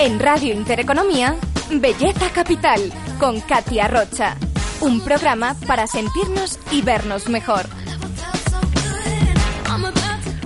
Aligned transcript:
En 0.00 0.18
Radio 0.18 0.54
Intereconomía, 0.54 1.36
Belleza 1.70 2.30
Capital, 2.32 2.90
con 3.18 3.38
Katia 3.42 3.86
Rocha. 3.86 4.34
Un 4.80 5.02
programa 5.02 5.54
para 5.66 5.86
sentirnos 5.86 6.58
y 6.70 6.80
vernos 6.80 7.28
mejor. 7.28 7.66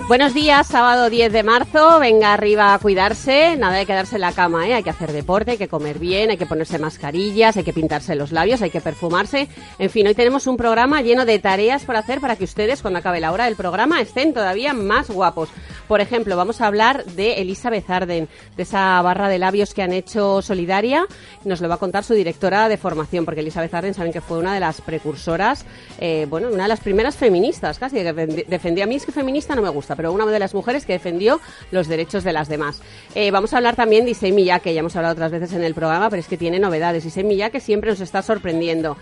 Buenos 0.07 0.35
días, 0.35 0.67
sábado 0.67 1.09
10 1.09 1.33
de 1.33 1.43
marzo. 1.43 1.99
Venga 1.99 2.35
arriba 2.35 2.75
a 2.75 2.79
cuidarse. 2.79 3.57
Nada 3.57 3.79
de 3.79 3.87
quedarse 3.87 4.17
en 4.17 4.21
la 4.21 4.33
cama, 4.33 4.69
¿eh? 4.69 4.75
Hay 4.75 4.83
que 4.83 4.91
hacer 4.91 5.13
deporte, 5.13 5.53
hay 5.53 5.57
que 5.57 5.67
comer 5.67 5.99
bien, 5.99 6.29
hay 6.29 6.37
que 6.37 6.45
ponerse 6.45 6.79
mascarillas, 6.79 7.57
hay 7.57 7.65
que 7.65 7.73
pintarse 7.73 8.15
los 8.15 8.30
labios, 8.30 8.61
hay 8.61 8.69
que 8.69 8.83
perfumarse. 8.83 9.49
En 9.79 9.89
fin, 9.89 10.07
hoy 10.07 10.15
tenemos 10.15 10.47
un 10.47 10.59
programa 10.59 11.01
lleno 11.01 11.25
de 11.25 11.39
tareas 11.39 11.87
por 11.87 11.97
hacer 11.97 12.21
para 12.21 12.37
que 12.37 12.45
ustedes, 12.45 12.83
cuando 12.83 12.99
acabe 12.99 13.19
la 13.19 13.33
hora 13.33 13.47
del 13.47 13.57
programa, 13.57 13.99
estén 14.03 14.35
todavía 14.35 14.75
más 14.75 15.09
guapos. 15.09 15.49
Por 15.89 16.03
ejemplo, 16.03 16.37
vamos 16.37 16.61
a 16.61 16.66
hablar 16.66 17.07
de 17.07 17.41
Elizabeth 17.41 17.89
Arden, 17.89 18.29
de 18.57 18.63
esa 18.63 19.01
barra 19.01 19.30
de 19.30 19.39
labios 19.39 19.73
que 19.73 19.83
han 19.83 19.93
hecho 19.95 20.43
solidaria. 20.43 21.07
Nos 21.45 21.63
lo 21.63 21.68
va 21.71 21.77
a 21.77 21.79
contar 21.79 22.05
su 22.05 22.13
directora 22.13 22.68
de 22.68 22.77
formación, 22.77 23.24
porque 23.24 23.41
Elizabeth 23.41 23.73
Arden 23.73 23.95
saben 23.95 24.13
que 24.13 24.21
fue 24.21 24.37
una 24.37 24.52
de 24.52 24.61
las 24.61 24.83
precursoras, 24.83 25.65
eh, 25.99 26.27
bueno, 26.29 26.49
una 26.49 26.65
de 26.65 26.68
las 26.68 26.80
primeras 26.80 27.16
feministas, 27.16 27.79
casi, 27.79 27.96
que 27.96 28.13
defendía 28.49 28.85
a 28.85 28.87
mí 28.87 28.96
es 28.96 29.07
que 29.07 29.13
feminista 29.13 29.55
no 29.55 29.63
me 29.63 29.71
gusta 29.71 29.93
pero 29.96 30.12
una 30.12 30.24
de 30.26 30.38
las 30.38 30.54
mujeres 30.54 30.87
que 30.87 30.95
defendió 30.95 31.40
los 31.70 31.88
derechos 31.88 32.24
de 32.24 32.32
las 32.32 32.48
demás. 32.48 32.82
Eh, 33.14 33.30
vamos 33.30 33.52
a 33.52 33.59
hablar 33.59 33.76
también 33.76 34.04
de 34.04 34.12
Issei 34.12 34.32
Miyake, 34.32 34.73
ya 34.74 34.80
hemos 34.80 34.96
hablado 34.96 35.12
otras 35.12 35.30
veces 35.30 35.52
en 35.52 35.64
el 35.64 35.74
programa, 35.74 36.10
pero 36.10 36.20
es 36.20 36.28
que 36.28 36.37
tiene 36.37 36.59
novedades. 36.59 37.04
Issei 37.04 37.24
Miyake 37.24 37.60
siempre 37.60 37.90
nos 37.90 38.00
está 38.00 38.22
sorprendiendo. 38.22 38.96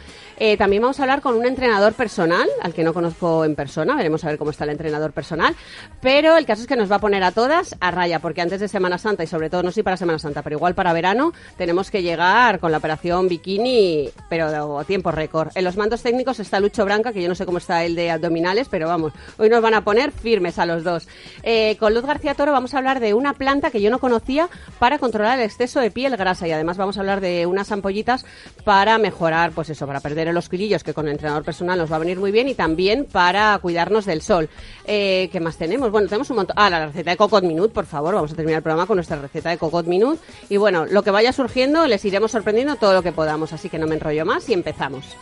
Eh, 0.44 0.56
también 0.56 0.82
vamos 0.82 0.98
a 0.98 1.04
hablar 1.04 1.20
con 1.20 1.36
un 1.36 1.46
entrenador 1.46 1.92
personal, 1.92 2.48
al 2.62 2.74
que 2.74 2.82
no 2.82 2.92
conozco 2.92 3.44
en 3.44 3.54
persona, 3.54 3.94
veremos 3.94 4.24
a 4.24 4.26
ver 4.26 4.38
cómo 4.38 4.50
está 4.50 4.64
el 4.64 4.70
entrenador 4.70 5.12
personal, 5.12 5.54
pero 6.00 6.36
el 6.36 6.46
caso 6.46 6.62
es 6.62 6.66
que 6.66 6.74
nos 6.74 6.90
va 6.90 6.96
a 6.96 6.98
poner 6.98 7.22
a 7.22 7.30
todas 7.30 7.76
a 7.78 7.92
raya, 7.92 8.18
porque 8.18 8.40
antes 8.40 8.58
de 8.58 8.66
Semana 8.66 8.98
Santa, 8.98 9.22
y 9.22 9.28
sobre 9.28 9.50
todo 9.50 9.62
no 9.62 9.70
sé 9.70 9.84
para 9.84 9.96
Semana 9.96 10.18
Santa, 10.18 10.42
pero 10.42 10.56
igual 10.56 10.74
para 10.74 10.92
verano, 10.92 11.32
tenemos 11.56 11.92
que 11.92 12.02
llegar 12.02 12.58
con 12.58 12.72
la 12.72 12.78
operación 12.78 13.28
bikini, 13.28 14.10
pero 14.28 14.80
a 14.80 14.84
tiempo 14.84 15.12
récord. 15.12 15.50
En 15.54 15.62
los 15.62 15.76
mandos 15.76 16.02
técnicos 16.02 16.40
está 16.40 16.58
Lucho 16.58 16.84
Branca, 16.84 17.12
que 17.12 17.22
yo 17.22 17.28
no 17.28 17.36
sé 17.36 17.46
cómo 17.46 17.58
está 17.58 17.84
el 17.84 17.94
de 17.94 18.10
abdominales, 18.10 18.66
pero 18.68 18.88
vamos, 18.88 19.12
hoy 19.38 19.48
nos 19.48 19.62
van 19.62 19.74
a 19.74 19.84
poner 19.84 20.10
firmes 20.10 20.58
a 20.58 20.66
los 20.66 20.82
dos. 20.82 21.06
Eh, 21.44 21.76
con 21.78 21.94
Luz 21.94 22.04
García 22.04 22.34
Toro 22.34 22.50
vamos 22.50 22.74
a 22.74 22.78
hablar 22.78 22.98
de 22.98 23.14
una 23.14 23.34
planta 23.34 23.70
que 23.70 23.80
yo 23.80 23.90
no 23.90 24.00
conocía 24.00 24.48
para 24.80 24.98
controlar 24.98 25.38
el 25.38 25.44
exceso 25.44 25.78
de 25.78 25.92
piel 25.92 26.16
grasa 26.16 26.48
y 26.48 26.50
además 26.50 26.78
vamos 26.78 26.96
a 26.96 27.00
hablar 27.00 27.20
de 27.20 27.46
unas 27.46 27.70
ampollitas 27.70 28.26
para 28.64 28.98
mejorar, 28.98 29.52
pues 29.52 29.70
eso, 29.70 29.86
para 29.86 30.00
perder 30.00 30.31
los 30.32 30.48
kilillos 30.48 30.84
que 30.84 30.94
con 30.94 31.06
el 31.06 31.12
entrenador 31.12 31.44
personal 31.44 31.78
nos 31.78 31.90
va 31.90 31.96
a 31.96 31.98
venir 31.98 32.18
muy 32.18 32.32
bien 32.32 32.48
y 32.48 32.54
también 32.54 33.04
para 33.04 33.58
cuidarnos 33.58 34.04
del 34.04 34.22
sol. 34.22 34.48
Eh, 34.84 35.28
¿Qué 35.32 35.40
más 35.40 35.56
tenemos? 35.56 35.90
Bueno, 35.90 36.08
tenemos 36.08 36.30
un 36.30 36.36
montón. 36.36 36.54
Ah, 36.58 36.70
la 36.70 36.86
receta 36.86 37.10
de 37.10 37.16
Cocot 37.16 37.44
Minute, 37.44 37.72
por 37.72 37.86
favor. 37.86 38.14
Vamos 38.14 38.32
a 38.32 38.34
terminar 38.34 38.58
el 38.58 38.62
programa 38.62 38.86
con 38.86 38.96
nuestra 38.96 39.16
receta 39.16 39.50
de 39.50 39.58
Cocot 39.58 39.86
Minute. 39.86 40.20
Y 40.48 40.56
bueno, 40.56 40.86
lo 40.86 41.02
que 41.02 41.10
vaya 41.10 41.32
surgiendo 41.32 41.86
les 41.86 42.04
iremos 42.04 42.30
sorprendiendo 42.30 42.76
todo 42.76 42.92
lo 42.94 43.02
que 43.02 43.12
podamos. 43.12 43.52
Así 43.52 43.68
que 43.68 43.78
no 43.78 43.86
me 43.86 43.94
enrollo 43.94 44.24
más 44.24 44.48
y 44.48 44.52
empezamos. 44.52 45.16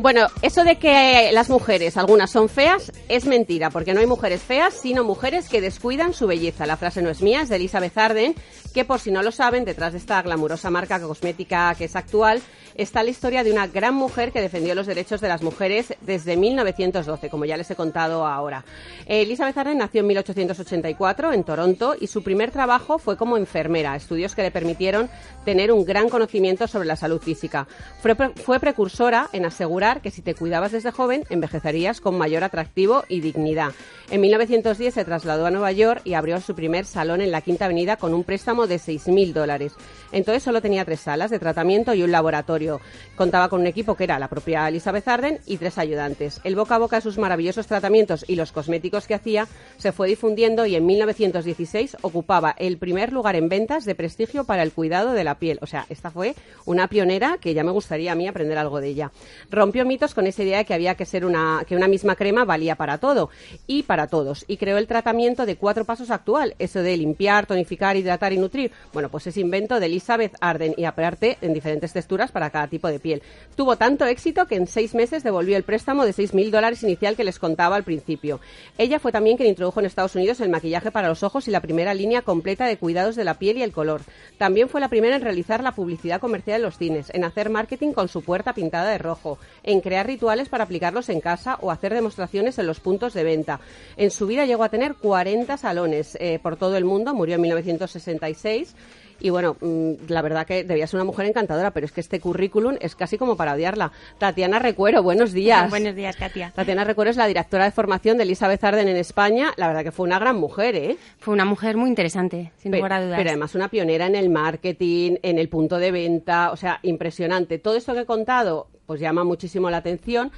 Bueno, 0.00 0.28
eso 0.40 0.64
de 0.64 0.76
que 0.76 1.28
las 1.30 1.50
mujeres, 1.50 1.98
algunas 1.98 2.30
son 2.30 2.48
feas, 2.48 2.90
es 3.10 3.26
mentira, 3.26 3.68
porque 3.68 3.92
no 3.92 4.00
hay 4.00 4.06
mujeres 4.06 4.40
feas, 4.40 4.72
sino 4.72 5.04
mujeres 5.04 5.50
que 5.50 5.60
descuidan 5.60 6.14
su 6.14 6.26
belleza. 6.26 6.64
La 6.64 6.78
frase 6.78 7.02
no 7.02 7.10
es 7.10 7.20
mía, 7.20 7.42
es 7.42 7.50
de 7.50 7.56
Elizabeth 7.56 7.98
Arden, 7.98 8.34
que 8.72 8.86
por 8.86 8.98
si 8.98 9.10
no 9.10 9.22
lo 9.22 9.30
saben, 9.30 9.66
detrás 9.66 9.92
de 9.92 9.98
esta 9.98 10.22
glamurosa 10.22 10.70
marca 10.70 10.98
cosmética 11.00 11.74
que 11.76 11.84
es 11.84 11.96
actual, 11.96 12.40
está 12.76 13.02
la 13.02 13.10
historia 13.10 13.44
de 13.44 13.52
una 13.52 13.66
gran 13.66 13.94
mujer 13.94 14.32
que 14.32 14.40
defendió 14.40 14.74
los 14.74 14.86
derechos 14.86 15.20
de 15.20 15.28
las 15.28 15.42
mujeres 15.42 15.94
desde 16.00 16.34
1912, 16.34 17.28
como 17.28 17.44
ya 17.44 17.58
les 17.58 17.70
he 17.70 17.76
contado 17.76 18.26
ahora. 18.26 18.64
Elizabeth 19.04 19.58
Arden 19.58 19.78
nació 19.78 20.00
en 20.00 20.06
1884 20.06 21.34
en 21.34 21.44
Toronto 21.44 21.94
y 22.00 22.06
su 22.06 22.22
primer 22.22 22.52
trabajo 22.52 22.98
fue 22.98 23.18
como 23.18 23.36
enfermera, 23.36 23.96
estudios 23.96 24.34
que 24.34 24.42
le 24.42 24.50
permitieron 24.50 25.10
tener 25.44 25.72
un 25.72 25.84
gran 25.84 26.08
conocimiento 26.08 26.66
sobre 26.68 26.86
la 26.86 26.96
salud 26.96 27.20
física. 27.20 27.66
Fue, 28.00 28.14
fue 28.36 28.60
precursora 28.60 29.28
en 29.32 29.44
asegurar 29.44 29.89
que 29.98 30.12
si 30.12 30.22
te 30.22 30.36
cuidabas 30.36 30.70
desde 30.70 30.92
joven, 30.92 31.24
envejecerías 31.28 32.00
con 32.00 32.16
mayor 32.16 32.44
atractivo 32.44 33.02
y 33.08 33.20
dignidad. 33.20 33.72
En 34.10 34.20
1910 34.20 34.94
se 34.94 35.04
trasladó 35.04 35.46
a 35.46 35.50
Nueva 35.50 35.72
York 35.72 36.02
y 36.04 36.14
abrió 36.14 36.40
su 36.40 36.54
primer 36.54 36.86
salón 36.86 37.20
en 37.20 37.32
la 37.32 37.40
Quinta 37.40 37.64
Avenida 37.64 37.96
con 37.96 38.14
un 38.14 38.22
préstamo 38.22 38.68
de 38.68 38.76
6.000 38.76 39.32
dólares. 39.32 39.72
Entonces 40.12 40.42
solo 40.42 40.60
tenía 40.60 40.84
tres 40.84 41.00
salas 41.00 41.30
de 41.30 41.38
tratamiento 41.38 41.94
y 41.94 42.02
un 42.02 42.10
laboratorio. 42.10 42.80
Contaba 43.16 43.48
con 43.48 43.60
un 43.60 43.66
equipo 43.66 43.94
que 43.94 44.04
era 44.04 44.18
la 44.18 44.28
propia 44.28 44.68
Elizabeth 44.68 45.06
Arden 45.08 45.38
y 45.46 45.56
tres 45.56 45.78
ayudantes. 45.78 46.40
El 46.44 46.56
boca 46.56 46.76
a 46.76 46.78
boca 46.78 46.96
de 46.96 47.02
sus 47.02 47.18
maravillosos 47.18 47.66
tratamientos 47.66 48.24
y 48.28 48.36
los 48.36 48.52
cosméticos 48.52 49.06
que 49.06 49.14
hacía 49.14 49.46
se 49.76 49.92
fue 49.92 50.08
difundiendo 50.08 50.66
y 50.66 50.76
en 50.76 50.86
1916 50.86 51.98
ocupaba 52.02 52.54
el 52.58 52.78
primer 52.78 53.12
lugar 53.12 53.36
en 53.36 53.48
ventas 53.48 53.84
de 53.84 53.94
prestigio 53.94 54.44
para 54.44 54.62
el 54.62 54.72
cuidado 54.72 55.12
de 55.12 55.24
la 55.24 55.38
piel. 55.38 55.58
O 55.62 55.66
sea, 55.66 55.86
esta 55.88 56.10
fue 56.10 56.34
una 56.64 56.88
pionera 56.88 57.38
que 57.40 57.54
ya 57.54 57.64
me 57.64 57.70
gustaría 57.70 58.12
a 58.12 58.14
mí 58.14 58.26
aprender 58.26 58.58
algo 58.58 58.80
de 58.80 58.88
ella. 58.88 59.12
Rompió 59.50 59.84
mitos 59.84 60.14
con 60.14 60.26
esa 60.26 60.42
idea 60.42 60.58
de 60.58 60.64
que 60.64 60.74
había 60.74 60.94
que 60.94 61.04
ser 61.04 61.24
una 61.24 61.64
que 61.66 61.76
una 61.76 61.88
misma 61.88 62.16
crema 62.16 62.44
valía 62.44 62.76
para 62.76 62.98
todo 62.98 63.30
y 63.66 63.82
para 63.82 64.06
todos 64.06 64.44
y 64.48 64.56
creó 64.56 64.78
el 64.78 64.86
tratamiento 64.86 65.46
de 65.46 65.56
cuatro 65.56 65.84
pasos 65.84 66.10
actual, 66.10 66.54
eso 66.58 66.82
de 66.82 66.96
limpiar, 66.96 67.46
tonificar, 67.46 67.96
hidratar 67.96 68.32
y 68.32 68.38
nutrir. 68.38 68.72
Bueno, 68.92 69.08
pues 69.08 69.26
es 69.26 69.36
invento 69.36 69.78
de 69.78 69.88
Elizabeth 70.00 70.34
Arden 70.40 70.74
y 70.78 70.84
aparte 70.86 71.36
en 71.42 71.52
diferentes 71.52 71.92
texturas 71.92 72.32
para 72.32 72.48
cada 72.48 72.68
tipo 72.68 72.88
de 72.88 72.98
piel. 72.98 73.22
Tuvo 73.54 73.76
tanto 73.76 74.06
éxito 74.06 74.46
que 74.46 74.56
en 74.56 74.66
seis 74.66 74.94
meses 74.94 75.22
devolvió 75.22 75.58
el 75.58 75.62
préstamo 75.62 76.06
de 76.06 76.12
6.000 76.12 76.50
dólares 76.50 76.82
inicial 76.82 77.16
que 77.16 77.24
les 77.24 77.38
contaba 77.38 77.76
al 77.76 77.84
principio. 77.84 78.40
Ella 78.78 78.98
fue 78.98 79.12
también 79.12 79.36
quien 79.36 79.50
introdujo 79.50 79.80
en 79.80 79.86
Estados 79.86 80.16
Unidos 80.16 80.40
el 80.40 80.48
maquillaje 80.48 80.90
para 80.90 81.08
los 81.08 81.22
ojos 81.22 81.46
y 81.48 81.50
la 81.50 81.60
primera 81.60 81.92
línea 81.92 82.22
completa 82.22 82.66
de 82.66 82.78
cuidados 82.78 83.14
de 83.14 83.24
la 83.24 83.34
piel 83.34 83.58
y 83.58 83.62
el 83.62 83.72
color. 83.72 84.00
También 84.38 84.70
fue 84.70 84.80
la 84.80 84.88
primera 84.88 85.16
en 85.16 85.22
realizar 85.22 85.62
la 85.62 85.72
publicidad 85.72 86.18
comercial 86.18 86.56
en 86.56 86.62
los 86.62 86.78
cines, 86.78 87.10
en 87.12 87.24
hacer 87.24 87.50
marketing 87.50 87.92
con 87.92 88.08
su 88.08 88.22
puerta 88.22 88.54
pintada 88.54 88.90
de 88.90 88.98
rojo, 88.98 89.38
en 89.62 89.82
crear 89.82 90.06
rituales 90.06 90.48
para 90.48 90.64
aplicarlos 90.64 91.10
en 91.10 91.20
casa 91.20 91.58
o 91.60 91.70
hacer 91.70 91.92
demostraciones 91.92 92.58
en 92.58 92.66
los 92.66 92.80
puntos 92.80 93.12
de 93.12 93.24
venta. 93.24 93.60
En 93.98 94.10
su 94.10 94.26
vida 94.26 94.46
llegó 94.46 94.64
a 94.64 94.70
tener 94.70 94.94
40 94.94 95.58
salones 95.58 96.16
eh, 96.20 96.38
por 96.42 96.56
todo 96.56 96.78
el 96.78 96.86
mundo, 96.86 97.12
murió 97.12 97.34
en 97.34 97.42
1966 97.42 98.74
y 99.20 99.30
bueno, 99.30 99.56
mm, 99.60 99.92
la 100.08 100.22
verdad 100.22 100.46
que 100.46 100.64
debía 100.64 100.86
ser 100.86 100.98
una 100.98 101.04
mujer 101.04 101.26
encantadora, 101.26 101.70
pero 101.70 101.86
es 101.86 101.92
que 101.92 102.00
este 102.00 102.20
currículum 102.20 102.76
es 102.80 102.96
casi 102.96 103.18
como 103.18 103.36
para 103.36 103.54
odiarla. 103.54 103.92
Tatiana 104.18 104.58
Recuero, 104.58 105.02
buenos 105.02 105.32
días. 105.32 105.70
buenos 105.70 105.94
días, 105.94 106.16
Katia. 106.16 106.52
Tatiana 106.54 106.84
Recuero 106.84 107.10
es 107.10 107.16
la 107.16 107.26
directora 107.26 107.64
de 107.64 107.70
formación 107.70 108.16
de 108.16 108.24
Elizabeth 108.24 108.62
Arden 108.64 108.88
en 108.88 108.96
España. 108.96 109.52
La 109.56 109.68
verdad 109.68 109.84
que 109.84 109.92
fue 109.92 110.06
una 110.06 110.18
gran 110.18 110.36
mujer, 110.36 110.74
¿eh? 110.74 110.96
Fue 111.18 111.34
una 111.34 111.44
mujer 111.44 111.76
muy 111.76 111.88
interesante, 111.88 112.52
sin 112.56 112.72
lugar 112.72 112.92
a 112.94 113.04
dudas. 113.04 113.18
Pero 113.18 113.30
además 113.30 113.54
una 113.54 113.68
pionera 113.68 114.06
en 114.06 114.16
el 114.16 114.30
marketing, 114.30 115.16
en 115.22 115.38
el 115.38 115.48
punto 115.48 115.78
de 115.78 115.90
venta, 115.90 116.50
o 116.50 116.56
sea, 116.56 116.80
impresionante. 116.82 117.58
Todo 117.58 117.76
esto 117.76 117.94
que 117.94 118.00
he 118.00 118.06
contado 118.06 118.68
pues 118.90 119.00
llama 119.00 119.22
muchísimo 119.22 119.70
la 119.70 119.76
atención 119.76 120.32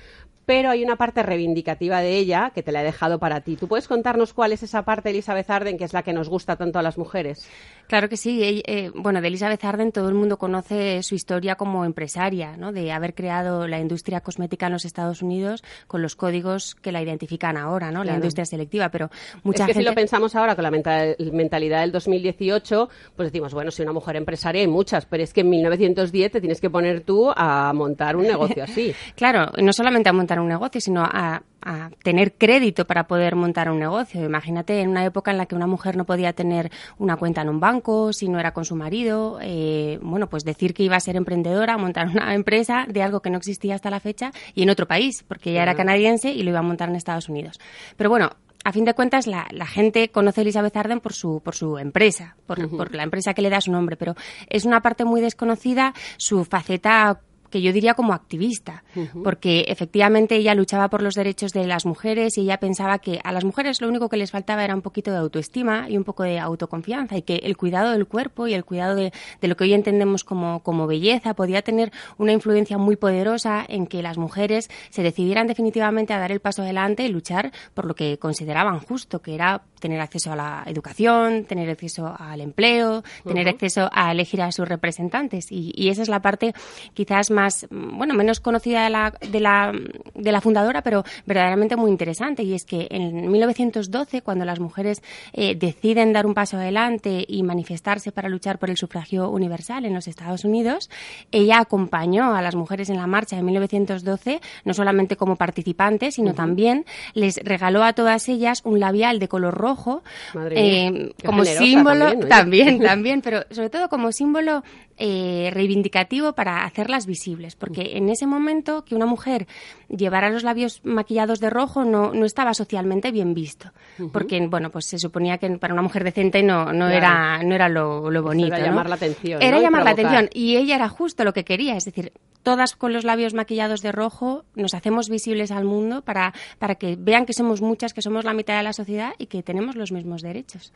pero 0.46 0.70
hay 0.70 0.82
una 0.82 0.96
parte 0.96 1.22
reivindicativa 1.22 2.00
de 2.00 2.16
ella 2.16 2.52
que 2.54 2.62
te 2.62 2.72
la 2.72 2.82
he 2.82 2.84
dejado 2.84 3.18
para 3.18 3.40
ti. 3.40 3.56
¿Tú 3.56 3.68
puedes 3.68 3.88
contarnos 3.88 4.32
cuál 4.32 4.52
es 4.52 4.62
esa 4.62 4.82
parte, 4.84 5.10
Elizabeth 5.10 5.50
Arden, 5.50 5.78
que 5.78 5.84
es 5.84 5.92
la 5.92 6.02
que 6.02 6.12
nos 6.12 6.28
gusta 6.28 6.56
tanto 6.56 6.78
a 6.78 6.82
las 6.82 6.98
mujeres? 6.98 7.48
Claro 7.86 8.08
que 8.08 8.16
sí. 8.16 8.62
Eh, 8.66 8.90
bueno, 8.94 9.20
de 9.20 9.28
Elizabeth 9.28 9.64
Arden 9.64 9.92
todo 9.92 10.08
el 10.08 10.14
mundo 10.14 10.38
conoce 10.38 11.02
su 11.02 11.14
historia 11.14 11.54
como 11.56 11.84
empresaria, 11.84 12.56
¿no? 12.56 12.72
de 12.72 12.92
haber 12.92 13.14
creado 13.14 13.66
la 13.66 13.78
industria 13.78 14.20
cosmética 14.20 14.66
en 14.66 14.72
los 14.72 14.84
Estados 14.84 15.22
Unidos 15.22 15.62
con 15.86 16.02
los 16.02 16.16
códigos 16.16 16.74
que 16.74 16.92
la 16.92 17.02
identifican 17.02 17.56
ahora, 17.56 17.90
¿no? 17.90 18.04
la 18.04 18.14
industria 18.14 18.44
selectiva. 18.44 18.88
Pero 18.88 19.10
mucha 19.42 19.64
es 19.64 19.68
que 19.68 19.74
gente... 19.74 19.84
si 19.84 19.90
lo 19.90 19.94
pensamos 19.94 20.34
ahora 20.34 20.54
con 20.54 20.64
la 20.64 20.70
mentalidad 20.70 21.80
del 21.80 21.92
2018, 21.92 22.88
pues 23.16 23.28
decimos, 23.30 23.54
bueno, 23.54 23.70
si 23.70 23.82
una 23.82 23.92
mujer 23.92 24.16
empresaria 24.16 24.62
hay 24.62 24.68
muchas, 24.68 25.06
pero 25.06 25.22
es 25.22 25.32
que 25.32 25.42
en 25.42 25.50
1910 25.50 26.32
te 26.32 26.40
tienes 26.40 26.60
que 26.60 26.70
poner 26.70 27.02
tú 27.02 27.30
a 27.34 27.72
montar 27.74 28.16
un 28.16 28.24
negocio 28.24 28.64
así. 28.64 28.94
claro, 29.16 29.52
no 29.62 29.72
solamente 29.72 30.08
a 30.08 30.12
montar 30.12 30.31
un 30.40 30.48
negocio, 30.48 30.80
sino 30.80 31.02
a 31.02 31.42
a 31.62 31.90
tener 32.02 32.34
crédito 32.34 32.86
para 32.86 33.06
poder 33.06 33.36
montar 33.36 33.70
un 33.70 33.78
negocio. 33.78 34.24
Imagínate 34.24 34.80
en 34.80 34.90
una 34.90 35.04
época 35.04 35.30
en 35.30 35.38
la 35.38 35.46
que 35.46 35.54
una 35.54 35.66
mujer 35.66 35.96
no 35.96 36.04
podía 36.04 36.32
tener 36.32 36.70
una 36.98 37.16
cuenta 37.16 37.42
en 37.42 37.48
un 37.48 37.60
banco, 37.60 38.12
si 38.12 38.28
no 38.28 38.38
era 38.38 38.52
con 38.52 38.64
su 38.64 38.76
marido, 38.76 39.38
eh, 39.40 39.98
bueno, 40.02 40.28
pues 40.28 40.44
decir 40.44 40.74
que 40.74 40.82
iba 40.82 40.96
a 40.96 41.00
ser 41.00 41.16
emprendedora, 41.16 41.78
montar 41.78 42.08
una 42.08 42.34
empresa 42.34 42.86
de 42.88 43.02
algo 43.02 43.20
que 43.20 43.30
no 43.30 43.38
existía 43.38 43.74
hasta 43.74 43.90
la 43.90 44.00
fecha 44.00 44.32
y 44.54 44.62
en 44.62 44.70
otro 44.70 44.86
país, 44.86 45.24
porque 45.26 45.50
ella 45.50 45.62
era 45.62 45.74
canadiense 45.74 46.32
y 46.32 46.42
lo 46.42 46.50
iba 46.50 46.58
a 46.58 46.62
montar 46.62 46.88
en 46.88 46.96
Estados 46.96 47.28
Unidos. 47.28 47.60
Pero 47.96 48.10
bueno, 48.10 48.30
a 48.64 48.72
fin 48.72 48.84
de 48.84 48.94
cuentas, 48.94 49.26
la, 49.26 49.44
gente 49.66 50.10
conoce 50.10 50.40
a 50.40 50.42
Elizabeth 50.42 50.76
Arden 50.76 51.00
por 51.00 51.12
su, 51.12 51.40
por 51.40 51.54
su 51.56 51.78
empresa, 51.78 52.36
por, 52.46 52.68
por, 52.70 52.94
la 52.94 53.02
empresa 53.02 53.34
que 53.34 53.42
le 53.42 53.50
da 53.50 53.60
su 53.60 53.72
nombre, 53.72 53.96
pero 53.96 54.14
es 54.48 54.64
una 54.64 54.82
parte 54.82 55.04
muy 55.04 55.20
desconocida 55.20 55.94
su 56.16 56.44
faceta 56.44 57.20
que 57.52 57.62
yo 57.62 57.72
diría 57.72 57.94
como 57.94 58.14
activista, 58.14 58.82
porque 59.22 59.66
efectivamente 59.68 60.34
ella 60.36 60.54
luchaba 60.54 60.88
por 60.88 61.02
los 61.02 61.14
derechos 61.14 61.52
de 61.52 61.66
las 61.66 61.86
mujeres 61.86 62.36
y 62.38 62.40
ella 62.40 62.58
pensaba 62.58 62.98
que 62.98 63.20
a 63.22 63.30
las 63.30 63.44
mujeres 63.44 63.80
lo 63.80 63.88
único 63.88 64.08
que 64.08 64.16
les 64.16 64.32
faltaba 64.32 64.64
era 64.64 64.74
un 64.74 64.82
poquito 64.82 65.12
de 65.12 65.18
autoestima 65.18 65.88
y 65.88 65.96
un 65.96 66.04
poco 66.04 66.24
de 66.24 66.40
autoconfianza 66.40 67.16
y 67.16 67.22
que 67.22 67.36
el 67.36 67.56
cuidado 67.56 67.92
del 67.92 68.06
cuerpo 68.06 68.48
y 68.48 68.54
el 68.54 68.64
cuidado 68.64 68.96
de, 68.96 69.12
lo 69.42 69.56
que 69.56 69.64
hoy 69.64 69.74
entendemos 69.74 70.24
como, 70.24 70.62
como 70.62 70.86
belleza 70.86 71.34
podía 71.34 71.62
tener 71.62 71.92
una 72.16 72.32
influencia 72.32 72.78
muy 72.78 72.96
poderosa 72.96 73.64
en 73.68 73.86
que 73.86 74.02
las 74.02 74.16
mujeres 74.16 74.70
se 74.90 75.02
decidieran 75.02 75.46
definitivamente 75.46 76.14
a 76.14 76.18
dar 76.18 76.32
el 76.32 76.40
paso 76.40 76.62
adelante 76.62 77.04
y 77.04 77.08
luchar 77.08 77.52
por 77.74 77.84
lo 77.84 77.94
que 77.94 78.18
consideraban 78.18 78.80
justo, 78.80 79.20
que 79.20 79.34
era 79.34 79.62
tener 79.78 80.00
acceso 80.00 80.32
a 80.32 80.36
la 80.36 80.62
educación, 80.66 81.44
tener 81.44 81.68
acceso 81.68 82.14
al 82.18 82.40
empleo, 82.40 83.02
tener 83.26 83.48
acceso 83.48 83.90
a 83.92 84.12
elegir 84.12 84.40
a 84.40 84.52
sus 84.52 84.66
representantes. 84.66 85.50
Y, 85.50 85.72
y, 85.74 85.88
esa 85.88 86.02
es 86.02 86.08
la 86.08 86.22
parte 86.22 86.54
quizás 86.94 87.30
más, 87.30 87.41
bueno, 87.70 88.14
menos 88.14 88.40
conocida 88.40 88.84
de 88.84 88.90
la, 88.90 89.14
de 89.20 89.40
la, 89.40 89.72
de 90.14 90.32
la 90.32 90.40
fundadora, 90.40 90.82
pero 90.82 91.04
verdaderamente 91.26 91.76
muy 91.76 91.90
interesante. 91.90 92.42
Y 92.42 92.54
es 92.54 92.64
que 92.64 92.88
en 92.90 93.30
1912, 93.30 94.22
cuando 94.22 94.44
las 94.44 94.60
mujeres 94.60 95.02
eh, 95.32 95.54
deciden 95.54 96.12
dar 96.12 96.26
un 96.26 96.34
paso 96.34 96.56
adelante 96.56 97.24
y 97.26 97.42
manifestarse 97.42 98.12
para 98.12 98.28
luchar 98.28 98.58
por 98.58 98.70
el 98.70 98.76
sufragio 98.76 99.30
universal 99.30 99.84
en 99.84 99.94
los 99.94 100.08
Estados 100.08 100.44
Unidos, 100.44 100.90
ella 101.30 101.60
acompañó 101.60 102.34
a 102.34 102.42
las 102.42 102.54
mujeres 102.54 102.90
en 102.90 102.96
la 102.96 103.06
marcha 103.06 103.36
de 103.36 103.42
1912, 103.42 104.40
no 104.64 104.74
solamente 104.74 105.16
como 105.16 105.36
participantes, 105.36 106.14
sino 106.14 106.34
también 106.34 106.84
les 107.14 107.36
regaló 107.36 107.84
a 107.84 107.92
todas 107.92 108.28
ellas 108.28 108.62
un 108.64 108.80
labial 108.80 109.18
de 109.18 109.28
color 109.28 109.54
rojo 109.54 110.02
eh, 110.50 111.12
como 111.24 111.44
símbolo, 111.44 112.18
también, 112.28 112.80
también, 112.82 113.22
pero 113.22 113.44
sobre 113.50 113.70
todo 113.70 113.88
como 113.88 114.12
símbolo 114.12 114.62
eh, 114.96 115.50
reivindicativo 115.52 116.32
para 116.34 116.64
hacerlas 116.64 117.06
visibles, 117.06 117.56
porque 117.56 117.96
en 117.96 118.08
ese 118.08 118.26
momento 118.26 118.84
que 118.84 118.94
una 118.94 119.06
mujer 119.06 119.46
llevara 119.88 120.30
los 120.30 120.42
labios 120.42 120.80
maquillados 120.84 121.40
de 121.40 121.50
rojo 121.50 121.84
no, 121.84 122.12
no 122.12 122.24
estaba 122.24 122.54
socialmente 122.54 123.10
bien 123.10 123.34
visto, 123.34 123.70
porque 124.12 124.46
bueno, 124.46 124.70
pues 124.70 124.86
se 124.86 124.98
suponía 124.98 125.38
que 125.38 125.50
para 125.58 125.74
una 125.74 125.82
mujer 125.82 126.04
decente 126.04 126.42
no, 126.42 126.72
no 126.72 126.88
era 126.88 127.42
no 127.42 127.54
era 127.54 127.68
lo, 127.68 128.02
bonito. 128.22 128.54
Era 128.54 128.66
llamar 128.66 128.88
la 128.88 128.96
atención. 128.96 129.42
Era 129.42 129.60
llamar 129.60 129.84
la 129.84 129.90
atención 129.90 130.28
y 130.32 130.56
ella 130.56 130.76
era 130.76 130.88
justo 130.88 131.24
lo 131.24 131.32
que 131.32 131.44
quería, 131.44 131.76
es 131.76 131.84
decir, 131.84 132.12
todas 132.42 132.76
con 132.76 132.92
los 132.92 133.04
labios 133.04 133.34
maquillados 133.34 133.82
de 133.82 133.92
rojo 133.92 134.44
nos 134.54 134.74
hacemos 134.74 135.08
visibles 135.08 135.50
al 135.50 135.64
mundo 135.64 136.02
para, 136.02 136.32
para 136.58 136.74
que 136.74 136.96
vean 136.98 137.26
que 137.26 137.32
somos 137.32 137.60
muchas, 137.60 137.94
que 137.94 138.02
somos 138.02 138.24
la 138.24 138.34
mitad 138.34 138.56
de 138.56 138.62
la 138.62 138.72
sociedad 138.72 139.12
y 139.18 139.26
que 139.26 139.42
tenemos 139.42 139.76
los 139.76 139.92
mismos 139.92 140.22
derechos. 140.22 140.72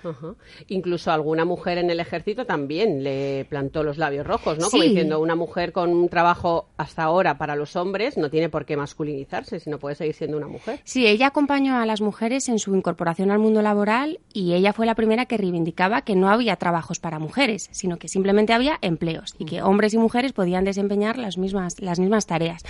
Incluso 0.68 1.10
alguna 1.10 1.44
mujer 1.44 1.78
en 1.78 1.90
el 1.90 2.00
ejército 2.00 2.46
también 2.46 3.02
le 3.02 3.44
plantó 3.48 3.82
los 3.82 3.98
labios 3.98 4.05
rojos, 4.26 4.58
¿no? 4.58 4.70
Como 4.70 4.82
diciendo, 4.82 5.20
una 5.20 5.34
mujer 5.34 5.72
con 5.72 5.90
un 5.90 6.08
trabajo 6.08 6.68
hasta 6.76 7.02
ahora 7.02 7.38
para 7.38 7.56
los 7.56 7.76
hombres 7.76 8.16
no 8.16 8.30
tiene 8.30 8.48
por 8.48 8.64
qué 8.64 8.76
masculinizarse, 8.76 9.60
sino 9.60 9.78
puede 9.78 9.94
seguir 9.94 10.14
siendo 10.14 10.36
una 10.36 10.48
mujer. 10.48 10.80
Sí, 10.84 11.06
ella 11.06 11.28
acompañó 11.28 11.76
a 11.76 11.86
las 11.86 12.00
mujeres 12.00 12.48
en 12.48 12.58
su 12.58 12.74
incorporación 12.74 13.30
al 13.30 13.38
mundo 13.38 13.62
laboral 13.62 14.20
y 14.32 14.54
ella 14.54 14.72
fue 14.72 14.86
la 14.86 14.94
primera 14.94 15.26
que 15.26 15.36
reivindicaba 15.36 16.02
que 16.02 16.16
no 16.16 16.28
había 16.28 16.56
trabajos 16.56 16.98
para 16.98 17.18
mujeres, 17.18 17.68
sino 17.72 17.98
que 17.98 18.08
simplemente 18.08 18.52
había 18.52 18.78
empleos 18.80 19.34
y 19.38 19.44
que 19.44 19.62
hombres 19.62 19.94
y 19.94 19.98
mujeres 19.98 20.32
podían 20.32 20.64
desempeñar 20.64 21.18
las 21.18 21.38
mismas, 21.38 21.80
las 21.80 21.98
mismas 21.98 22.26
tareas. 22.26 22.62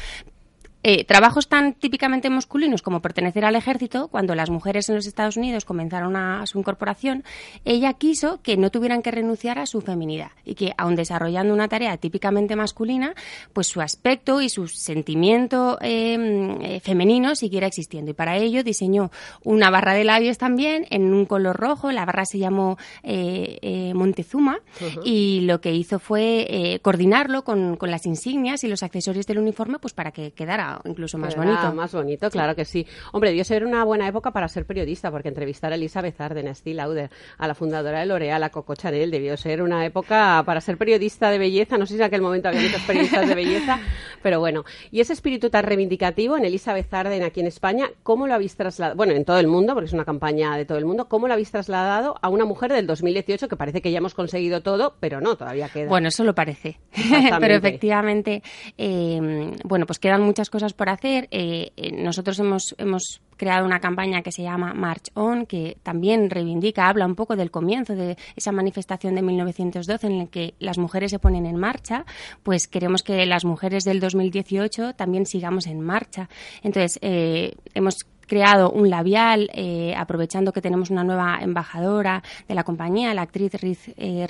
Eh, 0.89 1.03
trabajos 1.03 1.49
tan 1.49 1.75
típicamente 1.75 2.31
masculinos 2.31 2.81
como 2.81 3.03
pertenecer 3.03 3.45
al 3.45 3.57
ejército, 3.57 4.07
cuando 4.07 4.37
las 4.37 4.51
mujeres 4.51 4.89
en 4.89 4.95
los 4.95 5.09
Estados 5.09 5.37
Unidos 5.37 5.65
comenzaron 5.65 6.15
a, 6.15 6.47
su 6.47 6.61
incorporación, 6.61 7.25
ella 7.65 7.93
quiso 7.95 8.41
que 8.41 8.57
no 8.57 8.71
tuvieran 8.71 9.03
que 9.03 9.11
renunciar 9.11 9.59
a 9.59 9.67
su 9.67 9.81
feminidad 9.81 10.31
y 10.45 10.55
que, 10.55 10.75
aun 10.79 10.95
desarrollando 10.95 11.53
una 11.53 11.67
tarea 11.67 11.97
típicamente 11.97 12.55
masculina, 12.55 13.17
pues 13.53 13.67
su 13.67 13.81
aspecto 13.81 14.41
y 14.41 14.49
su 14.49 14.69
sentimiento 14.69 15.77
em, 15.81 16.63
eh, 16.63 16.79
femenino 16.79 17.35
siguiera 17.35 17.67
existiendo. 17.67 18.13
Y 18.13 18.15
para 18.15 18.37
ello 18.37 18.63
diseñó 18.63 19.11
una 19.43 19.71
barra 19.71 19.93
de 19.93 20.05
labios 20.05 20.39
también 20.39 20.87
en 20.91 21.13
un 21.13 21.27
color 21.27 21.57
rojo. 21.57 21.91
La 21.91 22.05
barra 22.05 22.27
se 22.27 22.39
llamó 22.39 22.79
eh, 23.03 23.91
Montezuma 23.93 24.61
y 25.05 25.41
lo 25.41 25.61
que 25.61 25.75
hizo 25.75 25.99
fue 25.99 26.79
coordinarlo 26.81 27.43
con, 27.43 27.75
con 27.75 27.91
las 27.91 28.07
insignias 28.07 28.63
y 28.63 28.69
los 28.69 28.85
accesorios 28.85 29.27
del 29.27 29.41
uniforme, 29.41 29.81
pues 29.81 29.93
para 29.93 30.13
que 30.13 30.31
quedara 30.31 30.76
incluso 30.85 31.19
más 31.19 31.37
bonito. 31.37 31.73
Más 31.73 31.93
bonito, 31.93 32.31
claro 32.31 32.55
que 32.55 32.65
sí. 32.65 32.87
Hombre, 33.13 33.31
debió 33.31 33.45
ser 33.45 33.65
una 33.65 33.85
buena 33.85 34.09
época 34.09 34.31
para 34.31 34.49
ser 34.49 34.67
periodista, 34.67 35.11
porque 35.11 35.29
entrevistar 35.29 35.73
a 35.73 35.77
Elizabeth 35.77 36.21
Arden, 36.21 36.49
a 36.49 36.55
Steve 36.55 36.75
Lauder, 36.75 37.11
a 37.39 37.47
la 37.47 37.55
fundadora 37.55 38.01
de 38.01 38.07
L'Oréal, 38.07 38.43
a 38.43 38.51
Coco 38.51 38.75
Chanel, 38.75 39.11
debió 39.11 39.37
ser 39.37 39.63
una 39.63 39.85
época 39.85 40.43
para 40.45 40.61
ser 40.61 40.77
periodista 40.77 41.31
de 41.31 41.39
belleza. 41.39 41.79
No 41.79 41.87
sé 41.87 41.95
si 41.95 42.01
en 42.01 42.07
aquel 42.07 42.23
momento 42.23 42.49
había 42.49 42.63
muchos 42.63 42.83
periodistas 42.83 43.29
de 43.29 43.35
belleza, 43.35 43.79
pero 44.23 44.41
bueno. 44.41 44.65
Y 44.91 45.01
ese 45.01 45.13
espíritu 45.13 45.51
tan 45.51 45.65
reivindicativo 45.65 46.37
en 46.37 46.45
Elizabeth 46.45 46.93
Arden 46.93 47.23
aquí 47.23 47.41
en 47.41 47.47
España, 47.47 47.91
¿cómo 48.03 48.27
lo 48.27 48.35
habéis 48.35 48.57
trasladado? 48.57 48.97
Bueno, 48.97 49.13
en 49.13 49.25
todo 49.25 49.39
el 49.39 49.47
mundo, 49.47 49.75
porque 49.75 49.87
es 49.87 49.93
una 49.93 50.05
campaña 50.05 50.57
de 50.57 50.65
todo 50.65 50.79
el 50.79 50.85
mundo, 50.85 51.09
¿cómo 51.09 51.27
lo 51.27 51.33
habéis 51.33 51.51
trasladado 51.51 52.17
a 52.21 52.29
una 52.29 52.45
mujer 52.45 52.73
del 52.73 52.87
2018 52.87 53.49
que 53.49 53.57
parece 53.57 53.81
que 53.83 53.91
ya 53.91 53.99
hemos 53.99 54.15
conseguido 54.15 54.63
todo, 54.63 54.95
pero 55.01 55.21
no, 55.21 55.37
todavía 55.37 55.69
queda? 55.69 55.89
Bueno, 55.89 56.09
eso 56.09 56.25
lo 56.25 56.35
parece. 56.35 56.79
pero 57.41 57.55
efectivamente, 57.55 58.43
eh, 58.79 59.53
bueno, 59.65 59.87
pues 59.87 59.99
quedan 59.99 60.23
muchas 60.23 60.51
cosas 60.51 60.56
por 60.75 60.89
hacer. 60.89 61.29
Eh, 61.31 61.73
eh, 61.77 61.93
nosotros 61.93 62.39
hemos, 62.39 62.75
hemos 62.79 63.21
creado 63.37 63.67
una 63.67 63.81
campaña 63.81 64.23
que 64.23 64.33
se 64.33 64.43
llama 64.43 64.75
March 64.75 65.11
On, 65.15 65.47
que 65.47 65.77
también 65.83 66.31
reivindica, 66.31 66.89
habla 66.89 67.07
un 67.07 67.15
poco 67.15 67.37
del 67.37 67.51
comienzo 67.51 67.95
de 67.95 68.17
esa 68.35 68.53
manifestación 68.53 69.15
de 69.15 69.23
1912 69.23 70.07
en 70.07 70.19
la 70.19 70.27
que 70.27 70.55
las 70.59 70.79
mujeres 70.79 71.11
se 71.11 71.19
ponen 71.19 71.47
en 71.47 71.57
marcha, 71.57 72.05
pues 72.43 72.67
queremos 72.67 73.03
que 73.03 73.27
las 73.27 73.45
mujeres 73.45 73.85
del 73.85 74.01
2018 74.01 74.95
también 74.95 75.27
sigamos 75.27 75.67
en 75.67 75.81
marcha. 75.81 76.29
Entonces, 76.63 76.99
eh, 77.03 77.55
hemos 77.75 77.97
creado 78.27 78.71
un 78.71 78.91
labial, 78.91 79.51
eh, 79.55 79.95
aprovechando 79.97 80.53
que 80.53 80.61
tenemos 80.61 80.91
una 80.91 81.05
nueva 81.05 81.39
embajadora 81.41 82.23
de 82.49 82.55
la 82.55 82.65
compañía, 82.65 83.15
la 83.15 83.23
actriz 83.23 83.55
Reese, 83.55 83.95
eh, 83.97 84.27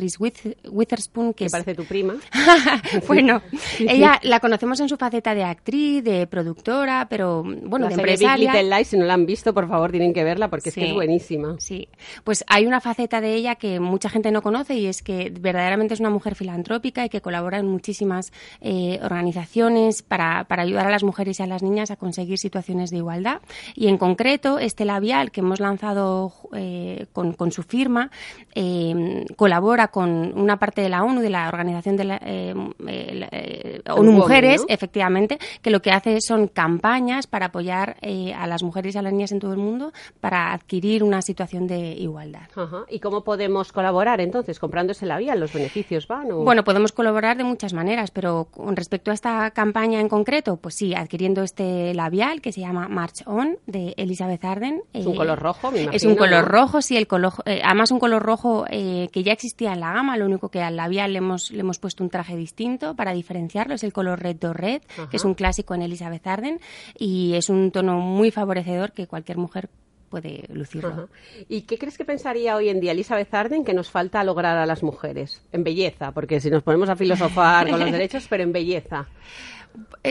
Witherspoon, 0.71 1.35
que 1.35 1.49
parece 1.51 1.75
tu 1.75 1.85
prima. 1.85 2.15
bueno, 3.09 3.43
ella 3.81 4.21
la 4.23 4.41
conocemos 4.41 4.81
en 4.81 4.89
su 4.89 4.97
faceta 4.97 5.35
de 5.35 5.45
actriz, 5.45 6.05
de 6.05 6.27
productora, 6.27 7.07
pero 7.09 7.43
bueno, 7.43 7.89
de 7.89 7.95
empresaria. 7.95 8.53
Big 8.53 8.63
Little 8.63 8.85
si 8.85 8.97
no 8.97 9.05
la 9.05 9.15
han 9.15 9.27
visto, 9.27 9.53
por 9.55 9.69
favor, 9.69 9.91
tienen 9.91 10.13
que 10.13 10.25
verla 10.25 10.49
porque 10.49 10.69
es 10.69 10.75
que 10.75 10.89
es 10.89 10.95
buenísima. 10.95 11.57
Sí, 11.59 11.89
pues 12.25 12.45
hay 12.49 12.67
una 12.67 12.81
faceta 12.81 13.21
de 13.21 13.35
ella 13.35 13.57
que 13.57 13.81
mucha 13.81 14.09
gente 14.09 14.31
no 14.31 14.43
conoce 14.43 14.75
y 14.75 14.87
es 14.87 15.03
que 15.03 15.33
verdaderamente 15.41 15.95
es 15.95 16.01
una 16.01 16.11
mujer 16.11 16.35
filantrópica 16.35 17.05
y 17.05 17.09
que 17.09 17.21
colabora 17.21 17.59
en 17.59 17.67
muchísimas 17.67 18.33
eh, 18.61 18.99
organizaciones 19.03 20.03
para, 20.03 20.45
para 20.45 20.63
ayudar 20.63 20.87
a 20.87 20.91
las 20.91 21.05
mujeres 21.05 21.41
y 21.41 21.43
a 21.43 21.47
las 21.47 21.63
niñas 21.63 21.91
a 21.91 21.97
conseguir 21.97 22.39
situaciones 22.39 22.91
de 22.91 22.99
igualdad. 22.99 23.41
Y 23.75 23.86
y 23.87 23.89
en 23.89 23.99
concreto, 23.99 24.59
este 24.59 24.85
labial 24.85 25.31
que 25.31 25.43
hemos 25.43 25.61
lanzado 25.61 26.33
eh, 26.55 27.07
con, 27.13 27.53
su 27.53 27.63
firma 27.63 28.11
eh, 28.53 29.25
colabora 29.37 29.89
con 29.89 30.37
una 30.37 30.59
parte 30.59 30.81
de 30.81 30.89
la 30.89 31.05
ONU, 31.05 31.21
de 31.21 31.31
la 31.31 31.47
Organización 31.47 31.97
de 31.97 32.05
la, 32.05 32.21
eh, 32.21 33.83
ONU 33.89 34.11
Mujeres, 34.11 34.65
efectivamente, 34.67 35.39
que 35.63 35.71
lo 35.71 35.83
que 35.83 35.93
hace 35.93 36.21
son 36.21 36.49
campañas 36.49 37.29
para 37.29 37.47
apoyar 37.47 37.97
a 38.37 38.47
las 38.49 38.65
mujeres 38.65 38.97
y 38.97 38.99
a 38.99 39.03
las 39.03 39.13
niñas 39.13 39.31
en 39.31 39.39
todo 39.39 39.53
el 39.53 39.59
mundo 39.59 39.93
para 40.19 40.53
adquirir 40.53 41.05
una 41.05 41.23
situación 41.23 41.69
de 41.69 41.93
igualdad. 41.93 42.49
¿Y 42.91 42.99
cómo 42.99 43.23
podemos 43.23 43.71
colaborar 43.71 44.21
entonces? 44.21 44.59
¿Comprando 44.59 44.93
ese 44.93 45.07
labial? 45.07 45.39
¿Los 45.39 45.53
beneficios 45.53 46.09
van? 46.09 46.27
Bueno, 46.45 46.65
podemos 46.65 46.91
colaborar 46.91 47.37
de 47.37 47.45
muchas 47.45 47.73
maneras, 47.73 48.11
pero 48.11 48.49
con 48.51 48.75
respecto 48.75 49.13
a 49.13 49.15
esta 49.15 49.53
campaña 49.53 50.01
en 50.01 50.09
concreto, 50.09 50.57
pues 50.57 50.75
sí, 50.75 50.93
adquiriendo 50.93 51.45
este 51.45 51.95
labial 51.95 52.41
que 52.41 52.51
se 52.51 52.63
llama 52.63 52.89
March 52.89 53.23
On 53.27 53.59
de 53.67 53.76
Elizabeth 53.97 54.45
Arden. 54.45 54.83
Es 54.93 55.07
un 55.07 55.15
eh, 55.15 55.17
color 55.17 55.39
rojo, 55.39 55.71
me 55.71 55.83
imagino, 55.83 55.97
Es 55.97 56.05
un 56.05 56.17
color 56.17 56.45
rojo, 56.45 56.83
sí, 56.83 56.97
el 56.97 57.07
color, 57.07 57.33
eh, 57.45 57.61
además 57.65 57.91
un 57.91 57.99
color 57.99 58.23
rojo 58.23 58.65
eh, 58.71 59.09
que 59.13 59.23
ya 59.23 59.33
existía 59.33 59.73
en 59.73 59.81
la 59.81 59.93
gama, 59.93 60.17
lo 60.17 60.27
único 60.27 60.49
que 60.49 60.63
al 60.63 60.77
labial 60.77 61.13
le 61.13 61.19
hemos, 61.19 61.51
le 61.51 61.61
hemos 61.61 61.79
puesto 61.79 62.03
un 62.03 62.11
traje 62.11 62.37
distinto 62.37 62.95
para 62.95 63.13
diferenciarlo, 63.13 63.75
es 63.75 63.85
el 63.85 63.93
color 63.93 64.21
Red 64.21 64.37
Do 64.37 64.53
Red, 64.53 64.83
que 65.11 65.17
es 65.17 65.25
un 65.25 65.35
clásico 65.35 65.75
en 65.75 65.83
Elizabeth 65.83 66.27
Arden 66.27 66.61
y 66.99 67.35
es 67.35 67.49
un 67.49 67.71
tono 67.71 67.99
muy 67.99 68.31
favorecedor 68.31 68.93
que 68.93 69.07
cualquier 69.07 69.39
mujer 69.39 69.69
puede 70.09 70.45
lucirlo. 70.53 71.09
¿Y 71.49 71.63
qué 71.63 71.79
crees 71.79 71.99
que 71.99 72.05
pensaría 72.05 72.57
hoy 72.57 72.69
en 72.69 72.81
día 72.81 72.93
Elizabeth 72.93 73.33
Arden 73.35 73.65
que 73.65 73.75
nos 73.75 73.91
falta 73.91 74.23
lograr 74.25 74.57
a 74.57 74.67
las 74.67 74.83
mujeres? 74.83 75.43
En 75.53 75.65
belleza, 75.65 76.13
porque 76.13 76.41
si 76.41 76.51
nos 76.51 76.63
ponemos 76.63 76.89
a 76.89 76.97
filosofar 76.97 77.69
con 77.69 77.81
los 77.81 77.91
derechos, 77.93 78.27
pero 78.29 78.43
en 78.43 78.53
belleza. 78.53 79.09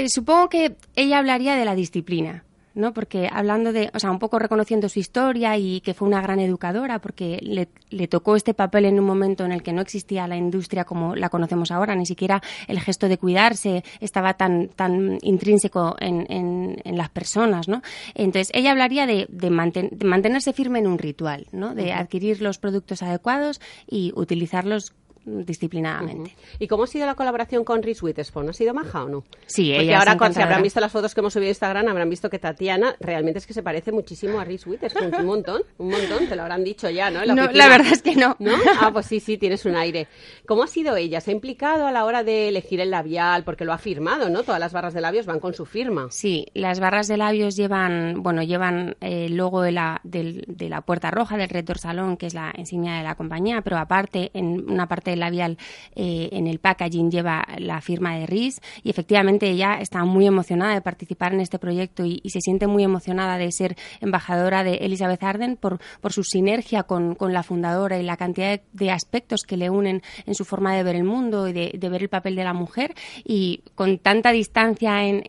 supongo 0.08 0.50
que 0.50 0.76
ella 0.96 1.20
hablaría 1.20 1.56
de 1.56 1.66
la 1.66 1.76
disciplina 1.76 2.44
¿no? 2.76 2.94
Porque 2.94 3.30
hablando 3.32 3.74
de, 3.74 3.90
o 3.94 4.00
sea, 4.00 4.12
un 4.12 4.20
poco 4.20 4.38
reconociendo 4.38 4.90
su 4.90 5.00
historia 5.00 5.58
y 5.58 5.82
que 5.82 5.94
fue 5.94 6.08
una 6.08 6.22
gran 6.22 6.40
educadora, 6.40 7.00
porque 7.00 7.40
le, 7.42 7.70
le 7.90 8.08
tocó 8.08 8.36
este 8.36 8.54
papel 8.54 8.86
en 8.86 9.00
un 9.00 9.06
momento 9.06 9.46
en 9.46 9.52
el 9.52 9.64
que 9.64 9.74
no 9.74 9.82
existía 9.82 10.28
la 10.28 10.36
industria 10.36 10.84
como 10.84 11.16
la 11.16 11.30
conocemos 11.30 11.72
ahora, 11.72 11.96
ni 11.96 12.06
siquiera 12.06 12.42
el 12.68 12.80
gesto 12.80 13.08
de 13.08 13.18
cuidarse 13.18 13.84
estaba 14.00 14.36
tan, 14.36 14.68
tan 14.70 15.18
intrínseco 15.22 15.96
en, 16.00 16.26
en, 16.30 16.98
las 16.98 17.10
personas, 17.10 17.68
¿no? 17.68 17.82
Entonces, 18.14 18.52
ella 18.54 18.72
hablaría 18.72 19.06
de, 19.06 19.26
de, 19.30 19.50
de 19.92 20.06
mantenerse 20.06 20.54
firme 20.54 20.80
en 20.80 20.88
un 20.88 20.98
ritual, 20.98 21.48
¿no? 21.52 21.76
De 21.76 21.92
adquirir 21.92 22.42
los 22.42 22.58
productos 22.58 23.04
adecuados 23.04 23.60
y 23.88 24.14
utilizarlos 24.16 24.94
disciplinadamente. 25.26 26.36
¿Y 26.60 26.68
cómo 26.68 26.84
ha 26.84 26.88
sido 26.88 27.06
la 27.06 27.16
colaboración 27.16 27.64
con 27.64 27.82
Reese 27.82 28.06
Witherspoon? 28.06 28.50
¿Ha 28.50 28.54
sido 28.54 28.74
maja 28.74 29.04
o 29.04 29.10
no? 29.10 29.24
Sí, 29.46 29.72
Porque 29.72 29.84
ella 29.84 30.00
ahora, 30.00 30.18
cuando 30.18 30.36
se 30.36 30.44
habrán 30.44 30.62
visto 30.62 30.80
las 30.80 30.92
fotos 30.92 31.14
que 31.14 31.20
hemos 31.20 31.34
subido 31.34 31.48
a 31.48 31.50
Instagram, 31.50 31.88
habrán 31.88 32.10
visto 32.10 32.30
que 32.30 32.40
Tatiana 32.40 32.96
realmente 33.00 33.40
es 33.40 33.48
que 33.48 33.54
se 33.54 33.64
parece 33.64 33.92
muchísimo 33.92 34.40
a 34.40 34.44
Reese 34.44 34.70
Witherspoon. 34.70 35.14
un 35.16 35.26
montón, 35.26 35.62
un 35.78 35.90
montón, 35.90 36.28
te 36.28 36.36
lo 36.36 36.44
habrán 36.44 36.64
dicho 36.64 36.90
ya, 36.90 37.10
¿no? 37.10 37.26
no, 37.26 37.52
la 37.52 37.68
verdad 37.68 37.92
es 37.92 38.02
que 38.02 38.16
no. 38.16 38.36
¿No? 38.40 38.54
Ah, 38.80 38.92
pues 38.92 39.06
sí, 39.08 39.20
sí, 39.20 39.38
tienes 39.38 39.66
un 39.66 39.76
aire. 39.76 40.08
¿Cómo 40.46 40.64
ha 40.64 40.68
sido 40.68 40.96
ella? 40.96 41.22
¿Se 41.22 41.32
ha 41.32 41.34
implicado 41.34 41.88
a 41.88 41.92
la 41.92 42.06
hora 42.06 42.24
de 42.24 42.50
elegir 42.50 42.80
el 42.80 42.92
labial? 42.92 43.44
Porque 43.44 43.66
lo 43.66 43.74
ha 43.74 43.78
firmado, 43.78 44.30
¿no? 44.30 44.44
Todas 44.44 44.60
las 44.60 44.74
barras 44.74 44.94
de 44.94 45.02
labios 45.02 45.26
van 45.26 45.40
con 45.40 45.54
su 45.54 45.66
firma. 45.66 46.08
Sí, 46.12 46.48
las 46.54 46.80
barras 46.80 47.08
de 47.08 47.18
labios 47.18 47.56
llevan, 47.56 48.22
bueno, 48.22 48.44
llevan 48.44 48.96
el 49.02 49.36
logo 49.36 49.62
de 49.62 49.72
la, 49.72 50.02
de, 50.04 50.46
la 50.70 50.82
puerta 50.82 51.12
roja 51.12 51.38
del 51.38 51.50
Red 51.50 51.66
Salón, 51.78 52.18
que 52.18 52.28
es 52.28 52.34
la 52.34 52.54
insignia 52.58 52.96
de 52.96 53.04
la 53.04 53.16
compañía, 53.16 53.62
pero 53.62 53.78
aparte, 53.78 54.32
en 54.34 54.70
una 54.70 54.88
parte 54.88 55.15
labial 55.16 55.58
eh, 55.96 56.30
en 56.32 56.48
el 56.48 56.60
packaging 56.60 57.12
lleva 57.12 57.46
la 57.58 57.82
firma 57.82 58.16
de 58.18 58.26
RIS 58.26 58.62
y 58.84 58.90
efectivamente 58.90 59.50
ella 59.50 59.78
está 59.80 60.04
muy 60.04 60.28
emocionada 60.28 60.74
de 60.74 60.82
participar 60.82 61.34
en 61.34 61.42
este 61.42 61.60
proyecto 61.60 62.06
y, 62.06 62.22
se 62.36 62.42
siente 62.42 62.68
muy 62.68 62.84
emocionada 62.84 63.38
de 63.38 63.50
ser 63.52 63.78
embajadora 64.02 64.66
de 64.66 64.76
Elizabeth 64.76 65.24
Arden 65.24 65.56
por, 65.56 65.80
por 66.02 66.12
su 66.12 66.24
sinergia 66.24 66.84
con, 66.84 67.16
con, 67.16 67.32
la 67.32 67.44
fundadora 67.44 67.98
y 67.98 68.04
la 68.04 68.18
cantidad 68.18 68.60
de, 68.74 68.92
aspectos 68.92 69.44
que 69.44 69.56
le 69.56 69.70
unen 69.70 70.02
en 70.26 70.36
su 70.36 70.44
forma 70.44 70.76
de 70.76 70.84
ver 70.84 70.96
el 70.96 71.06
mundo 71.06 71.48
y 71.48 71.54
de, 71.54 71.90
ver 71.90 72.02
el 72.02 72.10
papel 72.10 72.36
de 72.36 72.44
la 72.44 72.54
mujer 72.54 72.94
y 73.24 73.62
con 73.76 74.00
tanta 74.00 74.32
distancia 74.32 75.04
en, 75.06 75.24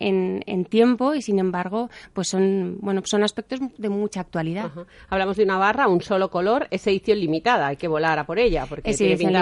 en, 0.45 0.65
tiempo 0.65 1.13
y 1.13 1.21
sin 1.21 1.39
embargo 1.39 1.89
pues 2.13 2.27
son 2.27 2.77
bueno 2.81 3.01
son 3.05 3.23
aspectos 3.23 3.59
de 3.77 3.89
mucha 3.89 4.21
actualidad. 4.21 4.71
Hablamos 5.09 5.37
de 5.37 5.43
una 5.43 5.57
barra, 5.57 5.87
un 5.87 6.01
solo 6.01 6.29
color, 6.29 6.67
es 6.71 6.85
edición 6.87 7.19
limitada, 7.19 7.67
hay 7.67 7.77
que 7.77 7.87
volar 7.87 8.19
a 8.19 8.25
por 8.25 8.39
ella 8.39 8.65
porque 8.67 8.91
es 8.91 9.01
edición 9.01 9.35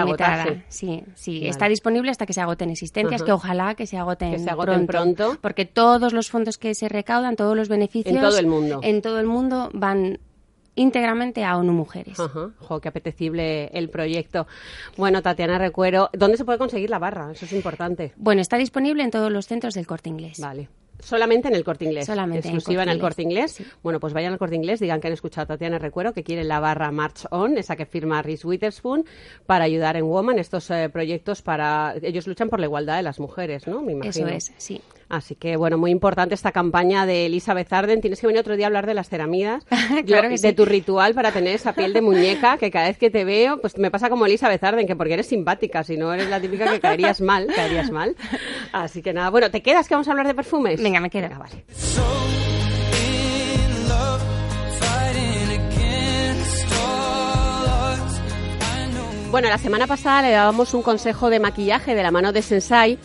sí, 0.68 1.04
sí, 1.14 1.46
está 1.46 1.68
disponible 1.68 2.10
hasta 2.10 2.26
que 2.26 2.32
se 2.32 2.40
agoten 2.40 2.70
existencias, 2.70 3.22
que 3.22 3.32
ojalá 3.32 3.74
que 3.74 3.86
se 3.86 3.96
agoten, 3.96 4.86
pronto, 4.86 5.38
porque 5.40 5.64
todos 5.64 6.12
los 6.12 6.30
fondos 6.30 6.58
que 6.58 6.74
se 6.74 6.88
recaudan, 6.88 7.36
todos 7.36 7.56
los 7.56 7.68
beneficios 7.68 8.14
en 8.14 8.20
todo 8.20 8.38
el 8.38 8.46
mundo, 8.46 8.80
en 8.82 9.02
todo 9.02 9.20
el 9.20 9.26
mundo 9.26 9.70
van 9.72 10.18
íntegramente 10.76 11.42
a 11.44 11.56
ONU 11.56 11.72
Mujeres. 11.72 12.20
Ajá. 12.20 12.52
qué 12.80 12.88
apetecible 12.88 13.66
el 13.68 13.88
proyecto. 13.88 14.46
Bueno, 14.96 15.22
Tatiana 15.22 15.58
Recuero, 15.58 16.10
¿dónde 16.12 16.36
se 16.36 16.44
puede 16.44 16.58
conseguir 16.58 16.90
la 16.90 16.98
barra? 16.98 17.32
Eso 17.32 17.46
es 17.46 17.52
importante. 17.52 18.12
Bueno, 18.16 18.42
está 18.42 18.56
disponible 18.58 19.02
en 19.02 19.10
todos 19.10 19.32
los 19.32 19.46
centros 19.46 19.74
del 19.74 19.86
Corte 19.86 20.10
Inglés. 20.10 20.38
Vale. 20.38 20.68
Solamente 21.00 21.48
en 21.48 21.54
el 21.54 21.64
corte 21.64 21.84
inglés. 21.84 22.06
Solamente 22.06 22.48
Exclusiva 22.48 22.82
en 22.82 22.88
el 22.88 23.00
corte 23.00 23.22
inglés. 23.22 23.62
Bueno, 23.82 24.00
pues 24.00 24.12
vayan 24.12 24.32
al 24.32 24.38
corte 24.38 24.56
inglés, 24.56 24.80
digan 24.80 25.00
que 25.00 25.08
han 25.08 25.12
escuchado 25.12 25.44
a 25.44 25.46
Tatiana 25.46 25.78
Recuero, 25.78 26.12
que 26.12 26.22
quieren 26.22 26.48
la 26.48 26.60
barra 26.60 26.90
March 26.90 27.26
On, 27.30 27.56
esa 27.58 27.76
que 27.76 27.86
firma 27.86 28.22
Reese 28.22 28.46
Witherspoon, 28.46 29.04
para 29.46 29.64
ayudar 29.64 29.96
en 29.96 30.04
Woman 30.04 30.38
estos 30.38 30.70
eh, 30.70 30.88
proyectos 30.90 31.42
para. 31.42 31.94
Ellos 32.02 32.26
luchan 32.26 32.48
por 32.48 32.60
la 32.60 32.66
igualdad 32.66 32.96
de 32.96 33.02
las 33.02 33.20
mujeres, 33.20 33.66
¿no? 33.66 33.82
Me 33.82 33.92
imagino. 33.92 34.28
Eso 34.28 34.36
es, 34.36 34.52
sí. 34.56 34.80
Así 35.08 35.36
que, 35.36 35.56
bueno, 35.56 35.78
muy 35.78 35.92
importante 35.92 36.34
esta 36.34 36.50
campaña 36.50 37.06
de 37.06 37.26
Elizabeth 37.26 37.72
Arden. 37.72 38.00
Tienes 38.00 38.20
que 38.20 38.26
venir 38.26 38.40
otro 38.40 38.56
día 38.56 38.66
a 38.66 38.68
hablar 38.68 38.86
de 38.86 38.94
las 38.94 39.08
ceramidas, 39.08 39.64
claro 40.06 40.28
de 40.28 40.52
tu 40.52 40.64
ritual 40.64 41.14
para 41.14 41.32
tener 41.32 41.54
esa 41.54 41.74
piel 41.74 41.92
de 41.92 42.00
muñeca 42.00 42.56
que 42.58 42.70
cada 42.70 42.88
vez 42.88 42.98
que 42.98 43.10
te 43.10 43.24
veo, 43.24 43.60
pues 43.60 43.78
me 43.78 43.90
pasa 43.90 44.10
como 44.10 44.26
Elizabeth 44.26 44.62
Arden, 44.64 44.86
que 44.86 44.96
porque 44.96 45.14
eres 45.14 45.26
simpática, 45.26 45.84
si 45.84 45.96
no 45.96 46.12
eres 46.12 46.28
la 46.28 46.40
típica 46.40 46.70
que 46.70 46.80
caerías 46.80 47.20
mal, 47.20 47.46
caerías 47.54 47.90
mal. 47.90 48.16
Así 48.72 49.02
que 49.02 49.12
nada, 49.12 49.30
bueno, 49.30 49.50
¿te 49.50 49.62
quedas 49.62 49.86
que 49.86 49.94
vamos 49.94 50.08
a 50.08 50.10
hablar 50.10 50.26
de 50.26 50.34
perfumes? 50.34 50.82
Venga, 50.82 51.00
me 51.00 51.10
quedo. 51.10 51.28
vale. 51.38 51.64
Bueno, 59.30 59.48
la 59.50 59.58
semana 59.58 59.86
pasada 59.86 60.22
le 60.22 60.30
dábamos 60.30 60.72
un 60.72 60.82
consejo 60.82 61.28
de 61.28 61.40
maquillaje 61.40 61.94
de 61.94 62.02
la 62.02 62.10
mano 62.10 62.32
de 62.32 62.40
Sensai 62.40 62.98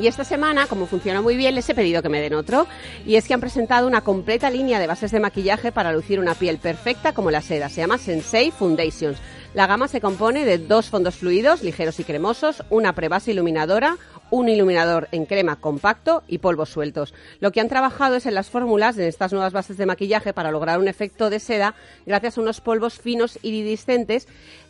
y 0.00 0.06
esta 0.06 0.24
semana, 0.24 0.66
como 0.66 0.86
funciona 0.86 1.20
muy 1.20 1.36
bien, 1.36 1.54
les 1.54 1.68
he 1.68 1.74
pedido 1.74 2.02
que 2.02 2.08
me 2.08 2.20
den 2.20 2.34
otro. 2.34 2.66
Y 3.04 3.16
es 3.16 3.26
que 3.26 3.34
han 3.34 3.40
presentado 3.40 3.86
una 3.86 4.02
completa 4.02 4.48
línea 4.48 4.78
de 4.78 4.86
bases 4.86 5.10
de 5.10 5.20
maquillaje 5.20 5.72
para 5.72 5.92
lucir 5.92 6.20
una 6.20 6.34
piel 6.34 6.58
perfecta 6.58 7.12
como 7.12 7.30
la 7.30 7.40
seda. 7.40 7.68
Se 7.68 7.80
llama 7.80 7.98
Sensei 7.98 8.50
Foundations. 8.50 9.18
La 9.54 9.66
gama 9.66 9.88
se 9.88 10.00
compone 10.00 10.44
de 10.44 10.58
dos 10.58 10.90
fondos 10.90 11.16
fluidos, 11.16 11.62
ligeros 11.62 11.98
y 11.98 12.04
cremosos, 12.04 12.62
una 12.70 12.92
prebase 12.94 13.32
iluminadora, 13.32 13.96
un 14.30 14.48
iluminador 14.48 15.08
en 15.10 15.24
crema 15.24 15.56
compacto 15.56 16.22
y 16.28 16.38
polvos 16.38 16.68
sueltos. 16.68 17.14
Lo 17.40 17.50
que 17.50 17.60
han 17.60 17.68
trabajado 17.68 18.16
es 18.16 18.26
en 18.26 18.34
las 18.34 18.50
fórmulas 18.50 18.94
de 18.94 19.08
estas 19.08 19.32
nuevas 19.32 19.54
bases 19.54 19.78
de 19.78 19.86
maquillaje 19.86 20.34
para 20.34 20.52
lograr 20.52 20.78
un 20.78 20.86
efecto 20.86 21.30
de 21.30 21.40
seda 21.40 21.74
gracias 22.04 22.36
a 22.36 22.42
unos 22.42 22.60
polvos 22.60 22.98
finos 22.98 23.38
iridiscentes 23.42 24.28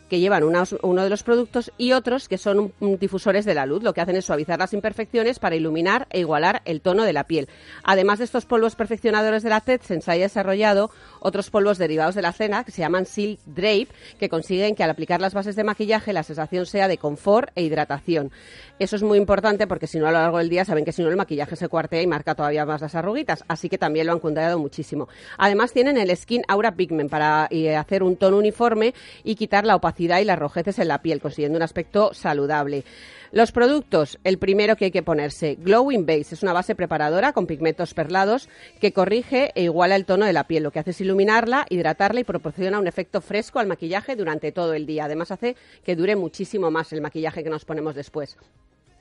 que 0.09 0.19
llevan 0.19 0.43
uno 0.43 1.03
de 1.03 1.09
los 1.09 1.23
productos 1.23 1.71
y 1.77 1.93
otros 1.93 2.27
que 2.27 2.37
son 2.37 2.73
difusores 2.99 3.45
de 3.45 3.53
la 3.53 3.65
luz. 3.65 3.83
Lo 3.83 3.93
que 3.93 4.01
hacen 4.01 4.15
es 4.15 4.25
suavizar 4.25 4.59
las 4.59 4.73
imperfecciones 4.73 5.39
para 5.39 5.55
iluminar 5.55 6.07
e 6.09 6.19
igualar 6.19 6.61
el 6.65 6.81
tono 6.81 7.03
de 7.03 7.13
la 7.13 7.25
piel. 7.25 7.47
Además 7.83 8.19
de 8.19 8.25
estos 8.25 8.45
polvos 8.45 8.75
perfeccionadores 8.75 9.43
de 9.43 9.49
la 9.49 9.61
TED, 9.61 9.81
Sensai 9.81 10.19
ha 10.19 10.23
desarrollado 10.23 10.91
otros 11.19 11.49
polvos 11.49 11.77
derivados 11.77 12.15
de 12.15 12.21
la 12.21 12.33
cena 12.33 12.63
que 12.63 12.71
se 12.71 12.81
llaman 12.81 13.05
Silk 13.05 13.39
Drape, 13.45 13.89
que 14.19 14.29
consiguen 14.29 14.75
que 14.75 14.83
al 14.83 14.89
aplicar 14.89 15.21
las 15.21 15.33
bases 15.33 15.55
de 15.55 15.63
maquillaje 15.63 16.11
la 16.11 16.23
sensación 16.23 16.65
sea 16.65 16.87
de 16.87 16.97
confort 16.97 17.51
e 17.55 17.63
hidratación. 17.63 18.31
Eso 18.79 18.95
es 18.95 19.03
muy 19.03 19.17
importante 19.17 19.67
porque 19.67 19.87
si 19.87 19.99
no 19.99 20.07
a 20.07 20.11
lo 20.11 20.19
largo 20.19 20.37
del 20.39 20.49
día 20.49 20.65
saben 20.65 20.85
que 20.85 20.91
si 20.91 21.03
no 21.03 21.09
el 21.09 21.17
maquillaje 21.17 21.55
se 21.55 21.67
cuartea 21.67 22.01
y 22.01 22.07
marca 22.07 22.35
todavía 22.35 22.65
más 22.65 22.81
las 22.81 22.95
arruguitas, 22.95 23.43
así 23.47 23.69
que 23.69 23.77
también 23.77 24.07
lo 24.07 24.13
han 24.13 24.19
cuidado 24.19 24.57
muchísimo. 24.57 25.07
Además 25.37 25.71
tienen 25.73 25.97
el 25.97 26.15
Skin 26.15 26.43
Aura 26.47 26.73
Pigment 26.73 27.09
para 27.11 27.47
eh, 27.51 27.75
hacer 27.75 28.03
un 28.03 28.15
tono 28.15 28.37
uniforme 28.37 28.93
y 29.23 29.35
quitar 29.35 29.65
la 29.65 29.75
opacidad 29.75 29.98
y 29.99 30.07
las 30.07 30.39
rojeces 30.39 30.79
en 30.79 30.87
la 30.87 31.01
piel, 31.01 31.21
consiguiendo 31.21 31.57
un 31.57 31.63
aspecto 31.63 32.13
saludable. 32.13 32.83
Los 33.31 33.51
productos, 33.51 34.17
el 34.23 34.39
primero 34.39 34.75
que 34.75 34.85
hay 34.85 34.91
que 34.91 35.03
ponerse, 35.03 35.55
Glowing 35.59 36.05
Base, 36.05 36.33
es 36.33 36.41
una 36.41 36.53
base 36.53 36.73
preparadora 36.73 37.33
con 37.33 37.45
pigmentos 37.45 37.93
perlados 37.93 38.49
que 38.79 38.93
corrige 38.93 39.51
e 39.53 39.63
iguala 39.63 39.95
el 39.95 40.05
tono 40.05 40.25
de 40.25 40.33
la 40.33 40.47
piel. 40.47 40.63
Lo 40.63 40.71
que 40.71 40.79
hace 40.79 40.91
es 40.91 41.01
iluminarla, 41.01 41.65
hidratarla 41.69 42.21
y 42.21 42.23
proporciona 42.23 42.79
un 42.79 42.87
efecto 42.87 43.21
fresco 43.21 43.59
al 43.59 43.67
maquillaje 43.67 44.15
durante 44.15 44.51
todo 44.51 44.73
el 44.73 44.85
día. 44.85 45.05
Además 45.05 45.31
hace 45.31 45.55
que 45.83 45.95
dure 45.95 46.15
muchísimo 46.15 46.71
más 46.71 46.91
el 46.93 47.01
maquillaje 47.01 47.43
que 47.43 47.49
nos 47.49 47.65
ponemos 47.65 47.93
después. 47.93 48.37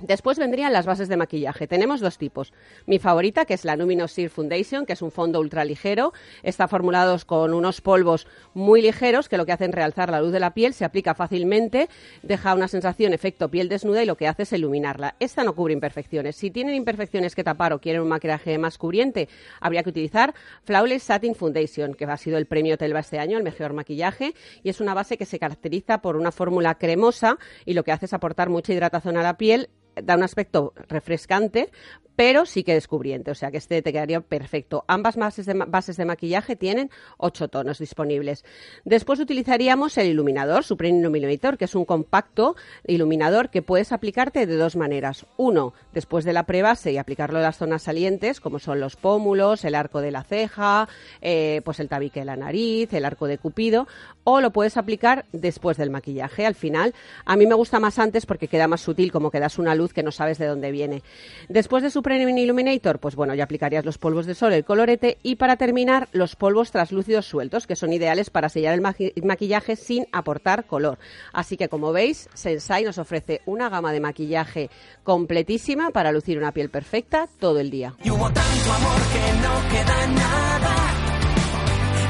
Después 0.00 0.38
vendrían 0.38 0.73
las 0.73 0.87
bases 0.87 1.09
de 1.09 1.17
maquillaje. 1.17 1.67
Tenemos 1.67 2.00
dos 2.00 2.19
tipos. 2.19 2.52
Mi 2.87 3.00
favorita, 3.00 3.45
que 3.45 3.55
es 3.55 3.64
la 3.64 3.75
Luminous 3.75 4.14
Sheer 4.14 4.31
Foundation, 4.31 4.87
que 4.87 4.93
es 4.93 5.02
un 5.02 5.11
fondo 5.11 5.40
ultra 5.40 5.64
ligero. 5.64 6.12
Está 6.45 6.69
formulado 6.69 7.17
con 7.26 7.52
unos 7.52 7.81
polvos 7.81 8.28
muy 8.55 8.81
ligeros 8.81 9.28
que 9.28 9.37
lo 9.37 9.45
que 9.45 9.52
hacen 9.52 9.73
realzar 9.73 10.11
la 10.11 10.21
luz 10.21 10.31
de 10.31 10.38
la 10.38 10.55
piel, 10.55 10.73
se 10.73 10.85
aplica 10.85 11.14
fácilmente, 11.14 11.88
deja 12.23 12.55
una 12.55 12.69
sensación 12.69 13.12
efecto 13.12 13.49
piel 13.49 13.69
desnuda 13.69 14.02
y 14.02 14.07
lo 14.07 14.17
que 14.17 14.28
hace 14.28 14.43
es 14.45 14.52
iluminarla. 14.52 15.17
Esta 15.19 15.43
no 15.43 15.55
cubre 15.55 15.73
imperfecciones. 15.73 16.37
Si 16.37 16.50
tienen 16.50 16.76
imperfecciones 16.76 17.35
que 17.35 17.43
tapar 17.43 17.73
o 17.73 17.81
quieren 17.81 18.02
un 18.02 18.09
maquillaje 18.09 18.57
más 18.59 18.78
cubriente, 18.78 19.28
habría 19.61 19.83
que 19.83 19.90
utilizar 19.90 20.35
Flawless 20.62 21.02
Satin 21.02 21.35
Foundation, 21.35 21.95
que 21.95 22.05
ha 22.05 22.17
sido 22.17 22.38
el 22.38 22.47
premio 22.47 22.78
Telva 22.78 23.00
este 23.00 23.19
año, 23.19 23.37
el 23.37 23.45
mejor 23.45 23.73
maquillaje, 23.73 24.35
y 24.62 24.69
es 24.69 24.81
una 24.81 24.95
base 24.95 25.17
que 25.17 25.25
se 25.25 25.38
caracteriza 25.38 26.02
por 26.02 26.17
una 26.17 26.31
fórmula 26.31 26.76
cremosa 26.76 27.38
y 27.64 27.75
lo 27.75 27.83
que 27.83 27.93
hace 27.93 28.07
es 28.07 28.12
aportar 28.12 28.49
mucha 28.49 28.73
hidratación 28.73 29.17
a 29.17 29.23
la 29.23 29.37
piel 29.37 29.71
da 30.02 30.14
un 30.14 30.23
aspecto 30.23 30.73
refrescante, 30.88 31.71
pero 32.18 32.46
sí 32.46 32.64
que 32.64 32.75
descubriente, 32.75 33.30
o 33.30 33.34
sea 33.37 33.52
que 33.52 33.58
este 33.58 33.80
te 33.80 33.92
quedaría 33.92 34.20
perfecto. 34.20 34.84
Ambas 34.88 35.14
bases 35.14 35.46
de, 35.46 35.54
bases 35.54 35.96
de 35.96 36.04
maquillaje 36.04 36.56
tienen 36.56 36.90
ocho 37.16 37.46
tonos 37.46 37.78
disponibles. 37.78 38.44
Después 38.84 39.20
utilizaríamos 39.20 39.96
el 39.98 40.08
iluminador, 40.08 40.64
Supreme 40.64 40.98
Illuminator, 40.98 41.56
que 41.56 41.66
es 41.66 41.76
un 41.76 41.84
compacto 41.84 42.56
iluminador 42.88 43.50
que 43.50 43.62
puedes 43.62 43.92
aplicarte 43.92 44.46
de 44.46 44.56
dos 44.56 44.75
maneras. 44.75 45.26
Uno, 45.37 45.75
después 45.94 46.25
de 46.25 46.32
la 46.32 46.42
prebase 46.42 46.90
y 46.90 46.98
aplicarlo 46.98 47.38
en 47.38 47.44
las 47.44 47.56
zonas 47.56 47.82
salientes, 47.82 48.40
como 48.40 48.58
son 48.58 48.80
los 48.80 48.96
pómulos, 48.96 49.64
el 49.64 49.76
arco 49.76 50.00
de 50.00 50.10
la 50.10 50.25
ceja, 50.25 50.88
eh, 51.20 51.62
pues 51.64 51.78
el 51.78 51.88
tabique 51.88 52.18
de 52.18 52.26
la 52.26 52.37
nariz, 52.37 52.92
el 52.94 53.04
arco 53.04 53.28
de 53.28 53.38
cupido, 53.38 53.87
o 54.25 54.40
lo 54.40 54.50
puedes 54.50 54.76
aplicar 54.76 55.25
después 55.30 55.76
del 55.76 55.90
maquillaje. 55.90 56.46
Al 56.46 56.56
final, 56.56 56.94
a 57.25 57.37
mí 57.37 57.46
me 57.46 57.54
gusta 57.54 57.78
más 57.78 58.00
antes 58.00 58.26
porque 58.26 58.48
queda 58.48 58.66
más 58.66 58.80
sutil, 58.80 59.12
como 59.12 59.30
que 59.30 59.38
das 59.38 59.56
una 59.56 59.76
luz 59.76 59.92
que 59.92 60.02
no 60.02 60.10
sabes 60.10 60.38
de 60.38 60.46
dónde 60.46 60.72
viene. 60.72 61.04
Después 61.48 61.84
de 61.84 61.90
Supreme 62.09 62.41
Illuminator, 62.41 63.00
pues 63.00 63.15
bueno, 63.17 63.35
ya 63.35 63.45
aplicarías 63.45 63.85
los 63.85 63.99
polvos 63.99 64.25
de 64.25 64.35
sol, 64.35 64.55
el 64.55 64.65
colorete 64.65 65.19
y 65.23 65.37
para 65.37 65.59
terminar 65.59 66.09
los 66.12 66.37
polvos 66.37 66.71
translúcidos 66.71 67.27
sueltos, 67.27 67.67
que 67.67 67.77
son 67.77 67.93
ideales 67.93 68.31
para 68.31 68.49
sellar 68.49 68.73
el 68.73 69.25
maquillaje 69.25 69.77
sin 69.77 70.07
aportar 70.11 70.65
color. 70.65 70.99
Así 71.35 71.59
que 71.59 71.69
como 71.69 71.93
veis, 71.93 72.31
Sensai 72.33 72.85
nos 72.85 72.97
ofrece 72.97 73.43
una 73.45 73.69
gama 73.69 73.93
de 73.93 74.00
maquillaje 74.00 74.71
completísima 75.05 75.91
para 75.91 76.11
lucir 76.11 76.38
una 76.38 76.53
piel 76.53 76.71
perfecta 76.71 77.29
todo 77.38 77.61
el 77.61 77.71
día. 77.71 77.95
Y 78.03 78.11
hubo 78.11 78.25
tanto 78.31 78.73
amor 78.73 79.00
que 79.12 79.33
no 79.43 79.69
queda 79.69 80.07
nada. 80.07 80.75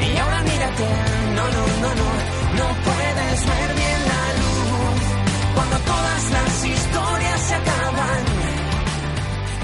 Y 0.01 0.17
ahora 0.17 0.43
mírate, 0.43 0.85
no, 1.35 1.43
no, 1.43 1.67
no, 1.83 1.95
no, 1.97 2.75
no 2.85 2.98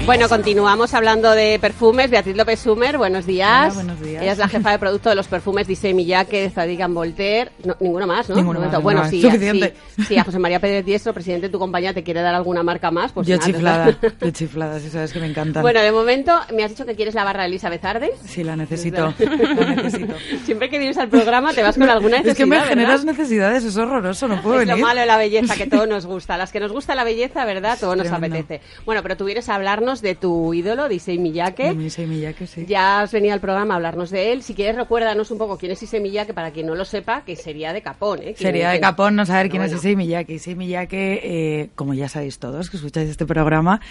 Bueno, 0.05 0.29
continuamos 0.29 0.93
hablando 0.93 1.31
de 1.31 1.57
perfumes. 1.59 2.11
Beatriz 2.11 2.37
López 2.37 2.59
Sumer, 2.59 2.95
buenos 2.99 3.25
días. 3.25 3.73
Hola, 3.73 3.83
buenos 3.85 4.01
días. 4.01 4.21
Ella 4.21 4.31
es 4.33 4.37
la 4.37 4.47
jefa 4.47 4.69
de 4.69 4.77
producto 4.77 5.09
de 5.09 5.15
los 5.15 5.27
perfumes 5.27 5.65
Dice 5.65 5.95
Miyake, 5.95 6.41
de 6.43 6.49
Zadig 6.51 6.85
Voltaire. 6.89 7.51
No, 7.63 7.75
ninguno 7.79 8.05
más, 8.05 8.29
¿no? 8.29 8.35
Ninguno 8.35 8.59
más, 8.59 8.83
bueno, 8.83 9.09
sí. 9.09 9.23
Suficiente. 9.23 9.73
sí, 9.95 10.03
sí, 10.03 10.17
a 10.17 10.23
José 10.23 10.37
María 10.37 10.59
Pérez 10.59 10.85
Diestro, 10.85 11.11
presidente 11.11 11.47
de 11.47 11.51
tu 11.51 11.57
compañía, 11.57 11.91
te 11.91 12.03
quiere 12.03 12.21
dar 12.21 12.35
alguna 12.35 12.61
marca 12.61 12.91
más. 12.91 13.13
Pues 13.13 13.25
yo 13.25 13.35
nada, 13.35 13.47
chiflada, 13.47 13.97
yo 14.21 14.29
chiflada, 14.29 14.79
si 14.79 14.89
sabes 14.91 15.11
que 15.11 15.19
me 15.19 15.25
encantan. 15.25 15.63
Bueno, 15.63 15.81
de 15.81 15.91
momento 15.91 16.39
me 16.53 16.63
has 16.63 16.69
dicho 16.69 16.85
que 16.85 16.95
quieres 16.95 17.15
la 17.15 17.23
barra 17.23 17.41
de 17.41 17.47
Elizabeth 17.47 17.83
Arden. 17.83 18.11
sí, 18.25 18.43
la 18.43 18.55
necesito, 18.55 19.11
la 19.19 19.75
necesito. 19.75 20.13
Siempre 20.45 20.69
que 20.69 20.77
vienes 20.77 20.99
al 20.99 21.09
programa 21.09 21.51
te 21.51 21.63
vas 21.63 21.77
con 21.79 21.89
alguna 21.89 22.17
necesidad. 22.17 22.31
Es 22.31 22.37
que 22.37 22.45
me 22.45 22.57
¿verdad? 22.57 22.69
generas 22.69 23.05
necesidades, 23.05 23.63
es 23.63 23.75
horroroso, 23.75 24.27
no 24.27 24.39
puedo 24.43 24.61
es 24.61 24.67
lo 24.67 24.73
venir. 24.73 24.85
malo 24.85 24.99
de 24.99 25.07
la 25.07 25.17
belleza, 25.17 25.55
que 25.55 25.65
todo 25.65 25.87
nos 25.87 26.05
gusta. 26.05 26.37
Las 26.37 26.51
que 26.51 26.59
nos 26.59 26.71
gusta 26.71 26.93
la 26.93 27.03
belleza, 27.03 27.43
¿verdad? 27.43 27.75
Todo 27.79 27.95
nos 27.95 28.11
apetece. 28.11 28.61
Bueno, 28.85 29.01
pero 29.01 29.17
tú 29.17 29.25
vienes 29.25 29.49
a 29.49 29.55
hablarnos 29.55 29.94
de 30.01 30.15
tu 30.15 30.53
ídolo, 30.53 30.87
de 30.87 30.95
Issei 30.95 31.17
Miyake. 31.17 31.73
De 31.73 31.83
Issei 31.85 32.05
Miyake, 32.07 32.47
sí. 32.47 32.65
Ya 32.67 33.01
has 33.01 33.11
venido 33.11 33.33
al 33.33 33.39
programa 33.41 33.73
a 33.73 33.77
hablarnos 33.77 34.09
de 34.09 34.31
él. 34.33 34.43
Si 34.43 34.53
quieres, 34.53 34.75
recuérdanos 34.75 35.31
un 35.31 35.37
poco 35.37 35.57
quién 35.57 35.71
es 35.71 35.81
Issei 35.83 35.99
Miyake, 36.01 36.33
para 36.33 36.51
quien 36.51 36.65
no 36.67 36.75
lo 36.75 36.85
sepa, 36.85 37.23
que 37.25 37.35
sería 37.35 37.73
de 37.73 37.81
Capón, 37.81 38.19
¿eh? 38.21 38.35
Sería 38.37 38.69
de 38.69 38.75
¿Quién- 38.79 38.81
capón 38.83 39.15
no 39.15 39.25
saber 39.25 39.49
quién 39.49 39.61
es 39.63 39.73
Issei 39.73 39.95
Miyake. 39.95 40.33
Issei 40.33 40.55
Miyake, 40.55 41.19
eh, 41.23 41.69
como 41.75 41.93
ya 41.93 42.09
sabéis 42.09 42.39
todos 42.39 42.69
que 42.69 42.77
escucháis 42.77 43.09
este 43.09 43.25
programa, 43.25 43.81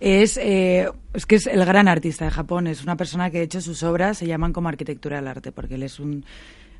es, 0.00 0.36
eh, 0.36 0.88
es 1.12 1.26
que 1.26 1.36
es 1.36 1.46
el 1.46 1.64
gran 1.64 1.88
artista 1.88 2.24
de 2.24 2.30
Japón. 2.30 2.66
Es 2.66 2.82
una 2.82 2.96
persona 2.96 3.30
que, 3.30 3.38
de 3.38 3.44
hecho, 3.44 3.60
sus 3.60 3.82
obras 3.82 4.18
se 4.18 4.26
llaman 4.26 4.52
como 4.52 4.68
arquitectura 4.68 5.16
del 5.16 5.28
arte, 5.28 5.52
porque 5.52 5.74
él 5.76 5.82
es 5.82 6.00
un 6.00 6.24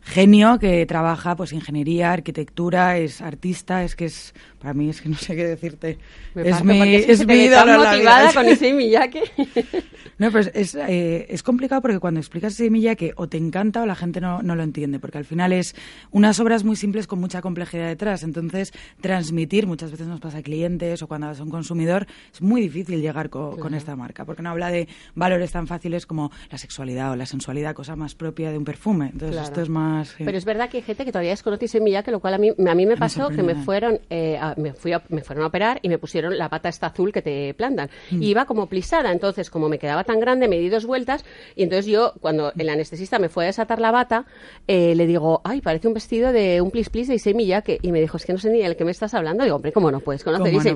genio 0.07 0.59
que 0.59 0.85
trabaja 0.85 1.35
pues 1.35 1.55
ingeniería, 1.55 2.13
arquitectura, 2.13 2.99
es 2.99 3.23
artista, 3.23 3.85
es 3.85 3.97
que 3.97 4.05
es 4.05 4.35
para 4.65 4.75
mí 4.75 4.89
es 4.89 5.01
que 5.01 5.09
no 5.09 5.17
sé 5.17 5.37
qué 5.37 5.47
decirte. 5.47 5.99
Me 6.35 6.49
es 6.49 6.65
mi, 6.65 6.79
porque 6.79 7.05
es 7.13 7.27
mi 7.27 7.35
ídolo 7.35 7.77
la 7.83 7.95
vida. 7.95 8.31
con 8.35 8.49
Issei 8.49 8.73
Miyake. 8.73 9.23
No, 10.17 10.31
pero 10.31 10.49
es, 10.55 10.77
eh, 10.77 11.27
es 11.29 11.43
complicado 11.43 11.83
porque 11.83 11.99
cuando 11.99 12.21
explicas 12.21 12.53
ese 12.53 12.71
Miyake 12.71 13.15
o 13.17 13.29
te 13.29 13.37
encanta 13.37 13.83
o 13.83 13.87
la 13.87 13.97
gente 13.97 14.21
no, 14.21 14.43
no 14.43 14.55
lo 14.55 14.63
entiende, 14.63 15.01
porque 15.01 15.19
al 15.19 15.25
final 15.25 15.53
es 15.53 15.75
unas 16.13 16.39
obras 16.39 16.63
muy 16.63 16.77
simples 16.77 17.09
con 17.09 17.19
mucha 17.19 17.43
complejidad 17.43 17.89
detrás. 17.89 18.23
Entonces, 18.23 18.73
transmitir, 19.01 19.67
muchas 19.67 19.91
veces 19.91 20.07
nos 20.07 20.21
pasa 20.21 20.39
a 20.39 20.43
clientes 20.43 21.03
o 21.03 21.09
cuando 21.09 21.27
vas 21.27 21.41
a 21.41 21.43
un 21.43 21.51
consumidor, 21.51 22.07
es 22.33 22.41
muy 22.41 22.61
difícil 22.61 23.01
llegar 23.01 23.29
co- 23.29 23.57
con 23.59 23.75
esta 23.75 23.97
marca, 23.97 24.25
porque 24.25 24.41
no 24.43 24.51
habla 24.51 24.71
de 24.71 24.87
valores 25.17 25.51
tan 25.51 25.67
fáciles 25.67 26.07
como 26.07 26.31
la 26.51 26.59
sexualidad 26.59 27.11
o 27.13 27.17
la 27.17 27.27
sensualidad, 27.27 27.75
cosa 27.75 27.97
más 27.97 28.15
propia 28.15 28.51
de 28.53 28.59
un 28.59 28.65
perfume. 28.65 29.07
Entonces, 29.07 29.33
Claro. 29.33 29.47
esto 29.49 29.63
es 29.63 29.69
más... 29.69 30.09
sí. 30.17 30.23
Pero 30.25 30.39
es 30.39 30.45
verdad 30.45 30.69
que 30.71 30.77
hay 30.79 30.83
gente 30.85 31.05
que 31.05 31.11
todavía 31.11 31.31
desconoce 31.33 31.65
Issei 31.65 31.81
Miyake, 31.81 32.13
lo 32.13 32.21
cual 32.21 32.35
a 32.35 32.39
mí, 32.39 32.51
a 32.51 32.75
mí 32.77 32.87
me 32.87 32.97
pasó 32.97 33.31
que 33.31 33.43
me 33.43 33.57
fueron, 33.57 33.99
eh, 34.11 34.39
a- 34.41 34.54
me, 34.57 34.73
fui 34.73 34.93
a- 34.93 35.03
me 35.09 35.23
fueron 35.23 35.45
a 35.45 35.49
operar 35.49 35.79
y 35.83 35.89
me 35.89 35.99
pusieron 35.99 36.37
la 36.39 36.49
pata 36.49 36.69
esta 36.69 36.89
azul 36.89 37.13
que 37.13 37.23
te 37.23 37.55
plantan. 37.55 37.91
Mm. 38.11 38.23
Y 38.23 38.29
iba 38.29 38.45
como 38.47 38.67
plisada, 38.69 39.13
entonces 39.13 39.51
como 39.51 39.69
me 39.69 39.79
quedaba 39.79 40.05
tan 40.05 40.21
grande, 40.21 40.49
me 40.49 40.59
di 40.59 40.69
dos 40.69 40.87
vueltas 40.87 41.25
y 41.57 41.63
entonces 41.63 41.87
yo, 41.87 42.15
cuando 42.21 42.53
el 42.57 42.69
anestesista 42.69 43.19
me 43.19 43.29
fue 43.29 43.45
a 43.45 43.47
desatar 43.49 43.81
la 43.81 43.91
bata, 43.91 44.27
eh, 44.67 44.95
le 44.95 45.07
digo, 45.07 45.41
ay, 45.45 45.61
parece 45.61 45.89
un 45.89 45.95
vestido 45.95 46.33
de 46.33 46.61
un 46.61 46.71
plis 46.71 46.89
plis 46.91 47.09
de 47.09 47.15
Issei 47.15 47.35
Miyake. 47.35 47.79
Y 47.83 47.93
me 47.93 48.01
dijo, 48.01 48.17
es 48.17 48.25
que 48.25 48.33
no 48.33 48.39
sé 48.39 48.51
ni 48.51 48.61
del 48.61 48.77
que 48.77 48.85
me 48.85 48.91
estás 48.91 49.15
hablando. 49.15 49.45
Digo, 49.45 49.57
hombre, 49.57 49.73
¿cómo 49.73 49.91
no 49.91 50.01
puedes 50.01 50.25
conocer 50.25 50.47
¿Cómo 50.53 50.63
no 50.63 50.71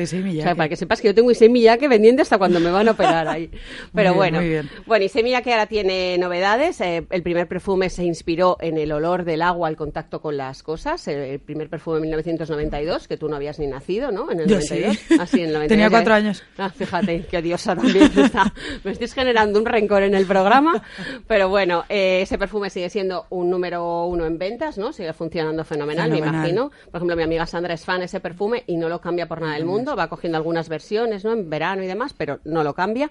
Issei 0.00 0.38
O 0.38 0.42
sea, 0.42 0.54
para 0.54 0.68
que 0.68 0.76
sepas 0.76 1.00
que 1.00 1.08
yo 1.08 1.14
tengo 1.14 1.30
Issei 1.30 1.48
Miyake 1.48 1.88
vendiendo 1.88 2.22
hasta 2.22 2.38
cuando 2.38 2.60
me 2.60 2.70
van 2.70 2.88
a 2.88 2.92
operar 2.92 3.28
ahí. 3.28 3.50
Pero 3.94 4.10
bien, 4.10 4.16
bueno, 4.16 4.38
muy 4.40 4.48
bien. 4.48 4.70
bueno, 4.86 5.04
y 5.04 5.08
ahora 5.50 5.66
tiene 5.66 6.16
novedades. 6.18 6.80
Eh, 6.80 7.06
el 7.10 7.22
primer 7.22 7.48
perfume 7.48 7.90
se 7.90 8.04
inspiró 8.04 8.56
en 8.60 8.78
el 8.78 8.92
olor 8.92 9.24
del 9.24 9.42
agua 9.42 9.68
al 9.68 9.76
contacto 9.76 10.20
con 10.20 10.36
las 10.36 10.62
cosas. 10.62 11.06
El, 11.08 11.18
el 11.18 11.40
primer 11.40 11.68
perfume 11.68 11.96
en 11.98 12.02
1992, 12.02 13.03
que 13.08 13.16
tú 13.16 13.28
no 13.28 13.36
habías 13.36 13.58
ni 13.58 13.66
nacido, 13.66 14.10
¿no? 14.10 14.30
En 14.30 14.40
el 14.40 14.46
Yo 14.46 14.56
92. 14.56 14.96
sí. 14.96 15.16
Ah, 15.18 15.26
sí, 15.26 15.40
en 15.40 15.46
el 15.48 15.52
92. 15.54 15.68
Tenía 15.68 15.90
cuatro 15.90 16.14
años. 16.14 16.42
Ah, 16.58 16.70
fíjate, 16.70 17.26
qué 17.30 17.38
odiosa 17.38 17.74
también. 17.76 18.10
está. 18.16 18.52
Me 18.82 18.92
estáis 18.92 19.14
generando 19.14 19.58
un 19.58 19.66
rencor 19.66 20.02
en 20.02 20.14
el 20.14 20.26
programa. 20.26 20.82
Pero 21.26 21.48
bueno, 21.48 21.84
eh, 21.88 22.20
ese 22.22 22.38
perfume 22.38 22.70
sigue 22.70 22.90
siendo 22.90 23.26
un 23.30 23.50
número 23.50 24.06
uno 24.06 24.26
en 24.26 24.38
ventas, 24.38 24.78
¿no? 24.78 24.92
Sigue 24.92 25.12
funcionando 25.12 25.64
fenomenal, 25.64 26.10
me 26.10 26.18
imagino. 26.18 26.70
Por 26.90 26.96
ejemplo, 26.98 27.16
mi 27.16 27.22
amiga 27.22 27.46
Sandra 27.46 27.74
es 27.74 27.84
fan 27.84 28.00
de 28.00 28.06
ese 28.06 28.20
perfume 28.20 28.64
y 28.66 28.76
no 28.76 28.88
lo 28.88 29.00
cambia 29.00 29.26
por 29.26 29.40
nada 29.40 29.54
del 29.54 29.64
mundo. 29.64 29.96
Va 29.96 30.08
cogiendo 30.08 30.36
algunas 30.38 30.68
versiones, 30.68 31.24
¿no? 31.24 31.32
En 31.32 31.48
verano 31.50 31.82
y 31.82 31.86
demás, 31.86 32.14
pero 32.16 32.40
no 32.44 32.62
lo 32.64 32.74
cambia. 32.74 33.10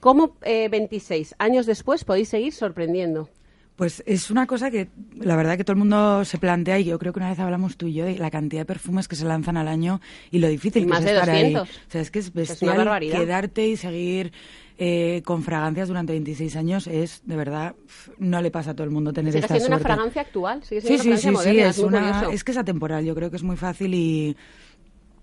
¿Cómo 0.00 0.36
eh, 0.42 0.68
26 0.68 1.36
años 1.38 1.64
después 1.66 2.04
podéis 2.04 2.28
seguir 2.28 2.52
sorprendiendo? 2.52 3.28
Pues 3.76 4.02
es 4.06 4.30
una 4.30 4.46
cosa 4.46 4.70
que 4.70 4.88
la 5.18 5.34
verdad 5.34 5.56
que 5.56 5.64
todo 5.64 5.72
el 5.72 5.78
mundo 5.78 6.24
se 6.24 6.38
plantea 6.38 6.78
y 6.78 6.84
yo 6.84 6.98
creo 6.98 7.12
que 7.12 7.18
una 7.18 7.30
vez 7.30 7.38
hablamos 7.38 7.76
tú 7.76 7.86
y 7.86 7.94
yo 7.94 8.04
de 8.04 8.18
la 8.18 8.30
cantidad 8.30 8.60
de 8.62 8.66
perfumes 8.66 9.08
que 9.08 9.16
se 9.16 9.24
lanzan 9.24 9.56
al 9.56 9.66
año 9.66 10.00
y 10.30 10.38
lo 10.38 10.48
difícil 10.48 10.86
Más 10.86 11.00
que 11.00 11.06
es 11.06 11.12
estar 11.16 11.28
200. 11.28 11.68
ahí. 11.68 11.76
O 11.88 11.90
sea, 11.90 12.00
es 12.02 12.10
que 12.10 12.18
es 12.18 12.26
una 12.28 12.34
bestial 12.42 12.76
barbaridad. 12.76 13.18
quedarte 13.18 13.66
y 13.66 13.76
seguir 13.76 14.32
eh, 14.78 15.22
con 15.24 15.42
fragancias 15.42 15.88
durante 15.88 16.12
26 16.12 16.54
años 16.56 16.86
es, 16.86 17.22
de 17.24 17.34
verdad, 17.36 17.74
no 18.18 18.42
le 18.42 18.50
pasa 18.50 18.72
a 18.72 18.74
todo 18.74 18.84
el 18.84 18.90
mundo 18.90 19.12
tener 19.12 19.32
¿Sigue 19.32 19.44
esta 19.46 19.54
siendo 19.54 19.68
una 19.68 19.76
suerte. 19.78 19.94
fragancia 19.94 20.22
actual? 20.22 20.62
¿Sigue 20.64 20.80
Sí, 20.82 20.86
siendo 20.98 21.02
sí, 21.02 21.08
una 21.08 21.16
sí, 21.16 21.22
fragancia 21.22 21.42
sí, 21.42 21.48
moderna? 21.48 21.70
es, 21.70 21.78
muy 21.78 21.86
una, 22.28 22.34
es 22.34 22.44
que 22.44 22.52
es 22.52 22.58
atemporal, 22.58 23.04
yo 23.04 23.14
creo 23.14 23.30
que 23.30 23.36
es 23.36 23.42
muy 23.42 23.56
fácil 23.56 23.94
y, 23.94 24.36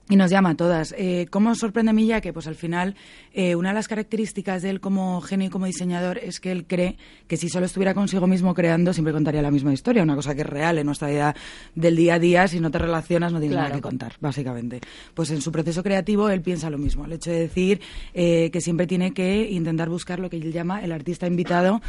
y 0.09 0.15
nos 0.15 0.31
llama 0.31 0.49
a 0.49 0.55
todas. 0.55 0.93
Eh, 0.97 1.27
¿Cómo 1.29 1.53
sorprende 1.55 1.91
a 1.91 1.93
Miyake? 1.93 2.33
Pues 2.33 2.47
al 2.47 2.55
final, 2.55 2.95
eh, 3.31 3.55
una 3.55 3.69
de 3.69 3.75
las 3.75 3.87
características 3.87 4.63
de 4.63 4.71
él 4.71 4.79
como 4.79 5.21
genio 5.21 5.47
y 5.47 5.49
como 5.51 5.67
diseñador 5.67 6.17
es 6.17 6.39
que 6.39 6.51
él 6.51 6.65
cree 6.65 6.97
que 7.27 7.37
si 7.37 7.47
solo 7.47 7.67
estuviera 7.67 7.93
consigo 7.93 8.25
mismo 8.25 8.53
creando, 8.55 8.91
siempre 8.91 9.13
contaría 9.13 9.41
la 9.43 9.51
misma 9.51 9.71
historia, 9.71 10.01
una 10.01 10.15
cosa 10.15 10.33
que 10.33 10.41
es 10.41 10.47
real 10.47 10.79
en 10.79 10.87
nuestra 10.87 11.09
vida 11.09 11.35
del 11.75 11.95
día 11.95 12.15
a 12.15 12.19
día, 12.19 12.47
si 12.47 12.59
no 12.59 12.71
te 12.71 12.79
relacionas 12.79 13.31
no 13.31 13.39
tienes 13.39 13.55
Claro. 13.55 13.69
nada 13.69 13.75
que 13.77 13.81
contar, 13.83 14.13
básicamente. 14.19 14.81
Pues 15.13 15.29
en 15.29 15.41
su 15.41 15.51
proceso 15.51 15.83
creativo 15.83 16.29
él 16.29 16.41
piensa 16.41 16.69
lo 16.71 16.79
mismo, 16.79 17.05
el 17.05 17.13
hecho 17.13 17.29
de 17.29 17.39
decir 17.41 17.79
eh, 18.15 18.49
que 18.51 18.61
siempre 18.61 18.87
tiene 18.87 19.13
que 19.13 19.49
intentar 19.51 19.89
buscar 19.89 20.19
lo 20.19 20.29
que 20.29 20.37
él 20.37 20.51
llama 20.51 20.83
el 20.83 20.91
artista 20.91 21.27
invitado 21.27 21.81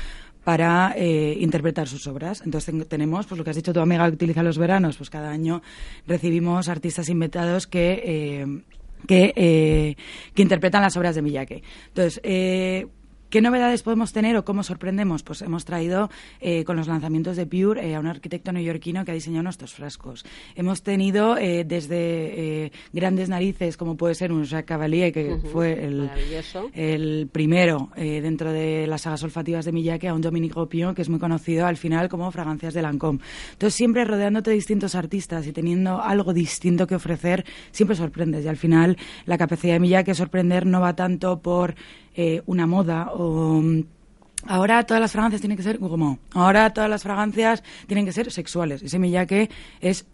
para 0.45 0.95
eh, 0.97 1.37
interpretar 1.41 1.87
sus 1.89 2.07
obras. 2.07 2.43
Entonces 2.45 2.73
ten- 2.75 2.85
tenemos, 2.87 3.27
pues 3.27 3.39
lo 3.39 3.45
que 3.45 3.51
has 3.51 3.57
dicho 3.57 3.73
tu 3.73 3.81
amiga 3.81 4.07
que 4.09 4.15
utiliza 4.15 4.43
los 4.43 4.59
veranos, 4.59 4.97
pues 4.97 5.11
cada 5.11 5.31
año 5.31 5.63
recibimos 6.07 6.69
artistas 6.69 7.09
invitados 7.09 7.67
que 7.67 8.03
eh, 8.05 8.63
eh, 9.09 9.97
que 10.35 10.43
interpretan 10.43 10.83
las 10.83 10.97
obras 10.97 11.15
de 11.15 11.23
Miyake. 11.23 11.63
Entonces, 11.89 12.21
eh, 12.23 12.87
¿Qué 13.31 13.41
novedades 13.41 13.85
podemos 13.85 14.13
tener 14.13 14.37
o 14.37 14.45
cómo 14.45 14.65
sorprendemos? 14.65 15.23
Pues 15.23 15.41
hemos 15.43 15.65
traído 15.65 16.11
eh, 16.41 16.65
con 16.65 16.77
los 16.77 16.89
lanzamientos 16.89 17.37
de 17.37 17.47
Pure 17.47 17.89
eh, 17.89 17.95
a 17.95 18.01
un 18.01 18.09
arquitecto 18.09 18.51
neoyorquino 18.51 19.05
que 19.05 19.13
ha 19.13 19.15
diseñado 19.15 19.45
nuestros 19.45 19.73
frascos. 19.73 20.25
Hemos 20.57 20.83
tenido 20.83 21.39
eh, 21.39 21.63
desde 21.65 22.73
grandes 22.93 23.29
narices, 23.29 23.77
como 23.77 23.97
puede 23.97 24.17
ser 24.17 24.33
un 24.33 24.43
Jacques 24.43 24.67
Cavalier, 24.67 25.13
que 25.13 25.37
fue 25.53 25.79
el, 26.75 27.29
primero 27.31 27.91
dentro 27.97 28.51
de 28.51 28.89
las 28.89 29.03
sagas 29.03 29.23
olfativas 29.23 29.65
de 29.65 29.71
Miyake, 29.71 30.09
a 30.09 30.15
un 30.15 30.23
Dominique 30.23 30.55
Ropion, 30.55 30.93
que 30.93 31.03
es 31.03 31.09
muy 31.09 31.21
conocido 31.21 31.67
al 31.67 31.77
final 31.77 32.09
como 32.09 32.33
Fragancias 32.33 32.75
de 32.75 32.83
Lancôme. 32.83 33.21
Entonces, 33.53 33.75
siempre 33.75 34.05
rodeándote 34.05 34.51
de 34.51 34.57
distintos 34.57 34.97
artistas 34.97 35.47
y 35.47 35.53
teniendo 35.53 36.03
algo 36.03 36.33
distinto 36.33 36.89
que 36.89 36.97
ofrecer, 36.97 37.45
siempre 37.71 37.97
sorprendes. 37.97 38.45
Y 38.45 38.49
al 38.49 38.57
final, 38.57 38.97
la 39.25 39.39
capacidad 39.39 39.75
de 39.75 39.81
Miyake 39.81 40.15
sorprender 40.15 40.67
no 40.67 40.81
va 40.81 40.97
tanto 40.97 41.41
por 41.41 41.77
eh, 42.15 42.43
una 42.47 42.67
moda 42.67 43.11
o... 43.13 43.61
mm, 43.63 43.85
Ahora 44.47 44.83
todas 44.85 45.03
las 45.03 45.13
fragancias 45.13 45.43
tienen 45.43 45.59
que 45.59 45.63
ser 45.63 45.77
gourmand. 45.79 46.19
Ahora 46.33 46.73
todas 46.73 46.89
las 46.89 47.03
fragancias 47.03 47.63
tienen 47.87 48.07
que 48.07 48.13
ser 48.13 48.31
sexuales. 48.33 48.83
Ese 48.83 48.99
Miyake 48.99 49.51
es 49.83 50.07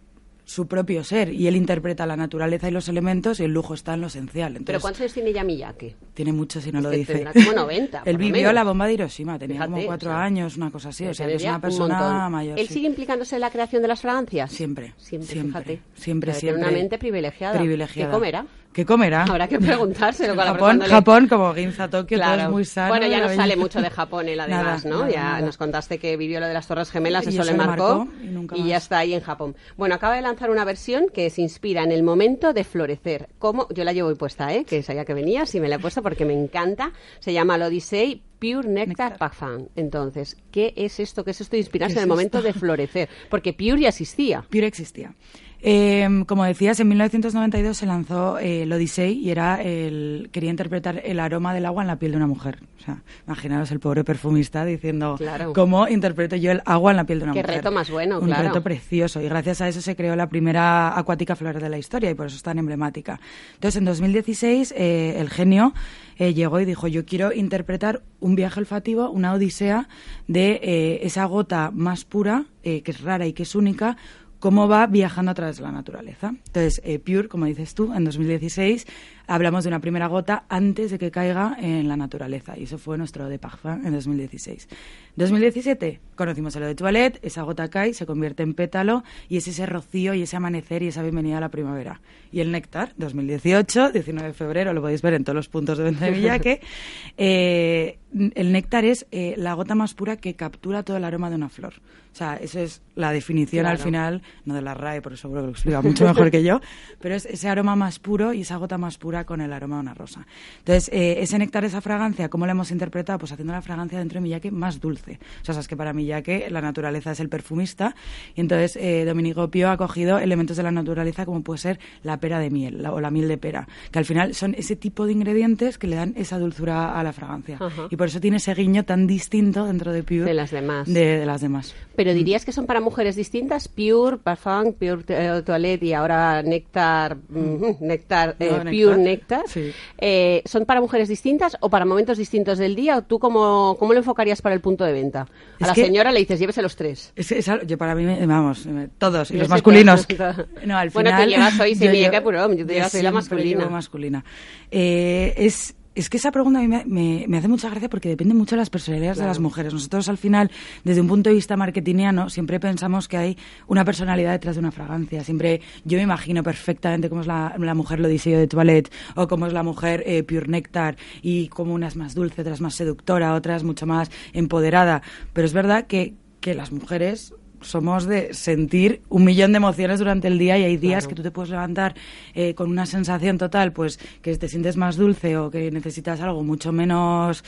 su 0.43 0.67
propio 0.67 1.03
ser 1.05 1.31
y 1.33 1.47
él 1.47 1.55
interpreta 1.57 2.05
la 2.05 2.15
naturaleza 2.17 2.67
y 2.67 2.71
los 2.71 2.87
elementos 2.89 3.39
y 3.39 3.43
el 3.45 3.51
lujo 3.53 3.73
está 3.73 3.93
en 3.93 4.01
lo 4.01 4.07
esencial. 4.07 4.51
¿Pero 4.51 4.59
Entonces, 4.59 4.81
cuántos 4.81 5.01
años 5.01 5.13
tiene 5.13 5.31
ya 5.33 5.43
Miyake? 5.45 5.95
tiene 6.13 6.33
mucho 6.33 6.59
si 6.59 6.71
no 6.73 6.79
Es 6.79 6.83
lo 6.83 6.89
dice. 6.89 7.25
como 7.33 7.53
90, 7.53 7.99
por 8.03 8.09
Él 8.09 8.17
vivió 8.17 8.33
menos. 8.33 8.53
la 8.53 8.63
bomba 8.65 8.85
de 8.87 8.93
Hiroshima, 8.95 9.39
tenía 9.39 9.55
Fíjate, 9.55 9.71
como 9.71 9.85
cuatro 9.85 10.09
o 10.09 10.13
sea, 10.13 10.23
años, 10.23 10.57
una 10.57 10.71
cosa 10.71 10.89
así. 10.89 11.05
O 11.05 11.13
sea, 11.13 11.25
que 11.27 11.35
es 11.35 11.43
una 11.43 11.55
un 11.55 11.61
persona 11.61 12.29
mayor. 12.29 12.59
¿Él 12.59 12.67
sí. 12.67 12.73
sigue 12.75 12.87
implicándose 12.87 13.35
en 13.35 13.41
la 13.41 13.49
creación 13.49 13.81
de 13.81 13.87
las 13.89 14.01
fragancias? 14.01 14.51
Siempre, 14.51 14.93
Siempre, 14.97 15.27
siempre, 15.29 15.61
fíjate. 15.61 15.81
siempre, 15.95 16.33
siempre. 16.33 16.63
una 16.63 16.71
mente 16.71 16.97
privilegiada. 16.97 17.57
Privilegiada. 17.59 18.09
¿Qué 18.11 18.13
comerá? 18.13 18.45
¿Qué 18.77 18.85
comerá? 18.85 19.23
Habrá 19.23 19.47
que 19.47 19.57
preguntárselo. 19.57 20.35
con 20.35 20.45
Japón, 20.45 20.81
Japón, 20.81 21.27
como 21.27 21.51
Ginza 21.55 21.89
Tokio, 21.89 22.19
todo 22.19 22.35
es 22.35 22.49
muy 22.51 22.63
sano. 22.63 22.89
Bueno, 22.89 23.07
ya 23.07 23.19
no 23.19 23.33
sale 23.33 23.55
mucho 23.55 23.81
de 23.81 23.89
Japón 23.89 24.29
él 24.29 24.39
además, 24.39 24.85
Nada, 24.85 24.95
¿no? 24.95 24.99
nada, 25.01 25.11
ya 25.11 25.23
nada. 25.23 25.41
nos 25.41 25.57
contaste 25.57 25.97
que 25.97 26.15
vivió 26.15 26.39
lo 26.39 26.45
de 26.45 26.53
las 26.53 26.67
Torres 26.67 26.91
Gemelas, 26.91 27.25
Y 27.25 27.29
eso, 27.29 27.43
le 27.43 27.55
marcó, 27.55 28.05
marcó 28.05 28.13
y 28.23 28.27
nunca 28.27 28.55
ya 28.55 28.77
está 28.77 28.99
ahí 28.99 29.15
en 29.15 29.21
Japón. 29.21 29.55
Bueno, 29.77 29.95
acaba 29.95 30.13
de 30.15 30.21
lanzar 30.21 30.51
una 30.51 30.63
versión 30.63 31.07
que 31.11 31.31
se 31.31 31.41
inspira 31.41 31.81
en 31.81 31.91
el 31.91 32.03
momento 32.03 32.53
de 32.53 32.63
florecer. 32.63 33.29
Como 33.39 33.67
yo 33.73 33.83
la 33.83 33.93
llevo 33.93 34.09
hoy 34.09 34.15
puesta, 34.15 34.53
¿eh? 34.53 34.63
que 34.63 34.83
sabía 34.83 35.05
que 35.05 35.15
venía, 35.15 35.47
sí 35.47 35.59
me 35.59 35.69
la 35.69 35.77
he 35.77 35.79
puesto 35.79 36.03
porque 36.03 36.25
me 36.25 36.39
encanta. 36.39 36.91
Se 37.19 37.33
llama 37.33 37.57
L'Odyssey 37.57 38.21
Pure 38.39 38.69
Nectar, 38.69 39.17
Parfum. 39.17 39.69
Entonces, 39.75 40.37
¿qué 40.51 40.75
es 40.77 40.99
esto? 40.99 41.23
¿Qué 41.23 41.31
es 41.31 41.41
esto 41.41 41.55
de 41.55 41.61
inspirarse 41.61 41.95
¿Qué 41.95 41.99
en 42.01 42.03
el 42.03 42.09
momento 42.09 42.37
esto? 42.37 42.47
de 42.47 42.53
florecer? 42.53 43.09
Porque 43.31 43.53
Pure 43.53 43.81
ya 43.81 43.89
existía. 43.89 44.43
Pure 44.51 44.67
existía. 44.67 45.15
Eh, 45.61 46.07
como 46.27 46.43
decías, 46.43 46.79
en 46.79 46.87
1992 46.89 47.75
se 47.77 47.85
lanzó 47.87 48.37
eh, 48.37 48.63
el 48.63 48.71
Odyssey 48.71 49.13
y 49.19 49.31
era 49.31 49.61
el, 49.61 50.29
quería 50.31 50.51
interpretar 50.51 51.01
el 51.03 51.19
aroma 51.19 51.53
del 51.53 51.65
agua 51.65 51.81
en 51.81 51.87
la 51.87 51.97
piel 51.97 52.11
de 52.11 52.17
una 52.17 52.27
mujer. 52.27 52.59
O 52.79 52.83
sea, 52.83 53.01
imaginaros 53.25 53.71
el 53.71 53.79
pobre 53.79 54.03
perfumista 54.03 54.63
diciendo 54.65 55.15
Claro. 55.17 55.53
cómo 55.53 55.87
interpreto 55.87 56.35
yo 56.35 56.51
el 56.51 56.61
agua 56.65 56.91
en 56.91 56.97
la 56.97 57.05
piel 57.05 57.19
de 57.19 57.23
una 57.25 57.33
Qué 57.33 57.41
mujer. 57.41 57.55
reto 57.55 57.71
más 57.71 57.89
bueno, 57.89 58.19
Un 58.19 58.27
claro. 58.27 58.43
reto 58.49 58.61
precioso 58.61 59.19
y 59.21 59.25
gracias 59.27 59.61
a 59.61 59.67
eso 59.67 59.81
se 59.81 59.95
creó 59.95 60.15
la 60.15 60.29
primera 60.29 60.97
acuática 60.97 61.35
flor 61.35 61.59
de 61.59 61.69
la 61.69 61.77
historia 61.79 62.11
y 62.11 62.13
por 62.13 62.27
eso 62.27 62.35
es 62.35 62.43
tan 62.43 62.59
emblemática. 62.59 63.19
Entonces, 63.55 63.77
en 63.79 63.85
2016 63.85 64.73
eh, 64.77 65.15
el 65.19 65.29
genio 65.29 65.73
eh, 66.19 66.33
llegó 66.35 66.59
y 66.59 66.65
dijo, 66.65 66.87
yo 66.87 67.03
quiero 67.05 67.33
interpretar 67.33 68.03
un 68.19 68.35
viaje 68.35 68.59
olfativo, 68.59 69.09
una 69.09 69.33
odisea 69.33 69.89
de 70.27 70.59
eh, 70.63 70.99
esa 71.01 71.25
gota 71.25 71.71
más 71.73 72.05
pura, 72.05 72.45
eh, 72.63 72.83
que 72.83 72.91
es 72.91 73.01
rara 73.01 73.25
y 73.25 73.33
que 73.33 73.43
es 73.43 73.55
única, 73.55 73.97
cómo 74.39 74.67
va 74.67 74.87
viajando 74.87 75.31
a 75.31 75.33
través 75.33 75.57
de 75.57 75.63
la 75.63 75.71
naturaleza. 75.71 76.29
Entonces, 76.29 76.81
eh, 76.83 76.99
Pure, 76.99 77.27
como 77.27 77.45
dices 77.45 77.73
tú, 77.73 77.93
en 77.93 78.03
2016 78.03 78.85
hablamos 79.27 79.65
de 79.65 79.67
una 79.67 79.79
primera 79.79 80.07
gota 80.07 80.45
antes 80.47 80.89
de 80.89 80.97
que 80.97 81.11
caiga 81.11 81.57
en 81.59 81.87
la 81.87 81.97
naturaleza. 81.97 82.57
Y 82.57 82.63
eso 82.63 82.77
fue 82.77 82.97
nuestro 82.97 83.27
de 83.27 83.37
Parfum 83.37 83.85
en 83.85 83.93
2016. 83.93 84.69
2017 85.17 85.99
conocimos 86.15 86.55
el 86.55 86.63
de 86.63 86.75
toilette, 86.75 87.19
esa 87.23 87.43
gota 87.43 87.67
cae, 87.69 87.93
se 87.93 88.05
convierte 88.05 88.43
en 88.43 88.53
pétalo 88.53 89.03
y 89.27 89.37
es 89.37 89.47
ese 89.47 89.65
rocío 89.65 90.13
y 90.13 90.23
ese 90.23 90.37
amanecer 90.37 90.81
y 90.83 90.87
esa 90.87 91.01
bienvenida 91.01 91.37
a 91.37 91.41
la 91.41 91.49
primavera. 91.49 92.01
Y 92.31 92.39
el 92.39 92.51
néctar, 92.51 92.93
2018, 92.97 93.91
19 93.91 94.29
de 94.29 94.33
febrero, 94.33 94.73
lo 94.73 94.81
podéis 94.81 95.01
ver 95.01 95.13
en 95.13 95.23
todos 95.23 95.35
los 95.35 95.49
puntos 95.49 95.77
de 95.77 95.83
venta 95.83 96.05
de 96.05 96.11
Villaque. 96.11 96.61
eh, 97.17 97.99
el 98.35 98.51
néctar 98.51 98.85
es 98.85 99.05
eh, 99.11 99.35
la 99.37 99.53
gota 99.53 99.75
más 99.75 99.93
pura 99.93 100.17
que 100.17 100.35
captura 100.35 100.83
todo 100.83 100.97
el 100.97 101.03
aroma 101.03 101.29
de 101.29 101.35
una 101.35 101.49
flor. 101.49 101.73
O 102.17 102.19
sea, 102.19 102.35
eso 102.37 102.59
es 102.59 102.81
la 102.95 103.11
definición 103.11 103.67
al 103.67 103.75
Claro. 103.75 103.83
final, 103.85 104.21
no 104.45 104.55
de 104.55 104.63
la 104.63 104.73
RAE, 104.73 105.03
por 105.03 105.13
eso 105.13 105.21
seguro 105.21 105.41
que 105.41 105.45
lo 105.45 105.51
explica 105.51 105.81
mucho 105.83 106.03
mejor 106.07 106.31
que 106.31 106.41
yo, 106.41 106.61
pero 106.99 107.13
es 107.13 107.27
ese 107.27 107.47
aroma 107.47 107.75
más 107.75 107.99
puro 107.99 108.33
y 108.33 108.41
esa 108.41 108.55
gota 108.57 108.79
más 108.79 108.97
pura 108.97 109.23
con 109.23 109.39
el 109.39 109.53
aroma 109.53 109.75
de 109.75 109.81
una 109.81 109.93
rosa. 109.93 110.25
Entonces, 110.57 110.89
eh, 110.91 111.17
ese 111.21 111.37
néctar, 111.37 111.63
esa 111.63 111.79
fragancia, 111.79 112.27
¿cómo 112.29 112.47
la 112.47 112.53
hemos 112.53 112.71
interpretado? 112.71 113.19
Pues 113.19 113.31
haciendo 113.31 113.53
la 113.53 113.61
fragancia 113.61 113.99
dentro 113.99 114.15
de 114.17 114.21
Miyake 114.21 114.49
más 114.49 114.79
dulce. 114.81 115.19
O 115.43 115.45
sea, 115.45 115.53
sabes 115.53 115.67
que 115.67 115.77
para 115.77 115.93
Miyake 115.93 116.47
la 116.49 116.59
naturaleza 116.59 117.11
es 117.11 117.19
el 117.19 117.29
perfumista 117.29 117.93
y 118.33 118.41
entonces 118.41 118.75
eh, 118.81 119.05
Domenico 119.05 119.51
Pio 119.51 119.69
ha 119.69 119.77
cogido 119.77 120.17
elementos 120.17 120.57
de 120.57 120.63
la 120.63 120.71
naturaleza 120.71 121.23
como 121.23 121.43
puede 121.43 121.59
ser 121.59 121.79
la 122.01 122.19
pera 122.19 122.39
de 122.39 122.49
miel 122.49 122.81
la- 122.81 122.93
o 122.93 122.99
la 122.99 123.11
miel 123.11 123.27
de 123.27 123.37
pera, 123.37 123.67
que 123.91 123.99
al 123.99 124.05
final 124.05 124.33
son 124.33 124.55
ese 124.57 124.75
tipo 124.75 125.05
de 125.05 125.11
ingredientes 125.11 125.77
que 125.77 125.85
le 125.85 125.97
dan 125.97 126.13
esa 126.17 126.39
dulzura 126.39 126.99
a 126.99 127.03
la 127.03 127.13
fragancia. 127.13 127.57
Ajá. 127.59 127.85
Y 127.91 127.95
por 127.95 128.07
eso 128.07 128.19
tiene 128.19 128.37
ese 128.37 128.55
guiño 128.55 128.85
tan 128.85 129.05
distinto 129.05 129.65
dentro 129.67 129.91
de 129.91 130.01
Pure 130.01 130.23
De 130.23 130.33
las 130.33 130.49
demás. 130.49 130.91
de- 130.91 131.19
de 131.19 131.25
las 131.27 131.41
demás. 131.41 131.75
Pero 131.95 132.06
dirías 132.13 132.45
que 132.45 132.51
son 132.51 132.65
para 132.65 132.79
mujeres 132.81 133.15
distintas, 133.15 133.67
Pure, 133.67 134.17
Parfum, 134.17 134.73
Pure 134.73 135.03
eh, 135.09 135.41
Toilette 135.45 135.83
y 135.83 135.93
ahora 135.93 136.41
Nectar, 136.43 137.17
mm, 137.29 137.75
Nectar, 137.81 138.35
eh, 138.39 138.49
No, 138.51 138.57
Pure 138.63 138.97
Nectar. 138.97 138.97
Nectar. 138.97 139.41
Sí. 139.47 139.71
Eh, 139.97 140.41
¿Son 140.45 140.65
para 140.65 140.81
mujeres 140.81 141.07
distintas 141.07 141.57
o 141.59 141.69
para 141.69 141.85
momentos 141.85 142.17
distintos 142.17 142.57
del 142.57 142.75
día? 142.75 142.97
¿O 142.97 143.01
tú 143.03 143.19
cómo, 143.19 143.75
cómo 143.79 143.93
lo 143.93 143.99
enfocarías 143.99 144.41
para 144.41 144.55
el 144.55 144.61
punto 144.61 144.83
de 144.83 144.93
venta? 144.93 145.21
A 145.21 145.27
Es 145.59 145.67
la 145.67 145.73
que- 145.73 145.85
señora 145.85 146.11
le 146.11 146.19
dices, 146.19 146.39
llévese 146.39 146.61
los 146.61 146.75
tres. 146.75 147.11
Es, 147.15 147.31
es 147.31 147.49
yo 147.65 147.77
para 147.77 147.95
mí, 147.95 148.05
vamos, 148.25 148.67
todos, 148.97 149.31
y 149.31 149.35
Yo 149.35 149.39
los 149.41 149.49
masculinos. 149.49 150.05
No, 150.65 150.77
al 150.77 150.89
Bueno, 150.89 151.09
tú 151.11 151.15
final, 151.15 151.29
llevas 151.29 151.59
hoy 151.59 151.75
yo 151.79 151.91
llevo- 151.91 152.11
que 152.11 152.21
puro, 152.21 152.53
yo 152.53 152.65
te 152.65 152.73
llevas 152.73 152.93
hoy 152.95 153.01
la 153.01 153.11
masculina. 153.11 153.69
masculina. 153.69 154.23
Eh, 154.71 155.33
es, 155.37 155.75
es 155.99 156.09
que 156.09 156.17
esa 156.17 156.31
pregunta 156.31 156.59
a 156.59 156.61
mí 156.61 156.67
me, 156.67 156.83
me- 156.85 157.25
me 157.27 157.37
hace 157.37 157.47
mucha 157.47 157.69
gracia 157.69 157.89
porque 157.89 158.09
depende 158.09 158.33
mucho 158.33 158.55
de 158.55 158.61
las 158.61 158.69
personalidades 158.69 159.17
de 159.17 159.25
las 159.25 159.39
mujeres. 159.39 159.73
Nosotros 159.73 160.07
al 160.09 160.17
final, 160.17 160.51
desde 160.83 161.01
un 161.01 161.07
punto 161.07 161.29
de 161.29 161.35
vista 161.35 161.57
marketingiano, 161.57 162.29
siempre 162.29 162.59
pensamos 162.59 163.07
que 163.07 163.17
hay 163.17 163.37
una 163.67 163.83
personalidad 163.83 164.31
detrás 164.31 164.55
de 164.55 164.59
una 164.59 164.71
fragancia. 164.71 165.23
Siempre 165.23 165.61
yo 165.85 165.97
me 165.97 166.03
imagino 166.03 166.43
perfectamente 166.43 167.09
cómo 167.09 167.21
es 167.21 167.27
la, 167.27 167.55
la 167.57 167.73
mujer 167.73 167.99
lo 167.99 168.07
diseño 168.07 168.37
de 168.37 168.47
toilette 168.47 168.91
o 169.15 169.27
cómo 169.27 169.47
es 169.47 169.53
la 169.53 169.63
mujer 169.63 170.03
eh, 170.05 170.23
pure 170.23 170.47
nectar 170.47 170.95
y 171.21 171.47
cómo 171.49 171.73
una 171.73 171.87
es 171.87 171.95
más 171.95 172.13
dulce, 172.15 172.41
otra 172.41 172.53
es 172.53 172.61
más 172.61 172.75
seductora, 172.75 173.33
otra 173.33 173.55
es 173.55 173.63
mucho 173.63 173.85
más 173.85 174.09
empoderada. 174.33 175.01
Pero 175.33 175.45
es 175.45 175.53
verdad 175.53 175.87
que, 175.87 176.13
que 176.39 176.53
las 176.53 176.71
mujeres 176.71 177.33
somos 177.61 178.05
de 178.05 178.33
sentir 178.33 179.01
un 179.09 179.23
millón 179.23 179.51
de 179.51 179.57
emociones 179.57 179.99
durante 179.99 180.27
el 180.27 180.37
día 180.37 180.57
y 180.57 180.63
hay 180.63 180.77
días 180.77 181.07
que 181.07 181.15
tú 181.15 181.23
te 181.23 181.31
puedes 181.31 181.49
levantar 181.49 181.95
eh, 182.33 182.53
con 182.53 182.69
una 182.69 182.85
sensación 182.85 183.37
total, 183.37 183.73
pues 183.73 183.99
que 184.21 184.35
te 184.37 184.47
sientes 184.47 184.77
más 184.77 184.95
dulce 184.97 185.37
o 185.37 185.49
que 185.49 185.71
necesitas 185.71 186.21
algo 186.21 186.43
mucho 186.43 186.71
menos, 186.71 187.43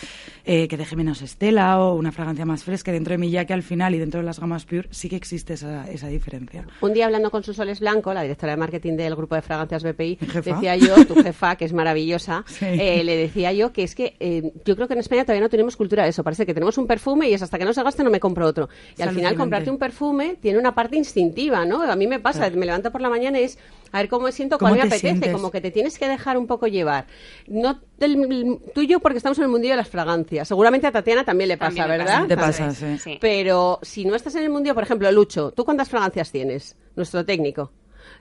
eh, 0.45 0.67
que 0.67 0.77
deje 0.77 0.95
menos 0.95 1.21
estela 1.21 1.79
o 1.79 1.95
una 1.95 2.11
fragancia 2.11 2.45
más 2.45 2.63
fresca 2.63 2.91
dentro 2.91 3.11
de 3.11 3.17
mi 3.17 3.29
ya 3.29 3.45
que 3.45 3.53
al 3.53 3.63
final 3.63 3.95
y 3.95 3.99
dentro 3.99 4.19
de 4.19 4.25
las 4.25 4.39
gamas 4.39 4.65
Pure 4.65 4.87
sí 4.91 5.09
que 5.09 5.15
existe 5.15 5.53
esa, 5.53 5.89
esa 5.89 6.07
diferencia. 6.07 6.65
Un 6.81 6.93
día 6.93 7.05
hablando 7.05 7.31
con 7.31 7.43
Susoles 7.43 7.79
Blanco, 7.79 8.13
la 8.13 8.23
directora 8.23 8.53
de 8.53 8.57
marketing 8.57 8.95
del 8.95 9.15
grupo 9.15 9.35
de 9.35 9.41
fragancias 9.41 9.83
BPI, 9.83 10.17
decía 10.43 10.75
yo, 10.75 11.05
tu 11.05 11.15
jefa, 11.15 11.55
que 11.55 11.65
es 11.65 11.73
maravillosa, 11.73 12.43
Sí. 12.59 12.65
eh, 12.65 13.03
le 13.03 13.15
decía 13.15 13.53
yo 13.53 13.71
que 13.71 13.83
es 13.83 13.95
que 13.95 14.15
eh, 14.19 14.51
yo 14.65 14.75
creo 14.75 14.87
que 14.87 14.93
en 14.93 14.99
España 14.99 15.23
todavía 15.23 15.41
no 15.43 15.49
tenemos 15.49 15.77
cultura 15.77 16.03
de 16.03 16.09
eso. 16.09 16.23
Parece 16.23 16.45
que 16.45 16.53
tenemos 16.53 16.77
un 16.77 16.87
perfume 16.87 17.29
y 17.29 17.33
es 17.33 17.41
hasta 17.41 17.57
que 17.57 17.63
no 17.65 17.73
se 17.73 17.83
gaste 17.83 18.03
no 18.03 18.09
me 18.09 18.19
compro 18.19 18.45
otro. 18.45 18.69
Y 18.97 19.01
al 19.01 19.11
final 19.11 19.35
comprarte 19.35 19.69
un 19.69 19.77
perfume 19.77 19.98
tiene 20.41 20.57
una 20.59 20.73
parte 20.75 20.95
instintiva, 20.95 21.65
¿no? 21.65 21.81
A 21.83 21.95
mí 21.95 22.07
me 22.07 22.19
pasa, 22.19 22.49
me 22.49 22.65
levanto 22.65 22.91
por 22.91 23.01
la 23.01 23.09
mañana 23.09 23.39
y 23.39 23.43
es 23.43 23.57
a 23.91 23.97
ver 23.99 24.07
cómo 24.09 24.25
me 24.25 24.31
siento, 24.31 24.57
¿Cómo 24.57 24.69
cuál 24.69 24.73
me 24.75 24.81
te 24.81 24.95
apetece, 24.95 25.07
sientes? 25.07 25.31
como 25.33 25.51
que 25.51 25.61
te 25.61 25.71
tienes 25.71 25.97
que 25.97 26.07
dejar 26.07 26.37
un 26.37 26.47
poco 26.47 26.67
llevar. 26.67 27.07
No 27.47 27.79
del- 27.97 28.59
tú 28.73 28.81
y 28.81 28.87
yo 28.87 28.99
porque 28.99 29.17
estamos 29.17 29.37
en 29.39 29.45
el 29.45 29.49
mundillo 29.49 29.73
de 29.73 29.77
las 29.77 29.89
fragancias. 29.89 30.47
Seguramente 30.47 30.87
a 30.87 30.91
Tatiana 30.91 31.23
también 31.25 31.47
le 31.49 31.57
pasa, 31.57 31.75
También 31.85 31.99
¿verdad? 31.99 32.27
pasa. 32.27 32.27
Te 32.27 32.37
pasa, 32.37 32.97
sí. 32.97 33.17
Pero 33.19 33.79
si 33.81 34.05
no 34.05 34.15
estás 34.15 34.35
en 34.35 34.43
el 34.43 34.49
mundo, 34.49 34.73
por 34.73 34.83
ejemplo, 34.83 35.11
Lucho, 35.11 35.51
¿tú 35.51 35.65
cuántas 35.65 35.89
fragancias 35.89 36.31
tienes? 36.31 36.77
Nuestro 36.95 37.25
técnico. 37.25 37.71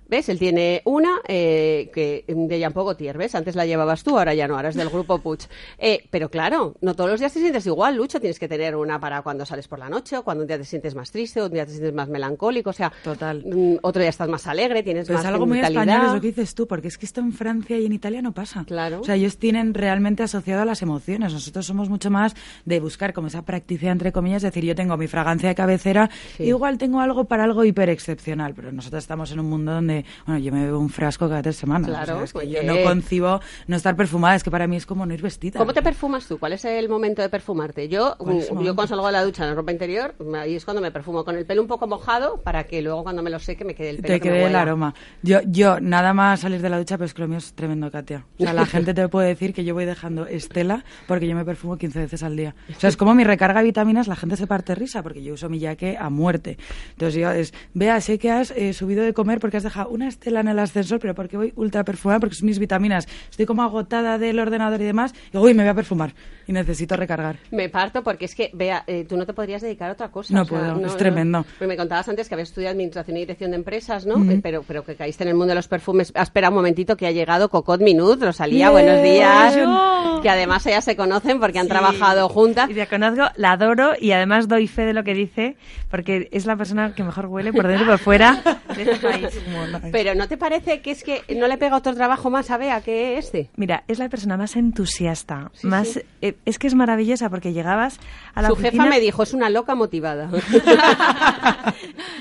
¿Ves? 0.09 0.29
Él 0.31 0.39
tiene 0.39 0.81
una 0.87 1.17
eh, 1.29 1.91
que 1.95 2.25
de 2.27 2.59
Jean 2.59 2.73
Paul 2.73 2.87
Gaultier, 2.87 3.19
¿ves? 3.19 3.35
Antes 3.35 3.55
la 3.55 3.67
llevabas 3.67 4.03
tú, 4.03 4.19
ahora 4.19 4.33
ya 4.35 4.49
no, 4.49 4.57
ahora 4.57 4.71
es 4.71 4.75
del 4.75 4.89
grupo 4.89 5.19
Puig. 5.19 5.41
Eh, 5.79 6.07
pero 6.11 6.31
claro, 6.31 6.75
no 6.81 6.95
todos 6.95 7.11
los 7.11 7.21
días 7.21 7.33
te 7.33 7.41
sientes 7.41 7.67
igual, 7.67 7.97
Lucho. 7.97 8.19
Tienes 8.19 8.39
que 8.39 8.49
tener 8.49 8.75
una 8.75 8.99
para 8.99 9.21
cuando 9.23 9.45
sales 9.45 9.69
por 9.69 9.79
la 9.79 9.89
noche, 9.91 10.17
o 10.17 10.23
cuando 10.25 10.43
un 10.43 10.49
día 10.49 10.57
te 10.57 10.65
sientes 10.65 10.95
más 10.95 11.11
triste, 11.11 11.43
o 11.43 11.47
un 11.47 11.53
día 11.53 11.67
te 11.67 11.73
sientes 11.73 11.93
más 11.93 12.09
melancólico, 12.09 12.71
o 12.71 12.73
sea, 12.73 12.91
Total. 13.05 13.45
mm, 13.45 13.77
otro 13.83 14.01
día 14.01 14.09
estás 14.09 14.29
más 14.29 14.47
alegre, 14.47 14.83
tienes 14.83 15.07
Pero 15.07 15.19
más 15.19 15.27
es 15.27 15.31
algo 15.33 15.47
muy 15.47 15.61
español, 15.61 16.07
es 16.07 16.13
lo 16.15 16.21
que 16.21 16.27
dices 16.29 16.55
tú, 16.55 16.67
porque 16.67 16.89
es 16.89 16.97
que 16.97 17.05
esto 17.07 17.21
en 17.21 17.33
Francia 17.33 17.79
y 17.79 17.85
en 17.87 17.93
Italia 17.93 18.23
no 18.23 18.33
pasa. 18.33 18.65
Claro. 18.67 19.01
O 19.01 19.05
sea, 19.05 19.15
ellos 19.17 19.37
tienen 19.37 19.75
realmente 19.75 20.23
asociado 20.23 20.63
a 20.63 20.65
las 20.65 20.81
emociones. 20.83 21.33
Nosotros 21.35 21.67
somos 21.67 21.89
mucho 21.91 22.11
más 22.11 22.35
de 22.65 22.81
buscar 22.81 23.13
como 23.13 23.27
esa 23.29 23.43
practicidad, 23.43 23.93
entre 23.93 24.13
comillas, 24.13 24.39
es 24.39 24.51
decir, 24.55 24.65
yo 24.65 24.75
tengo 24.75 24.97
mi 24.97 25.07
fragancia 25.07 25.51
de 25.51 25.55
cabecera, 25.55 26.09
Sí. 26.37 26.45
igual 26.45 26.79
tengo 26.79 27.01
algo 27.01 27.25
para 27.25 27.45
algo 27.45 27.63
hiper 27.65 27.91
excepcional, 27.91 28.55
pero 28.55 28.73
nosotros 28.73 29.05
estamos 29.05 29.31
en 29.33 29.41
un 29.41 29.47
mundo 29.51 29.73
donde, 29.73 29.98
bueno, 30.27 30.41
yo 30.41 30.53
me 30.53 30.65
bebo 30.65 30.79
un 30.79 30.91
frasco 30.91 31.29
cada 31.29 31.43
tres 31.43 31.57
semanas. 31.57 31.89
Claro, 31.89 32.15
O 32.15 32.17
sea, 32.17 32.25
es 32.25 32.33
que 32.33 32.39
pues 32.39 32.51
yo 32.51 32.63
no 32.63 32.83
concibo 32.83 33.41
no 33.67 33.77
estar 33.77 33.97
perfumada, 33.97 34.37
es 34.37 34.43
que 34.43 34.51
para 34.51 34.67
mí 34.67 34.77
es 34.77 34.87
como 34.87 35.07
no 35.07 35.15
ir 35.15 35.23
vestida. 35.23 35.59
¿Cómo 35.59 35.73
te 35.73 35.83
perfumas 35.83 36.27
tú? 36.27 36.39
¿Cuál 36.39 36.53
es 36.55 36.65
el 36.65 36.89
momento 36.89 37.23
de 37.23 37.29
perfumarte? 37.29 37.89
Yo, 37.89 38.15
¿Cuál 38.19 38.39
es 38.39 38.51
el 38.51 38.59
yo 38.59 38.75
cuando 38.75 38.87
salgo 38.87 39.07
de 39.07 39.13
la 39.13 39.25
ducha 39.25 39.45
en 39.45 39.51
la 39.51 39.55
ropa 39.55 39.73
interior, 39.73 40.15
ahí 40.37 40.55
es 40.55 40.65
cuando 40.65 40.81
me 40.81 40.91
perfumo 40.91 41.25
con 41.25 41.37
el 41.37 41.47
pelo 41.47 41.63
un 41.63 41.69
poco 41.69 41.87
mojado 41.87 42.41
para 42.43 42.65
que 42.65 42.83
luego 42.83 43.03
cuando 43.03 43.23
me 43.23 43.31
lo 43.31 43.39
seque 43.39 43.65
me 43.65 43.75
quede 43.75 43.91
el 43.91 43.97
pelo 43.97 44.15
te 44.15 44.21
que 44.21 44.29
quede 44.29 44.47
el 44.47 44.57
aroma. 44.57 44.95
Yo, 45.23 45.41
yo, 45.47 45.81
nada 45.81 46.15
más 46.15 46.41
salir 46.41 46.61
de 46.61 46.69
la 46.69 46.79
ducha, 46.79 46.97
pero 46.97 47.07
es 47.07 47.15
que 47.15 47.23
lo 47.23 47.29
mío 47.29 47.39
es 47.39 47.53
tremendo, 47.53 47.91
Katia. 47.91 48.27
O 48.39 48.43
sea, 48.43 48.53
la 48.53 48.67
gente 48.67 48.95
te 48.95 49.09
puede 49.09 49.29
decir 49.29 49.53
que 49.53 49.65
yo 49.65 49.75
voy 49.75 49.85
dejando 49.85 50.27
estela 50.27 50.85
porque 51.07 51.27
yo 51.27 51.35
me 51.35 51.45
perfumo 51.45 51.77
15 51.77 52.01
veces 52.01 52.23
al 52.23 52.37
día. 52.37 52.55
O 52.77 52.81
sea, 52.81 52.89
es 52.89 52.97
como 52.97 53.15
mi 53.15 53.25
recarga 53.25 53.61
de 53.61 53.67
vitaminas, 53.67 54.09
la 54.09 54.17
gente 54.17 54.37
se 54.37 54.47
parte 54.47 54.75
risa 54.75 55.03
porque 55.03 55.23
yo 55.23 55.35
uso 55.35 55.49
mi 55.49 55.59
yaque 55.59 55.97
a 55.99 56.11
muerte. 56.11 56.59
Entonces 56.91 57.21
yo 57.21 57.31
es, 57.31 57.55
vea, 57.75 58.01
sé 58.01 58.19
que 58.19 58.31
has 58.31 58.51
eh, 58.53 58.73
subido 58.73 59.03
de 59.03 59.13
comer 59.13 59.41
porque 59.41 59.57
has 59.57 59.63
dejado 59.63 59.88
una 59.89 60.09
estela 60.09 60.41
en 60.41 60.49
el 60.49 60.59
ascensor, 60.59 60.99
pero 61.01 61.15
porque 61.15 61.37
voy 61.37 61.53
ultra 61.57 61.85
perfumada, 61.85 62.21
porque 62.21 62.35
son 62.37 62.47
mis 62.47 62.59
vitaminas. 62.59 63.07
Estoy 63.31 63.47
como 63.47 63.63
agotada 63.63 64.19
del 64.19 64.39
ordenador 64.39 64.81
y 64.81 64.85
demás, 64.85 65.13
y 65.29 65.33
digo, 65.33 65.45
uy, 65.45 65.55
me 65.55 65.63
voy 65.63 65.71
a 65.71 65.75
perfumar 65.75 66.15
y 66.47 66.53
necesito 66.53 66.97
recargar. 66.97 67.37
Me 67.51 67.69
parto 67.69 68.03
porque 68.03 68.25
es 68.25 68.35
que, 68.35 68.51
vea, 68.55 68.85
eh, 68.87 69.05
tú 69.09 69.17
no 69.17 69.27
te 69.27 69.33
podrías 69.35 69.61
dedicar 69.63 69.91
a 69.91 69.93
otra 69.93 70.11
cosa. 70.11 70.33
No 70.35 70.43
o 70.43 70.45
sea, 70.45 70.59
puedo, 70.75 70.87
es 70.87 70.97
tremendo. 70.97 71.43
Porque 71.59 71.67
me 71.67 71.77
contabas 71.77 72.09
antes 72.09 72.29
que 72.29 72.35
habías 72.35 72.49
estudiado 72.49 72.73
Administración 72.73 73.17
y 73.17 73.21
Dirección 73.21 73.51
de 73.51 73.57
Empresas, 73.57 74.07
¿no? 74.07 74.17
Eh, 74.31 74.41
pero, 74.43 74.63
pero 74.67 74.85
que 74.85 74.95
caíste 74.95 75.25
en 75.25 75.29
el 75.31 75.35
mundo 75.35 75.49
de 75.51 75.55
los 75.57 75.69
perfumes. 75.69 76.13
Ah, 76.15 76.23
espera 76.23 76.49
un 76.49 76.55
momentito 76.55 76.97
que 76.97 77.07
ha 77.07 77.11
llegado 77.11 77.49
Cocot 77.51 77.81
Minut, 77.81 78.23
Rosalía, 78.23 78.71
Bien. 78.71 78.85
buenos 78.85 79.03
días. 79.03 79.57
Yo. 79.57 80.21
Que 80.23 80.31
además 80.31 80.67
ellas 80.67 80.85
se 80.85 80.97
conocen 80.97 81.39
porque 81.39 81.59
han 81.59 81.67
Sí. 81.67 81.71
trabajado 81.71 82.29
juntas. 82.29 82.69
Y 82.71 82.75
la 82.75 82.87
conozco, 82.87 83.25
la 83.37 83.53
adoro 83.53 83.93
y 84.01 84.13
además 84.13 84.49
doy 84.49 84.67
fe 84.67 84.85
de 84.87 84.93
lo 84.95 85.05
que 85.05 85.15
dice, 85.15 85.57
porque 85.91 86.29
es 86.33 86.47
la 86.47 86.57
persona 86.57 86.93
que 86.95 87.05
mejor 87.05 87.27
huele 87.27 87.53
por 87.53 87.67
dentro 87.69 87.85
y 87.87 87.89
por 87.91 87.99
fuera 87.99 88.43
de 88.75 88.83
este 88.83 88.97
país. 88.97 89.29
Pero 89.93 90.15
¿no 90.15 90.29
te 90.29 90.37
parece 90.37 90.81
que 90.81 90.91
es 90.91 91.03
que 91.05 91.23
no 91.37 91.47
le 91.49 91.59
pega 91.59 91.77
otro 91.77 91.95
trabajo 91.95 92.31
más 92.31 92.51
a 92.51 92.57
Bea 92.59 92.81
que 92.81 93.19
este? 93.19 93.51
Mira, 93.57 93.85
es 93.89 93.99
la 93.99 94.09
persona 94.09 94.37
más 94.37 94.57
entusiasta, 94.57 95.51
más 95.63 96.01
eh, 96.23 96.35
es 96.45 96.59
que 96.59 96.67
es 96.67 96.75
maravillosa 96.75 97.29
porque 97.31 97.53
llegabas 97.53 97.99
a 98.35 98.43
la 98.43 98.49
Su 98.49 98.55
oficina... 98.55 98.85
jefa 98.85 98.95
me 98.95 99.01
dijo, 99.01 99.23
es 99.23 99.35
una 99.35 99.51
loca 99.51 99.75
motivada. 99.75 100.31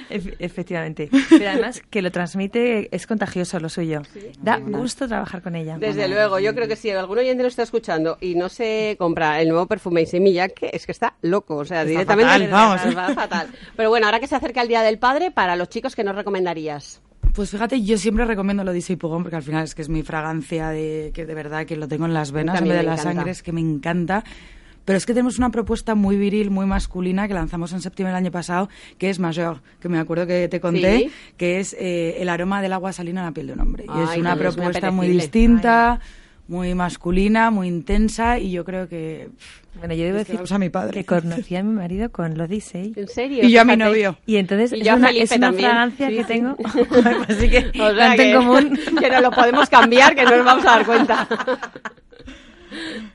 Efe- 0.10 0.36
Efectivamente. 0.40 1.10
Pero 1.30 1.50
además 1.50 1.82
que 1.90 2.02
lo 2.02 2.12
transmite, 2.12 2.94
es 2.96 3.08
contagioso 3.08 3.60
lo 3.60 3.70
suyo. 3.70 4.02
Da 4.42 4.58
gusto 4.58 5.08
trabajar 5.08 5.42
con 5.42 5.56
ella. 5.56 5.78
Desde 5.78 6.08
luego, 6.08 6.40
yo 6.40 6.54
creo 6.56 6.68
que 6.68 6.76
si 6.76 6.90
algún 6.92 7.18
oyente 7.20 7.44
lo 7.44 7.50
está 7.50 7.64
escuchando 7.64 8.18
y 8.22 8.36
no 8.36 8.50
se 8.50 8.96
compra 9.00 9.42
el 9.42 9.50
nuevo 9.50 9.68
perfume 9.68 10.02
y 10.02 10.06
semilla, 10.06 10.48
que 10.50 10.70
es 10.74 10.86
que 10.86 10.92
está 10.92 11.16
loco, 11.22 11.58
o 11.58 11.66
sea, 11.66 11.82
Está 11.82 11.90
directamente 11.90 12.32
fatal, 12.48 12.52
vamos. 12.52 12.98
va 12.98 13.14
fatal. 13.14 13.48
Pero 13.76 13.90
bueno, 13.90 14.06
ahora 14.06 14.20
que 14.20 14.28
se 14.28 14.36
acerca 14.36 14.62
el 14.62 14.68
Día 14.68 14.82
del 14.82 15.00
Padre, 15.00 15.32
para 15.32 15.56
los 15.56 15.70
chicos, 15.70 15.96
¿qué 15.96 16.04
nos 16.04 16.16
recomendarías? 16.16 17.02
Pues 17.34 17.52
fíjate, 17.52 17.82
yo 17.84 17.98
siempre 17.98 18.26
recomiendo 18.26 18.64
lo 18.64 18.74
de 18.74 18.98
Pugón 18.98 19.24
porque 19.24 19.36
al 19.36 19.44
final 19.44 19.64
es 19.64 19.76
que 19.76 19.82
es 19.82 19.90
mi 19.90 20.04
fragancia 20.04 20.70
de 20.70 21.12
que 21.14 21.26
de 21.26 21.34
verdad 21.36 21.66
que 21.66 21.76
lo 21.76 21.88
tengo 21.88 22.06
en 22.06 22.14
las 22.14 22.32
venas 22.32 22.60
en 22.62 22.68
vez 22.68 22.78
de 22.78 22.84
la 22.84 22.94
encanta. 22.94 23.04
sangre, 23.14 23.32
es 23.32 23.44
que 23.44 23.52
me 23.52 23.62
encanta. 23.62 24.24
Pero 24.86 24.96
es 24.96 25.06
que 25.06 25.14
tenemos 25.14 25.38
una 25.38 25.50
propuesta 25.52 25.96
muy 25.96 26.16
viril, 26.16 26.50
muy 26.50 26.66
masculina 26.66 27.28
que 27.28 27.34
lanzamos 27.34 27.74
en 27.74 27.82
septiembre 27.82 28.14
del 28.14 28.24
año 28.24 28.32
pasado, 28.32 28.70
que 28.98 29.10
es 29.10 29.20
Major, 29.20 29.62
que 29.82 29.90
me 29.90 30.00
acuerdo 30.00 30.26
que 30.26 30.48
te 30.48 30.62
conté, 30.62 30.98
Sí. 31.00 31.12
que 31.36 31.60
es 31.60 31.76
eh, 31.78 32.16
el 32.22 32.30
aroma 32.30 32.62
del 32.62 32.72
agua 32.72 32.94
salina 32.94 33.20
en 33.20 33.26
la 33.26 33.32
piel 33.34 33.48
de 33.48 33.54
un 33.54 33.60
hombre. 33.60 33.84
y 33.86 33.90
Ay, 33.90 34.04
es 34.14 34.18
una 34.18 34.30
también 34.30 34.48
es 34.48 34.56
muy 34.56 34.64
propuesta 34.64 34.92
muy 34.92 35.08
distinta, 35.10 36.00
muy 36.48 36.74
masculina, 36.76 37.52
muy 37.52 37.68
intensa 37.68 38.40
y 38.40 38.52
yo 38.52 38.64
creo 38.64 38.88
que... 38.88 39.30
Bueno, 39.76 39.94
yo 39.94 40.06
debo 40.06 40.16
que 40.16 40.24
decir 40.24 40.42
usa 40.42 40.58
mi 40.58 40.70
padre. 40.70 40.92
que 40.94 41.06
conocí 41.06 41.56
a 41.56 41.62
mi 41.64 41.74
marido 41.74 42.10
con 42.12 42.36
lo 42.38 42.48
Disey. 42.48 42.94
¿En 42.96 43.08
serio? 43.08 43.44
Y 43.44 43.52
yo 43.52 43.62
a 43.62 43.64
mi 43.66 43.78
novio. 43.78 44.18
Y 44.26 44.38
entonces 44.38 44.72
Y 44.74 44.80
es 44.80 44.86
yo 44.88 44.94
a 44.94 44.96
una, 44.96 45.08
Felipe 45.10 45.24
es 45.26 45.32
una 45.34 45.48
también. 45.48 45.70
fragancia 45.70 46.10
Sí, 46.10 46.16
que 46.16 46.22
sí. 46.24 46.28
tengo. 46.28 46.58
Así 47.30 47.50
que 47.50 47.58
O 47.60 47.72
sea 47.72 47.96
tanto 47.96 48.22
en 48.24 48.32
que, 48.32 48.34
común. 48.36 48.80
que 49.00 49.10
no 49.10 49.22
lo 49.22 49.32
podemos 49.32 49.70
cambiar, 49.70 50.16
que 50.16 50.24
no 50.24 50.36
nos 50.38 50.46
vamos 50.46 50.66
a 50.66 50.70
dar 50.70 50.86
cuenta. 50.86 51.28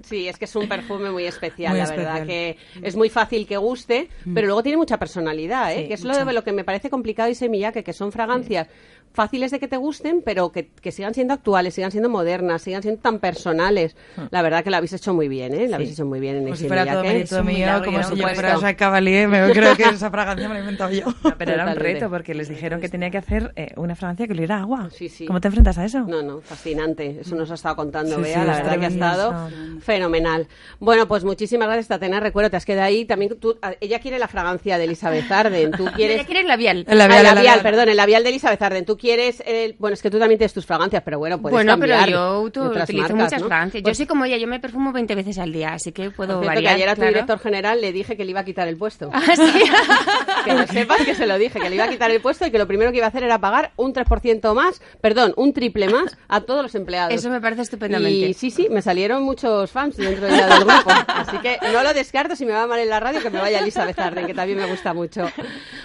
Sí, 0.02 0.28
es 0.28 0.38
que 0.38 0.46
es 0.46 0.56
un 0.56 0.68
perfume 0.68 1.10
muy 1.10 1.24
especial, 1.24 1.72
Muy 1.72 1.80
la 1.80 1.88
verdad, 1.90 2.26
que 2.26 2.56
es 2.82 2.96
muy 2.96 3.10
fácil 3.10 3.46
que 3.46 3.56
guste, 3.56 4.08
pero 4.34 4.46
luego 4.46 4.62
tiene 4.62 4.78
mucha 4.78 4.98
personalidad, 4.98 5.72
¿eh? 5.72 5.82
Sí, 5.82 5.88
que 5.88 5.94
es 5.94 6.04
lo, 6.04 6.24
de, 6.24 6.32
lo 6.32 6.42
que 6.42 6.52
me 6.52 6.64
parece 6.64 6.88
complicado 6.90 7.28
y 7.28 7.34
semilla, 7.34 7.70
que 7.72 7.92
son 7.92 8.12
fragancias 8.12 8.68
fáciles 9.12 9.50
de 9.50 9.58
que 9.60 9.68
te 9.68 9.76
gusten, 9.76 10.22
pero 10.24 10.52
que, 10.52 10.68
que 10.68 10.92
sigan 10.92 11.14
siendo 11.14 11.34
actuales, 11.34 11.74
sigan 11.74 11.90
siendo 11.90 12.08
modernas, 12.08 12.62
sigan 12.62 12.82
siendo 12.82 13.00
tan 13.00 13.18
personales. 13.18 13.96
La 14.30 14.42
verdad 14.42 14.64
que 14.64 14.70
lo 14.70 14.76
habéis 14.76 14.92
hecho 14.92 15.14
muy 15.14 15.28
bien, 15.28 15.54
¿eh? 15.54 15.68
Lo 15.68 15.76
habéis 15.76 15.92
hecho 15.92 16.04
muy 16.06 16.20
bien 16.20 16.36
en 16.36 16.44
Como 16.44 16.56
si 16.56 16.66
fuera 16.66 16.86
todo 16.86 17.02
mérito 17.02 17.44
mío, 17.44 17.66
como 17.84 18.02
si 18.02 18.16
yo 18.16 18.28
fuera 18.28 18.56
Jacques 18.56 18.76
Cavalier, 18.76 19.28
me 19.28 19.50
creo 19.52 19.76
que 19.76 19.84
esa 19.84 20.10
fragancia 20.10 20.48
me 20.48 20.54
la 20.54 20.60
he 20.60 20.62
inventado 20.62 20.90
yo. 20.90 21.06
No, 21.22 21.36
pero 21.38 21.52
era 21.52 21.66
un 21.66 21.76
reto 21.76 22.08
porque 22.10 22.34
les 22.34 22.48
dijeron 22.48 22.80
que 22.80 22.88
tenía 22.88 23.10
que 23.10 23.18
hacer 23.18 23.52
eh, 23.56 23.72
una 23.76 23.94
fragancia 23.94 24.26
que 24.26 24.32
oliera 24.32 24.58
agua. 24.60 24.88
Sí, 24.90 25.08
sí. 25.08 25.26
¿Cómo 25.26 25.40
te 25.40 25.48
enfrentas 25.48 25.78
a 25.78 25.84
eso? 25.84 26.00
No, 26.00 26.22
no, 26.22 26.40
fascinante. 26.40 27.18
Eso 27.20 27.34
nos 27.36 27.50
ha 27.50 27.54
estado 27.54 27.76
contando 27.76 28.16
Sí, 28.16 28.22
Bea, 28.22 28.40
sí, 28.40 28.46
la 28.46 28.54
verdad 28.56 28.78
que 28.78 28.86
ha 28.86 28.88
estado 28.88 29.48
fenomenal. 29.80 30.46
Bueno, 30.78 31.06
pues 31.08 31.24
muchísimas 31.24 31.66
gracias, 31.68 31.88
Tatena. 31.88 32.20
Recuerdo, 32.20 32.50
te 32.50 32.56
has 32.56 32.64
quedado 32.64 32.86
ahí. 32.86 33.04
También 33.04 33.38
tú, 33.38 33.58
ella 33.80 33.98
quiere 34.00 34.18
la 34.18 34.28
fragancia 34.28 34.78
de 34.78 34.84
Elizabeth 34.84 35.30
Arden. 35.30 35.72
Tú 35.72 35.84
quieres... 35.96 36.16
Ella 36.16 36.24
quiere 36.26 36.40
el 36.40 36.48
labial. 36.48 36.84
El 36.88 36.98
labial, 36.98 37.12
Ah, 37.12 37.20
el 37.20 37.26
el 37.28 37.34
labial, 37.34 37.34
labial. 37.56 37.62
perdón, 37.62 37.88
el 37.88 37.96
labial 37.96 38.22
de 38.22 38.28
Elizabeth 38.30 38.62
Arden. 38.62 38.84
Tú 38.84 38.96
quieres, 39.02 39.42
el- 39.44 39.74
bueno, 39.78 39.94
es 39.94 40.00
que 40.02 40.10
tú 40.10 40.18
también 40.20 40.38
tienes 40.38 40.52
tus 40.54 40.64
fragancias, 40.64 41.02
pero 41.04 41.18
bueno, 41.18 41.40
puedes 41.42 41.54
bueno, 41.56 41.72
cambiar 41.72 42.04
pero 42.04 42.48
yo 42.48 42.62
de 42.62 42.68
otras 42.68 42.84
utilizo 42.88 43.08
marcas, 43.08 43.24
muchas 43.24 43.40
¿no? 43.42 43.46
fragancias. 43.48 43.82
Pues, 43.82 43.96
yo 43.96 43.96
soy 43.98 44.06
como 44.06 44.24
ella, 44.24 44.36
yo 44.36 44.46
me 44.46 44.60
perfumo 44.60 44.92
20 44.92 45.14
veces 45.16 45.38
al 45.38 45.52
día, 45.52 45.72
así 45.72 45.90
que 45.90 46.10
puedo 46.10 46.34
cierto, 46.40 46.46
variar. 46.46 46.62
que 46.62 46.68
ayer 46.76 46.88
a 46.88 46.94
tu 46.94 47.00
claro. 47.00 47.12
director 47.14 47.38
general 47.40 47.80
le 47.80 47.92
dije 47.92 48.16
que 48.16 48.24
le 48.24 48.30
iba 48.30 48.40
a 48.40 48.44
quitar 48.44 48.68
el 48.68 48.76
puesto. 48.76 49.10
Ah, 49.24 49.36
sí. 49.36 49.62
que 50.44 50.54
lo 50.54 50.66
sepas 50.66 50.98
que 51.04 51.14
se 51.14 51.26
lo 51.26 51.36
dije, 51.38 51.58
que 51.60 51.68
le 51.68 51.74
iba 51.76 51.84
a 51.84 51.88
quitar 51.88 52.10
el 52.10 52.20
puesto 52.20 52.46
y 52.46 52.50
que 52.50 52.58
lo 52.58 52.66
primero 52.66 52.90
que 52.92 52.98
iba 52.98 53.06
a 53.06 53.08
hacer 53.08 53.24
era 53.24 53.38
pagar 53.38 53.72
un 53.76 53.92
3% 53.92 54.54
más, 54.54 54.80
perdón, 55.00 55.32
un 55.36 55.52
triple 55.52 55.88
más 55.88 56.16
a 56.28 56.40
todos 56.42 56.62
los 56.62 56.74
empleados. 56.74 57.12
Eso 57.14 57.28
me 57.30 57.40
parece 57.40 57.62
estupendamente. 57.62 58.28
Y 58.28 58.34
sí, 58.34 58.50
sí, 58.50 58.68
me 58.70 58.82
salieron 58.82 59.22
muchos 59.24 59.70
fans 59.70 59.96
dentro 59.96 60.28
ya 60.28 60.46
del 60.46 60.64
grupo. 60.64 60.90
Así 61.08 61.38
que 61.38 61.58
no 61.72 61.82
lo 61.82 61.92
descarto 61.92 62.36
si 62.36 62.44
me 62.46 62.52
va 62.52 62.66
mal 62.66 62.78
en 62.78 62.88
la 62.88 63.00
radio 63.00 63.20
que 63.20 63.30
me 63.30 63.40
vaya 63.40 63.58
Elizabeth 63.58 63.98
Arden, 63.98 64.26
que 64.26 64.34
también 64.34 64.58
me 64.58 64.66
gusta 64.66 64.94
mucho. 64.94 65.28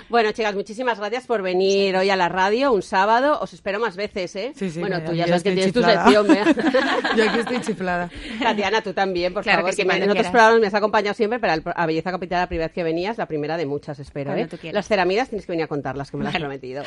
Bueno, 0.10 0.32
chicas, 0.32 0.54
muchísimas 0.56 1.00
gracias 1.00 1.26
por 1.26 1.42
venir 1.42 1.96
hoy 1.96 2.10
a 2.10 2.16
la 2.16 2.30
radio 2.30 2.72
un 2.72 2.82
sábado. 2.82 3.07
Os 3.42 3.54
espero 3.54 3.80
más 3.80 3.96
veces, 3.96 4.36
¿eh? 4.36 4.52
Sí, 4.56 4.70
sí, 4.70 4.80
bueno, 4.80 4.98
mira, 4.98 5.10
tú 5.10 5.16
ya 5.16 5.28
sabes 5.28 5.44
que 5.44 5.52
tienes 5.54 5.74
tu 5.74 5.82
sección, 5.82 6.28
Bea. 6.28 6.46
Yo 7.16 7.24
aquí 7.30 7.40
estoy 7.40 7.62
chiflada. 7.62 8.10
Tatiana, 8.42 8.82
tú 8.82 8.94
también, 8.94 9.34
por 9.34 9.44
Claro 9.44 9.60
favor, 9.60 9.70
que 9.72 9.76
sí, 9.76 9.82
que 9.84 9.88
me- 9.88 10.04
en 10.04 10.10
otros 10.10 10.28
programas 10.28 10.60
me 10.60 10.68
has 10.68 10.74
acompañado 10.74 11.14
siempre, 11.14 11.40
pero 11.40 11.54
a 11.76 11.86
Belleza 11.86 12.12
Capital 12.12 12.42
la 12.42 12.48
primera 12.48 12.68
vez 12.68 12.74
que 12.74 12.84
venías, 12.84 13.18
la 13.18 13.26
primera 13.26 13.56
de 13.58 13.66
muchas, 13.66 14.00
espero. 14.00 14.34
Cuando 14.34 14.58
¿eh? 14.62 14.72
Las 14.74 14.88
ceramidas 14.88 15.30
tienes 15.30 15.46
que 15.46 15.52
venir 15.54 15.64
a 15.66 15.68
contarlas, 15.68 16.12
que 16.12 16.18
me 16.18 16.24
las 16.26 16.34
has 16.36 16.40
prometido. 16.42 16.84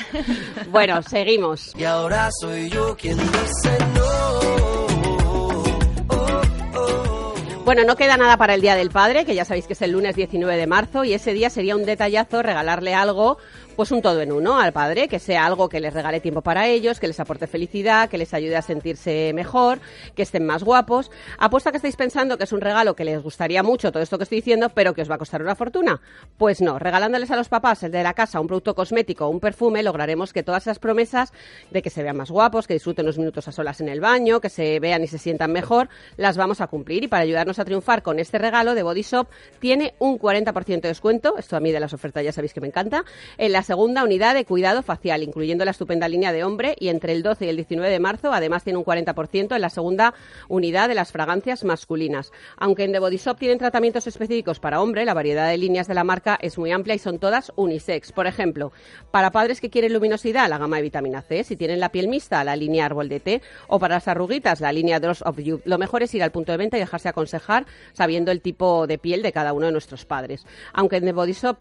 bueno, 0.70 1.02
seguimos. 1.08 1.72
Y 1.76 1.84
ahora 1.84 2.28
soy 2.40 2.68
yo 2.68 2.96
quien 2.96 3.16
dice 3.16 3.78
no. 3.94 4.10
Bueno, 7.64 7.84
no 7.84 7.94
queda 7.94 8.16
nada 8.16 8.36
para 8.36 8.54
el 8.54 8.62
Día 8.62 8.74
del 8.74 8.90
Padre, 8.90 9.24
que 9.24 9.34
ya 9.36 9.44
sabéis 9.44 9.66
que 9.68 9.74
es 9.74 9.82
el 9.82 9.92
lunes 9.92 10.16
19 10.16 10.56
de 10.56 10.66
marzo, 10.66 11.04
y 11.04 11.12
ese 11.12 11.32
día 11.32 11.50
sería 11.50 11.76
un 11.76 11.84
detallazo 11.84 12.42
regalarle 12.42 12.94
algo, 12.94 13.38
pues 13.80 13.92
un 13.92 14.02
todo 14.02 14.20
en 14.20 14.30
uno 14.30 14.60
al 14.60 14.74
padre, 14.74 15.08
que 15.08 15.18
sea 15.18 15.46
algo 15.46 15.70
que 15.70 15.80
les 15.80 15.94
regale 15.94 16.20
tiempo 16.20 16.42
para 16.42 16.66
ellos, 16.66 17.00
que 17.00 17.06
les 17.06 17.18
aporte 17.18 17.46
felicidad, 17.46 18.10
que 18.10 18.18
les 18.18 18.34
ayude 18.34 18.54
a 18.54 18.60
sentirse 18.60 19.32
mejor, 19.32 19.78
que 20.14 20.20
estén 20.20 20.44
más 20.44 20.62
guapos. 20.62 21.10
Apuesto 21.38 21.70
a 21.70 21.72
que 21.72 21.78
estáis 21.78 21.96
pensando 21.96 22.36
que 22.36 22.44
es 22.44 22.52
un 22.52 22.60
regalo 22.60 22.94
que 22.94 23.06
les 23.06 23.22
gustaría 23.22 23.62
mucho 23.62 23.90
todo 23.90 24.02
esto 24.02 24.18
que 24.18 24.24
estoy 24.24 24.36
diciendo, 24.36 24.68
pero 24.68 24.92
que 24.92 25.00
os 25.00 25.10
va 25.10 25.14
a 25.14 25.18
costar 25.18 25.40
una 25.40 25.54
fortuna. 25.54 26.02
Pues 26.36 26.60
no, 26.60 26.78
regalándoles 26.78 27.30
a 27.30 27.36
los 27.36 27.48
papás 27.48 27.82
el 27.82 27.90
de 27.90 28.02
la 28.02 28.12
casa 28.12 28.38
un 28.38 28.48
producto 28.48 28.74
cosmético 28.74 29.24
o 29.24 29.30
un 29.30 29.40
perfume, 29.40 29.82
lograremos 29.82 30.34
que 30.34 30.42
todas 30.42 30.64
esas 30.64 30.78
promesas 30.78 31.32
de 31.70 31.80
que 31.80 31.88
se 31.88 32.02
vean 32.02 32.18
más 32.18 32.30
guapos, 32.30 32.66
que 32.66 32.74
disfruten 32.74 33.06
unos 33.06 33.16
minutos 33.16 33.48
a 33.48 33.52
solas 33.52 33.80
en 33.80 33.88
el 33.88 34.02
baño, 34.02 34.42
que 34.42 34.50
se 34.50 34.78
vean 34.78 35.02
y 35.04 35.06
se 35.06 35.16
sientan 35.16 35.52
mejor, 35.52 35.88
las 36.18 36.36
vamos 36.36 36.60
a 36.60 36.66
cumplir. 36.66 37.04
Y 37.04 37.08
para 37.08 37.22
ayudarnos 37.22 37.58
a 37.58 37.64
triunfar 37.64 38.02
con 38.02 38.18
este 38.18 38.36
regalo 38.36 38.74
de 38.74 38.82
Body 38.82 39.00
Shop, 39.00 39.26
tiene 39.58 39.94
un 40.00 40.18
40% 40.18 40.82
de 40.82 40.88
descuento, 40.88 41.38
esto 41.38 41.56
a 41.56 41.60
mí 41.60 41.72
de 41.72 41.80
las 41.80 41.94
ofertas 41.94 42.22
ya 42.22 42.32
sabéis 42.32 42.52
que 42.52 42.60
me 42.60 42.66
encanta, 42.66 43.06
en 43.38 43.52
la 43.52 43.62
segunda 43.70 44.02
unidad 44.02 44.34
de 44.34 44.44
cuidado 44.44 44.82
facial, 44.82 45.22
incluyendo 45.22 45.64
la 45.64 45.70
estupenda 45.70 46.08
línea 46.08 46.32
de 46.32 46.42
hombre, 46.42 46.74
y 46.80 46.88
entre 46.88 47.12
el 47.12 47.22
12 47.22 47.46
y 47.46 47.48
el 47.50 47.54
19 47.54 47.88
de 47.88 48.00
marzo, 48.00 48.32
además 48.32 48.64
tiene 48.64 48.80
un 48.80 48.84
40% 48.84 49.54
en 49.54 49.60
la 49.60 49.70
segunda 49.70 50.12
unidad 50.48 50.88
de 50.88 50.96
las 50.96 51.12
fragancias 51.12 51.62
masculinas. 51.62 52.32
Aunque 52.56 52.82
en 52.82 52.90
The 52.90 52.98
Body 52.98 53.18
Shop 53.18 53.38
tienen 53.38 53.58
tratamientos 53.58 54.08
específicos 54.08 54.58
para 54.58 54.82
hombre, 54.82 55.04
la 55.04 55.14
variedad 55.14 55.48
de 55.48 55.56
líneas 55.56 55.86
de 55.86 55.94
la 55.94 56.02
marca 56.02 56.36
es 56.42 56.58
muy 56.58 56.72
amplia 56.72 56.96
y 56.96 56.98
son 56.98 57.20
todas 57.20 57.52
unisex. 57.54 58.10
Por 58.10 58.26
ejemplo, 58.26 58.72
para 59.12 59.30
padres 59.30 59.60
que 59.60 59.70
quieren 59.70 59.92
luminosidad, 59.92 60.48
la 60.48 60.58
gama 60.58 60.78
de 60.78 60.82
vitamina 60.82 61.22
C, 61.22 61.44
si 61.44 61.54
tienen 61.54 61.78
la 61.78 61.92
piel 61.92 62.08
mixta, 62.08 62.42
la 62.42 62.56
línea 62.56 62.86
árbol 62.86 63.08
de 63.08 63.20
té, 63.20 63.40
o 63.68 63.78
para 63.78 63.94
las 63.94 64.08
arruguitas, 64.08 64.60
la 64.60 64.72
línea 64.72 64.98
Drops 64.98 65.22
of 65.24 65.38
You. 65.38 65.60
Lo 65.64 65.78
mejor 65.78 66.02
es 66.02 66.12
ir 66.12 66.24
al 66.24 66.32
punto 66.32 66.50
de 66.50 66.58
venta 66.58 66.76
y 66.76 66.80
dejarse 66.80 67.08
aconsejar 67.08 67.66
sabiendo 67.92 68.32
el 68.32 68.40
tipo 68.40 68.88
de 68.88 68.98
piel 68.98 69.22
de 69.22 69.30
cada 69.30 69.52
uno 69.52 69.66
de 69.66 69.72
nuestros 69.72 70.06
padres. 70.06 70.44
Aunque 70.72 70.96
en 70.96 71.04
The 71.04 71.12
Body 71.12 71.34
Shop 71.34 71.58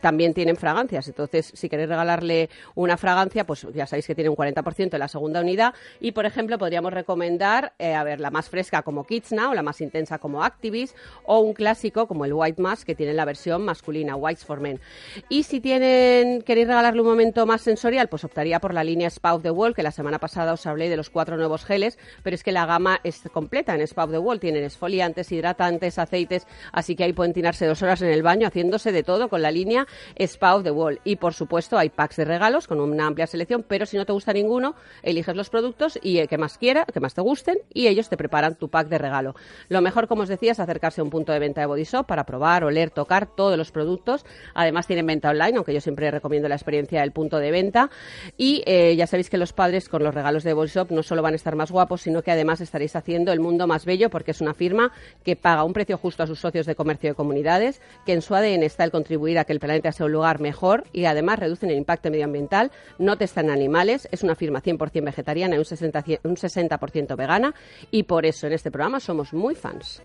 también 0.00 0.34
tienen 0.34 0.56
fragancias. 0.56 1.08
Entonces, 1.08 1.52
si 1.54 1.68
queréis 1.68 1.88
regalarle 1.88 2.50
una 2.74 2.96
fragancia, 2.96 3.44
pues 3.44 3.66
ya 3.72 3.86
sabéis 3.86 4.06
que 4.06 4.14
tiene 4.14 4.30
un 4.30 4.36
40% 4.36 4.94
en 4.94 4.98
la 4.98 5.08
segunda 5.08 5.40
unidad. 5.40 5.74
Y, 6.00 6.12
por 6.12 6.26
ejemplo, 6.26 6.58
podríamos 6.58 6.92
recomendar, 6.92 7.72
eh, 7.78 7.94
a 7.94 8.04
ver, 8.04 8.20
la 8.20 8.30
más 8.30 8.48
fresca 8.48 8.82
como 8.82 9.04
Kitsna 9.04 9.50
o 9.50 9.54
la 9.54 9.62
más 9.62 9.80
intensa 9.80 10.18
como 10.18 10.44
Activist 10.44 10.96
o 11.24 11.40
un 11.40 11.52
clásico 11.52 12.06
como 12.06 12.24
el 12.24 12.32
White 12.32 12.60
Mask 12.60 12.86
que 12.86 12.94
tiene 12.94 13.14
la 13.14 13.24
versión 13.24 13.64
masculina, 13.64 14.16
Whites 14.16 14.44
for 14.44 14.60
Men. 14.60 14.80
Y 15.28 15.44
si 15.44 15.60
tienen, 15.60 16.42
queréis 16.42 16.68
regalarle 16.68 17.00
un 17.00 17.08
momento 17.08 17.46
más 17.46 17.60
sensorial, 17.62 18.08
pues 18.08 18.24
optaría 18.24 18.60
por 18.60 18.74
la 18.74 18.84
línea 18.84 19.08
Spa 19.08 19.34
of 19.34 19.42
the 19.42 19.50
Wall, 19.50 19.74
que 19.74 19.82
la 19.82 19.92
semana 19.92 20.18
pasada 20.18 20.52
os 20.52 20.66
hablé 20.66 20.88
de 20.88 20.96
los 20.96 21.10
cuatro 21.10 21.36
nuevos 21.36 21.64
geles, 21.64 21.98
pero 22.22 22.34
es 22.34 22.42
que 22.42 22.52
la 22.52 22.66
gama 22.66 23.00
es 23.04 23.22
completa 23.32 23.74
en 23.74 23.80
Spa 23.82 24.04
of 24.04 24.10
the 24.10 24.18
Wall. 24.18 24.40
Tienen 24.40 24.64
esfoliantes, 24.64 25.30
hidratantes, 25.32 25.98
aceites, 25.98 26.46
así 26.72 26.96
que 26.96 27.04
ahí 27.04 27.12
pueden 27.12 27.32
tirarse 27.32 27.66
dos 27.66 27.82
horas 27.82 28.02
en 28.02 28.10
el 28.10 28.22
baño 28.22 28.48
haciéndose 28.48 28.92
de 28.92 29.02
todo 29.02 29.28
con 29.28 29.42
la 29.42 29.50
línea 29.50 29.86
Spa 30.16 30.54
of 30.56 30.64
the 30.64 30.70
Wall. 30.70 31.00
Y 31.04 31.16
por 31.16 31.34
supuesto 31.34 31.78
hay 31.78 31.90
packs 31.90 32.16
de 32.16 32.24
regalos 32.24 32.66
con 32.66 32.80
una 32.80 33.06
amplia 33.06 33.26
selección, 33.26 33.64
pero 33.66 33.86
si 33.86 33.96
no 33.96 34.06
te 34.06 34.12
gusta 34.12 34.32
ninguno, 34.32 34.74
eliges 35.02 35.36
los 35.36 35.50
productos 35.50 35.98
y 36.02 36.18
el 36.18 36.28
que 36.28 36.38
más 36.38 36.58
quiera, 36.58 36.84
que 36.84 37.00
más 37.00 37.14
te 37.14 37.20
gusten, 37.20 37.58
y 37.72 37.86
ellos 37.86 38.08
te 38.08 38.16
preparan 38.16 38.56
tu 38.56 38.68
pack 38.68 38.88
de 38.88 38.98
regalo. 38.98 39.34
Lo 39.68 39.80
mejor, 39.80 40.08
como 40.08 40.22
os 40.22 40.28
decía, 40.28 40.52
es 40.52 40.60
acercarse 40.60 41.00
a 41.00 41.04
un 41.04 41.10
punto 41.10 41.32
de 41.32 41.38
venta 41.38 41.60
de 41.60 41.66
Body 41.66 41.84
Shop 41.84 42.06
para 42.06 42.24
probar, 42.24 42.64
oler, 42.64 42.90
tocar 42.90 43.26
todos 43.26 43.56
los 43.56 43.72
productos. 43.72 44.24
Además 44.54 44.86
tienen 44.86 45.06
venta 45.06 45.30
online, 45.30 45.56
aunque 45.56 45.74
yo 45.74 45.80
siempre 45.80 46.10
recomiendo 46.10 46.48
la 46.48 46.54
experiencia 46.54 47.00
del 47.00 47.12
punto 47.12 47.38
de 47.38 47.50
venta. 47.50 47.90
Y 48.36 48.62
eh, 48.66 48.94
ya 48.96 49.06
sabéis 49.06 49.30
que 49.30 49.38
los 49.38 49.52
padres 49.52 49.88
con 49.88 50.02
los 50.02 50.14
regalos 50.14 50.44
de 50.44 50.52
Body 50.52 50.68
Shop 50.68 50.90
no 50.90 51.02
solo 51.02 51.22
van 51.22 51.34
a 51.34 51.36
estar 51.36 51.56
más 51.56 51.70
guapos, 51.70 52.02
sino 52.02 52.22
que 52.22 52.30
además 52.30 52.60
estaréis 52.60 52.96
haciendo 52.96 53.32
el 53.32 53.40
mundo 53.40 53.66
más 53.66 53.84
bello 53.84 54.10
porque 54.10 54.32
es 54.32 54.40
una 54.40 54.54
firma 54.54 54.92
que 55.24 55.36
paga 55.36 55.64
un 55.64 55.72
precio 55.72 55.96
justo 55.98 56.22
a 56.22 56.26
sus 56.26 56.40
socios 56.40 56.66
de 56.66 56.74
comercio 56.74 57.10
de 57.10 57.14
comunidades, 57.14 57.80
que 58.04 58.12
en 58.12 58.22
su 58.22 58.34
ADN 58.34 58.62
está 58.62 58.84
el 58.84 58.90
contribuir 58.90 59.38
a 59.38 59.44
que 59.44 59.52
el 59.52 59.60
planeta 59.60 59.79
plantearse 59.80 60.04
un 60.04 60.12
lugar 60.12 60.40
mejor 60.40 60.84
y 60.92 61.06
además 61.06 61.38
reducen 61.38 61.70
el 61.70 61.76
impacto 61.76 62.10
medioambiental, 62.10 62.70
no 62.98 63.16
testan 63.16 63.50
animales, 63.50 64.08
es 64.10 64.22
una 64.22 64.34
firma 64.34 64.60
100% 64.62 65.04
vegetariana 65.04 65.56
y 65.56 65.58
un 65.58 65.64
60%, 65.64 66.20
un 66.24 66.36
60 66.36 67.16
vegana 67.16 67.54
y 67.90 68.02
por 68.02 68.26
eso 68.26 68.46
en 68.46 68.52
este 68.52 68.70
programa 68.70 69.00
somos 69.00 69.32
muy 69.32 69.54
fans. 69.54 70.02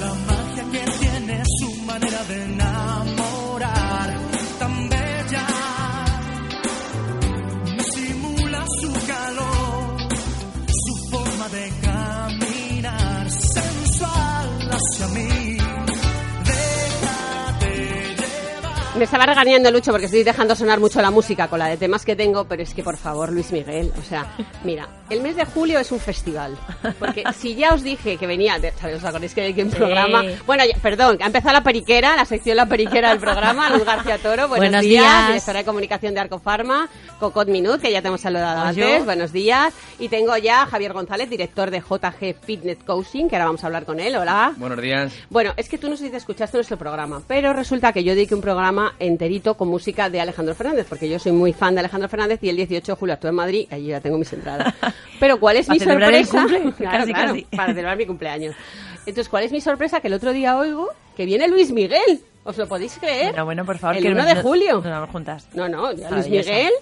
La 0.00 0.14
magia 0.14 0.64
que 0.72 0.90
tiene 0.98 1.42
su 1.58 1.82
manera 1.82 2.24
de 2.24 2.44
enamorar, 2.44 4.14
tan 4.58 4.88
bella, 4.88 5.46
simula 7.92 8.64
su 8.80 8.92
calor, 9.06 10.08
su 10.68 11.10
forma 11.10 11.48
de 11.48 11.72
caminar, 11.82 13.30
sensual 13.30 14.70
hacia 14.70 15.08
mí. 15.08 15.57
Me 18.98 19.04
estaba 19.04 19.26
regañando 19.26 19.70
Lucho 19.70 19.92
porque 19.92 20.06
estoy 20.06 20.24
dejando 20.24 20.56
sonar 20.56 20.80
mucho 20.80 21.00
la 21.00 21.12
música 21.12 21.46
con 21.46 21.60
la 21.60 21.68
de 21.68 21.76
temas 21.76 22.04
que 22.04 22.16
tengo, 22.16 22.46
pero 22.46 22.64
es 22.64 22.74
que 22.74 22.82
por 22.82 22.96
favor, 22.96 23.30
Luis 23.32 23.52
Miguel, 23.52 23.92
o 23.96 24.02
sea, 24.02 24.26
mira, 24.64 24.88
el 25.08 25.20
mes 25.22 25.36
de 25.36 25.44
julio 25.44 25.78
es 25.78 25.92
un 25.92 26.00
festival. 26.00 26.56
Porque 26.98 27.22
si 27.38 27.54
ya 27.54 27.74
os 27.74 27.84
dije 27.84 28.16
que 28.16 28.26
venía, 28.26 28.58
de, 28.58 28.72
¿sabes? 28.72 28.96
¿Os 28.96 29.04
acordáis 29.04 29.34
que 29.34 29.42
hay 29.42 29.62
un 29.62 29.70
programa? 29.70 30.24
Bueno, 30.46 30.64
ya- 30.64 30.76
perdón, 30.82 31.16
ha 31.22 31.26
empezado 31.26 31.52
la 31.52 31.62
periquera, 31.62 32.16
la 32.16 32.24
sección 32.24 32.56
La 32.56 32.66
Periquera 32.66 33.10
del 33.10 33.20
programa, 33.20 33.70
Luz 33.70 33.84
García 33.84 34.18
Toro. 34.18 34.48
Buenos, 34.48 34.58
Buenos 34.68 34.80
días, 34.82 35.04
días. 35.04 35.26
directora 35.28 35.58
de 35.60 35.64
comunicación 35.64 36.14
de 36.14 36.20
Arco 36.20 36.40
Pharma, 36.40 36.88
Cocot 37.20 37.46
Minut, 37.48 37.80
que 37.80 37.92
ya 37.92 38.02
te 38.02 38.08
hemos 38.08 38.20
saludado 38.20 38.62
antes. 38.62 39.04
Buenos 39.04 39.30
días. 39.32 39.72
Y 40.00 40.08
tengo 40.08 40.36
ya 40.38 40.62
a 40.62 40.66
Javier 40.66 40.92
González, 40.92 41.30
director 41.30 41.70
de 41.70 41.78
JG 41.80 42.34
Fitness 42.44 42.78
Coaching, 42.84 43.28
que 43.28 43.36
ahora 43.36 43.46
vamos 43.46 43.62
a 43.62 43.66
hablar 43.68 43.84
con 43.84 44.00
él. 44.00 44.16
Hola. 44.16 44.54
Buenos 44.56 44.80
días. 44.82 45.12
Bueno, 45.30 45.52
es 45.56 45.68
que 45.68 45.78
tú 45.78 45.88
no 45.88 45.96
sé 45.96 46.06
si 46.06 46.10
te 46.10 46.16
escuchaste 46.16 46.56
nuestro 46.56 46.76
programa, 46.76 47.22
pero 47.28 47.52
resulta 47.52 47.92
que 47.92 48.02
yo 48.02 48.14
dediqué 48.16 48.34
un 48.34 48.40
programa 48.40 48.87
enterito 48.98 49.54
con 49.56 49.68
música 49.68 50.08
de 50.10 50.20
Alejandro 50.20 50.54
Fernández, 50.54 50.86
porque 50.88 51.08
yo 51.08 51.18
soy 51.18 51.32
muy 51.32 51.52
fan 51.52 51.74
de 51.74 51.80
Alejandro 51.80 52.08
Fernández 52.08 52.38
y 52.42 52.48
el 52.48 52.56
18 52.56 52.92
de 52.92 52.96
julio 52.96 53.14
actúo 53.14 53.30
en 53.30 53.36
Madrid, 53.36 53.66
allí 53.70 53.86
ya 53.88 54.00
tengo 54.00 54.18
mis 54.18 54.32
entradas. 54.32 54.74
Pero 55.20 55.38
¿cuál 55.40 55.56
es 55.56 55.66
¿Para 55.66 55.78
mi 55.78 55.84
sorpresa? 55.84 56.40
cumple? 56.42 56.72
Claro, 56.78 56.98
Casi, 57.00 57.12
claro, 57.12 57.32
casi. 57.32 57.44
para 57.56 57.68
celebrar 57.72 57.96
mi 57.96 58.06
cumpleaños. 58.06 58.54
Entonces, 59.00 59.28
¿cuál 59.28 59.44
es 59.44 59.52
mi 59.52 59.60
sorpresa? 59.60 60.00
Que 60.00 60.08
el 60.08 60.14
otro 60.14 60.32
día 60.32 60.56
oigo 60.58 60.88
que 61.16 61.24
viene 61.26 61.48
Luis 61.48 61.70
Miguel. 61.72 62.20
¿Os 62.44 62.56
lo 62.56 62.66
podéis 62.68 62.96
creer? 62.98 63.30
Bueno, 63.30 63.44
bueno, 63.44 63.64
por 63.64 63.78
favor. 63.78 63.96
El 63.96 64.02
que 64.02 64.08
1 64.10 64.20
no- 64.22 64.26
de 64.28 64.34
no- 64.36 64.42
julio. 64.42 64.74
Nos 64.74 64.84
vamos 64.84 65.10
juntas. 65.10 65.48
No, 65.54 65.68
no, 65.68 65.92
ya 65.92 66.10
Luis. 66.10 66.28
Miguel. 66.28 66.72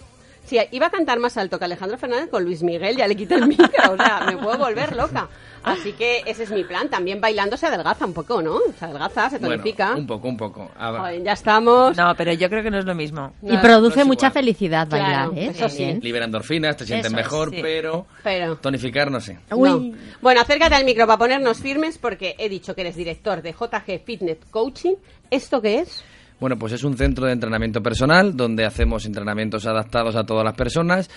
Sí, 0.45 0.59
iba 0.71 0.87
a 0.87 0.91
cantar 0.91 1.19
más 1.19 1.37
alto 1.37 1.59
que 1.59 1.65
Alejandro 1.65 1.99
Fernández 1.99 2.31
con 2.31 2.45
Luis 2.45 2.63
Miguel, 2.63 2.97
ya 2.97 3.09
le 3.09 3.17
quito 3.17 3.35
el 3.35 3.49
micro, 3.49 3.67
o 3.93 3.97
sea, 3.97 4.21
me 4.27 4.37
puedo 4.37 4.57
volver 4.59 4.95
loca. 4.95 5.29
Así 5.67 5.93
que 5.93 6.23
ese 6.25 6.45
es 6.45 6.51
mi 6.53 6.65
plan. 6.65 6.89
También 6.89 7.21
bailando 7.21 7.57
se 7.57 7.67
adelgaza 7.67 8.07
un 8.07 8.15
poco, 8.15 8.41
¿no? 8.41 8.59
Se 8.79 8.85
adelgaza, 8.85 9.29
se 9.31 9.39
Bueno, 9.39 9.57
tonifica. 9.57 9.95
un 9.97 10.07
poco, 10.07 10.29
un 10.29 10.37
poco. 10.37 10.71
A 10.79 10.91
ver, 10.93 11.01
Joder, 11.01 11.23
ya 11.25 11.33
estamos. 11.33 11.97
No, 11.97 12.15
pero 12.17 12.33
yo 12.33 12.49
creo 12.49 12.63
que 12.63 12.71
no 12.71 12.79
es 12.79 12.85
lo 12.85 12.95
mismo. 12.95 13.33
Y 13.43 13.57
produce 13.59 13.97
no 13.97 14.03
es 14.03 14.07
mucha 14.09 14.27
igual. 14.29 14.33
felicidad 14.33 14.89
Claro, 14.89 15.33
bailar, 15.33 15.39
¿eh? 15.49 15.51
eso 15.55 15.69
sí. 15.69 15.99
Libera 16.01 16.25
endorfinas, 16.25 16.77
te 16.77 16.87
sientes 16.87 17.09
Eso 17.09 17.17
mejor, 17.17 17.51
sí. 17.51 17.59
pero 17.61 18.07
Pero. 18.23 18.57
tonificar 18.57 19.11
no 19.11 19.21
sé. 19.21 19.39
Uy. 19.51 19.91
No. 19.91 19.99
Bueno, 20.23 20.41
acércate 20.41 20.75
al 20.77 20.85
micro 20.85 21.07
para 21.07 21.19
ponernos 21.19 21.59
firmes 21.59 21.99
porque 21.99 22.37
he 22.39 22.49
dicho 22.49 22.75
que 22.75 22.81
eres 22.83 22.97
director 22.97 23.43
de 23.43 23.53
JG 23.53 24.01
Fitness 24.05 24.39
Coaching. 24.51 24.95
¿Esto 25.31 25.61
qué 25.61 25.81
es? 25.81 26.05
Bueno, 26.39 26.59
pues 26.59 26.75
es 26.75 26.85
un 26.85 26.99
centro 26.99 27.25
de 27.25 27.33
entrenamiento 27.33 27.83
personal 27.83 28.37
donde 28.37 28.67
hacemos 28.67 29.07
entrenamientos 29.07 29.65
adaptados 29.67 30.17
a 30.17 30.25
todas 30.27 30.45
las 30.45 30.53
personas 30.55 31.09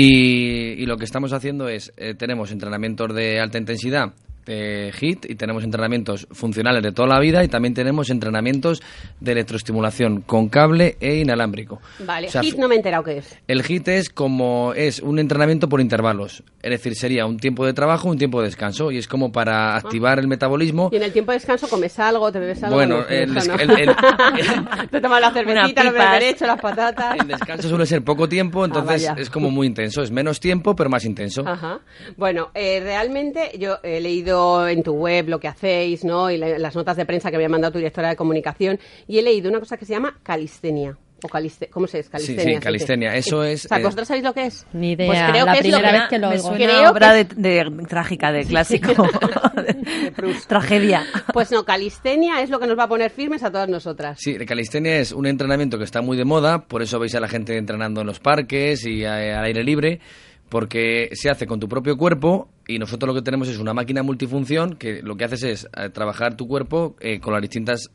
y, 0.00 0.80
y 0.80 0.86
lo 0.86 0.96
que 0.96 1.04
estamos 1.04 1.32
haciendo 1.32 1.68
es, 1.68 1.92
eh, 1.96 2.14
tenemos 2.14 2.52
entrenamientos 2.52 3.12
de 3.14 3.40
alta 3.40 3.58
intensidad, 3.58 4.14
de 4.48 4.92
HIT, 4.98 5.26
y 5.30 5.34
tenemos 5.34 5.62
entrenamientos 5.62 6.26
funcionales 6.32 6.82
de 6.82 6.92
toda 6.92 7.06
la 7.08 7.20
vida 7.20 7.44
y 7.44 7.48
también 7.48 7.74
tenemos 7.74 8.10
entrenamientos 8.10 8.82
de 9.20 9.32
electroestimulación 9.32 10.22
con 10.22 10.48
cable 10.48 10.96
e 11.00 11.16
inalámbrico. 11.16 11.80
Vale, 12.00 12.28
O 12.28 12.30
sea, 12.30 12.42
HIT 12.42 12.56
no 12.56 12.66
me 12.68 12.74
he 12.74 12.78
enterado 12.78 13.04
qué 13.04 13.18
es. 13.18 13.38
El 13.46 13.62
HIT 13.62 13.88
es 13.88 14.08
como 14.10 14.72
es 14.74 15.00
un 15.00 15.18
entrenamiento 15.18 15.68
por 15.68 15.80
intervalos, 15.80 16.42
es 16.62 16.70
decir, 16.70 16.94
sería 16.96 17.26
un 17.26 17.38
tiempo 17.38 17.66
de 17.66 17.72
trabajo, 17.74 18.08
un 18.08 18.18
tiempo 18.18 18.40
de 18.40 18.46
descanso 18.46 18.90
y 18.90 18.98
es 18.98 19.06
como 19.06 19.30
para 19.32 19.76
activar 19.76 20.18
el 20.18 20.28
metabolismo. 20.28 20.88
Y 20.92 20.96
en 20.96 21.02
el 21.02 21.12
tiempo 21.12 21.32
de 21.32 21.38
descanso 21.38 21.68
comes 21.68 21.98
algo, 21.98 22.32
te 22.32 22.38
bebes 22.40 22.62
algo. 22.62 22.76
Bueno, 22.76 22.98
No, 22.98 23.06
el 23.08 23.36
el- 23.60 23.70
el- 23.80 23.96
te 24.90 25.00
tomas 25.00 25.20
la 25.20 25.30
cervecita, 25.32 25.82
bebés 25.84 26.10
derecho, 26.12 26.46
las 26.46 26.60
patatas. 26.60 27.16
El 27.20 27.28
descanso 27.28 27.68
suele 27.68 27.84
ser 27.86 28.02
poco 28.02 28.28
tiempo, 28.28 28.64
entonces 28.64 29.06
Ah, 29.06 29.10
vaya. 29.12 29.22
es 29.22 29.28
como 29.30 29.50
muy 29.50 29.66
intenso. 29.66 30.02
Es 30.02 30.10
menos 30.10 30.40
tiempo, 30.40 30.74
pero 30.74 30.88
más 30.88 31.04
intenso. 31.04 31.46
Ajá. 31.46 31.80
Bueno, 32.16 32.50
eh, 32.54 32.80
realmente 32.82 33.50
yo 33.58 33.76
he 33.82 34.00
leído 34.00 34.37
en 34.68 34.82
tu 34.82 34.92
web 34.92 35.28
lo 35.28 35.38
que 35.40 35.48
hacéis, 35.48 36.04
¿no? 36.04 36.30
Y 36.30 36.36
la- 36.38 36.58
las 36.58 36.74
notas 36.76 36.96
de 36.96 37.04
prensa 37.06 37.30
que 37.30 37.36
había 37.36 37.48
mandado 37.48 37.72
tu 37.72 37.78
directora 37.78 38.08
de 38.10 38.16
comunicación 38.16 38.78
y 39.06 39.18
he 39.18 39.22
leído 39.22 39.48
una 39.50 39.58
cosa 39.60 39.76
que 39.76 39.84
se 39.84 39.92
llama 39.94 40.18
calistenia. 40.22 40.96
O 41.24 41.28
caliste 41.28 41.66
¿Cómo 41.66 41.88
se 41.88 41.98
es? 41.98 42.08
Calistenia. 42.08 42.58
sí, 42.58 42.62
calistenia. 42.62 43.08
dice. 43.12 43.28
Eso 43.30 43.42
es, 43.42 43.64
O 43.64 43.68
sea, 43.68 43.78
eh, 43.78 43.82
¿vosotros 43.82 44.06
sabéis 44.06 44.24
lo 44.24 44.32
que 44.32 44.46
es? 44.46 44.64
Ni 44.72 44.92
idea. 44.92 45.06
Pues 45.08 45.20
creo 45.32 45.46
La 45.46 45.52
que 45.52 45.58
es 45.58 45.64
lo 45.66 45.70
primera 45.78 45.92
que- 45.92 45.98
vez 45.98 46.08
que 46.10 46.18
lo 46.20 46.28
Me 46.28 46.34
oigo. 46.36 46.48
suena 46.48 46.64
Creo 46.64 46.78
a 46.78 46.82
que 46.82 46.88
obra 46.90 47.18
es- 47.18 47.28
de, 47.30 47.42
de- 47.64 47.86
trágica, 47.88 48.30
de 48.30 48.44
clásico. 48.44 48.92
Tragedia. 50.46 51.04
Pues 51.32 51.50
no, 51.50 51.64
calistenia 51.64 52.40
es 52.40 52.50
lo 52.50 52.60
que 52.60 52.66
nos 52.68 52.78
va 52.78 52.84
a 52.84 52.88
poner 52.88 53.10
firmes 53.10 53.42
a 53.42 53.50
todas 53.50 53.68
nosotras. 53.68 54.18
Sí, 54.20 54.36
calistenia 54.46 54.98
es 54.98 55.10
un 55.12 55.26
entrenamiento 55.26 55.76
que 55.78 55.84
está 55.84 56.00
muy 56.02 56.16
de 56.16 56.24
moda, 56.24 56.60
por 56.66 56.82
eso 56.82 56.98
veis 57.00 57.14
a 57.14 57.20
la 57.20 57.28
gente 57.28 57.56
entrenando 57.56 58.00
en 58.02 58.06
los 58.06 58.20
parques 58.20 58.84
y 58.86 59.04
al 59.04 59.44
aire 59.44 59.64
libre, 59.64 60.00
porque 60.48 61.10
se 61.12 61.30
hace 61.30 61.46
con 61.46 61.60
tu 61.60 61.68
propio 61.68 61.96
cuerpo 61.96 62.48
y 62.66 62.78
nosotros 62.78 63.08
lo 63.08 63.14
que 63.14 63.24
tenemos 63.24 63.48
es 63.48 63.58
una 63.58 63.74
máquina 63.74 64.02
multifunción 64.02 64.76
que 64.76 65.02
lo 65.02 65.16
que 65.16 65.24
haces 65.24 65.42
es 65.42 65.68
eh, 65.76 65.90
trabajar 65.90 66.36
tu 66.36 66.46
cuerpo 66.48 66.96
eh, 67.00 67.20
con 67.20 67.32
las 67.32 67.42
distintas 67.42 67.90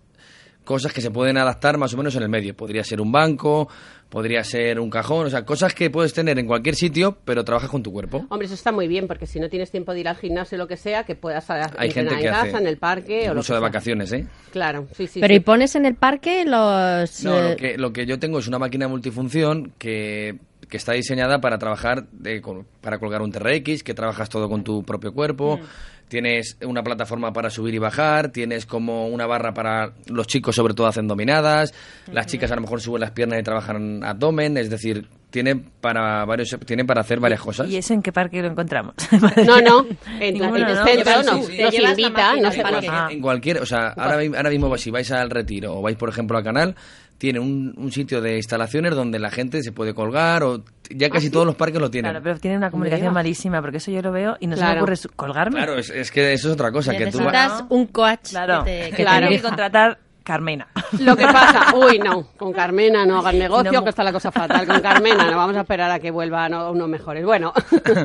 cosas 0.63 0.93
que 0.93 1.01
se 1.01 1.11
pueden 1.11 1.37
adaptar 1.37 1.77
más 1.77 1.93
o 1.93 1.97
menos 1.97 2.15
en 2.15 2.23
el 2.23 2.29
medio. 2.29 2.55
Podría 2.55 2.85
ser 2.85 3.01
un 3.01 3.11
banco, 3.11 3.67
podría 4.07 4.45
ser 4.45 4.79
un 4.79 4.89
cajón, 4.89 5.25
o 5.25 5.29
sea, 5.29 5.43
cosas 5.43 5.73
que 5.75 5.89
puedes 5.89 6.13
tener 6.13 6.39
en 6.39 6.47
cualquier 6.47 6.75
sitio, 6.75 7.17
pero 7.25 7.43
trabajas 7.43 7.69
con 7.69 7.83
tu 7.83 7.91
cuerpo. 7.91 8.25
Hombre, 8.29 8.45
eso 8.45 8.53
está 8.55 8.71
muy 8.71 8.87
bien, 8.87 9.05
porque 9.05 9.25
si 9.27 9.41
no 9.41 9.49
tienes 9.49 9.71
tiempo 9.71 9.93
de 9.93 9.99
ir 9.99 10.07
al 10.07 10.15
gimnasio 10.15 10.55
o 10.57 10.59
lo 10.59 10.67
que 10.69 10.77
sea, 10.77 11.03
que 11.03 11.15
puedas 11.15 11.49
a- 11.49 11.69
Hay 11.77 11.91
gente 11.91 12.15
que 12.15 12.27
en 12.27 12.33
hace 12.33 12.55
en 12.57 12.67
el 12.67 12.77
parque 12.77 13.23
o 13.29 13.33
lo 13.33 13.33
que 13.33 13.37
de 13.39 13.43
sea. 13.43 13.59
vacaciones, 13.59 14.13
¿eh? 14.13 14.25
Claro, 14.53 14.87
sí, 14.95 15.07
sí. 15.07 15.19
Pero 15.19 15.33
sí. 15.33 15.37
¿y 15.37 15.39
pones 15.41 15.75
en 15.75 15.85
el 15.85 15.95
parque 15.95 16.45
los... 16.45 17.23
No, 17.25 17.37
eh, 17.37 17.49
lo 17.49 17.55
que, 17.57 17.77
lo 17.77 17.91
que 17.91 18.05
yo 18.05 18.17
tengo 18.17 18.39
es 18.39 18.47
una 18.47 18.57
máquina 18.59 18.87
multifunción 18.87 19.73
que, 19.77 20.37
que 20.73 20.77
está 20.77 20.93
diseñada 20.93 21.39
para 21.39 21.59
trabajar, 21.59 22.07
de- 22.11 22.41
con- 22.41 22.65
para 22.81 22.97
colgar 22.97 23.21
un 23.21 23.31
TRX, 23.31 23.83
que 23.83 23.93
trabajas 23.93 24.27
todo 24.27 24.49
con 24.49 24.63
tu 24.63 24.81
propio 24.83 25.13
cuerpo. 25.13 25.59
Tienes 26.07 26.57
una 26.65 26.81
plataforma 26.83 27.31
para 27.31 27.51
subir 27.51 27.75
y 27.75 27.77
bajar, 27.77 28.29
tienes 28.31 28.65
como 28.65 29.07
una 29.07 29.27
barra 29.27 29.53
para 29.53 29.93
los 30.07 30.25
chicos, 30.25 30.55
sobre 30.55 30.73
todo 30.73 30.87
hacen 30.87 31.07
dominadas, 31.07 31.73
las 32.11 32.25
chicas 32.25 32.51
a 32.51 32.55
lo 32.55 32.61
mejor 32.61 32.81
suben 32.81 33.01
las 33.01 33.11
piernas 33.11 33.39
y 33.39 33.43
trabajan 33.43 34.03
abdomen, 34.03 34.57
es 34.57 34.69
decir, 34.71 35.07
tiene 35.29 35.55
para 35.55 36.25
varios, 36.25 36.55
tiene 36.65 36.85
para 36.85 37.01
hacer 37.01 37.19
varias 37.19 37.39
cosas. 37.41 37.67
¿Y 37.69 37.77
eso 37.77 37.93
en 37.93 38.01
qué 38.01 38.11
parque 38.11 38.41
lo 38.41 38.47
encontramos? 38.49 38.95
No, 39.45 39.61
no, 39.61 39.85
en, 40.19 40.21
el 40.21 40.37
¿no? 40.39 40.53
centro 40.55 41.11
Llevas- 41.11 41.25
no, 41.25 41.43
sí, 41.43 41.55
sí. 41.55 41.61
nos 41.61 41.71
no 42.41 42.51
sé. 42.51 43.13
En 43.13 43.21
cualquier, 43.21 43.59
o 43.61 43.65
sea, 43.65 43.89
ahora, 43.89 44.19
ahora 44.37 44.49
mismo 44.49 44.75
si 44.77 44.89
vais 44.91 45.11
al 45.11 45.29
retiro 45.29 45.77
o 45.77 45.81
vais 45.83 45.97
por 45.97 46.09
ejemplo 46.09 46.37
al 46.37 46.43
canal, 46.43 46.75
tiene 47.23 47.39
un, 47.39 47.73
un 47.77 47.89
sitio 47.89 48.19
de 48.19 48.35
instalaciones 48.35 48.93
donde 48.95 49.17
la 49.17 49.31
gente 49.31 49.63
se 49.63 49.71
puede 49.71 49.93
colgar 49.93 50.43
o 50.43 50.61
ya 50.89 51.09
casi 51.09 51.29
todos 51.29 51.45
los 51.45 51.55
parques 51.55 51.79
lo 51.79 51.89
tienen. 51.89 52.11
Claro, 52.11 52.21
pero 52.21 52.37
tiene 52.37 52.57
una 52.57 52.69
comunicación 52.69 53.13
malísima, 53.13 53.61
porque 53.61 53.77
eso 53.77 53.91
yo 53.91 54.01
lo 54.01 54.11
veo 54.11 54.35
y 54.41 54.47
no 54.47 54.57
se 54.57 54.65
me 54.65 54.75
ocurre 54.75 54.95
colgarme. 55.15 55.55
Claro, 55.55 55.77
es, 55.77 55.89
es 55.89 56.11
que 56.11 56.33
eso 56.33 56.49
es 56.49 56.53
otra 56.55 56.69
cosa. 56.73 56.91
Que 56.93 57.07
tú 57.07 57.23
vas- 57.23 57.63
un 57.69 57.87
coach 57.87 58.31
Claro, 58.31 58.65
que 58.65 58.89
te, 58.89 58.95
que 58.97 59.03
Claro. 59.03 59.27
Contratar 59.41 59.99
Carmena. 60.23 60.67
Lo 60.99 61.15
que 61.17 61.25
pasa, 61.25 61.73
uy, 61.75 61.99
no, 61.99 62.27
con 62.37 62.53
Carmena 62.53 63.05
no 63.05 63.17
hagan 63.19 63.37
negocio, 63.37 63.71
No. 63.71 63.83
que 63.83 63.89
está 63.89 64.03
la 64.03 64.11
cosa 64.13 64.31
fatal. 64.31 64.65
Con 64.65 64.79
Carmena 64.81 65.29
no, 65.29 65.37
vamos 65.37 65.55
a 65.57 65.61
esperar 65.61 65.91
a 65.91 65.99
que 65.99 66.11
vuelvan 66.11 66.53
o- 66.53 66.71
unos 66.71 66.87
mejores. 66.87 67.25
Bueno, 67.25 67.51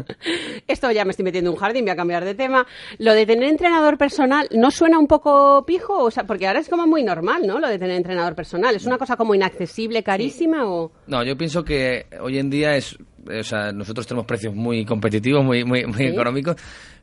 esto 0.66 0.90
ya 0.90 1.04
me 1.04 1.10
estoy 1.10 1.24
metiendo 1.24 1.50
en 1.50 1.54
un 1.54 1.60
jardín, 1.60 1.84
voy 1.84 1.90
a 1.92 1.96
cambiar 1.96 2.24
de 2.24 2.34
tema. 2.34 2.66
Lo 2.98 3.12
de 3.14 3.26
tener 3.26 3.48
entrenador 3.48 3.96
personal, 3.98 4.48
¿no 4.52 4.70
suena 4.70 4.98
un 4.98 5.06
poco 5.06 5.64
pijo? 5.66 6.02
O 6.04 6.10
sea, 6.10 6.24
porque 6.24 6.46
ahora 6.46 6.60
es 6.60 6.68
como 6.68 6.86
muy 6.86 7.02
normal, 7.02 7.42
¿no? 7.46 7.58
Lo 7.58 7.68
de 7.68 7.78
tener 7.78 7.96
entrenador 7.96 8.34
personal. 8.34 8.74
¿Es 8.74 8.86
una 8.86 8.98
cosa 8.98 9.16
como 9.16 9.34
inaccesible, 9.34 10.02
carísima 10.02 10.66
o...? 10.66 10.92
No, 11.06 11.22
yo 11.24 11.36
pienso 11.36 11.64
que 11.64 12.06
hoy 12.20 12.38
en 12.38 12.50
día 12.50 12.76
es, 12.76 12.96
o 13.28 13.42
sea, 13.42 13.72
nosotros 13.72 14.06
tenemos 14.06 14.26
precios 14.26 14.54
muy 14.54 14.84
competitivos, 14.84 15.44
muy, 15.44 15.64
muy, 15.64 15.84
muy 15.86 15.96
Sí. 15.98 16.04
económicos, 16.06 16.56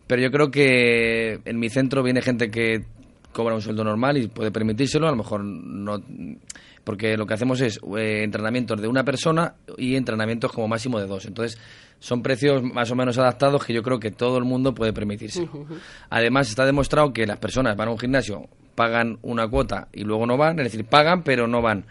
pero 0.07 0.21
yo 0.21 0.29
creo 0.31 0.51
que 0.51 1.39
en 1.45 1.59
mi 1.59 1.69
centro 1.69 2.03
viene 2.03 2.21
gente 2.21 2.49
que 2.51 2.83
cobra 3.35 3.53
un 3.53 3.61
sueldo 3.61 3.83
normal 3.83 4.17
y 4.17 4.27
puede 4.27 4.49
permitírselo, 4.49 5.07
a 5.07 5.11
lo 5.11 5.17
mejor 5.17 5.43
no, 5.43 6.01
porque 6.85 7.17
lo 7.17 7.27
que 7.27 7.33
hacemos 7.33 7.59
es 7.59 7.81
eh, 7.97 8.23
entrenamientos 8.23 8.79
de 8.79 8.87
una 8.87 9.03
persona 9.03 9.55
y 9.77 9.95
entrenamientos 9.95 10.53
como 10.53 10.69
máximo 10.69 10.99
de 10.99 11.05
dos. 11.05 11.25
Entonces, 11.25 11.59
son 11.99 12.21
precios 12.21 12.63
más 12.63 12.89
o 12.91 12.95
menos 12.95 13.17
adaptados 13.17 13.65
que 13.65 13.73
yo 13.73 13.83
creo 13.83 13.99
que 13.99 14.11
todo 14.11 14.37
el 14.37 14.45
mundo 14.45 14.73
puede 14.73 14.93
permitirse. 14.93 15.49
Además, 16.09 16.47
está 16.47 16.65
demostrado 16.65 17.11
que 17.11 17.27
las 17.27 17.37
personas 17.37 17.75
van 17.75 17.89
a 17.89 17.91
un 17.91 17.99
gimnasio, 17.99 18.47
pagan 18.73 19.19
una 19.21 19.49
cuota 19.49 19.89
y 19.91 20.05
luego 20.05 20.25
no 20.25 20.37
van, 20.37 20.59
es 20.59 20.71
decir, 20.71 20.85
pagan 20.85 21.23
pero 21.23 21.45
no 21.45 21.61
van. 21.61 21.85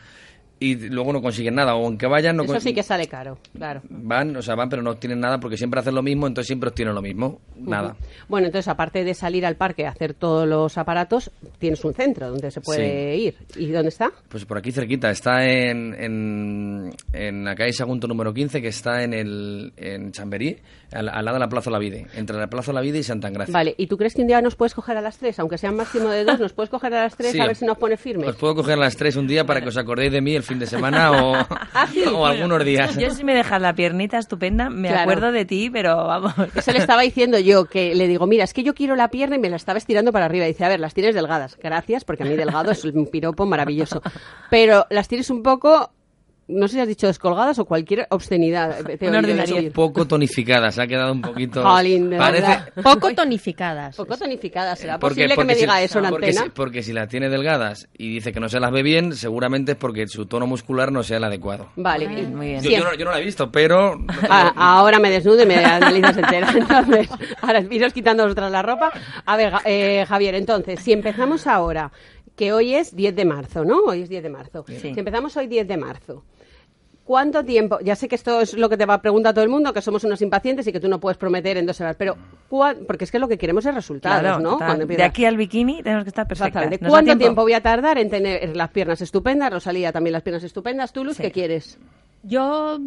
Y 0.60 0.76
luego 0.88 1.12
no 1.12 1.20
consiguen 1.20 1.56
nada, 1.56 1.74
o 1.74 1.84
aunque 1.84 2.06
vayan, 2.06 2.36
no 2.36 2.44
Eso 2.44 2.60
sí 2.60 2.72
que 2.72 2.82
sale 2.82 3.06
caro, 3.06 3.38
claro. 3.56 3.82
van, 3.90 4.36
o 4.36 4.42
sea, 4.42 4.54
van 4.54 4.68
pero 4.68 4.82
no 4.82 4.96
tienen 4.96 5.20
nada 5.20 5.38
porque 5.38 5.56
siempre 5.56 5.80
hacen 5.80 5.94
lo 5.94 6.02
mismo, 6.02 6.26
entonces 6.26 6.46
siempre 6.46 6.70
obtienen 6.70 6.94
lo 6.94 7.02
mismo, 7.02 7.40
nada. 7.56 7.96
Bueno, 8.28 8.46
entonces, 8.46 8.68
aparte 8.68 9.04
de 9.04 9.14
salir 9.14 9.44
al 9.44 9.56
parque 9.56 9.86
a 9.86 9.90
hacer 9.90 10.14
todos 10.14 10.48
los 10.48 10.78
aparatos, 10.78 11.30
tienes 11.58 11.84
un 11.84 11.92
centro 11.92 12.30
donde 12.30 12.50
se 12.50 12.60
puede 12.60 13.16
ir. 13.16 13.34
¿Y 13.56 13.66
dónde 13.66 13.88
está? 13.88 14.12
Pues 14.28 14.44
por 14.44 14.58
aquí 14.58 14.70
cerquita, 14.72 15.10
está 15.10 15.44
en, 15.44 15.94
en, 15.94 16.90
en 17.12 17.44
la 17.44 17.54
calle 17.54 17.72
Sagunto 17.72 18.06
número 18.06 18.32
15, 18.32 18.62
que 18.62 18.68
está 18.68 19.02
en 19.02 19.12
el 19.12 19.72
en 19.76 20.12
Chamberí, 20.12 20.56
al, 20.94 21.08
al 21.08 21.24
lado 21.24 21.34
de 21.36 21.40
la 21.40 21.48
Plaza 21.48 21.70
La 21.70 21.78
Vide, 21.78 22.06
entre 22.14 22.36
la 22.38 22.46
Plaza 22.48 22.72
La 22.72 22.80
Vide 22.80 22.98
y 22.98 23.02
Santa 23.02 23.28
Engracia. 23.28 23.52
Vale, 23.52 23.74
¿y 23.76 23.86
tú 23.86 23.96
crees 23.96 24.14
que 24.14 24.22
un 24.22 24.28
día 24.28 24.40
nos 24.40 24.56
puedes 24.56 24.74
coger 24.74 24.96
a 24.96 25.00
las 25.00 25.18
tres? 25.18 25.38
Aunque 25.38 25.58
sean 25.58 25.76
máximo 25.76 26.08
de 26.08 26.24
dos, 26.24 26.38
¿nos 26.40 26.52
puedes 26.52 26.70
coger 26.70 26.94
a 26.94 27.02
las 27.04 27.16
tres 27.16 27.32
Sí. 27.32 27.40
a 27.40 27.46
ver 27.46 27.56
si 27.56 27.64
nos 27.66 27.76
pone 27.78 27.96
firmes? 27.96 28.28
Os 28.28 28.36
puedo 28.36 28.54
coger 28.54 28.74
a 28.74 28.76
las 28.82 28.96
tres 28.96 29.16
un 29.16 29.26
día 29.26 29.44
para 29.44 29.60
que 29.60 29.68
os 29.68 29.76
acordéis 29.76 30.12
de 30.12 30.20
mí 30.20 30.34
el 30.34 30.42
fin 30.42 30.58
de 30.58 30.66
semana 30.66 31.10
o, 31.12 31.34
Ah, 31.74 31.86
sí. 31.92 32.04
o 32.12 32.24
algunos 32.26 32.64
días. 32.64 32.96
Yo 32.96 33.10
si 33.10 33.24
me 33.24 33.34
dejas 33.34 33.60
la 33.60 33.74
piernita 33.74 34.18
estupenda, 34.18 34.70
me 34.70 34.88
Claro. 34.88 35.02
acuerdo 35.02 35.32
de 35.32 35.44
ti, 35.44 35.70
pero 35.70 35.96
vamos. 36.06 36.32
Eso 36.54 36.72
le 36.72 36.78
estaba 36.78 37.02
diciendo 37.02 37.38
yo, 37.38 37.64
que 37.64 37.94
le 37.94 38.06
digo, 38.08 38.26
mira, 38.26 38.44
es 38.44 38.52
que 38.54 38.62
yo 38.62 38.74
quiero 38.74 38.94
la 38.96 39.08
pierna 39.08 39.36
y 39.36 39.38
me 39.38 39.50
la 39.50 39.56
estaba 39.56 39.78
estirando 39.78 40.12
para 40.12 40.26
arriba. 40.26 40.44
Y 40.44 40.48
dice, 40.48 40.64
a 40.64 40.68
ver, 40.68 40.80
las 40.80 40.94
tienes 40.94 41.14
delgadas. 41.14 41.58
Gracias, 41.62 42.04
porque 42.04 42.22
a 42.22 42.26
mí 42.26 42.36
delgado 42.36 42.70
es 42.70 42.84
un 42.84 43.06
piropo 43.06 43.46
maravilloso. 43.46 44.00
Pero 44.50 44.86
las 44.90 45.08
tienes 45.08 45.30
un 45.30 45.42
poco, 45.42 45.90
no 46.48 46.68
sé 46.68 46.74
si 46.74 46.80
has 46.80 46.88
dicho 46.88 47.06
descolgadas 47.06 47.58
o 47.58 47.64
cualquier 47.64 48.06
obscenidad. 48.10 48.76
Una. 49.00 49.22
Poco 49.72 50.06
tonificada, 50.06 50.70
se 50.70 50.82
ha 50.82 50.86
quedado 50.86 51.12
un 51.12 51.22
poquito... 51.22 51.62
Jolín, 51.62 52.10
de 52.10 52.18
parece, 52.18 52.46
verdad. 52.46 52.68
Poco 52.82 53.14
tonificadas. 53.14 53.96
Poco 53.96 54.16
tonificada. 54.16 54.76
¿Será 54.76 54.98
Porque- 54.98 55.14
posible 55.14 55.28
que 55.30 55.34
porque 55.36 55.46
me 55.46 55.54
si- 55.54 55.60
diga 55.60 55.82
eso 55.82 55.98
en 56.00 56.10
porque 56.10 56.26
antena? 56.26 56.42
si, 56.44 56.50
porque 56.50 56.82
si 56.82 56.92
las 56.92 57.08
tiene 57.08 57.28
delgadas 57.28 57.88
y 57.96 58.12
dice 58.14 58.32
que 58.32 58.40
no 58.40 58.48
se 58.48 58.60
las 58.60 58.70
ve 58.72 58.82
bien, 58.82 59.14
seguramente 59.14 59.72
es 59.72 59.78
porque 59.78 60.06
su 60.06 60.26
tono 60.26 60.46
muscular 60.46 60.92
no 60.92 61.02
sea 61.02 61.16
el 61.16 61.24
adecuado. 61.24 61.68
Vale. 61.76 62.08
Muy 62.08 62.46
bien. 62.48 62.62
Yo, 62.62 62.84
no, 62.84 62.94
yo 62.94 63.04
no 63.04 63.10
la 63.12 63.20
he 63.20 63.24
visto, 63.24 63.50
pero... 63.50 63.94
Ah, 64.28 64.52
ahora 64.56 64.98
me 64.98 65.10
desnudo 65.10 65.42
y 65.42 65.46
me 65.46 65.56
analizas 65.56 66.16
entera. 66.16 66.48
Entonces, 66.54 67.08
ahora 67.40 67.60
iros 67.70 67.92
quitando 67.92 68.22
vosotras 68.24 68.50
la 68.50 68.62
ropa. 68.62 68.92
A 69.24 69.36
ver, 69.36 69.52
eh, 69.64 70.04
Javier, 70.08 70.34
entonces, 70.34 70.80
si 70.80 70.92
empezamos 70.92 71.46
ahora, 71.46 71.90
que 72.36 72.52
hoy 72.52 72.74
es 72.74 72.94
10 72.96 73.14
de 73.14 73.24
marzo, 73.24 73.64
¿no? 73.64 73.78
Hoy 73.86 74.02
es 74.02 74.08
10 74.08 74.22
de 74.22 74.28
marzo. 74.30 74.64
Sí. 74.66 74.78
Si 74.92 74.98
empezamos 74.98 75.36
hoy 75.36 75.46
10 75.46 75.66
de 75.68 75.76
marzo, 75.76 76.24
¿cuánto 77.04 77.44
tiempo? 77.44 77.78
Ya 77.82 77.94
sé 77.96 78.08
que 78.08 78.14
esto 78.14 78.40
es 78.40 78.54
lo 78.54 78.68
que 78.68 78.76
te 78.76 78.86
va 78.86 78.94
a 78.94 79.02
preguntar 79.02 79.34
todo 79.34 79.44
el 79.44 79.50
mundo, 79.50 79.72
que 79.72 79.82
somos 79.82 80.02
unos 80.04 80.20
impacientes 80.22 80.66
y 80.66 80.72
que 80.72 80.80
tú 80.80 80.88
no 80.88 80.98
puedes 81.00 81.16
prometer 81.18 81.56
en 81.56 81.66
dos 81.66 81.80
horas, 81.80 81.96
pero 81.98 82.16
¿cuá- 82.48 82.74
porque 82.86 83.04
es 83.04 83.10
que 83.10 83.18
lo 83.18 83.28
que 83.28 83.36
queremos 83.38 83.64
es 83.66 83.74
resultados, 83.74 84.20
Claro, 84.20 84.40
¿no? 84.40 84.56
Cuando 84.58 84.86
de 84.86 85.02
aquí 85.02 85.24
al 85.24 85.36
bikini 85.36 85.82
tenemos 85.82 86.04
que 86.04 86.08
estar 86.10 86.26
perfectas. 86.26 86.48
Exactamente. 86.48 86.82
¿Nos 86.84 86.92
da 86.92 86.96
¿Cuánto 87.02 87.18
tiempo? 87.18 87.42
voy 87.42 87.52
a 87.52 87.60
tardar 87.60 87.98
en 87.98 88.08
tener 88.10 88.56
las 88.56 88.70
piernas 88.70 89.00
estupendas? 89.02 89.52
Rosalía 89.52 89.92
también 89.92 90.12
las 90.12 90.22
piernas 90.22 90.42
estupendas. 90.44 90.92
¿Tú, 90.92 91.04
Luz, 91.04 91.16
Sí. 91.16 91.22
qué 91.24 91.30
quieres? 91.30 91.78
Yo, 92.22 92.78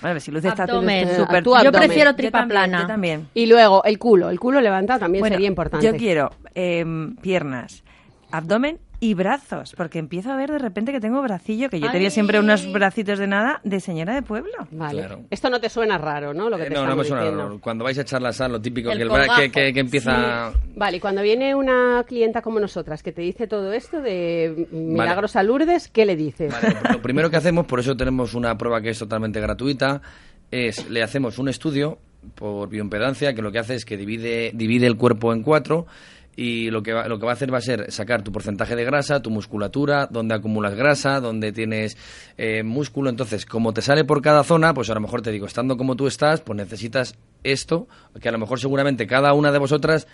Bueno, 0.00 0.18
si 0.20 0.30
Luz 0.30 0.44
está 0.46 0.62
Abdomen. 0.62 1.08
yo 1.14 1.24
abdomen. 1.24 1.72
prefiero 1.72 2.10
Yo 2.12 2.16
tripa 2.16 2.38
también, 2.38 2.48
plana. 2.48 2.80
Yo 2.82 2.86
también. 2.86 3.28
Y 3.34 3.44
luego, 3.46 3.84
el 3.84 3.98
culo. 3.98 4.30
El 4.30 4.40
culo 4.40 4.62
levantado 4.62 5.00
también 5.00 5.20
Bueno, 5.20 5.34
sería 5.34 5.48
importante. 5.48 5.84
Yo 5.84 5.94
quiero 5.94 6.30
em, 6.54 7.16
piernas, 7.16 7.84
abdomen 8.30 8.78
y 9.00 9.14
brazos, 9.14 9.74
porque 9.76 10.00
empiezo 10.00 10.32
a 10.32 10.36
ver 10.36 10.50
de 10.50 10.58
repente 10.58 10.90
que 10.90 10.98
tengo 11.00 11.22
bracillo, 11.22 11.70
que 11.70 11.78
yo 11.78 11.88
tenía 11.90 12.10
siempre 12.10 12.40
unos 12.40 12.70
bracitos 12.72 13.20
de 13.20 13.28
nada 13.28 13.60
de 13.62 13.78
señora 13.78 14.12
de 14.14 14.22
pueblo. 14.22 14.50
Vale. 14.72 14.98
Claro. 14.98 15.20
Esto 15.30 15.50
no 15.50 15.60
te 15.60 15.68
suena 15.68 15.98
raro, 15.98 16.34
¿no? 16.34 16.50
Lo 16.50 16.56
que 16.56 16.64
Eh, 16.64 16.68
te 16.68 16.74
no, 16.74 16.84
no 16.84 16.96
me 16.96 17.04
suena 17.04 17.22
diciendo. 17.22 17.44
raro. 17.44 17.60
Cuando 17.60 17.84
vais 17.84 17.96
a 17.98 18.02
echar 18.02 18.20
la 18.20 18.32
sal, 18.32 18.50
lo 18.50 18.60
típico, 18.60 18.90
El 18.90 18.96
que, 18.98 19.02
el 19.04 19.08
bra- 19.08 19.18
colgajo. 19.26 19.40
que, 19.42 19.50
que- 19.52 19.72
que 19.72 19.80
empieza... 19.80 20.52
Vale, 20.74 20.96
y 20.96 21.00
cuando 21.00 21.22
viene 21.22 21.54
una 21.54 22.02
clienta 22.08 22.42
como 22.42 22.58
nosotras 22.58 23.02
que 23.04 23.12
te 23.12 23.22
dice 23.22 23.46
todo 23.46 23.72
esto 23.72 24.00
de 24.00 24.66
Milagros 24.72 25.36
a 25.36 25.44
Lourdes, 25.44 25.88
¿qué 25.88 26.04
le 26.04 26.16
dices? 26.16 26.52
Vale, 26.52 26.76
lo 26.92 27.00
primero 27.00 27.30
que 27.30 27.36
hacemos, 27.36 27.66
por 27.66 27.78
eso 27.78 27.96
tenemos 27.96 28.34
una 28.34 28.58
prueba 28.58 28.80
que 28.80 28.90
es 28.90 28.98
totalmente 28.98 29.40
gratuita, 29.40 30.02
es 30.50 30.90
le 30.90 31.04
hacemos 31.04 31.38
un 31.38 31.48
estudio 31.48 31.98
por 32.34 32.68
bioimpedancia 32.68 33.32
que 33.32 33.42
lo 33.42 33.52
que 33.52 33.60
hace 33.60 33.76
es 33.76 33.84
que 33.84 33.96
divide, 33.96 34.50
divide 34.54 34.88
el 34.88 34.96
cuerpo 34.96 35.32
en 35.32 35.42
cuatro 35.44 35.86
y 36.40 36.70
lo 36.70 36.84
que, 36.84 36.92
va, 36.92 37.08
lo 37.08 37.18
que 37.18 37.26
va 37.26 37.32
a 37.32 37.34
hacer 37.34 37.52
va 37.52 37.58
a 37.58 37.60
ser 37.60 37.90
sacar 37.90 38.22
tu 38.22 38.30
porcentaje 38.30 38.76
de 38.76 38.84
grasa, 38.84 39.20
tu 39.20 39.28
musculatura, 39.28 40.06
dónde 40.08 40.36
acumulas 40.36 40.76
grasa, 40.76 41.18
dónde 41.18 41.50
tienes 41.50 41.96
eh, 42.36 42.62
músculo. 42.62 43.10
Entonces, 43.10 43.44
como 43.44 43.74
te 43.74 43.82
sale 43.82 44.04
por 44.04 44.22
cada 44.22 44.44
zona, 44.44 44.72
pues 44.72 44.88
a 44.88 44.94
lo 44.94 45.00
mejor 45.00 45.20
te 45.20 45.32
digo, 45.32 45.46
estando 45.46 45.76
como 45.76 45.96
tú 45.96 46.06
estás, 46.06 46.40
pues 46.40 46.56
necesitas 46.56 47.16
esto, 47.42 47.88
que 48.20 48.28
a 48.28 48.32
lo 48.32 48.38
mejor 48.38 48.60
seguramente 48.60 49.08
cada 49.08 49.32
una 49.32 49.50
de 49.50 49.58
vosotras 49.58 50.06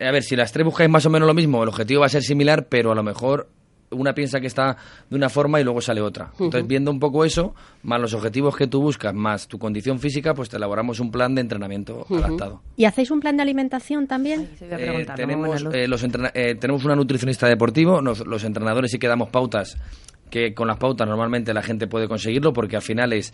a 0.00 0.10
ver, 0.10 0.22
si 0.22 0.36
las 0.36 0.52
tres 0.52 0.64
buscáis 0.64 0.88
más 0.88 1.04
o 1.04 1.10
menos 1.10 1.26
lo 1.26 1.34
mismo, 1.34 1.62
el 1.62 1.68
objetivo 1.68 2.00
va 2.00 2.06
a 2.06 2.08
ser 2.08 2.22
similar, 2.22 2.66
pero 2.68 2.92
a 2.92 2.94
lo 2.94 3.02
mejor 3.02 3.48
una 3.92 4.12
piensa 4.14 4.40
que 4.40 4.46
está 4.46 4.76
de 5.08 5.16
una 5.16 5.28
forma 5.28 5.60
y 5.60 5.64
luego 5.64 5.80
sale 5.80 6.00
otra. 6.00 6.30
Entonces, 6.32 6.66
viendo 6.66 6.90
un 6.90 6.98
poco 6.98 7.24
eso, 7.24 7.54
más 7.82 8.00
los 8.00 8.14
objetivos 8.14 8.56
que 8.56 8.66
tú 8.66 8.80
buscas, 8.80 9.14
más 9.14 9.46
tu 9.48 9.58
condición 9.58 9.98
física, 9.98 10.34
pues 10.34 10.48
te 10.48 10.56
elaboramos 10.56 10.98
un 11.00 11.10
plan 11.10 11.34
de 11.34 11.40
entrenamiento 11.42 12.06
adaptado. 12.10 12.62
¿Y 12.76 12.84
hacéis 12.86 13.10
un 13.10 13.20
plan 13.20 13.36
de 13.36 13.42
alimentación 13.42 14.06
también? 14.06 14.48
Se 14.58 14.64
voy 14.66 14.74
a 14.74 14.78
Eh, 15.00 15.06
tenemos, 15.16 15.64
eh, 15.72 15.86
los 15.88 16.02
eh, 16.34 16.54
tenemos 16.58 16.84
una 16.84 16.96
nutricionista 16.96 17.46
deportivo, 17.46 18.00
nos- 18.02 18.26
los 18.26 18.44
entrenadores 18.44 18.90
sí 18.90 18.98
que 18.98 19.08
damos 19.08 19.28
pautas, 19.30 19.76
que 20.30 20.54
con 20.54 20.66
las 20.66 20.78
pautas 20.78 21.06
normalmente 21.06 21.52
la 21.54 21.62
gente 21.62 21.86
puede 21.86 22.08
conseguirlo, 22.08 22.52
porque 22.52 22.76
al 22.76 22.82
final 22.82 23.12
es... 23.12 23.32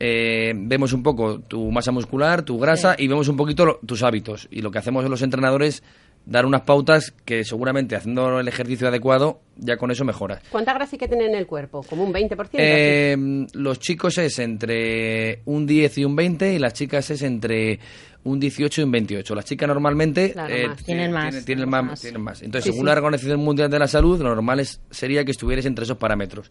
eh, 0.00 0.52
vemos 0.54 0.92
un 0.92 1.02
poco 1.02 1.40
tu 1.40 1.70
masa 1.72 1.90
muscular, 1.90 2.42
tu 2.42 2.58
grasa 2.58 2.94
y 2.96 3.08
vemos 3.08 3.26
un 3.28 3.36
poquito 3.36 3.64
lo- 3.66 3.80
tus 3.84 4.02
hábitos. 4.04 4.46
Y 4.50 4.62
lo 4.62 4.70
que 4.70 4.78
hacemos 4.78 5.04
los 5.08 5.22
entrenadores 5.22 5.82
dar 6.30 6.44
unas 6.44 6.60
pautas 6.62 7.14
que 7.24 7.42
seguramente 7.42 7.96
haciendo 7.96 8.38
el 8.38 8.48
ejercicio 8.48 8.86
adecuado 8.88 9.40
ya 9.56 9.76
con 9.78 9.90
eso 9.90 10.04
mejoras. 10.04 10.42
¿Cuánta 10.50 10.74
grasa 10.74 10.90
hay 10.94 10.98
que 10.98 11.08
tener 11.08 11.28
en 11.30 11.34
el 11.34 11.46
cuerpo? 11.46 11.82
¿Como 11.82 12.04
un 12.04 12.12
20%? 12.12 12.48
Eh, 12.52 13.46
los 13.54 13.78
chicos 13.80 14.18
es 14.18 14.38
entre 14.38 15.40
un 15.46 15.66
10 15.66 15.98
y 15.98 16.04
un 16.04 16.14
20 16.14 16.52
y 16.52 16.58
las 16.58 16.74
chicas 16.74 17.10
es 17.10 17.22
entre 17.22 17.80
un 18.24 18.38
18 18.38 18.80
y 18.80 18.84
un 18.84 18.90
28. 18.90 19.34
Las 19.34 19.44
chicas 19.46 19.68
normalmente 19.68 20.34
eh, 20.48 20.68
más. 20.68 20.84
Tienen 20.84 21.12
más. 21.12 21.24
Tienen, 21.30 21.44
tienen 21.44 21.68
más, 21.70 21.84
Más. 21.84 22.00
tienen 22.00 22.22
más. 22.22 22.42
Entonces, 22.42 22.64
Sí, 22.64 22.70
según 22.72 22.86
sí. 22.86 22.92
la 22.92 22.98
Organización 22.98 23.40
Mundial 23.40 23.70
de 23.70 23.78
la 23.78 23.88
Salud, 23.88 24.20
lo 24.20 24.28
normal 24.28 24.60
es- 24.60 24.80
sería 24.90 25.24
que 25.24 25.30
estuvierais 25.30 25.64
entre 25.66 25.84
esos 25.84 25.96
parámetros. 25.96 26.50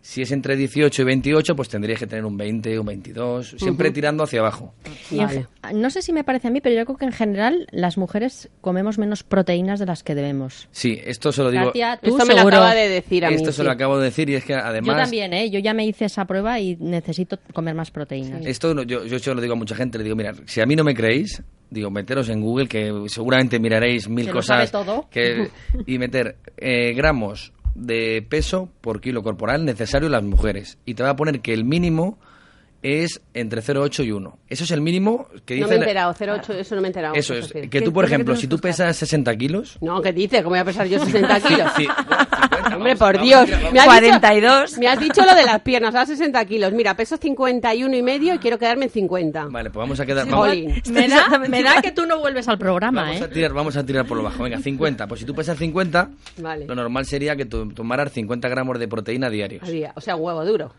Si 0.00 0.22
es 0.22 0.32
entre 0.32 0.56
18 0.56 1.02
y 1.02 1.04
28, 1.04 1.56
pues 1.56 1.68
tendríais 1.68 1.98
que 1.98 2.06
tener 2.06 2.24
un 2.24 2.36
20, 2.36 2.78
un 2.78 2.86
22, 2.86 3.56
siempre 3.58 3.90
tirando 3.90 4.24
hacia 4.24 4.40
abajo. 4.40 4.72
Vale. 5.10 5.48
no 5.74 5.90
sé 5.90 6.02
si 6.02 6.12
me 6.12 6.24
parece 6.24 6.48
a 6.48 6.50
mí, 6.50 6.60
pero 6.60 6.76
yo 6.76 6.84
creo 6.86 6.96
que 6.96 7.04
en 7.04 7.12
general 7.12 7.66
las 7.72 7.98
mujeres 7.98 8.48
comemos 8.60 8.96
menos 8.98 9.22
proteínas 9.22 9.80
de 9.80 9.86
las 9.86 10.02
que 10.02 10.14
debemos. 10.14 10.68
Sí, 10.70 10.98
esto 11.04 11.32
se 11.32 11.42
lo 11.42 11.50
digo. 11.50 11.66
Katia, 11.66 11.98
tú 12.02 12.10
Esto 12.16 12.26
me 12.26 12.34
lo 12.34 12.42
acaba 12.42 12.74
de 12.74 12.88
decir 12.88 13.24
a 13.24 13.28
mí. 13.30 13.36
Esto 13.36 13.52
se 13.52 13.58
sí. 13.58 13.62
lo 13.64 13.70
acabo 13.72 13.98
de 13.98 14.04
decir 14.04 14.30
y 14.30 14.36
es 14.36 14.44
que 14.44 14.54
además... 14.54 14.86
Yo 14.96 15.02
también, 15.02 15.32
¿eh? 15.34 15.50
Yo 15.50 15.58
ya 15.58 15.74
me 15.74 15.84
hice 15.84 16.06
esa 16.06 16.24
prueba 16.26 16.58
y 16.60 16.76
necesito 16.76 17.38
comer 17.52 17.74
más 17.74 17.90
proteínas. 17.90 18.46
Esto 18.46 18.74
no- 18.74 18.84
yo, 18.84 19.04
yo 19.04 19.18
se 19.18 19.34
lo 19.34 19.40
digo 19.40 19.54
a 19.54 19.56
mucha 19.56 19.74
gente, 19.74 19.98
le 19.98 20.04
digo, 20.04 20.16
mira, 20.16 20.32
si 20.46 20.60
a 20.60 20.66
mí 20.66 20.74
no 20.76 20.84
me 20.84 20.94
creéis, 20.94 21.42
digo, 21.70 21.90
meteros 21.90 22.28
en 22.28 22.40
Google, 22.40 22.66
que 22.68 22.90
seguramente 23.08 23.58
miraréis 23.58 24.08
mil 24.08 24.24
Se 24.26 24.30
lo 24.30 24.36
cosas. 24.36 24.70
sabe 24.70 24.84
todo. 24.84 25.08
Que, 25.10 25.48
y 25.86 25.98
meter 25.98 26.36
eh, 26.56 26.94
gramos 26.94 27.52
de 27.74 28.26
peso 28.28 28.68
por 28.80 29.00
kilo 29.00 29.22
corporal 29.22 29.64
necesario 29.64 30.08
las 30.08 30.22
mujeres. 30.22 30.78
Y 30.84 30.94
te 30.94 31.02
va 31.02 31.10
a 31.10 31.16
poner 31.16 31.40
que 31.40 31.52
el 31.52 31.64
mínimo 31.64 32.18
es 32.82 33.20
entre 33.34 33.60
0,8 33.62 34.04
y 34.06 34.12
1. 34.12 34.38
Eso 34.48 34.64
es 34.64 34.70
el 34.70 34.80
mínimo 34.80 35.26
que 35.44 35.54
dice... 35.54 35.62
No 35.64 35.68
me 35.68 35.74
he 35.74 35.78
enterado, 35.78 36.14
0,8, 36.14 36.54
eso 36.54 36.74
no 36.76 36.80
me 36.80 36.86
he 36.86 36.90
enterado. 36.90 37.14
Eso 37.14 37.34
¿qué 37.34 37.40
es, 37.40 37.52
que 37.52 37.68
¿Qué- 37.70 37.82
tú, 37.82 37.92
por 37.92 38.04
ejemplo, 38.04 38.36
si 38.36 38.46
tú 38.46 38.58
pesas 38.58 38.96
60 38.96 39.36
kilos... 39.36 39.78
No, 39.80 40.00
¿qué 40.00 40.12
dices? 40.12 40.38
¿Cómo 40.42 40.50
voy 40.50 40.58
a 40.60 40.64
pesar 40.64 40.86
yo 40.86 40.98
60 41.04 41.40
kilos? 41.40 41.72
Sí, 41.76 41.86
bueno, 41.86 42.24
50, 42.30 42.76
Hombre, 42.76 42.94
vamos, 42.94 42.98
por 42.98 43.12
vamos, 43.16 43.28
Dios. 43.28 43.50
vamos. 43.50 43.72
Me 43.72 43.80
has 43.80 43.86
42. 43.86 44.70
Dicho, 44.70 44.80
me 44.80 44.88
has 44.88 45.00
dicho 45.00 45.24
lo 45.24 45.34
de 45.34 45.44
las 45.44 45.60
piernas, 45.62 45.94
a 45.94 46.06
60 46.06 46.44
kilos. 46.44 46.72
Mira, 46.72 46.94
peso 46.94 47.16
51 47.16 47.96
y 47.96 48.02
medio 48.02 48.34
y 48.34 48.38
quiero 48.38 48.58
quedarme 48.58 48.84
en 48.84 48.90
50. 48.90 49.46
Vale, 49.46 49.70
pues 49.70 49.80
vamos 49.82 49.98
a 50.00 50.06
quedar... 50.06 50.26
vamos- 50.28 50.46
Jolín. 50.48 50.82
Me 50.92 51.08
da, 51.08 51.38
me 51.48 51.62
da 51.62 51.82
que 51.82 51.90
tú 51.92 52.06
no 52.06 52.18
vuelves 52.20 52.46
al 52.48 52.58
programa, 52.58 53.02
Vamos 53.02 53.20
¿eh? 53.20 53.24
a, 53.24 53.28
tirar, 53.30 53.52
vamos 53.52 53.76
a 53.76 53.84
tirar 53.84 54.06
por 54.06 54.16
lo 54.16 54.22
bajo. 54.22 54.42
Venga, 54.44 54.58
50. 54.60 55.06
Pues 55.08 55.20
si 55.20 55.26
tú 55.26 55.34
pesas 55.34 55.58
50, 55.58 56.10
Vale. 56.38 56.66
lo 56.66 56.74
normal 56.74 57.06
sería 57.06 57.34
que 57.34 57.44
tú 57.44 57.68
tomaras 57.72 58.12
50 58.12 58.48
gramos 58.48 58.78
de 58.78 58.86
proteína 58.88 59.28
diarios. 59.30 59.62
Al 59.64 59.72
día. 59.72 59.92
O 59.96 60.00
sea, 60.00 60.14
huevo 60.16 60.44
duro. 60.44 60.72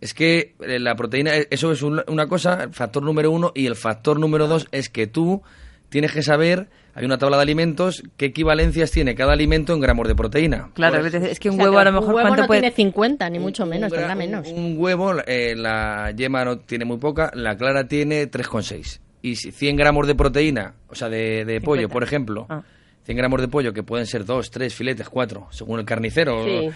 Es 0.00 0.12
que 0.14 0.54
eh, 0.60 0.78
la 0.78 0.94
proteína, 0.94 1.36
eh, 1.36 1.48
eso 1.50 1.72
es 1.72 1.82
un- 1.82 2.02
una 2.08 2.26
cosa, 2.26 2.64
el 2.64 2.72
factor 2.74 3.02
número 3.02 3.30
uno, 3.30 3.52
y 3.54 3.66
el 3.66 3.76
factor 3.76 4.18
número 4.20 4.46
dos 4.46 4.66
es 4.72 4.88
que 4.88 5.06
tú 5.06 5.42
tienes 5.88 6.12
que 6.12 6.22
saber, 6.22 6.68
hay 6.94 7.04
una 7.04 7.16
tabla 7.16 7.36
de 7.36 7.42
alimentos, 7.44 8.02
qué 8.16 8.26
equivalencias 8.26 8.90
tiene 8.90 9.14
cada 9.14 9.32
alimento 9.32 9.72
en 9.72 9.80
gramos 9.80 10.06
de 10.08 10.14
proteína. 10.14 10.70
Claro, 10.74 11.00
Pues, 11.00 11.14
es 11.14 11.38
que 11.40 11.48
un 11.48 11.54
O 11.54 11.56
sea, 11.58 11.64
huevo 11.66 11.78
a 11.78 11.84
lo 11.84 11.90
un 11.90 11.94
mejor 11.96 12.08
Un 12.08 12.14
huevo 12.16 12.26
cuánto 12.28 12.42
no 12.42 12.46
puede... 12.46 12.60
tiene 12.60 12.74
50, 12.76 13.30
ni 13.30 13.38
mucho 13.38 13.62
un 13.62 13.68
menos, 13.70 13.90
gra- 13.92 13.96
tendrá 13.96 14.12
un- 14.12 14.18
menos. 14.18 14.48
Un, 14.48 14.74
huevo, 14.78 15.14
eh, 15.26 15.54
la 15.56 16.10
yema 16.10 16.44
no 16.44 16.58
tiene 16.58 16.84
muy 16.84 16.98
poca, 16.98 17.30
la 17.34 17.56
clara 17.56 17.86
tiene 17.88 18.26
3,6. 18.30 19.00
Y 19.22 19.36
si 19.36 19.50
100 19.52 19.76
gramos 19.76 20.06
de 20.06 20.14
proteína, 20.14 20.74
o 20.88 20.94
sea, 20.94 21.08
de, 21.08 21.44
de 21.44 21.60
pollo, 21.60 21.82
50. 21.82 21.92
por 21.92 22.02
ejemplo, 22.02 22.46
Ah. 22.48 22.62
100 23.06 23.16
gramos 23.16 23.40
de 23.40 23.48
pollo, 23.48 23.72
que 23.72 23.82
pueden 23.82 24.04
ser 24.06 24.24
2, 24.24 24.50
3 24.50 24.74
filetes, 24.74 25.08
4, 25.08 25.46
según 25.50 25.78
el 25.78 25.84
carnicero, 25.86 26.44
Sí, 26.44 26.70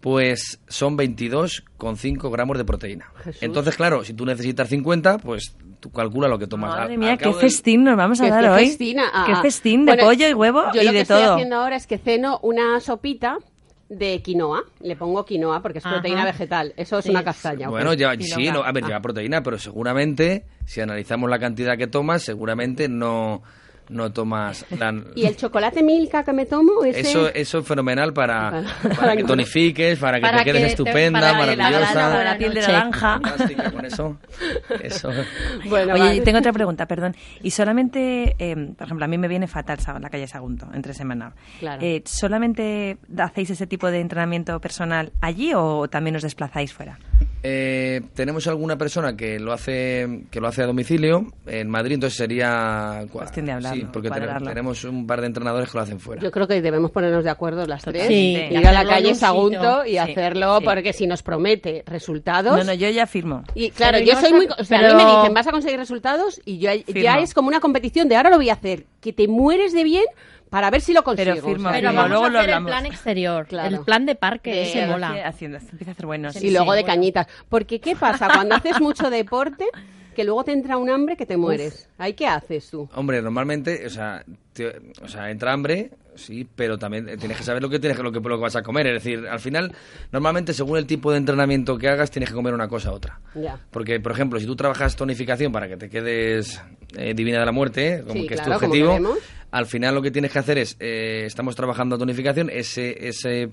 pues 0.00 0.58
son 0.66 0.96
22,5 0.96 2.30
gramos 2.30 2.58
de 2.58 2.64
proteína. 2.64 3.12
Jesús. 3.22 3.42
Entonces, 3.42 3.76
claro, 3.76 4.02
si 4.04 4.14
tú 4.14 4.24
necesitas 4.26 4.68
50, 4.68 5.18
pues 5.18 5.54
tú 5.80 5.90
calcula 5.92 6.26
lo 6.28 6.38
que 6.38 6.46
tomas. 6.46 6.70
Madre 6.70 6.94
Al- 6.94 6.98
mía, 6.98 7.12
al 7.12 7.18
qué 7.18 7.26
del- 7.28 7.34
festín 7.34 7.84
nos 7.84 7.96
vamos 7.96 8.20
a 8.20 8.24
¿Qué- 8.24 8.30
dar 8.30 8.44
qué 8.44 8.50
hoy. 8.50 8.66
festina? 8.66 9.04
Ah, 9.12 9.24
Qué 9.26 9.32
ah. 9.32 9.42
festín 9.42 9.84
de 9.84 9.92
Bueno, 9.92 10.04
pollo 10.08 10.28
y 10.28 10.32
huevo 10.34 10.62
yo 10.74 10.80
y 10.80 10.84
lo 10.86 10.90
que 10.90 10.96
de 10.96 11.02
estoy 11.02 11.22
todo. 11.22 11.34
haciendo 11.34 11.56
ahora 11.56 11.76
es 11.76 11.86
que 11.86 11.98
ceno 11.98 12.38
una 12.42 12.80
sopita 12.80 13.36
de 13.90 14.22
quinoa. 14.22 14.64
Le 14.80 14.96
pongo 14.96 15.26
quinoa 15.26 15.60
porque 15.60 15.78
es 15.80 15.84
Ajá. 15.86 15.96
proteína 15.96 16.24
vegetal. 16.24 16.72
Eso 16.78 16.98
es 16.98 17.04
Sí. 17.04 17.10
una 17.10 17.22
castaña. 17.22 17.68
Bueno, 17.68 17.92
sí, 18.20 18.50
no, 18.50 18.62
a 18.64 18.72
ver, 18.72 18.84
lleva 18.84 19.00
proteína, 19.00 19.42
pero 19.42 19.58
seguramente, 19.58 20.46
si 20.64 20.80
analizamos 20.80 21.28
la 21.28 21.38
cantidad 21.38 21.76
que 21.76 21.86
tomas, 21.86 22.22
seguramente 22.22 22.88
no, 22.88 23.42
no 23.88 24.12
tomas 24.12 24.64
la... 24.78 24.94
¿Y 25.14 25.26
el 25.26 25.36
chocolate 25.36 25.82
Milka 25.82 26.24
que 26.24 26.32
me 26.32 26.46
tomo? 26.46 26.84
Ese... 26.84 27.00
Eso, 27.00 27.28
eso 27.28 27.58
es 27.58 27.66
fenomenal 27.66 28.12
para, 28.12 28.64
Para- 28.96 29.12
que 29.16 29.18
que- 29.18 29.24
tonifiques, 29.24 29.98
para 29.98 30.16
que 30.18 30.22
Para 30.22 30.38
te 30.38 30.44
quedes 30.44 30.60
que 30.60 30.66
te- 30.66 30.70
estupenda, 30.72 31.20
para 31.20 31.50
que 31.50 31.56
la- 31.56 31.64
maravillosa. 31.64 32.08
la- 32.10 32.24
la 32.24 32.38
piel 32.38 32.54
de 32.54 32.60
naranja. 32.60 33.20
Con 33.72 33.84
eso. 33.84 34.16
Eso. 34.82 35.10
Bueno, 35.68 35.94
Oye, 35.94 36.02
vale. 36.02 36.20
tengo 36.22 36.38
otra 36.38 36.52
pregunta, 36.52 36.86
perdón. 36.86 37.14
Y 37.42 37.50
solamente, 37.50 38.34
eh, 38.38 38.56
por 38.76 38.86
ejemplo, 38.86 39.04
a 39.04 39.08
mí 39.08 39.18
me 39.18 39.28
viene 39.28 39.46
fatal 39.46 39.78
la 40.00 40.08
calle 40.10 40.26
Sagunto, 40.26 40.68
entre 40.74 40.94
semana. 40.94 41.32
Claro. 41.58 41.82
Eh, 41.82 42.02
¿Solamente 42.06 42.98
hacéis 43.18 43.50
ese 43.50 43.66
tipo 43.66 43.90
de 43.90 44.00
entrenamiento 44.00 44.60
personal 44.60 45.12
allí 45.20 45.52
o 45.54 45.88
también 45.88 46.16
os 46.16 46.22
desplazáis 46.22 46.72
fuera? 46.72 46.98
Eh, 47.46 48.00
tenemos 48.14 48.46
alguna 48.46 48.78
persona 48.78 49.14
que 49.14 49.38
lo 49.38 49.52
hace 49.52 50.22
que 50.30 50.40
lo 50.40 50.48
hace 50.48 50.62
a 50.62 50.66
domicilio 50.66 51.26
en 51.46 51.68
Madrid, 51.68 51.96
entonces 51.96 52.16
sería 52.16 53.04
Cuestión 53.12 53.44
de 53.44 53.52
hablarlo, 53.52 53.82
Sí, 53.82 53.86
porque 53.92 54.08
ten- 54.10 54.42
tenemos 54.44 54.82
un 54.84 55.06
par 55.06 55.20
de 55.20 55.26
entrenadores 55.26 55.70
que 55.70 55.76
lo 55.76 55.82
hacen 55.84 56.00
fuera. 56.00 56.22
Yo 56.22 56.30
creo 56.30 56.48
que 56.48 56.62
debemos 56.62 56.90
ponernos 56.90 57.22
de 57.22 57.28
acuerdo 57.28 57.66
las 57.66 57.82
tres, 57.82 58.06
Sí, 58.06 58.34
ir 58.50 58.52
y 58.52 58.56
a 58.64 58.72
la 58.72 58.86
calle 58.86 59.10
un 59.10 59.14
Sagunto 59.14 59.84
y 59.84 59.90
Sí, 59.90 59.98
hacerlo 59.98 60.58
sí. 60.60 60.64
porque 60.64 60.94
si 60.94 61.06
nos 61.06 61.22
promete 61.22 61.82
resultados... 61.86 62.56
No, 62.56 62.64
no, 62.64 62.72
yo 62.72 62.88
ya 62.88 63.06
firmo. 63.06 63.44
Y 63.54 63.68
claro, 63.72 63.98
Pero 64.00 64.12
yo 64.12 64.20
soy 64.20 64.30
no 64.30 64.36
muy... 64.38 64.48
O 64.58 64.64
sea, 64.64 64.78
a 64.78 64.94
mí 64.94 65.04
me 65.04 65.10
dicen, 65.18 65.34
vas 65.34 65.46
a 65.46 65.50
conseguir 65.50 65.78
resultados 65.78 66.40
y 66.46 66.58
yo, 66.60 66.70
ya 66.94 67.18
es 67.18 67.34
como 67.34 67.48
una 67.48 67.60
competición 67.60 68.08
de 68.08 68.16
ahora 68.16 68.30
lo 68.30 68.36
voy 68.36 68.48
a 68.48 68.54
hacer, 68.54 68.86
que 69.02 69.12
te 69.12 69.28
mueres 69.28 69.74
de 69.74 69.84
bien 69.84 70.04
para 70.50 70.70
ver 70.70 70.80
si 70.80 70.92
lo 70.92 71.02
consigo. 71.02 71.32
Pero 71.34 71.44
firmo, 71.46 71.68
o 71.68 71.72
sea, 71.72 71.80
Pero 71.80 71.88
firmo, 71.90 72.02
vamos 72.02 72.10
luego 72.10 72.24
a 72.26 72.30
lo 72.30 72.38
hacer 72.40 72.50
el 72.54 72.64
plan 72.64 72.86
exterior, 72.86 73.46
Claro. 73.46 73.76
el 73.76 73.84
plan 73.84 74.06
de 74.06 74.14
parque, 74.14 74.50
De- 74.50 74.62
ese 74.62 74.86
mola. 74.86 75.14
Haciendo, 75.26 75.58
empieza 75.58 75.90
a 75.90 75.92
hacer 75.92 76.06
buenos. 76.06 76.36
y 76.42 76.50
luego 76.50 76.72
de 76.72 76.82
bueno. 76.82 76.86
cañitas. 76.94 77.26
Porque 77.48 77.80
¿qué 77.80 77.96
pasa 77.96 78.28
cuando 78.32 78.54
haces 78.54 78.80
mucho 78.80 79.10
deporte? 79.10 79.64
Que 80.14 80.22
luego 80.22 80.44
te 80.44 80.52
entra 80.52 80.76
un 80.76 80.88
hambre 80.90 81.16
que 81.16 81.26
te 81.26 81.36
mueres. 81.36 81.88
¿Ahí 81.98 82.12
qué 82.14 82.28
haces 82.28 82.70
tú? 82.70 82.88
Hombre, 82.94 83.20
normalmente, 83.20 83.84
o 83.84 83.90
sea, 83.90 84.22
te- 84.52 84.80
o 85.02 85.08
sea, 85.08 85.28
entra 85.28 85.52
hambre, 85.52 85.90
sí, 86.14 86.46
pero 86.54 86.78
también 86.78 87.06
tienes 87.18 87.36
que 87.36 87.42
saber 87.42 87.60
lo 87.60 87.68
que 87.68 87.80
tienes 87.80 87.96
que 87.96 88.04
lo 88.04 88.12
que, 88.12 88.20
lo 88.20 88.36
que 88.36 88.42
vas 88.42 88.54
a 88.54 88.62
comer. 88.62 88.86
Es 88.86 89.02
decir, 89.02 89.26
al 89.26 89.40
final, 89.40 89.72
normalmente 90.12 90.52
según 90.52 90.78
el 90.78 90.86
tipo 90.86 91.10
de 91.10 91.18
entrenamiento 91.18 91.76
que 91.78 91.88
hagas, 91.88 92.12
tienes 92.12 92.28
que 92.28 92.34
comer 92.36 92.54
una 92.54 92.68
cosa 92.68 92.92
u 92.92 92.94
otra. 92.94 93.18
Ya. 93.34 93.58
Porque, 93.72 93.98
por 93.98 94.12
ejemplo, 94.12 94.38
si 94.38 94.46
tú 94.46 94.54
trabajas 94.54 94.94
tonificación 94.94 95.50
para 95.50 95.66
que 95.66 95.76
te 95.76 95.90
quedes 95.90 96.62
eh, 96.96 97.12
divina 97.12 97.40
de 97.40 97.46
la 97.46 97.52
muerte, 97.52 98.02
como 98.06 98.20
Sí, 98.20 98.28
que 98.28 98.34
es 98.34 98.42
tu 98.42 98.52
objetivo. 98.52 99.16
Al 99.54 99.66
final 99.66 99.94
lo 99.94 100.02
que 100.02 100.10
tienes 100.10 100.32
que 100.32 100.38
hacer 100.40 100.58
es, 100.58 100.76
eh, 100.80 101.22
estamos 101.26 101.54
trabajando 101.54 101.96
tonificación, 101.96 102.50
ese, 102.50 103.06
ese, 103.08 103.50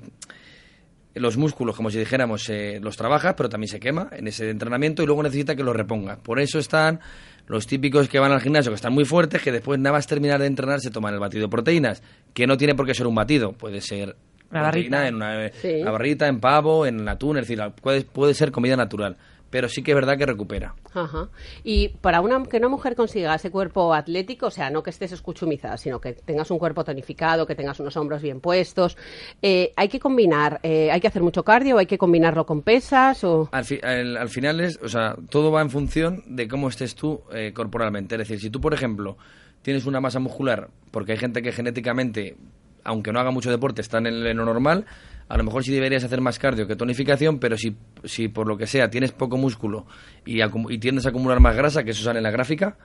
los 1.14 1.38
músculos, 1.38 1.76
como 1.76 1.90
si 1.92 2.00
dijéramos, 2.00 2.50
eh, 2.50 2.80
los 2.82 2.98
trabajas, 2.98 3.34
pero 3.36 3.50
también 3.50 3.68
se 3.70 3.80
quema 3.80 4.10
en 4.12 4.28
ese 4.28 4.50
entrenamiento 4.50 5.04
y 5.04 5.06
luego 5.06 5.22
necesita 5.24 5.56
que 5.56 5.64
los 5.64 5.76
reponga. 5.76 6.18
Por 6.18 6.40
eso 6.40 6.58
están 6.58 7.00
los 7.48 7.68
típicos 7.68 8.08
que 8.08 8.18
van 8.20 8.32
al 8.32 8.42
gimnasio, 8.42 8.72
que 8.72 8.76
están 8.78 8.94
muy 8.94 9.06
fuertes, 9.06 9.42
que 9.42 9.52
después 9.52 9.80
nada 9.80 9.96
más 9.98 10.08
terminar 10.08 10.40
de 10.40 10.48
entrenar 10.48 10.80
se 10.80 10.90
toman 10.90 11.14
el 11.14 11.20
batido 11.20 11.44
de 11.44 11.50
proteínas, 11.50 12.02
que 12.34 12.48
no 12.48 12.58
tiene 12.58 12.76
por 12.76 12.86
qué 12.86 12.94
ser 12.94 13.08
un 13.08 13.16
batido, 13.16 13.52
puede 13.52 13.82
ser 13.82 14.16
Una 14.52 14.62
barrita. 14.64 15.08
en 15.08 15.16
una, 15.16 15.46
eh, 15.46 15.52
Sí. 15.62 15.82
una 15.82 15.92
barrita, 15.92 16.28
en 16.28 16.40
pavo, 16.40 16.86
en 16.86 17.08
atún, 17.10 17.38
es 17.38 17.48
decir, 17.48 17.62
puede, 17.82 18.04
puede 18.04 18.34
ser 18.34 18.52
comida 18.52 18.76
natural, 18.78 19.18
pero 19.52 19.70
sí 19.70 19.84
que 19.84 19.92
es 19.92 19.96
verdad 19.96 20.18
que 20.18 20.26
recupera. 20.26 20.74
Ajá. 20.96 21.30
Y 21.64 21.90
para 21.90 22.22
una, 22.22 22.42
que 22.46 22.58
una 22.58 22.70
mujer 22.70 22.96
consiga 22.96 23.36
ese 23.36 23.52
cuerpo 23.52 23.94
atlético, 23.94 24.48
o 24.48 24.52
sea, 24.52 24.72
no 24.72 24.82
que 24.82 24.90
estés 24.90 25.12
escuchumizada, 25.12 25.78
sino 25.78 26.02
que 26.02 26.14
tengas 26.14 26.50
un 26.50 26.58
cuerpo 26.58 26.84
tonificado, 26.84 27.46
que 27.46 27.54
tengas 27.54 27.80
unos 27.80 27.96
hombros 27.98 28.24
bien 28.24 28.40
puestos, 28.42 28.98
eh, 29.44 29.72
hay 29.76 29.88
que 29.90 30.00
combinar, 30.00 30.60
eh, 30.64 30.90
hay 30.92 31.00
que 31.00 31.08
hacer 31.08 31.22
mucho 31.22 31.44
cardio, 31.44 31.78
hay 31.78 31.86
que 31.86 32.00
combinarlo 32.00 32.46
con 32.48 32.64
pesas 32.64 33.24
o... 33.24 33.48
Al, 33.52 33.66
fi- 33.66 33.80
al- 33.84 34.18
al 34.18 34.30
final 34.30 34.60
es, 34.62 34.80
o 34.82 34.90
sea, 34.90 35.16
todo 35.30 35.52
va 35.52 35.62
en 35.62 35.70
función 35.70 36.24
de 36.26 36.48
cómo 36.48 36.70
estés 36.70 36.96
tú 36.96 37.22
eh, 37.34 37.52
corporalmente. 37.54 38.16
Es 38.16 38.20
decir, 38.20 38.40
si 38.40 38.50
tú, 38.50 38.60
por 38.62 38.74
ejemplo, 38.74 39.18
tienes 39.62 39.86
una 39.86 40.00
masa 40.00 40.20
muscular, 40.20 40.70
porque 40.92 41.12
hay 41.12 41.18
gente 41.18 41.42
que 41.42 41.52
genéticamente, 41.52 42.38
aunque 42.84 43.12
no 43.12 43.20
haga 43.20 43.32
mucho 43.32 43.52
deporte, 43.52 43.82
está 43.82 43.98
en, 43.98 44.08
el- 44.08 44.26
en 44.28 44.38
lo 44.38 44.46
normal, 44.46 44.86
a 45.32 45.38
lo 45.38 45.46
mejor 45.46 45.64
sí 45.64 45.72
deberías 45.72 46.04
hacer 46.04 46.20
más 46.20 46.38
cardio 46.38 46.68
que 46.68 46.76
tonificación, 46.76 47.40
pero 47.40 47.56
si, 47.56 47.78
si 48.04 48.28
por 48.28 48.48
lo 48.48 48.58
que 48.58 48.68
sea 48.68 48.90
tienes 48.90 49.14
poco 49.14 49.38
músculo 49.38 49.86
y, 50.26 50.42
tiendes 50.80 51.06
a 51.06 51.10
acumular 51.10 51.40
más 51.40 51.56
grasa, 51.56 51.84
que 51.86 51.92
eso 51.92 52.04
sale 52.04 52.20
en 52.20 52.24
la 52.24 52.32
gráfica, 52.32 52.78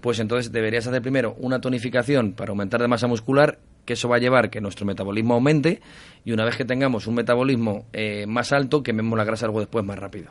pues 0.00 0.18
entonces 0.18 0.50
deberías 0.50 0.86
hacer 0.86 1.02
primero 1.02 1.34
una 1.38 1.60
tonificación 1.60 2.32
para 2.32 2.52
aumentar 2.52 2.80
de 2.80 2.88
masa 2.88 3.06
muscular, 3.06 3.58
que 3.84 3.92
eso 3.92 4.08
va 4.08 4.16
a 4.16 4.18
llevar 4.18 4.48
que 4.48 4.62
nuestro 4.62 4.86
metabolismo 4.86 5.34
aumente 5.34 5.82
y 6.24 6.32
una 6.32 6.46
vez 6.46 6.56
que 6.56 6.64
tengamos 6.64 7.06
un 7.06 7.16
metabolismo 7.16 7.84
eh, 7.92 8.24
más 8.26 8.52
alto, 8.52 8.82
quememos 8.82 9.18
la 9.18 9.24
grasa 9.24 9.44
algo 9.44 9.60
después 9.60 9.84
más 9.84 9.98
rápido. 9.98 10.30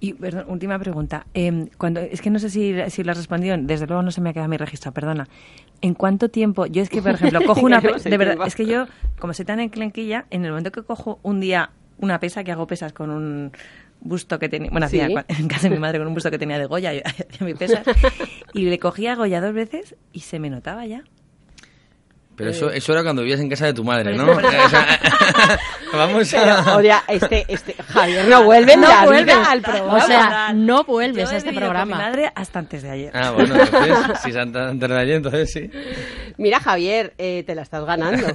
Y, 0.00 0.14
perdón, 0.14 0.46
última 0.48 0.78
pregunta. 0.78 1.26
Eh, 1.34 1.68
cuando, 1.78 2.00
es 2.00 2.20
que 2.20 2.30
no 2.30 2.38
sé 2.38 2.50
si, 2.50 2.74
si 2.88 3.04
lo 3.04 3.12
has 3.12 3.18
respondido, 3.18 3.56
desde 3.58 3.86
luego 3.86 4.02
no 4.02 4.10
se 4.10 4.20
me 4.20 4.30
ha 4.30 4.32
quedado 4.32 4.48
mi 4.48 4.56
registro, 4.56 4.92
perdona. 4.92 5.28
¿En 5.80 5.94
cuánto 5.94 6.28
tiempo? 6.28 6.66
Yo 6.66 6.82
es 6.82 6.88
que, 6.90 7.02
por 7.02 7.12
ejemplo, 7.12 7.40
cojo 7.46 7.64
una... 7.66 7.80
de 7.80 8.16
verdad, 8.16 8.46
es 8.46 8.54
que 8.54 8.66
yo, 8.66 8.86
como 9.18 9.32
soy 9.34 9.44
tan 9.44 9.60
enclenquilla, 9.60 10.26
en 10.30 10.44
el 10.44 10.50
momento 10.50 10.72
que 10.72 10.82
cojo 10.82 11.18
un 11.22 11.40
día 11.40 11.70
una 11.98 12.18
pesa, 12.20 12.42
que 12.44 12.52
hago 12.52 12.66
pesas 12.66 12.92
con 12.92 13.10
un 13.10 13.52
busto 14.00 14.38
que 14.38 14.48
tenía... 14.48 14.70
Bueno, 14.70 14.88
Sí. 14.88 15.00
hacía 15.00 15.24
en 15.28 15.48
casa 15.48 15.68
de 15.68 15.74
mi 15.74 15.80
madre 15.80 15.98
con 15.98 16.08
un 16.08 16.14
busto 16.14 16.30
que 16.30 16.38
tenía 16.38 16.58
de 16.58 16.66
Goya, 16.66 16.92
yo 16.94 17.00
hacía 17.04 17.46
mi 17.46 17.54
pesas, 17.54 17.84
y 18.52 18.62
le 18.64 18.78
cogía 18.78 19.12
a 19.12 19.16
Goya 19.16 19.40
dos 19.40 19.54
veces 19.54 19.94
y 20.12 20.20
se 20.20 20.38
me 20.38 20.50
notaba 20.50 20.86
ya. 20.86 21.04
Pero 22.42 22.50
eso, 22.50 22.70
eso 22.70 22.92
era 22.92 23.02
cuando 23.02 23.22
vivías 23.22 23.40
en 23.40 23.48
casa 23.48 23.66
de 23.66 23.74
tu 23.74 23.84
madre, 23.84 24.14
¿no? 24.16 24.26
O 24.32 24.68
sea, 24.68 24.86
vamos 25.92 26.28
Pero, 26.30 26.52
a... 26.52 26.76
oye, 26.76 26.92
este, 27.08 27.44
este, 27.48 27.74
Javier, 27.74 28.26
no 28.28 28.44
vuelve 28.44 28.76
No 28.76 28.88
la 28.88 29.04
vuelves. 29.04 29.24
vida 29.26 29.50
al 29.50 29.60
programa. 29.62 29.94
O 29.94 30.00
sea, 30.00 30.52
no 30.54 30.84
vuelves 30.84 31.28
Yo 31.28 31.34
a 31.34 31.38
este 31.38 31.50
con 31.50 31.58
programa. 31.60 31.96
mi 31.96 32.02
madre 32.02 32.32
hasta 32.34 32.58
antes 32.58 32.82
de 32.82 32.90
ayer. 32.90 33.10
Ah, 33.14 33.30
bueno, 33.32 33.54
entonces, 33.54 34.18
si 34.24 34.36
antes 34.38 34.88
de 34.88 34.98
ayer, 34.98 35.16
entonces 35.16 35.50
sí. 35.52 35.70
Mira, 36.38 36.60
Javier, 36.60 37.12
eh, 37.18 37.44
te 37.46 37.54
la 37.54 37.62
estás 37.62 37.84
ganando. 37.84 38.26
O 38.26 38.30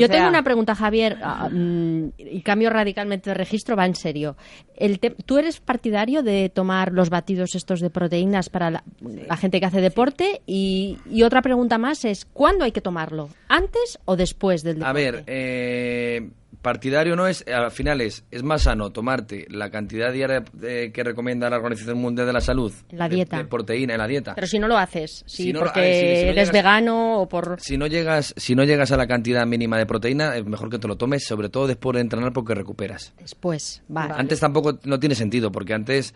Yo 0.00 0.06
sea, 0.06 0.16
tengo 0.16 0.28
una 0.28 0.42
pregunta, 0.42 0.74
Javier, 0.74 1.18
ah, 1.22 1.48
mm, 1.50 2.08
y 2.18 2.42
cambio 2.42 2.70
radicalmente 2.70 3.30
de 3.30 3.34
registro, 3.34 3.76
va 3.76 3.86
en 3.86 3.94
serio. 3.94 4.36
El 4.76 5.00
te- 5.00 5.10
¿Tú 5.10 5.38
eres 5.38 5.60
partidario 5.60 6.22
de 6.22 6.50
tomar 6.50 6.92
los 6.92 7.10
batidos 7.10 7.54
estos 7.54 7.80
de 7.80 7.90
proteínas 7.90 8.48
para 8.48 8.70
la, 8.70 8.84
la 9.00 9.36
gente 9.36 9.60
que 9.60 9.66
hace 9.66 9.80
deporte? 9.80 10.42
Y, 10.46 10.98
y 11.10 11.22
otra 11.22 11.42
pregunta 11.42 11.78
más 11.78 12.04
es, 12.04 12.26
¿cuándo 12.26 12.64
hay 12.64 12.72
que 12.72 12.80
tomarlo? 12.80 13.28
¿Antes 13.48 13.98
o 14.04 14.16
después 14.16 14.62
del 14.62 14.76
deporte? 14.78 14.90
A 14.90 14.92
ver, 14.92 15.24
eh, 15.26 16.30
partidario 16.62 17.14
no 17.16 17.26
es, 17.26 17.44
al 17.46 17.70
final 17.70 18.00
es, 18.00 18.24
es 18.30 18.42
más 18.42 18.62
sano 18.62 18.90
tomarte 18.90 19.46
la 19.48 19.70
cantidad 19.70 20.12
diaria 20.12 20.44
eh, 20.62 20.90
que 20.92 21.04
recomienda 21.04 21.48
la 21.48 21.56
Organización 21.56 21.98
Mundial 21.98 22.26
de 22.26 22.32
la 22.32 22.40
Salud 22.40 22.72
la 22.90 23.08
dieta. 23.08 23.38
de, 23.38 23.44
proteína 23.44 23.94
en 23.94 23.98
la 24.00 24.06
dieta. 24.08 24.34
Pero 24.34 24.46
si 24.46 24.58
no 24.58 24.66
lo 24.68 24.76
haces, 24.76 25.22
Si 25.26 25.52
no 25.52 25.60
porque 25.60 25.80
a 25.80 25.82
ver, 25.82 25.94
si- 25.94 26.00
si 26.00 26.04
no 26.06 26.30
eres 26.30 26.34
llegas- 26.34 26.52
vegano 26.52 27.20
o 27.20 27.28
por... 27.28 27.60
Si 27.60 27.76
no 27.78 27.86
llegas, 27.86 28.34
si 28.36 28.54
no 28.54 28.64
llegas 28.64 28.90
a 28.92 28.96
la 28.96 29.06
cantidad 29.06 29.46
mínima 29.46 29.78
de 29.78 29.86
proteína, 29.86 30.36
es 30.36 30.44
mejor 30.44 30.68
que 30.68 30.78
te 30.78 30.88
lo 30.88 30.96
tomes, 30.96 31.24
sobre 31.24 31.48
todo 31.48 31.66
después 31.66 31.94
de 31.94 32.00
entrenar 32.02 32.32
porque 32.32 32.54
recuperas. 32.54 33.12
Después, 33.18 33.82
vale. 33.88 34.14
Antes 34.16 34.40
tampoco 34.40 34.78
no 34.84 34.98
tiene 34.98 35.14
sentido, 35.14 35.50
porque 35.52 35.74
antes 35.74 36.12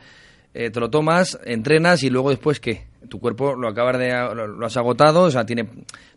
eh, 0.55 0.70
te 0.70 0.80
lo 0.80 0.91
tomas, 0.91 1.39
entrenas 1.45 2.03
y 2.03 2.11
luego 2.11 2.30
después 2.30 2.59
¿qué? 2.61 2.85
Tu 3.09 3.18
cuerpo 3.20 3.55
lo 3.55 3.68
acabas 3.68 3.98
de 3.98 4.11
lo, 4.11 4.46
lo 4.46 4.66
has 4.66 4.76
agotado, 4.76 5.22
o 5.22 5.30
sea, 5.30 5.44
tiene 5.44 5.68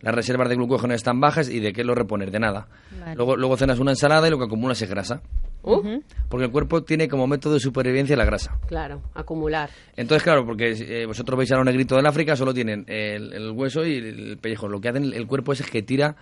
las 0.01 0.13
reservas 0.15 0.49
de 0.49 0.55
glucógeno 0.55 0.93
están 0.93 1.19
bajas 1.19 1.49
y 1.49 1.59
de 1.59 1.73
qué 1.73 1.83
lo 1.83 1.95
repones 1.95 2.31
de 2.31 2.39
nada. 2.39 2.67
Vale. 2.99 3.15
Luego 3.15 3.35
luego 3.35 3.57
cenas 3.57 3.79
una 3.79 3.91
ensalada 3.91 4.27
y 4.27 4.31
lo 4.31 4.37
que 4.37 4.45
acumulas 4.45 4.81
es 4.81 4.89
grasa. 4.89 5.21
Uh, 5.63 5.99
Porque 6.29 6.45
el 6.45 6.51
cuerpo 6.51 6.83
tiene 6.83 7.07
como 7.07 7.25
método 7.25 7.55
de 7.55 7.59
supervivencia 7.59 8.15
la 8.15 8.23
grasa. 8.25 8.55
claro, 8.67 9.01
acumular. 9.15 9.69
Entonces, 9.97 10.21
claro, 10.21 10.45
porque 10.45 10.73
eh, 10.77 11.07
vosotros 11.07 11.37
veis 11.39 11.51
a 11.53 11.55
los 11.55 11.65
negritos 11.65 11.95
del 11.97 12.05
África, 12.05 12.35
solo 12.35 12.53
tienen 12.53 12.85
el, 12.87 13.33
el 13.33 13.49
hueso 13.49 13.83
y 13.83 13.97
el 13.97 14.37
pellejo. 14.37 14.67
Lo 14.67 14.79
que 14.79 14.89
hacen 14.89 15.11
el 15.11 15.25
cuerpo 15.25 15.53
es 15.53 15.63
que 15.63 15.81
tira, 15.81 16.15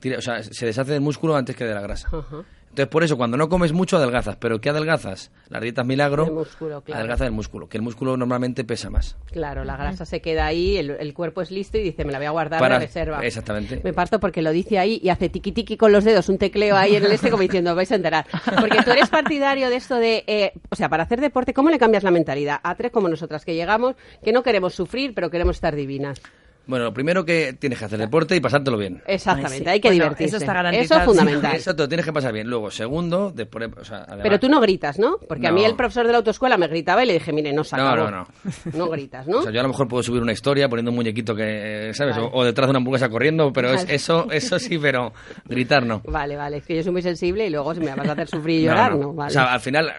tira, 0.00 0.16
o 0.16 0.22
sea, 0.22 0.42
se 0.42 0.64
deshace 0.64 0.92
del 0.92 1.02
músculo 1.02 1.36
antes 1.36 1.54
que 1.54 1.64
de 1.66 1.74
la 1.74 1.82
grasa. 1.82 2.08
Ajá. 2.10 2.42
Entonces, 2.76 2.92
por 2.92 3.02
eso, 3.04 3.16
cuando 3.16 3.38
no 3.38 3.48
comes 3.48 3.72
mucho, 3.72 3.96
adelgazas. 3.96 4.36
¿Pero 4.36 4.60
qué 4.60 4.68
adelgazas? 4.68 5.30
Las 5.48 5.62
dietas 5.62 5.86
milagro 5.86 6.26
El 6.26 6.32
músculo, 6.34 6.82
claro. 6.82 6.98
adelgaza 6.98 7.24
el 7.24 7.32
músculo, 7.32 7.70
que 7.70 7.78
el 7.78 7.82
músculo 7.82 8.18
normalmente 8.18 8.64
pesa 8.64 8.90
más. 8.90 9.16
Claro, 9.32 9.64
la 9.64 9.78
grasa 9.78 10.04
se 10.04 10.20
queda 10.20 10.44
ahí, 10.44 10.76
el, 10.76 10.90
el 10.90 11.14
cuerpo 11.14 11.40
es 11.40 11.50
listo 11.50 11.78
y 11.78 11.82
dice, 11.82 12.04
me 12.04 12.12
la 12.12 12.18
voy 12.18 12.26
a 12.26 12.30
guardar 12.32 12.60
Para- 12.60 12.78
de 12.78 12.84
reserva. 12.84 13.20
Exactamente. 13.24 13.80
Me 13.82 13.94
parto 13.94 14.20
porque 14.20 14.42
lo 14.42 14.50
dice 14.50 14.78
ahí 14.78 15.00
y 15.02 15.08
hace 15.08 15.30
tiqui 15.30 15.52
tiqui 15.52 15.78
con 15.78 15.90
los 15.90 16.04
dedos, 16.04 16.28
un 16.28 16.36
tecleo 16.36 16.76
ahí 16.76 16.96
en 16.96 17.06
el 17.06 17.12
este 17.12 17.30
como 17.30 17.42
diciendo, 17.44 17.74
vais 17.74 17.90
a 17.92 17.94
enterar. 17.94 18.26
Porque 18.60 18.82
tú 18.84 18.90
eres 18.90 19.08
partidario 19.08 19.70
de 19.70 19.76
esto 19.76 19.94
de, 19.94 20.22
eh, 20.26 20.52
o 20.68 20.76
sea, 20.76 20.90
para 20.90 21.04
hacer 21.04 21.22
deporte, 21.22 21.54
¿cómo 21.54 21.70
le 21.70 21.78
cambias 21.78 22.02
la 22.02 22.10
mentalidad? 22.10 22.60
A 22.62 22.74
tres 22.74 22.92
como 22.92 23.08
nosotras 23.08 23.46
que 23.46 23.54
llegamos, 23.54 23.94
que 24.22 24.32
no 24.32 24.42
queremos 24.42 24.74
sufrir, 24.74 25.14
pero 25.14 25.30
queremos 25.30 25.56
estar 25.56 25.74
divinas. 25.74 26.20
Bueno, 26.66 26.86
lo 26.86 26.92
primero 26.92 27.24
que 27.24 27.52
tienes 27.58 27.78
que 27.78 27.84
hacer 27.84 27.98
deporte 27.98 28.34
y 28.34 28.40
pasártelo 28.40 28.76
bien. 28.76 29.00
Exactamente, 29.06 29.56
Ay, 29.58 29.62
sí. 29.64 29.68
hay 29.70 29.80
que 29.80 29.88
Bueno, 29.88 30.02
divertirse. 30.04 30.36
eso 30.36 30.44
está 30.44 30.52
garantizado, 30.52 31.00
Eso 31.02 31.12
es 31.12 31.18
fundamental. 31.18 31.56
Eso 31.56 31.76
te 31.76 31.82
lo 31.84 31.88
tienes 31.88 32.04
que 32.06 32.12
pasar 32.12 32.32
bien. 32.32 32.48
Luego, 32.50 32.70
segundo, 32.72 33.30
después, 33.32 33.68
o 33.80 33.84
sea, 33.84 33.98
además- 33.98 34.20
Pero 34.24 34.40
tú 34.40 34.48
no 34.48 34.60
gritas, 34.60 34.98
¿no? 34.98 35.18
Porque 35.28 35.46
a 35.46 35.52
mí 35.52 35.62
No. 35.62 35.68
el 35.68 35.76
profesor 35.76 36.06
de 36.06 36.12
la 36.12 36.18
autoescuela 36.18 36.56
me 36.58 36.66
gritaba 36.66 37.04
y 37.04 37.06
le 37.06 37.12
dije, 37.14 37.32
mire, 37.32 37.52
no 37.52 37.62
se 37.62 37.76
No, 37.76 37.88
acabó. 37.88 38.10
no, 38.10 38.16
no. 38.18 38.26
No 38.74 38.88
gritas, 38.88 39.28
¿no? 39.28 39.38
O 39.38 39.42
sea, 39.42 39.52
yo 39.52 39.60
a 39.60 39.62
lo 39.62 39.68
mejor 39.68 39.86
puedo 39.86 40.02
subir 40.02 40.20
una 40.22 40.32
historia 40.32 40.68
poniendo 40.68 40.90
un 40.90 40.96
muñequito 40.96 41.36
que, 41.36 41.90
¿sabes? 41.94 42.16
O, 42.16 42.30
o 42.32 42.44
detrás 42.44 42.66
de 42.66 42.70
una 42.70 42.78
hamburguesa 42.78 43.08
corriendo, 43.08 43.52
pero 43.52 43.70
es, 43.72 43.86
eso, 43.88 44.26
eso 44.32 44.58
sí, 44.58 44.76
pero 44.78 45.12
gritar 45.44 45.86
no. 45.86 46.02
Vale, 46.04 46.34
vale, 46.36 46.56
es 46.56 46.66
que 46.66 46.74
yo 46.74 46.82
soy 46.82 46.90
muy 46.92 47.02
sensible 47.02 47.46
y 47.46 47.50
luego 47.50 47.74
si 47.74 47.80
me 47.80 47.94
vas 47.94 48.08
a 48.08 48.12
hacer 48.12 48.26
sufrir 48.28 48.62
y 48.62 48.64
No, 48.66 48.72
llorar, 48.72 48.92
no. 48.92 48.98
no, 48.98 49.12
vale. 49.14 49.28
O 49.28 49.32
sea, 49.32 49.52
al 49.52 49.60
final 49.60 49.92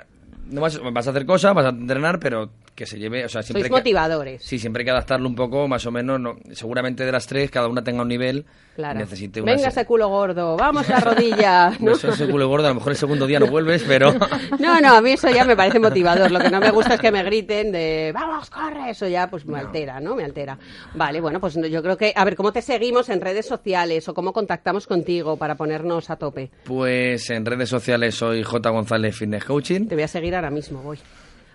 no 0.49 0.61
vas, 0.61 0.79
vas 0.91 1.07
a 1.07 1.11
hacer 1.11 1.25
cosas, 1.25 1.53
vas 1.53 1.65
a 1.65 1.69
entrenar, 1.69 2.19
pero 2.19 2.49
que 2.77 2.85
se 2.85 2.99
lleve, 2.99 3.25
o 3.25 3.27
sea, 3.27 3.41
siempre 3.41 3.63
Sois 3.63 3.71
que- 3.71 3.75
motivadores. 3.79 4.43
Sí, 4.43 4.59
siempre 4.59 4.81
hay 4.81 4.85
que 4.85 4.91
adaptarlo 4.91 5.27
un 5.27 5.33
poco, 5.33 5.67
más 5.67 5.83
o 5.87 5.91
menos. 5.91 6.19
No, 6.19 6.35
seguramente 6.51 7.03
de 7.03 7.11
las 7.11 7.25
tres, 7.25 7.49
cada 7.49 7.67
una 7.67 7.83
tenga 7.83 8.03
un 8.03 8.07
nivel. 8.07 8.45
Claro. 8.75 8.99
Necesite 8.99 9.41
una. 9.41 9.55
Venga 9.55 9.69
ese 9.69 9.83
culo 9.87 10.07
gordo, 10.09 10.55
vamos 10.55 10.87
a 10.87 10.93
la 10.93 10.99
rodilla. 10.99 11.71
¿no? 11.79 11.93
Eso 11.93 12.09
es 12.11 12.21
el 12.21 12.29
culo 12.29 12.47
gordo, 12.47 12.67
a 12.67 12.69
lo 12.69 12.75
mejor 12.75 12.91
el 12.91 12.97
segundo 12.97 13.25
día 13.25 13.39
no 13.39 13.47
vuelves, 13.47 13.83
pero. 13.87 14.13
No, 14.59 14.79
no, 14.79 14.93
a 14.95 15.01
mí 15.01 15.13
eso 15.13 15.27
ya 15.31 15.43
me 15.43 15.55
parece 15.55 15.79
motivador. 15.79 16.29
Lo 16.29 16.39
que 16.39 16.51
no 16.51 16.59
me 16.59 16.69
gusta 16.69 16.93
es 16.93 17.01
que 17.01 17.11
me 17.11 17.23
griten 17.23 17.71
de 17.71 18.11
vamos, 18.13 18.51
corre. 18.51 18.91
Eso 18.91 19.07
ya 19.07 19.27
pues 19.27 19.43
me 19.47 19.57
altera, 19.57 19.99
¿no? 19.99 20.15
Me 20.15 20.23
altera. 20.23 20.59
Vale, 20.93 21.19
bueno, 21.19 21.39
pues 21.39 21.55
yo 21.55 21.81
creo 21.81 21.97
que. 21.97 22.13
A 22.15 22.23
ver, 22.25 22.35
¿cómo 22.35 22.53
te 22.53 22.61
seguimos 22.61 23.09
en 23.09 23.21
redes 23.21 23.47
sociales 23.47 24.07
o 24.07 24.13
cómo 24.13 24.31
contactamos 24.33 24.85
contigo 24.85 25.35
para 25.37 25.55
ponernos 25.55 26.11
a 26.11 26.15
tope? 26.17 26.51
Pues 26.63 27.27
en 27.31 27.43
redes 27.43 27.69
sociales 27.69 28.13
soy 28.13 28.43
J. 28.43 28.69
González 28.69 29.15
Fitness 29.15 29.45
Coaching. 29.45 29.87
Te 29.87 29.95
voy 29.95 30.03
a 30.03 30.07
seguir 30.07 30.35
ahora 30.35 30.51
mismo, 30.51 30.83
voy. 30.83 30.99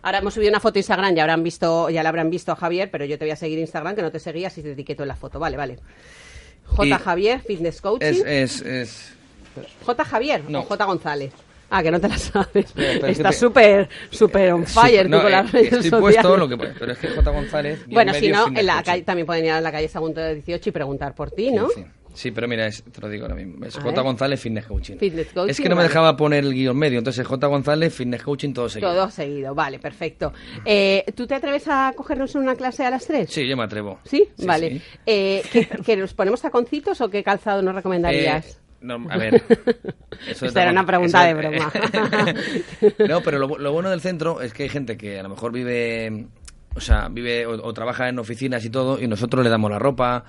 Ahora 0.02 0.18
hemos 0.18 0.34
subido 0.34 0.50
una 0.50 0.60
foto 0.60 0.78
a 0.78 0.80
Instagram, 0.80 1.14
ya 1.14 1.22
habrán 1.22 1.42
visto, 1.42 1.88
ya 1.90 2.02
la 2.02 2.08
habrán 2.08 2.28
visto 2.28 2.50
a 2.52 2.56
Javier, 2.56 2.90
pero 2.90 3.04
yo 3.04 3.18
te 3.18 3.24
voy 3.24 3.30
a 3.32 3.36
seguir 3.36 3.58
Instagram, 3.60 3.94
que 3.94 4.02
no 4.02 4.10
te 4.10 4.18
seguías 4.18 4.56
y 4.58 4.62
te 4.62 4.72
etiqueto 4.72 5.02
en 5.04 5.08
la 5.08 5.16
foto. 5.16 5.38
Vale, 5.38 5.56
vale. 5.56 5.78
J. 6.66 6.86
Y- 6.86 6.90
Javier, 6.92 7.40
Fitness 7.40 7.80
Coaching. 7.80 8.06
Es, 8.06 8.20
es, 8.26 8.62
es. 8.62 9.14
J. 9.84 10.04
Javier 10.04 10.42
No. 10.48 10.60
o 10.60 10.62
J. 10.64 10.84
González. 10.84 11.32
Ah, 11.74 11.82
que 11.82 11.90
no 11.90 12.00
te 12.00 12.08
la 12.08 12.18
sabes. 12.18 12.72
pero 12.74 12.92
es 12.92 13.00
que 13.00 13.10
Estás 13.12 13.34
te- 13.34 13.40
súper, 13.40 13.88
súper 14.10 14.52
on 14.52 14.66
fire 14.66 15.08
tú 15.10 15.20
con 15.22 15.30
las 15.30 15.46
eh, 15.46 15.50
redes 15.52 15.72
Estoy 15.72 15.82
sociales. 15.90 16.00
puesto, 16.00 16.36
lo 16.36 16.48
que 16.48 16.56
pero 16.58 16.92
es 16.92 16.98
que 16.98 17.08
J. 17.08 17.30
González. 17.30 17.80
Bueno, 17.88 18.12
si 18.14 18.28
no, 18.28 18.48
en 18.48 18.66
la 18.66 18.82
calle, 18.82 19.02
también 19.04 19.26
pueden 19.26 19.44
ir 19.46 19.52
a 19.52 19.60
la 19.60 19.72
calle 19.72 19.88
Sagunto 19.88 20.20
de 20.20 20.34
18 20.34 20.68
y 20.68 20.72
preguntar 20.72 21.14
por 21.14 21.30
ti, 21.30 21.50
¿no? 21.50 21.68
Sí, 21.70 21.74
sí, 21.82 21.86
pero 22.34 22.46
mira, 22.48 22.66
es- 22.66 22.82
te 22.84 23.00
lo 23.00 23.08
digo 23.08 23.24
ahora 23.24 23.34
mismo. 23.36 23.64
Es 23.64 23.76
A 23.76 23.80
J. 23.80 23.94
ver. 23.94 24.04
González 24.04 24.40
Fitness 24.40 24.66
Coaching. 24.66 24.96
Fitness 24.98 25.28
Coaching, 25.32 25.50
Es 25.50 25.56
que 25.58 25.64
no 25.68 25.76
me 25.76 25.82
vale. 25.82 25.88
dejaba 25.88 26.16
poner 26.16 26.44
el 26.44 26.52
guion 26.54 26.76
medio, 26.76 26.98
entonces 26.98 27.26
J. 27.26 27.46
González 27.46 27.94
Fitness 27.94 28.22
Coaching 28.22 28.52
todo 28.52 28.68
seguido. 28.68 28.92
Todo 28.92 29.10
seguido, 29.10 29.54
vale, 29.54 29.78
perfecto. 29.78 30.32
Eh, 30.64 31.04
¿Tú 31.16 31.26
te 31.26 31.34
atreves 31.34 31.66
a 31.68 31.92
cogernos 31.96 32.34
una 32.34 32.54
clase 32.54 32.84
a 32.84 32.90
las 32.90 33.06
3? 33.06 33.30
Sí, 33.30 33.46
yo 33.48 33.56
me 33.56 33.64
atrevo. 33.64 33.98
¿Sí? 34.04 34.28
Sí, 34.36 34.46
vale. 34.46 34.70
sí. 34.70 34.82
Eh, 35.06 35.42
¿que, 35.52 35.66
que 35.66 35.96
nos 35.96 36.12
ponemos 36.14 36.40
taconcitos 36.42 37.00
o 37.00 37.08
qué 37.08 37.22
calzado 37.22 37.62
nos 37.62 37.74
recomendarías? 37.74 38.46
Eh, 38.46 38.56
no, 38.82 39.06
a 39.08 39.16
ver. 39.16 39.42
eso 40.28 40.46
Esta 40.46 40.62
era 40.62 40.72
una 40.72 40.84
pregunta 40.84 41.28
eso- 41.30 41.36
de 41.38 41.48
broma. 41.48 41.72
no, 43.08 43.20
pero 43.22 43.38
lo, 43.38 43.48
bu- 43.48 43.58
lo 43.58 43.72
bueno 43.72 43.90
del 43.90 44.00
centro 44.00 44.40
es 44.40 44.52
que 44.52 44.64
hay 44.64 44.68
gente 44.68 44.96
que 44.96 45.18
a 45.18 45.22
lo 45.22 45.28
mejor 45.28 45.52
vive, 45.52 46.26
o 46.74 46.80
sea, 46.80 47.08
vive 47.08 47.46
o, 47.46 47.52
o 47.64 47.72
trabaja 47.72 48.08
en 48.08 48.18
oficinas 48.18 48.64
y 48.64 48.70
todo, 48.70 49.00
y 49.00 49.06
nosotros 49.06 49.44
le 49.44 49.50
damos 49.50 49.70
la 49.70 49.78
ropa, 49.78 50.24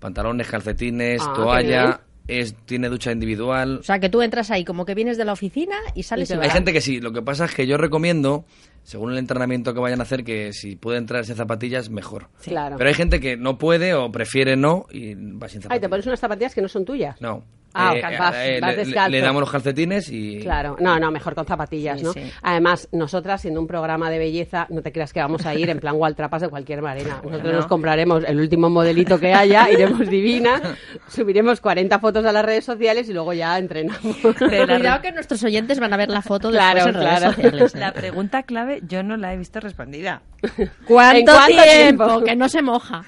pantalones, 0.00 0.48
calcetines, 0.48 1.22
Ah, 1.24 1.32
toalla, 1.34 2.00
es, 2.26 2.54
tiene 2.64 2.88
ducha 2.88 3.12
individual. 3.12 3.78
O 3.80 3.82
sea, 3.82 3.98
que 3.98 4.08
tú 4.08 4.22
entras 4.22 4.50
ahí 4.50 4.64
como 4.64 4.84
que 4.84 4.94
vienes 4.94 5.16
de 5.16 5.24
la 5.24 5.32
oficina 5.32 5.76
y 5.94 6.02
sales 6.02 6.30
Y. 6.30 6.34
Hay 6.34 6.50
gente 6.50 6.72
que 6.72 6.80
sí, 6.80 7.00
lo 7.00 7.12
que 7.12 7.22
pasa 7.22 7.44
es 7.44 7.54
que 7.54 7.66
yo 7.66 7.76
recomiendo, 7.76 8.44
según 8.82 9.12
el 9.12 9.18
entrenamiento 9.18 9.74
que 9.74 9.80
vayan 9.80 10.00
a 10.00 10.04
hacer, 10.04 10.24
que 10.24 10.52
si 10.52 10.76
puede 10.76 10.98
entrarse 10.98 11.34
zapatillas, 11.34 11.90
mejor. 11.90 12.28
Claro. 12.42 12.76
Pero 12.76 12.88
hay 12.88 12.94
gente 12.94 13.20
que 13.20 13.36
no 13.36 13.58
puede 13.58 13.94
o 13.94 14.10
prefiere 14.10 14.56
no 14.56 14.86
y 14.90 15.14
va 15.14 15.48
sin 15.48 15.62
zapatillas. 15.62 15.70
Ay, 15.70 15.80
te 15.80 15.88
pones 15.88 16.06
unas 16.06 16.20
zapatillas 16.20 16.54
que 16.54 16.62
no 16.62 16.68
son 16.68 16.84
tuyas. 16.84 17.20
No. 17.20 17.44
Ah, 17.72 17.94
Eh, 17.94 18.02
vas- 18.18 18.34
eh, 18.36 18.58
vas 18.60 18.76
le- 18.76 19.08
le, 19.10 19.20
damos 19.20 19.40
los 19.40 19.50
calcetines 19.50 20.08
y... 20.10 20.40
Claro, 20.40 20.76
no, 20.80 20.98
no, 20.98 21.10
mejor 21.12 21.34
con 21.36 21.46
zapatillas, 21.46 21.98
Sí, 22.00 22.04
¿no? 22.04 22.12
sí. 22.12 22.22
Además, 22.42 22.88
nosotras, 22.90 23.40
siendo 23.42 23.60
un 23.60 23.66
programa 23.68 24.10
de 24.10 24.18
belleza, 24.18 24.66
no 24.70 24.82
te 24.82 24.90
creas 24.92 25.12
que 25.12 25.20
vamos 25.20 25.46
a 25.46 25.54
ir 25.54 25.70
en 25.70 25.78
plan 25.78 25.94
waltrapas 25.96 26.42
de 26.42 26.48
cualquier 26.48 26.82
manera. 26.82 27.16
Nosotros 27.16 27.42
Bueno. 27.42 27.56
nos 27.58 27.66
compraremos 27.66 28.24
el 28.26 28.40
último 28.40 28.70
modelito 28.70 29.20
que 29.20 29.32
haya, 29.32 29.70
iremos 29.70 30.08
divina, 30.08 30.60
subiremos 31.08 31.60
40 31.60 31.98
fotos 32.00 32.24
a 32.24 32.32
las 32.32 32.44
redes 32.44 32.64
sociales 32.64 33.08
y 33.08 33.12
luego 33.12 33.32
ya 33.32 33.56
entrenamos. 33.58 34.16
Cuidado 34.38 35.00
que 35.02 35.12
nuestros 35.12 35.42
oyentes 35.44 35.78
van 35.78 35.92
a 35.92 35.96
ver 35.96 36.08
la 36.10 36.22
foto 36.22 36.50
Claro, 36.50 36.84
después 36.84 36.94
en 36.96 37.00
redes 37.00 37.18
claro. 37.18 37.34
sociales. 37.34 37.74
¿eh? 37.74 37.78
La 37.78 37.92
pregunta 37.92 38.42
clave 38.42 38.80
yo 38.86 39.02
no 39.02 39.16
la 39.16 39.32
he 39.32 39.36
visto 39.36 39.60
respondida. 39.60 40.22
¿Cuánto, 40.86 41.18
¿En 41.18 41.24
cuánto 41.24 41.62
tiempo? 41.62 42.06
tiempo? 42.06 42.24
Que 42.24 42.36
no 42.36 42.48
se 42.48 42.62
moja. 42.62 43.04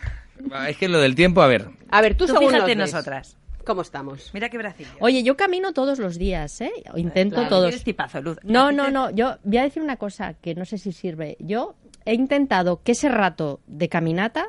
Es 0.69 0.77
que 0.77 0.89
lo 0.89 1.01
del 1.01 1.15
tiempo, 1.15 1.41
a 1.43 1.47
ver, 1.47 1.69
A 1.91 2.01
ver, 2.01 2.15
tú, 2.17 2.27
Tú 2.27 2.33
según 2.35 2.51
fíjate 2.53 2.75
nosotras. 2.77 3.37
¿Cómo 3.65 3.83
estamos? 3.83 4.31
Mira 4.35 4.49
qué 4.49 4.59
bracillo. 4.59 4.91
Oye, 5.01 5.23
yo 5.23 5.37
camino 5.37 5.73
todos 5.73 5.99
los 5.99 6.19
días, 6.19 6.61
¿eh? 6.61 6.73
Intento 6.97 7.37
Claro, 7.37 7.49
todos. 7.49 7.69
Eres 7.69 7.85
tipazo, 7.85 8.21
Luz. 8.21 8.39
No, 8.43 8.73
no, 8.73 8.91
no. 8.91 9.11
Yo 9.11 9.37
voy 9.45 9.59
a 9.59 9.63
decir 9.63 9.83
una 9.83 9.97
cosa 9.97 10.35
que 10.35 10.55
no 10.55 10.65
sé 10.65 10.79
si 10.79 10.93
sirve. 10.93 11.37
Yo 11.41 11.75
he 12.05 12.15
intentado 12.15 12.83
que 12.83 12.93
ese 12.93 13.09
rato 13.09 13.61
de 13.67 13.89
caminata 13.89 14.47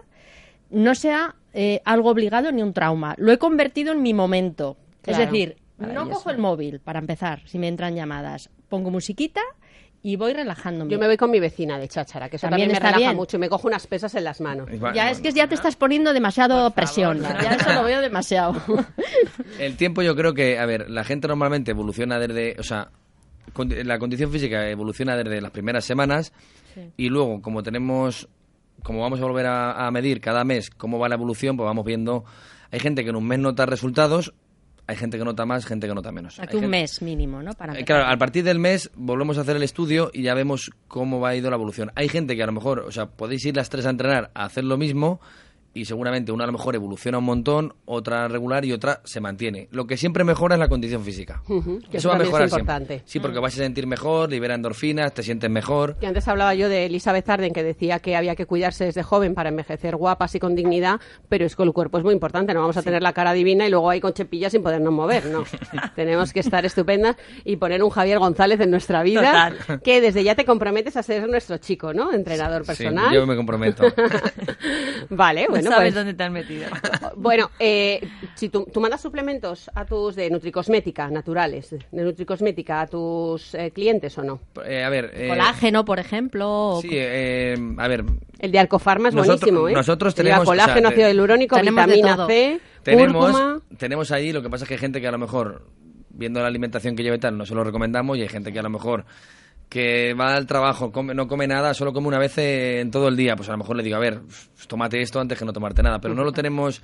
no 0.69 0.95
sea 0.95 1.35
eh, 1.53 1.81
algo 1.85 2.09
obligado 2.09 2.51
ni 2.51 2.61
un 2.61 2.73
trauma. 2.73 3.15
Lo 3.17 3.31
he 3.31 3.37
convertido 3.37 3.91
en 3.91 4.01
mi 4.01 4.13
momento. 4.13 4.77
Claro. 5.01 5.23
Es 5.23 5.29
decir, 5.29 5.57
no 5.77 6.09
cojo 6.09 6.29
el 6.29 6.37
móvil 6.37 6.79
para 6.79 6.99
empezar, 6.99 7.41
si 7.45 7.59
me 7.59 7.67
entran 7.67 7.95
llamadas. 7.95 8.49
Pongo 8.69 8.89
musiquita 8.89 9.41
y 10.05 10.17
voy 10.17 10.33
relajándome. 10.33 10.91
Yo 10.91 10.99
me 10.99 11.07
voy 11.07 11.15
con 11.15 11.31
mi 11.31 11.39
vecina 11.39 11.79
de 11.79 11.87
cháchara, 11.87 12.27
que 12.29 12.35
eso 12.35 12.47
También 12.47 12.67
también, 12.67 12.69
me 12.71 12.73
está 12.73 12.87
relaja 12.97 13.11
bien. 13.11 13.15
mucho 13.15 13.37
y 13.37 13.39
me 13.39 13.47
cojo 13.49 13.67
unas 13.69 13.87
pesas 13.87 14.13
en 14.15 14.25
las 14.25 14.41
manos. 14.41 14.69
Ya 14.93 15.09
es 15.09 15.21
que 15.21 15.31
ya 15.31 15.47
te 15.47 15.55
estás 15.55 15.77
poniendo 15.77 16.11
demasiado 16.13 16.69
presión. 16.71 17.21
Ya 17.21 17.53
eso 17.55 17.73
lo 17.73 17.83
veo 17.83 18.01
demasiado. 18.01 18.61
El 19.59 19.77
tiempo 19.77 20.01
yo 20.01 20.13
creo 20.15 20.33
que, 20.33 20.59
a 20.59 20.65
ver, 20.65 20.89
la 20.89 21.05
gente 21.05 21.29
normalmente 21.29 21.71
evoluciona 21.71 22.19
desde, 22.19 22.57
o 22.59 22.63
sea, 22.63 22.89
la 23.55 23.97
condición 23.97 24.29
física 24.29 24.67
evoluciona 24.69 25.15
desde 25.15 25.39
las 25.39 25.51
primeras 25.51 25.85
semanas 25.85 26.33
y 26.97 27.07
luego, 27.07 27.41
como 27.41 27.63
tenemos, 27.63 28.27
como 28.83 28.99
vamos 29.01 29.21
a 29.21 29.23
volver 29.23 29.45
a, 29.45 29.87
a 29.87 29.91
medir 29.91 30.19
cada 30.19 30.43
mes 30.43 30.69
cómo 30.69 30.99
va 30.99 31.07
la 31.07 31.15
evolución, 31.15 31.55
pues 31.55 31.65
vamos 31.65 31.85
viendo, 31.85 32.25
hay 32.71 32.79
gente 32.81 33.03
que 33.03 33.09
en 33.11 33.15
un 33.15 33.25
mes 33.25 33.39
nota 33.39 33.65
resultados, 33.65 34.33
hay 34.87 34.95
gente 34.95 35.17
que 35.17 35.23
nota 35.25 35.45
más, 35.45 35.65
gente 35.65 35.87
que 35.87 35.93
nota 35.95 36.11
menos. 36.11 36.39
Aquí 36.39 36.49
Hay 36.51 36.55
un 36.57 36.61
gente- 36.63 36.77
mes 36.81 37.01
mínimo, 37.01 37.41
¿no? 37.41 37.53
Para 37.53 37.77
Eh. 37.79 37.85
Claro, 37.85 38.05
a 38.05 38.17
partir 38.17 38.43
del 38.43 38.59
mes 38.59 38.91
volvemos 38.95 39.37
a 39.37 39.41
hacer 39.41 39.55
el 39.55 39.63
estudio 39.63 40.09
y 40.13 40.23
ya 40.23 40.33
vemos 40.33 40.71
cómo 40.87 41.19
va 41.19 41.35
ido 41.35 41.49
la 41.49 41.55
evolución. 41.55 41.91
Hay 41.95 42.09
gente 42.09 42.35
que 42.35 42.43
a 42.43 42.45
lo 42.47 42.51
mejor, 42.51 42.79
o 42.79 42.91
sea, 42.91 43.05
podéis 43.07 43.45
ir 43.45 43.55
las 43.55 43.69
tres 43.69 43.85
a 43.85 43.89
entrenar 43.91 44.31
a 44.33 44.45
hacer 44.45 44.63
lo 44.63 44.77
mismo 44.77 45.21
y 45.73 45.85
seguramente 45.85 46.31
una 46.31 46.43
a 46.43 46.47
lo 46.47 46.53
mejor 46.53 46.75
evoluciona 46.75 47.17
un 47.17 47.23
montón, 47.25 47.73
otra 47.85 48.27
regular 48.27 48.63
y 48.65 48.73
otra 48.73 49.01
se 49.03 49.19
mantiene. 49.21 49.67
Lo 49.71 49.87
que 49.87 49.97
siempre 49.97 50.23
mejora 50.23 50.55
es 50.55 50.59
la 50.59 50.67
condición 50.67 51.03
física. 51.03 51.41
Ujú, 51.47 51.79
que 51.89 51.97
eso 51.97 51.97
eso 51.97 52.09
va 52.09 52.15
a 52.15 52.17
también 52.17 52.21
es 52.21 52.27
mejorar 52.41 52.49
importante. 52.49 52.87
siempre. 52.95 53.11
Sí, 53.11 53.19
porque 53.19 53.39
vas 53.39 53.53
a 53.53 53.57
sentir 53.57 53.87
mejor, 53.87 54.29
libera 54.29 54.55
endorfinas, 54.55 55.13
te 55.13 55.23
sientes 55.23 55.49
mejor. 55.49 55.97
Que 55.97 56.07
antes 56.07 56.27
hablaba 56.27 56.53
yo 56.53 56.69
de 56.69 56.85
Elizabeth 56.85 57.27
Arden, 57.29 57.53
que 57.53 57.63
decía 57.63 57.99
que 57.99 58.15
había 58.15 58.35
que 58.35 58.45
cuidarse 58.45 58.85
desde 58.85 59.03
joven 59.03 59.33
para 59.33 59.49
envejecer 59.49 59.95
guapas 59.95 60.35
y 60.35 60.39
con 60.39 60.55
dignidad, 60.55 60.99
pero 61.29 61.45
es 61.45 61.55
que 61.55 61.63
el 61.63 61.73
cuerpo 61.73 61.97
es 61.97 62.03
muy 62.03 62.13
importante, 62.13 62.53
no 62.53 62.61
vamos 62.61 62.77
a 62.77 62.83
tener 62.83 63.01
la 63.01 63.13
cara 63.13 63.33
divina 63.33 63.65
y 63.65 63.69
luego 63.71 63.89
ahí 63.89 63.99
con 63.99 64.13
chepillas 64.13 64.51
sin 64.51 64.61
podernos 64.63 64.93
mover, 64.93 65.25
no. 65.27 65.43
Tenemos 65.95 66.33
que 66.33 66.39
estar 66.41 66.65
estupendas 66.65 67.15
y 67.45 67.55
poner 67.55 67.81
un 67.83 67.89
Javier 67.89 68.19
González 68.19 68.59
en 68.59 68.69
nuestra 68.71 69.01
vida, 69.03 69.53
Total. 69.57 69.81
que 69.81 70.01
desde 70.01 70.23
ya 70.23 70.35
te 70.35 70.45
comprometes 70.45 70.97
a 70.97 71.03
ser 71.03 71.27
nuestro 71.27 71.57
chico, 71.57 71.93
¿no? 71.93 72.13
Entrenador 72.13 72.61
Sí, 72.63 72.67
personal. 72.67 73.13
yo 73.13 73.25
me 73.25 73.35
comprometo. 73.35 73.83
vale, 75.09 75.47
No 75.62 75.62
bueno, 75.69 75.77
sabes 75.77 75.93
pues- 75.93 75.95
dónde 75.95 76.13
te 76.13 76.23
has 76.23 76.31
metido. 76.31 76.65
Bueno, 77.15 77.49
eh, 77.59 78.01
si 78.35 78.49
tú, 78.49 78.65
tú 78.71 78.81
mandas 78.81 79.01
suplementos 79.01 79.69
a 79.75 79.85
tus 79.85 80.15
de 80.15 80.29
nutricosmética 80.29 81.09
naturales, 81.09 81.69
de 81.91 82.03
nutricosmética 82.03 82.81
a 82.81 82.87
tus 82.87 83.53
eh, 83.55 83.71
clientes 83.71 84.17
o 84.17 84.23
no? 84.23 84.39
Eh, 84.65 84.83
a 84.83 84.89
ver... 84.89 85.11
eh, 85.13 85.27
Colágeno, 85.29 85.85
por 85.85 85.99
ejemplo. 85.99 86.49
o- 86.77 86.81
Sí, 86.81 86.89
eh, 86.91 87.55
a 87.77 87.87
ver, 87.87 88.03
El 88.39 88.51
de 88.51 88.59
Arcofarma 88.59 89.09
es 89.09 89.15
Nosotros- 89.15 89.39
buenísimo, 89.41 89.69
¿eh? 89.69 89.73
nosotros 89.73 90.15
Lleva 90.15 90.23
tenemos, 90.37 90.41
o 90.49 90.53
sea, 90.55 90.63
colágeno, 90.65 90.89
ácido 90.89 91.07
hialurónico, 91.07 91.55
tenemos 91.55 91.85
de 91.87 91.93
vitamina. 91.95 92.27
C, 92.27 92.59
tenemos, 92.83 93.25
cúrcuma. 93.31 93.61
tenemos 93.77 94.11
ahí, 94.11 94.31
lo 94.33 94.41
que 94.41 94.49
pasa 94.49 94.65
es 94.65 94.67
que 94.67 94.73
hay 94.73 94.79
gente 94.79 94.99
que 94.99 95.07
a 95.07 95.11
lo 95.11 95.17
mejor, 95.19 95.67
viendo 96.09 96.41
la 96.41 96.47
alimentación 96.47 96.95
que 96.95 97.03
lleva 97.03 97.15
y 97.15 97.19
tal, 97.19 97.37
no 97.37 97.45
se 97.45 97.55
lo 97.55 97.63
recomendamos, 97.63 98.17
y 98.17 98.21
hay 98.21 98.27
gente 98.29 98.51
que 98.51 98.59
a 98.59 98.63
lo 98.63 98.69
mejor 98.69 99.05
que 99.69 100.13
va 100.13 100.35
al 100.35 100.45
trabajo, 100.45 100.91
come- 100.91 101.13
no 101.15 101.27
come 101.27 101.47
nada, 101.47 101.73
solo 101.73 101.91
come 101.93 102.07
una 102.07 102.19
vez 102.19 102.37
en 102.37 102.91
todo 102.91 103.07
el 103.07 103.15
día, 103.17 103.35
pues 103.35 103.49
a 103.49 103.53
lo 103.53 103.57
mejor 103.59 103.75
le 103.75 103.83
digo, 103.83 103.95
a 103.95 103.99
ver, 103.99 104.21
pues, 104.21 104.67
tómate 104.67 105.01
esto 105.01 105.19
antes 105.19 105.37
que 105.39 105.45
no 105.45 105.53
tomarte 105.53 105.81
nada, 105.81 105.99
pero 105.99 106.13
no 106.13 106.23
lo 106.23 106.31
tenemos, 106.33 106.81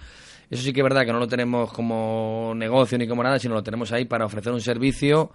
eso 0.49 0.63
sí 0.63 0.73
que 0.73 0.79
es 0.79 0.83
verdad 0.83 1.05
que 1.05 1.13
no 1.13 1.19
lo 1.19 1.27
tenemos 1.27 1.71
como 1.71 2.53
negocio 2.55 2.97
ni 2.97 3.07
como 3.07 3.21
nada, 3.23 3.37
sino 3.39 3.53
lo 3.53 3.63
tenemos 3.63 3.91
ahí 3.91 4.05
para 4.05 4.25
ofrecer 4.25 4.51
un 4.53 4.61
servicio 4.61 5.31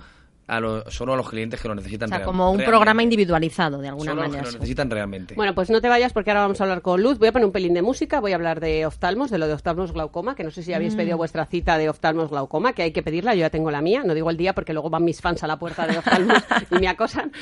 a 0.47 0.61
lo- 0.61 0.91
solo 0.91 1.15
a 1.15 1.17
los 1.17 1.29
clientes 1.29 1.61
que 1.61 1.69
lo 1.69 1.75
necesitan 1.75 2.09
O 2.09 2.11
sea, 2.11 2.19
real- 2.19 2.27
como 2.27 2.45
un 2.51 2.59
realmente. 2.59 2.71
programa 2.71 3.03
individualizado, 3.03 3.79
de 3.79 3.89
alguna 3.89 4.11
Solo 4.11 4.21
a 4.21 4.25
los 4.25 4.31
manera. 4.33 4.45
que 4.49 4.53
lo 4.53 4.59
necesitan 4.59 4.91
realmente. 4.91 5.35
Bueno, 5.35 5.55
pues 5.55 5.71
no 5.71 5.81
te 5.81 5.89
vayas 5.89 6.13
porque 6.13 6.31
ahora 6.31 6.43
vamos 6.43 6.61
a 6.61 6.65
hablar 6.65 6.83
con 6.83 7.03
Luz. 7.03 7.19
Voy 7.19 7.29
a 7.29 7.33
poner 7.33 7.47
un 7.47 7.53
pelín 7.53 7.73
de 7.75 7.83
música, 7.83 8.21
voy 8.21 8.33
a 8.33 8.35
hablar 8.35 8.61
de 8.61 8.85
oftalmos, 8.87 9.31
de 9.31 9.39
lo 9.39 9.47
de 9.47 9.55
oftalmos 9.55 9.93
glaucoma, 9.93 10.35
que 10.35 10.45
no 10.45 10.51
sé 10.51 10.63
si 10.63 10.73
habéis 10.75 10.95
pedido 10.95 11.17
vuestra 11.17 11.47
cita 11.47 11.79
de 11.79 11.89
oftalmos 11.89 12.31
glaucoma, 12.31 12.73
que 12.73 12.83
hay 12.83 12.93
que 12.93 13.03
pedirla, 13.03 13.35
yo 13.35 13.41
ya 13.41 13.51
tengo 13.51 13.71
la 13.71 13.81
mía, 13.81 14.03
no 14.05 14.15
digo 14.15 14.31
el 14.31 14.37
día 14.37 14.55
porque 14.55 14.73
luego 14.73 14.91
van 14.91 15.05
mis 15.05 15.21
fans 15.21 15.43
a 15.43 15.47
la 15.47 15.59
puerta 15.59 15.87
de 15.87 15.99
oftalmos 15.99 16.39
y 16.71 16.75
me 16.79 16.89
acosan, 16.89 17.33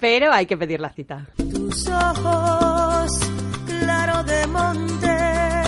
pero 0.00 0.32
hay 0.32 0.46
que 0.46 0.56
pedir 0.56 0.80
la 0.80 0.90
cita. 0.90 1.26
tus 1.36 1.88
ojos, 1.88 3.10
claro 3.66 4.22
de 4.24 4.46
monte. 4.46 5.59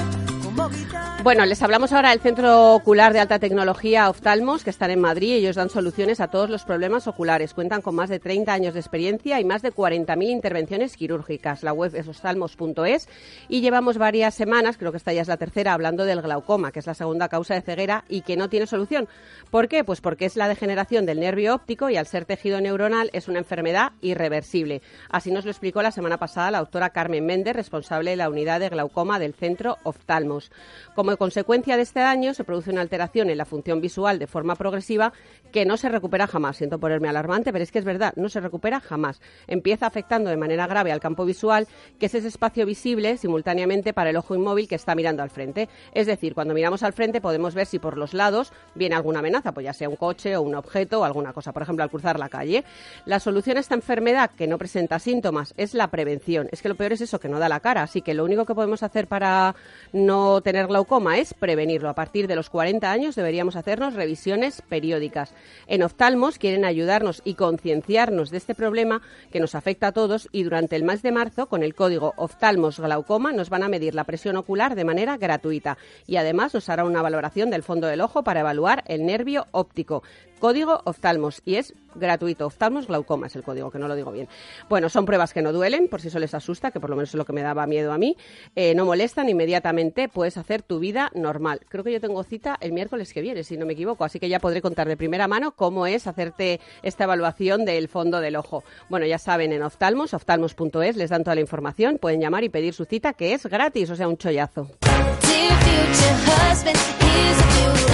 Bueno, 1.23 1.47
les 1.47 1.63
hablamos 1.63 1.93
ahora 1.93 2.11
del 2.11 2.19
Centro 2.19 2.75
Ocular 2.75 3.13
de 3.13 3.21
Alta 3.21 3.39
Tecnología 3.39 4.11
Oftalmos, 4.11 4.65
que 4.65 4.71
están 4.71 4.91
en 4.91 5.01
Madrid. 5.01 5.35
Ellos 5.35 5.55
dan 5.55 5.71
soluciones 5.71 6.21
a 6.21 6.27
todos 6.27 6.51
los 6.51 6.65
problemas 6.65 7.07
oculares. 7.07 7.55
Cuentan 7.55 7.81
con 7.81 7.95
más 7.95 8.11
de 8.11 8.19
30 8.19 8.53
años 8.53 8.75
de 8.75 8.81
experiencia 8.81 9.39
y 9.39 9.45
más 9.45 9.63
de 9.63 9.73
40.000 9.73 10.31
intervenciones 10.31 10.97
quirúrgicas. 10.97 11.63
La 11.63 11.73
web 11.73 11.95
es 11.95 12.09
oftalmos.es 12.09 13.09
y 13.49 13.61
llevamos 13.61 13.99
varias 13.99 14.35
semanas, 14.35 14.77
creo 14.79 14.91
que 14.91 14.97
esta 14.97 15.13
ya 15.13 15.23
es 15.23 15.29
la 15.29 15.37
tercera, 15.37 15.75
hablando 15.75 16.05
del 16.05 16.23
glaucoma, 16.23 16.73
que 16.73 16.81
es 16.81 16.87
la 16.89 16.95
segunda 16.95 17.29
causa 17.29 17.55
de 17.55 17.63
ceguera 17.63 18.05
y 18.09 18.23
que 18.23 18.37
no 18.37 18.49
tiene 18.49 18.67
solución. 18.67 19.09
¿Por 19.51 19.69
qué? 19.69 19.85
Pues 19.85 20.01
porque 20.01 20.27
es 20.27 20.35
la 20.35 20.49
degeneración 20.49 21.07
del 21.07 21.21
nervio 21.21 21.55
óptico 21.55 21.89
y 21.89 21.97
al 21.97 22.07
ser 22.07 22.25
tejido 22.25 22.61
neuronal 22.61 23.11
es 23.13 23.29
una 23.29 23.39
enfermedad 23.39 23.93
irreversible. 24.01 24.83
Así 25.09 25.31
nos 25.31 25.45
lo 25.45 25.53
explicó 25.53 25.83
la 25.83 25.93
semana 25.93 26.19
pasada 26.19 26.51
la 26.51 26.59
doctora 26.59 26.91
Carmen 26.91 27.25
Méndez, 27.25 27.55
responsable 27.55 28.11
de 28.11 28.17
la 28.17 28.29
unidad 28.29 28.59
de 28.59 28.71
glaucoma 28.71 29.21
del 29.21 29.35
Centro 29.35 29.79
Oftalmos. 29.85 30.51
Como 30.94 31.16
consecuencia 31.16 31.76
de 31.76 31.82
este 31.82 32.00
daño 32.00 32.34
se 32.34 32.44
produce 32.44 32.70
una 32.70 32.80
alteración 32.80 33.30
en 33.30 33.38
la 33.38 33.44
función 33.44 33.80
visual 33.80 34.18
de 34.18 34.26
forma 34.26 34.57
progresiva 34.57 35.12
que 35.53 35.64
no 35.64 35.76
se 35.76 35.88
recupera 35.88 36.26
jamás. 36.26 36.57
Siento 36.57 36.78
ponerme 36.78 37.09
alarmante, 37.09 37.53
pero 37.53 37.62
es 37.62 37.72
que 37.72 37.78
es 37.78 37.84
verdad, 37.84 38.12
no 38.16 38.28
se 38.28 38.40
recupera 38.40 38.80
jamás. 38.80 39.20
Empieza 39.46 39.86
afectando 39.86 40.30
de 40.30 40.36
manera 40.36 40.66
grave 40.66 40.92
al 40.92 41.00
campo 41.00 41.24
visual, 41.24 41.66
que 41.98 42.07
es 42.07 42.14
ese 42.14 42.28
espacio 42.28 42.66
visible 42.66 43.16
simultáneamente 43.16 43.92
para 43.92 44.11
el 44.11 44.16
ojo 44.16 44.34
inmóvil 44.34 44.68
que 44.68 44.74
está 44.74 44.94
mirando 44.94 45.22
al 45.22 45.30
frente. 45.30 45.68
Es 45.92 46.07
decir, 46.07 46.34
cuando 46.34 46.55
miramos 46.55 46.82
al 46.82 46.92
frente 46.92 47.20
podemos 47.20 47.55
ver 47.55 47.66
si 47.66 47.78
por 47.78 47.96
los 47.96 48.14
lados 48.14 48.53
viene 48.74 48.94
alguna 48.94 49.20
amenaza, 49.20 49.53
pues 49.53 49.64
ya 49.64 49.72
sea 49.72 49.88
un 49.88 49.96
coche 49.96 50.36
o 50.36 50.42
un 50.42 50.55
objeto 50.55 51.00
o 51.00 51.05
alguna 51.05 51.32
cosa, 51.32 51.53
por 51.53 51.62
ejemplo, 51.62 51.84
al 51.84 51.90
cruzar 51.90 52.18
la 52.18 52.28
calle. 52.28 52.64
La 53.07 53.20
solución 53.20 53.57
a 53.57 53.61
esta 53.61 53.74
enfermedad 53.74 54.30
que 54.30 54.46
no 54.46 54.59
presenta 54.59 54.98
síntomas 54.98 55.55
es 55.57 55.74
la 55.74 55.88
prevención. 55.88 56.48
Es 56.53 56.62
que 56.62 56.68
lo 56.68 56.74
peor 56.74 56.92
es 56.92 57.00
eso, 57.00 57.20
que 57.20 57.28
no 57.28 57.38
da 57.38 57.48
la 57.48 57.61
cara. 57.61 57.82
Así 57.82 58.03
que 58.03 58.14
lo 58.14 58.24
único 58.24 58.44
que 58.44 58.55
podemos 58.55 58.82
hacer 58.82 59.07
para 59.07 59.55
no 59.92 60.41
tener 60.43 60.66
glaucoma 60.66 61.18
es 61.18 61.34
prevenirlo. 61.34 61.88
A 61.88 61.95
partir 61.95 62.26
de 62.26 62.36
los 62.36 62.51
40 62.51 62.90
años 62.90 63.14
deberíamos 63.14 63.57
hacernos 63.57 63.95
revisiones 63.95 64.62
periódicas. 64.62 65.34
En 65.66 65.82
Oftalmos 65.82 66.38
quieren 66.38 66.64
ayudarnos 66.64 67.22
y 67.24 67.34
concienciarnos 67.34 68.30
de 68.30 68.36
este 68.36 68.55
problema 68.55 69.03
que 69.30 69.40
nos 69.40 69.55
afecta 69.55 69.88
a 69.88 69.93
todos 69.93 70.28
y 70.32 70.43
durante 70.43 70.76
el 70.76 70.84
mes 70.84 71.03
de 71.03 71.12
marzo, 71.12 71.49
con 71.49 71.62
el 71.62 71.74
código 71.74 72.14
Oftalmos 72.16 72.78
Glaucoma, 72.78 73.32
nos 73.32 73.51
van 73.51 73.62
a 73.62 73.68
medir 73.68 73.95
la 73.95 74.05
presión 74.05 74.36
ocular 74.36 74.74
de 74.74 74.84
manera 74.84 75.16
gratuita 75.16 75.78
y 76.07 76.16
además 76.16 76.55
nos 76.55 76.68
hará 76.68 76.84
una 76.84 77.03
valoración 77.03 77.51
del 77.51 77.62
fondo 77.62 77.86
del 77.86 78.01
ojo 78.01 78.22
para 78.22 78.40
evaluar 78.40 78.84
el 78.86 79.07
nervio 79.07 79.47
óptico. 79.53 80.03
Código 80.43 80.80
Oftalmos 80.86 81.40
y 81.45 81.55
es 81.55 81.72
gratuito. 81.95 82.47
Oftalmos 82.47 82.88
glaucoma 82.88 83.28
es 83.28 83.36
el 83.36 83.45
código, 83.45 83.70
que 83.70 83.78
no 83.78 83.86
lo 83.86 83.95
digo 83.95 84.11
bien. 84.11 84.26
Bueno, 84.68 84.88
son 84.88 85.07
pruebas 85.07 85.32
que 85.32 85.40
no 85.40 85.53
duelen, 85.53 85.86
por 85.86 86.01
si 86.01 86.09
eso 86.09 86.18
les 86.18 86.34
asusta, 86.34 86.72
que 86.72 86.80
por 86.80 86.90
lo 86.90 86.97
menos 86.97 87.11
es 87.11 87.14
lo 87.14 87.24
que 87.24 87.32
me 87.32 87.43
daba 87.43 87.64
miedo 87.68 87.93
a 87.93 87.99
mí. 87.99 88.16
Eh, 88.57 88.74
no 88.74 88.84
molestan, 88.84 89.28
inmediatamente 89.28 90.09
hacer 90.37 90.62
tu 90.62 90.78
vida 90.78 91.11
normal. 91.14 91.61
Creo 91.68 91.85
que 91.85 91.93
yo 91.93 92.01
tengo 92.01 92.22
cita 92.24 92.57
el 92.61 92.72
miércoles 92.72 93.12
que 93.12 93.20
viene, 93.20 93.45
si 93.45 93.57
no 93.57 93.66
me 93.66 93.72
equivoco, 93.72 94.05
así 94.05 94.18
que 94.18 94.28
ya 94.28 94.41
podré 94.41 94.62
contar 94.62 94.89
de 94.89 94.97
primera 94.97 95.28
mano 95.28 95.53
cómo 95.53 95.87
es 95.87 96.07
hacerte 96.07 96.61
esta 96.83 97.05
evaluación 97.05 97.64
del 97.64 97.89
fondo 97.89 98.20
del 98.20 98.37
ojo. 98.37 98.64
Bueno, 98.89 99.07
ya 99.07 99.18
saben, 99.18 99.53
en 99.53 99.62
Oftalmos, 99.62 100.14
oftalmos.es, 100.14 100.97
les 100.97 101.11
dan 101.11 101.24
toda 101.24 101.35
la 101.35 101.41
información, 101.41 101.99
pueden 101.99 102.20
llamar 102.20 102.45
y 102.45 102.49
pedir 102.49 102.74
su 102.74 102.85
cita, 102.85 103.12
que 103.12 103.35
es 103.35 103.47
gratis, 103.47 103.91
o 103.91 103.97
sea, 103.97 104.09
un 104.09 104.16
chollazo. 104.16 104.68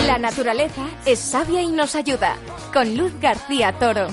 La 0.07 0.18
naturaleza 0.18 0.86
es 1.05 1.18
sabia 1.18 1.62
y 1.62 1.68
nos 1.68 1.95
ayuda. 1.95 2.36
Con 2.72 2.97
Luz 2.97 3.12
García 3.20 3.72
Toro. 3.78 4.09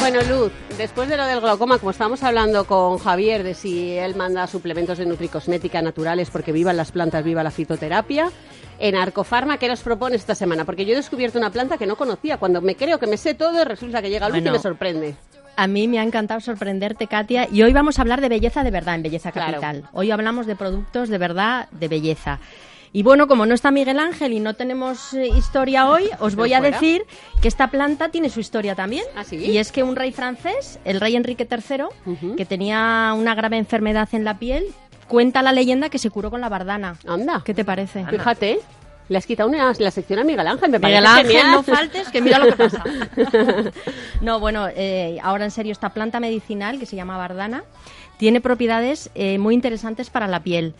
Bueno, 0.00 0.20
Luz, 0.22 0.52
después 0.78 1.08
de 1.08 1.16
lo 1.16 1.26
del 1.26 1.40
glaucoma, 1.40 1.78
como 1.78 1.90
estábamos 1.90 2.22
hablando 2.22 2.64
con 2.64 2.98
Javier 2.98 3.42
de 3.42 3.54
si 3.54 3.92
él 3.96 4.14
manda 4.14 4.46
suplementos 4.46 4.96
de 4.98 5.06
nutricosmética 5.06 5.82
naturales 5.82 6.30
porque 6.30 6.52
vivan 6.52 6.76
las 6.76 6.92
plantas, 6.92 7.24
viva 7.24 7.42
la 7.42 7.50
fitoterapia, 7.50 8.30
en 8.78 8.94
Arcofarma, 8.94 9.58
¿qué 9.58 9.68
nos 9.68 9.80
propone 9.80 10.16
esta 10.16 10.34
semana? 10.34 10.64
Porque 10.64 10.84
yo 10.86 10.92
he 10.92 10.96
descubierto 10.96 11.38
una 11.38 11.50
planta 11.50 11.76
que 11.78 11.86
no 11.86 11.96
conocía. 11.96 12.38
Cuando 12.38 12.60
me 12.62 12.76
creo 12.76 12.98
que 12.98 13.06
me 13.08 13.16
sé 13.16 13.34
todo, 13.34 13.64
resulta 13.64 14.00
que 14.00 14.08
llega 14.08 14.28
Luz 14.28 14.38
y 14.38 14.40
Bueno. 14.42 14.52
me 14.56 14.62
sorprende. 14.62 15.16
A 15.56 15.66
mí 15.66 15.88
me 15.88 15.98
ha 15.98 16.04
encantado 16.04 16.40
sorprenderte, 16.40 17.08
Katia. 17.08 17.48
Y 17.50 17.62
hoy 17.64 17.72
vamos 17.72 17.98
a 17.98 18.02
hablar 18.02 18.20
de 18.20 18.28
belleza 18.28 18.62
de 18.62 18.70
verdad 18.70 18.94
en 18.94 19.02
Belleza 19.02 19.32
Claro. 19.32 19.60
Capital. 19.60 19.88
Hoy 19.92 20.12
hablamos 20.12 20.46
de 20.46 20.54
productos 20.54 21.08
de 21.08 21.18
verdad 21.18 21.68
de 21.72 21.88
belleza. 21.88 22.38
Y 22.92 23.02
bueno, 23.02 23.28
como 23.28 23.46
no 23.46 23.54
está 23.54 23.70
Miguel 23.70 23.98
Ángel 23.98 24.32
y 24.32 24.40
no 24.40 24.54
tenemos 24.54 25.12
eh, 25.12 25.28
historia 25.28 25.88
hoy, 25.88 26.08
os 26.20 26.36
voy 26.36 26.54
a 26.54 26.60
decir 26.60 27.04
que 27.42 27.48
esta 27.48 27.70
planta 27.70 28.08
tiene 28.08 28.30
su 28.30 28.40
historia 28.40 28.74
también. 28.74 29.04
¿Ah, 29.14 29.24
sí? 29.24 29.36
Y 29.36 29.58
es 29.58 29.72
que 29.72 29.82
un 29.82 29.96
rey 29.96 30.12
francés, 30.12 30.78
el 30.84 31.00
rey 31.00 31.16
Enrique 31.16 31.46
III, 31.50 32.34
que 32.36 32.44
tenía 32.44 33.14
una 33.16 33.34
grave 33.34 33.58
enfermedad 33.58 34.08
en 34.12 34.24
la 34.24 34.38
piel, 34.38 34.64
cuenta 35.06 35.42
la 35.42 35.52
leyenda 35.52 35.88
que 35.88 35.98
se 35.98 36.10
curó 36.10 36.30
con 36.30 36.40
la 36.40 36.48
bardana. 36.48 36.96
Anda. 37.06 37.42
¿Qué 37.44 37.54
te 37.54 37.64
parece? 37.64 38.06
Fíjate, 38.06 38.60
le 39.08 39.18
has 39.18 39.26
quitado 39.26 39.48
una, 39.48 39.72
la 39.78 39.90
sección 39.90 40.18
a 40.18 40.24
Miguel 40.24 40.46
Ángel, 40.46 40.70
me 40.70 40.80
parece 40.80 41.00
Miguel 41.00 41.06
Ángel, 41.06 41.26
genial. 41.26 41.52
no 41.52 41.62
faltes, 41.62 42.08
que 42.10 42.20
mira 42.20 42.38
lo 42.38 42.46
que 42.46 42.56
pasa. 42.56 42.84
no, 44.20 44.38
bueno, 44.38 44.68
eh, 44.74 45.18
ahora 45.22 45.44
en 45.44 45.50
serio, 45.50 45.72
esta 45.72 45.90
planta 45.90 46.20
medicinal 46.20 46.78
que 46.78 46.86
se 46.86 46.96
llama 46.96 47.16
bardana 47.16 47.64
tiene 48.18 48.40
propiedades 48.40 49.10
eh, 49.14 49.38
muy 49.38 49.54
interesantes 49.54 50.10
para 50.10 50.26
la 50.26 50.40
piel. 50.40 50.74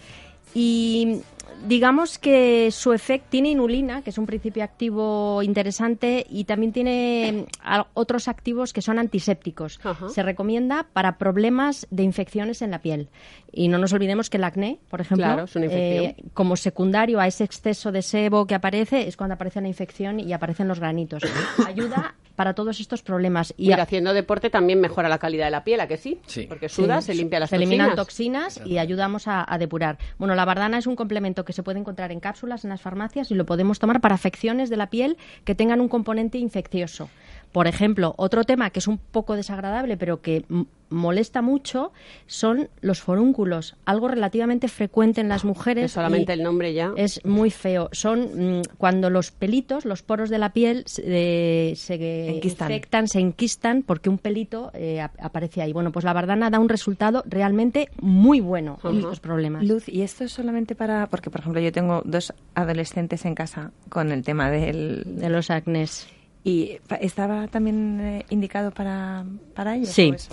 Y 0.54 1.20
digamos 1.66 2.18
que 2.18 2.70
su 2.70 2.92
efecto 2.92 3.28
tiene 3.30 3.50
inulina, 3.50 4.02
que 4.02 4.10
es 4.10 4.18
un 4.18 4.26
principio 4.26 4.62
activo 4.64 5.42
interesante, 5.42 6.26
y 6.30 6.44
también 6.44 6.72
tiene 6.72 7.46
mm, 7.64 7.80
otros 7.94 8.28
activos 8.28 8.72
que 8.72 8.82
son 8.82 8.98
antisépticos. 8.98 9.80
Ajá. 9.82 10.08
Se 10.08 10.22
recomienda 10.22 10.86
para 10.92 11.18
problemas 11.18 11.86
de 11.90 12.02
infecciones 12.04 12.62
en 12.62 12.70
la 12.70 12.80
piel. 12.80 13.08
Y 13.52 13.68
no 13.68 13.78
nos 13.78 13.92
olvidemos 13.92 14.30
que 14.30 14.36
el 14.36 14.44
acné, 14.44 14.78
por 14.90 15.00
ejemplo, 15.00 15.26
Claro, 15.26 15.44
es 15.44 15.56
una 15.56 15.64
infección. 15.66 16.04
eh, 16.04 16.16
como 16.34 16.56
secundario 16.56 17.18
a 17.20 17.26
ese 17.26 17.44
exceso 17.44 17.90
de 17.92 18.02
sebo 18.02 18.46
que 18.46 18.54
aparece, 18.54 19.08
es 19.08 19.16
cuando 19.16 19.34
aparece 19.34 19.60
la 19.60 19.68
infección 19.68 20.20
y 20.20 20.32
aparecen 20.32 20.68
los 20.68 20.78
granitos. 20.80 21.22
Ayuda 21.66 22.14
para 22.36 22.54
todos 22.54 22.78
estos 22.78 23.02
problemas. 23.02 23.52
Y 23.56 23.66
Mira, 23.68 23.82
haciendo 23.82 24.14
deporte 24.14 24.48
también 24.48 24.80
mejora 24.80 25.08
la 25.08 25.18
calidad 25.18 25.46
de 25.46 25.50
la 25.50 25.64
piel, 25.64 25.80
¿a 25.80 25.88
que 25.88 25.96
sí? 25.96 26.20
Sí. 26.26 26.46
Porque 26.48 26.68
suda, 26.68 27.00
Sí, 27.00 27.08
se 27.08 27.14
limpia 27.14 27.40
las 27.40 27.50
se 27.50 27.56
eliminan 27.56 27.96
toxinas. 27.96 28.54
toxinas 28.54 28.70
y 28.72 28.78
ayudamos 28.78 29.26
a, 29.26 29.44
a 29.52 29.58
depurar. 29.58 29.98
Bueno, 30.18 30.36
la 30.36 30.44
bardana 30.44 30.78
es 30.78 30.86
un 30.86 30.94
complemento 30.94 31.44
que 31.48 31.54
se 31.54 31.62
puede 31.62 31.78
encontrar 31.78 32.12
en 32.12 32.20
cápsulas 32.20 32.64
en 32.64 32.68
las 32.68 32.82
farmacias 32.82 33.30
y 33.30 33.34
lo 33.34 33.46
podemos 33.46 33.78
tomar 33.78 34.02
para 34.02 34.14
afecciones 34.14 34.68
de 34.68 34.76
la 34.76 34.90
piel 34.90 35.16
que 35.46 35.54
tengan 35.54 35.80
un 35.80 35.88
componente 35.88 36.36
infeccioso. 36.36 37.08
Por 37.52 37.66
ejemplo, 37.66 38.14
otro 38.18 38.44
tema 38.44 38.70
que 38.70 38.78
es 38.78 38.86
un 38.88 38.98
poco 38.98 39.34
desagradable, 39.36 39.96
pero 39.96 40.20
que 40.20 40.44
molesta 40.90 41.42
mucho, 41.42 41.92
son 42.26 42.70
los 42.80 43.00
forúnculos, 43.00 43.76
algo 43.84 44.08
relativamente 44.08 44.68
frecuente 44.68 45.20
en 45.20 45.28
las 45.28 45.44
mujeres. 45.44 45.84
Que 45.84 45.88
solamente 45.88 46.32
el 46.32 46.42
nombre 46.42 46.72
ya. 46.72 46.92
Es 46.96 47.22
muy 47.26 47.50
feo. 47.50 47.90
Son 47.92 48.58
mm, 48.60 48.62
cuando 48.78 49.10
los 49.10 49.30
pelitos, 49.30 49.84
los 49.84 50.02
poros 50.02 50.30
de 50.30 50.38
la 50.38 50.52
piel 50.54 50.84
se, 50.86 51.02
eh, 51.06 51.76
se 51.76 52.28
Enquistan. 52.36 52.70
infectan, 52.70 53.08
se 53.08 53.18
enquistan 53.20 53.82
porque 53.82 54.08
un 54.08 54.16
pelito 54.16 54.70
eh, 54.72 55.00
ap- 55.02 55.16
aparece 55.20 55.60
ahí. 55.60 55.74
Bueno, 55.74 55.92
pues 55.92 56.06
la 56.06 56.14
bardana 56.14 56.48
da 56.48 56.58
un 56.58 56.70
resultado 56.70 57.22
realmente 57.26 57.90
muy 58.00 58.40
bueno 58.40 58.78
en 58.84 58.98
estos 58.98 59.20
problemas. 59.20 59.64
Luz, 59.66 59.88
¿y 59.90 60.00
esto 60.02 60.24
es 60.24 60.32
solamente 60.32 60.74
para...? 60.74 61.06
Porque, 61.08 61.28
por 61.28 61.40
ejemplo, 61.40 61.60
yo 61.60 61.70
tengo 61.72 62.00
dos 62.06 62.32
adolescentes 62.54 63.26
en 63.26 63.34
casa 63.34 63.72
con 63.90 64.10
el 64.10 64.22
tema 64.22 64.50
del... 64.50 65.02
De 65.04 65.28
los 65.28 65.50
acnés. 65.50 66.08
¿Y 66.48 66.78
estaba 67.00 67.46
también 67.48 68.00
eh, 68.00 68.24
indicado 68.30 68.70
para, 68.70 69.24
para 69.54 69.76
ellos? 69.76 69.90
Sí. 69.90 70.12
es- 70.14 70.28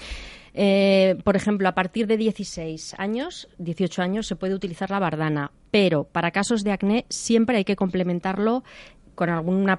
Eh, 0.57 1.17
por 1.25 1.35
ejemplo, 1.35 1.67
a 1.67 1.73
partir 1.73 2.07
de 2.07 2.15
16 2.15 2.95
años, 2.97 3.49
18 3.57 4.01
años, 4.01 4.25
se 4.25 4.37
puede 4.37 4.53
utilizar 4.53 4.89
la 4.89 4.99
bardana, 4.99 5.51
pero 5.69 6.05
para 6.05 6.31
casos 6.31 6.63
de 6.63 6.71
acné 6.71 7.05
siempre 7.09 7.57
hay 7.57 7.65
que 7.65 7.75
complementarlo 7.75 8.63
con 9.15 9.29
algún 9.29 9.69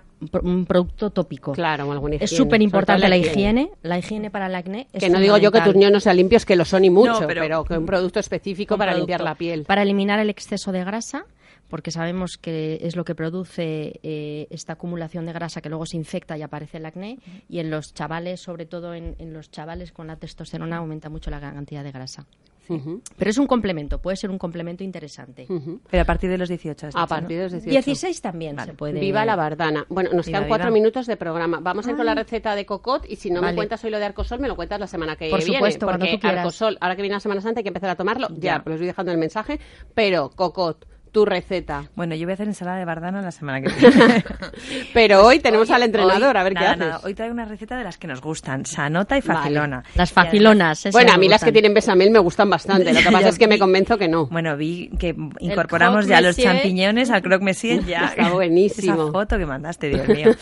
un 0.42 0.66
producto 0.66 1.08
tópico. 1.10 1.52
Claro, 1.52 1.90
alguna 1.92 2.16
Es 2.16 2.24
higiene, 2.30 2.36
súper 2.44 2.60
importante 2.62 3.08
la 3.08 3.16
higiene. 3.16 3.62
higiene. 3.62 3.70
La 3.82 3.98
higiene 3.98 4.30
para 4.30 4.46
el 4.48 4.54
acné 4.54 4.86
es 4.92 5.00
Que 5.02 5.08
no 5.08 5.18
digo 5.20 5.38
yo 5.38 5.50
que 5.50 5.58
tus 5.60 5.64
fundamental. 5.64 5.74
niños 5.78 5.92
no 5.92 6.00
sean 6.00 6.16
limpios, 6.18 6.44
que 6.44 6.56
lo 6.56 6.64
son 6.66 6.84
y 6.84 6.90
mucho, 6.90 7.20
No, 7.22 7.26
pero, 7.26 7.40
pero- 7.42 7.64
que 7.64 7.78
un 7.78 7.86
producto 7.86 8.20
específico 8.20 8.74
Un 8.74 8.78
para 8.78 8.92
producto 8.92 9.06
limpiar 9.12 9.20
la 9.22 9.34
piel. 9.34 9.64
Para 9.64 9.80
eliminar 9.80 10.18
el 10.20 10.28
exceso 10.28 10.72
de 10.72 10.84
grasa, 10.84 11.24
porque 11.68 11.90
sabemos 11.90 12.36
que 12.38 12.78
es 12.82 12.96
lo 12.96 13.04
que 13.04 13.14
produce 13.14 13.98
eh, 14.02 14.46
esta 14.50 14.74
acumulación 14.74 15.26
de 15.26 15.32
grasa 15.32 15.60
que 15.60 15.68
luego 15.68 15.86
se 15.86 15.96
infecta 15.96 16.36
y 16.38 16.42
aparece 16.42 16.78
el 16.78 16.86
acné. 16.86 17.18
Y 17.48 17.58
en 17.60 17.70
los 17.70 17.92
chavales, 17.94 18.40
sobre 18.40 18.66
todo 18.66 18.94
en, 18.94 19.16
en 19.18 19.32
los 19.32 19.50
chavales 19.50 19.92
con 19.92 20.06
la 20.06 20.16
testosterona, 20.16 20.78
aumenta 20.78 21.08
mucho 21.08 21.30
la 21.30 21.40
cantidad 21.40 21.82
de 21.84 21.92
grasa. 21.92 22.26
Pero 23.16 23.30
es 23.30 23.38
un 23.38 23.46
complemento, 23.46 24.00
puede 24.02 24.16
ser 24.16 24.28
un 24.28 24.38
complemento 24.38 24.82
interesante. 24.82 25.46
Pero 25.88 26.02
a 26.02 26.04
partir 26.04 26.28
de 26.28 26.36
los 26.36 26.48
18. 26.48 26.88
has 26.88 26.96
A 26.96 26.98
dicho, 26.98 27.08
partir 27.08 27.36
¿no? 27.38 27.44
de 27.44 27.50
los 27.50 27.52
18. 27.52 27.70
16 27.70 28.20
también 28.20 28.58
se 28.58 28.74
puede. 28.74 28.98
Viva 28.98 29.24
la 29.24 29.36
bardana. 29.36 29.86
Bueno, 29.88 30.10
nos 30.12 30.26
Viva, 30.26 30.38
quedan 30.40 30.48
cuatro 30.48 30.66
viva. 30.66 30.74
minutos 30.74 31.06
de 31.06 31.16
programa. 31.16 31.60
Vamos 31.62 31.86
a 31.86 31.90
ir 31.90 31.96
con 31.96 32.04
la 32.06 32.16
receta 32.16 32.56
de 32.56 32.66
cocot 32.66 33.04
y 33.08 33.14
si 33.14 33.30
no 33.30 33.40
me 33.40 33.54
cuentas 33.54 33.84
hoy 33.84 33.90
lo 33.92 33.98
de 34.00 34.06
Arcosol, 34.06 34.40
me 34.40 34.48
lo 34.48 34.56
cuentas 34.56 34.80
la 34.80 34.88
semana 34.88 35.14
que 35.14 35.30
Por 35.30 35.38
viene. 35.44 35.54
supuesto, 35.58 35.86
cuando 35.86 36.06
porque 36.06 36.16
tú 36.16 36.20
quieras. 36.22 36.38
Arcosol, 36.40 36.76
ahora 36.80 36.96
que 36.96 37.02
viene 37.02 37.14
la 37.14 37.20
Semana 37.20 37.40
Santa 37.40 37.60
hay 37.60 37.62
que 37.62 37.68
empezar 37.68 37.90
a 37.90 37.94
tomarlo. 37.94 38.26
Ya, 38.30 38.56
Ya. 38.56 38.64
pues 38.64 38.74
os 38.74 38.80
voy 38.80 38.86
dejando 38.88 39.12
el 39.12 39.18
mensaje. 39.18 39.60
Pero 39.94 40.30
cocot, 40.30 40.88
tu 41.16 41.24
receta. 41.24 41.84
Bueno, 41.94 42.14
yo 42.14 42.26
voy 42.26 42.32
a 42.32 42.34
hacer 42.34 42.46
ensalada 42.46 42.76
de 42.76 42.84
bardana 42.84 43.22
la 43.22 43.30
semana 43.32 43.62
que 43.62 43.68
viene. 43.80 44.22
Pero 44.92 45.24
hoy 45.24 45.38
tenemos 45.38 45.70
Hoy- 45.70 45.76
al 45.76 45.82
entrenador, 45.84 46.36
hoy- 46.36 46.40
a 46.40 46.44
ver 46.44 46.52
nada, 46.52 46.66
qué 46.66 46.72
haces. 46.72 46.86
nada, 46.86 47.00
Hoy 47.04 47.14
traigo 47.14 47.32
una 47.32 47.46
receta 47.46 47.78
de 47.78 47.84
las 47.84 47.96
que 47.96 48.06
nos 48.06 48.20
gustan, 48.20 48.66
sanota 48.66 49.16
y 49.16 49.22
Vale. 49.22 49.40
facilona. 49.40 49.82
Las 49.94 50.10
Y 50.10 50.14
facilonas. 50.14 50.88
Bueno, 50.92 51.12
a 51.12 51.14
me 51.14 51.20
mí 51.20 51.28
las 51.30 51.42
que 51.42 51.52
tienen 51.52 51.72
besamel 51.72 52.10
me 52.10 52.18
gustan 52.18 52.50
bastante. 52.50 52.92
Lo 52.92 53.00
que 53.00 53.10
pasa 53.10 53.28
es 53.30 53.38
que 53.38 53.48
me 53.48 53.58
convenzo 53.58 53.96
que 53.96 54.08
no. 54.08 54.26
Bueno, 54.26 54.58
vi 54.58 54.90
que 54.98 55.16
incorporamos 55.40 56.06
ya 56.06 56.20
los 56.20 56.36
champiñones 56.36 57.08
al 57.10 57.22
croque 57.22 57.44
monsieur 57.46 57.82
ya. 57.86 58.08
Está 58.08 58.28
buenísimo. 58.28 58.94
Esa 59.04 59.12
foto 59.12 59.38
que 59.38 59.46
mandaste, 59.46 59.88
Dios 59.88 60.06
mío. 60.08 60.34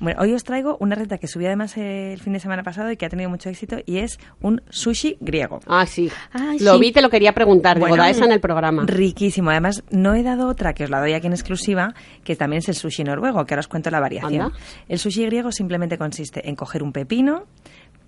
Bueno, 0.00 0.20
hoy 0.22 0.32
os 0.32 0.44
traigo 0.44 0.78
una 0.80 0.94
receta 0.94 1.18
que 1.18 1.26
subí 1.28 1.44
además 1.44 1.76
el 1.76 2.18
fin 2.20 2.32
de 2.32 2.40
semana 2.40 2.62
pasado 2.62 2.90
y 2.90 2.96
que 2.96 3.04
ha 3.04 3.10
tenido 3.10 3.28
mucho 3.28 3.50
éxito 3.50 3.76
y 3.84 3.98
es 3.98 4.18
un 4.40 4.62
sushi 4.70 5.18
griego. 5.20 5.60
Ah, 5.66 5.84
sí. 5.86 6.10
Ay, 6.32 6.58
Lo 6.58 6.74
sí. 6.74 6.80
vi, 6.80 6.92
te 6.92 7.02
lo 7.02 7.10
quería 7.10 7.32
preguntar. 7.34 7.76
Digo, 7.76 7.86
Bueno, 7.88 8.02
da 8.02 8.08
esa 8.08 8.24
en 8.24 8.32
el 8.32 8.40
programa. 8.40 8.84
Riquísimo. 8.86 9.50
Además, 9.50 9.84
no 9.90 10.14
he 10.14 10.22
dado 10.22 10.48
otra 10.48 10.72
que 10.72 10.84
os 10.84 10.90
la 10.90 11.00
doy 11.00 11.12
aquí 11.12 11.26
en 11.26 11.34
exclusiva, 11.34 11.94
que 12.24 12.34
también 12.34 12.60
es 12.60 12.68
el 12.70 12.76
sushi 12.76 13.04
noruego, 13.04 13.44
que 13.44 13.52
ahora 13.54 13.60
os 13.60 13.68
cuento 13.68 13.90
la 13.90 14.00
variación. 14.00 14.40
Anda. 14.42 14.56
El 14.88 14.98
sushi 14.98 15.26
griego 15.26 15.52
simplemente 15.52 15.98
consiste 15.98 16.48
en 16.48 16.56
coger 16.56 16.82
un 16.82 16.92
pepino, 16.92 17.44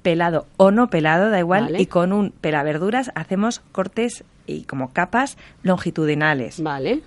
pelado 0.01 0.47
o 0.57 0.71
no 0.71 0.89
pelado, 0.89 1.29
da 1.31 1.39
igual, 1.39 1.65
Vale. 1.65 1.83
y 1.83 1.87
con 1.87 2.13
un 2.15 2.31
pelaverduras 2.31 3.13
hacemos 3.15 3.61
cortes 3.71 4.25
y 4.47 4.63
como 4.63 4.93
capas 4.95 5.37
longitudinales. 5.63 6.63
Vale. 6.63 7.03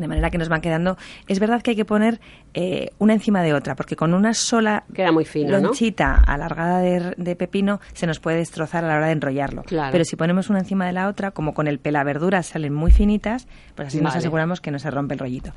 De 0.00 0.08
manera 0.08 0.30
que 0.30 0.38
nos 0.38 0.48
van 0.48 0.60
quedando. 0.60 0.96
Es 1.28 1.38
verdad 1.38 1.62
que 1.62 1.70
hay 1.70 1.76
que 1.76 1.84
poner 1.84 2.20
eh, 2.54 2.90
una 2.98 3.12
encima 3.12 3.42
de 3.42 3.54
otra, 3.54 3.74
porque 3.76 3.96
con 3.96 4.14
una 4.14 4.34
sola 4.34 4.84
Queda 4.94 5.12
muy 5.12 5.24
fino, 5.24 5.52
¿no? 5.52 5.68
lonchita 5.68 6.14
alargada 6.14 6.78
de, 6.78 7.14
de 7.16 7.36
pepino 7.36 7.80
se 7.92 8.06
nos 8.06 8.18
puede 8.18 8.38
destrozar 8.38 8.84
a 8.84 8.88
la 8.88 8.96
hora 8.96 9.06
de 9.06 9.12
enrollarlo. 9.12 9.62
Claro. 9.62 9.92
Pero 9.92 10.04
si 10.04 10.16
ponemos 10.16 10.50
una 10.50 10.60
encima 10.60 10.86
de 10.86 10.92
la 10.92 11.08
otra, 11.08 11.30
como 11.30 11.54
con 11.54 11.66
el 11.68 11.78
pelaverduras 11.78 12.46
salen 12.46 12.72
muy 12.72 12.90
finitas, 12.90 13.46
pues 13.74 13.88
así 13.88 14.00
nos 14.00 14.16
aseguramos 14.16 14.60
que 14.60 14.70
no 14.70 14.78
se 14.78 14.90
rompe 14.90 15.14
el 15.14 15.20
rollito. 15.20 15.52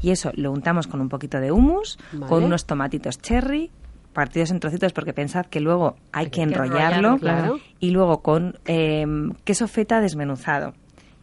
Y 0.00 0.10
eso 0.10 0.30
lo 0.34 0.52
untamos 0.52 0.86
con 0.86 1.00
un 1.00 1.08
poquito 1.08 1.40
de 1.40 1.50
hummus, 1.50 1.98
Vale. 2.12 2.26
con 2.26 2.44
unos 2.44 2.66
tomatitos 2.66 3.18
cherry, 3.20 3.70
partidos 4.12 4.50
en 4.50 4.60
trocitos, 4.60 4.92
porque 4.92 5.12
pensad 5.12 5.46
que 5.46 5.60
luego 5.60 5.96
hay, 6.12 6.26
que, 6.26 6.30
que 6.30 6.42
enrollarlo, 6.42 7.14
enrollarlo, 7.14 7.18
claro. 7.18 7.60
y 7.78 7.90
luego 7.90 8.22
con 8.22 8.58
eh, 8.64 9.04
queso 9.44 9.68
feta 9.68 10.00
desmenuzado. 10.00 10.74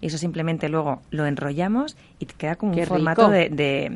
Y 0.01 0.07
eso 0.07 0.17
simplemente 0.17 0.69
luego 0.69 1.01
lo 1.09 1.25
enrollamos 1.25 1.97
y 2.19 2.25
te 2.25 2.33
queda 2.35 2.55
como 2.55 2.73
Qué 2.73 2.81
un 2.81 2.87
formato 2.87 3.29
de, 3.29 3.49
de, 3.49 3.91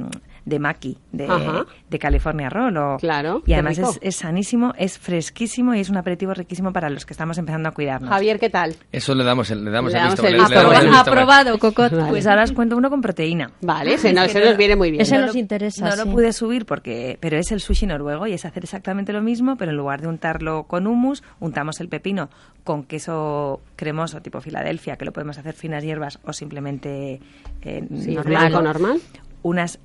de 0.50 0.60
maki, 0.60 0.98
de, 1.12 2.00
California 2.00 2.50
Roll. 2.50 2.76
o- 2.78 2.98
Claro, 2.98 3.44
Y 3.46 3.54
además 3.54 3.78
es, 3.78 4.00
es 4.02 4.16
sanísimo, 4.16 4.74
es 4.78 4.98
fresquísimo 4.98 5.74
y 5.76 5.80
es 5.80 5.90
un 5.90 5.98
aperitivo 5.98 6.34
riquísimo 6.34 6.74
para 6.74 6.90
los 6.90 7.06
que 7.06 7.14
estamos 7.14 7.38
empezando 7.38 7.70
a 7.70 7.72
cuidarnos. 7.72 8.10
Javier, 8.10 8.40
¿qué 8.40 8.50
tal? 8.50 8.76
Eso 8.92 9.14
le 9.16 9.24
damos 9.24 9.52
el, 9.52 9.64
le 9.64 9.72
damos 9.72 9.92
Le 9.92 9.98
el 10.00 10.04
damos 10.04 10.16
visto. 10.20 10.28
el 10.28 10.34
le- 10.34 10.50
le 10.50 10.56
damos 10.56 10.80
el 10.84 10.90
visto. 10.90 11.00
Aprobado, 11.12 11.60
Cocot. 11.60 12.10
Pues 12.10 12.26
ahora 12.28 12.44
os 12.44 12.52
cuento 12.52 12.76
uno 12.78 12.90
con 12.90 13.02
proteína. 13.02 13.52
Vale, 13.62 13.94
ese, 13.94 14.12
no, 14.14 14.24
ese 14.24 14.44
nos 14.44 14.58
viene 14.58 14.76
muy 14.76 14.92
bien. 14.92 15.02
Ese 15.02 15.16
No 15.18 15.26
nos 15.26 15.36
lo- 15.36 15.40
interesa, 15.40 15.90
No 15.90 15.96
lo 15.96 16.12
pude 16.12 16.34
subir 16.34 16.66
porque, 16.66 17.18
pero 17.22 17.38
es 17.38 17.52
el 17.52 17.62
sushi 17.62 17.86
noruego 17.86 18.26
y 18.28 18.34
es 18.34 18.46
hacer 18.46 18.64
exactamente 18.64 19.14
lo 19.14 19.22
mismo, 19.22 19.56
pero 19.58 19.72
en 19.72 19.78
lugar 19.78 20.02
de 20.02 20.08
untarlo 20.08 20.64
con 20.64 20.88
hummus, 20.88 21.24
untamos 21.40 21.80
el 21.80 21.90
pepino 21.90 22.30
con 22.64 22.84
queso 22.84 23.62
cremoso 23.76 24.22
tipo 24.22 24.42
Filadelfia, 24.42 24.96
que 24.98 25.06
lo 25.06 25.12
podemos 25.14 25.38
hacer 25.38 25.54
finas 25.54 25.84
hierbas 25.84 26.20
o 26.24 26.34
simplemente 26.34 27.20
eh, 27.62 27.84
Sí, 28.00 28.16
normal. 28.16 28.26
blanco 28.50 28.62
normal. 28.62 29.02
Unas 29.42 29.80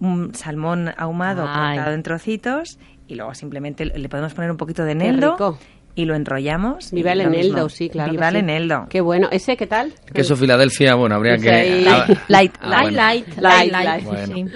un 0.00 0.34
salmón 0.34 0.92
ahumado 0.96 1.44
Ay. 1.48 1.76
cortado 1.76 1.94
en 1.94 2.02
trocitos 2.02 2.78
y 3.06 3.14
luego 3.14 3.34
simplemente 3.34 3.84
le 3.84 4.08
podemos 4.08 4.34
poner 4.34 4.50
un 4.50 4.56
poquito 4.56 4.84
de 4.84 4.92
eneldo 4.92 5.58
y 5.96 6.04
lo 6.04 6.14
enrollamos. 6.14 6.92
Viva 6.92 7.12
el 7.12 7.18
mismo. 7.28 7.34
eneldo, 7.34 7.68
sí, 7.68 7.90
claro. 7.90 8.12
Viva 8.12 8.30
que 8.30 8.38
el 8.38 8.44
sí. 8.44 8.50
eneldo. 8.50 8.86
Qué 8.88 9.00
bueno. 9.00 9.28
¿Ese 9.32 9.56
qué 9.56 9.66
tal? 9.66 9.92
Queso 10.14 10.36
Filadelfia, 10.36 10.94
bueno, 10.94 11.16
habría 11.16 11.36
que... 11.36 11.50
ahí. 11.50 11.84
ah, 11.86 12.06
Light, 12.28 12.54
ah, 12.60 12.68
Light, 12.68 12.92
light, 12.94 13.28
Light, 13.38 13.72
light, 13.72 13.84
light. 13.84 14.04
Bueno. 14.04 14.34
sí. 14.34 14.46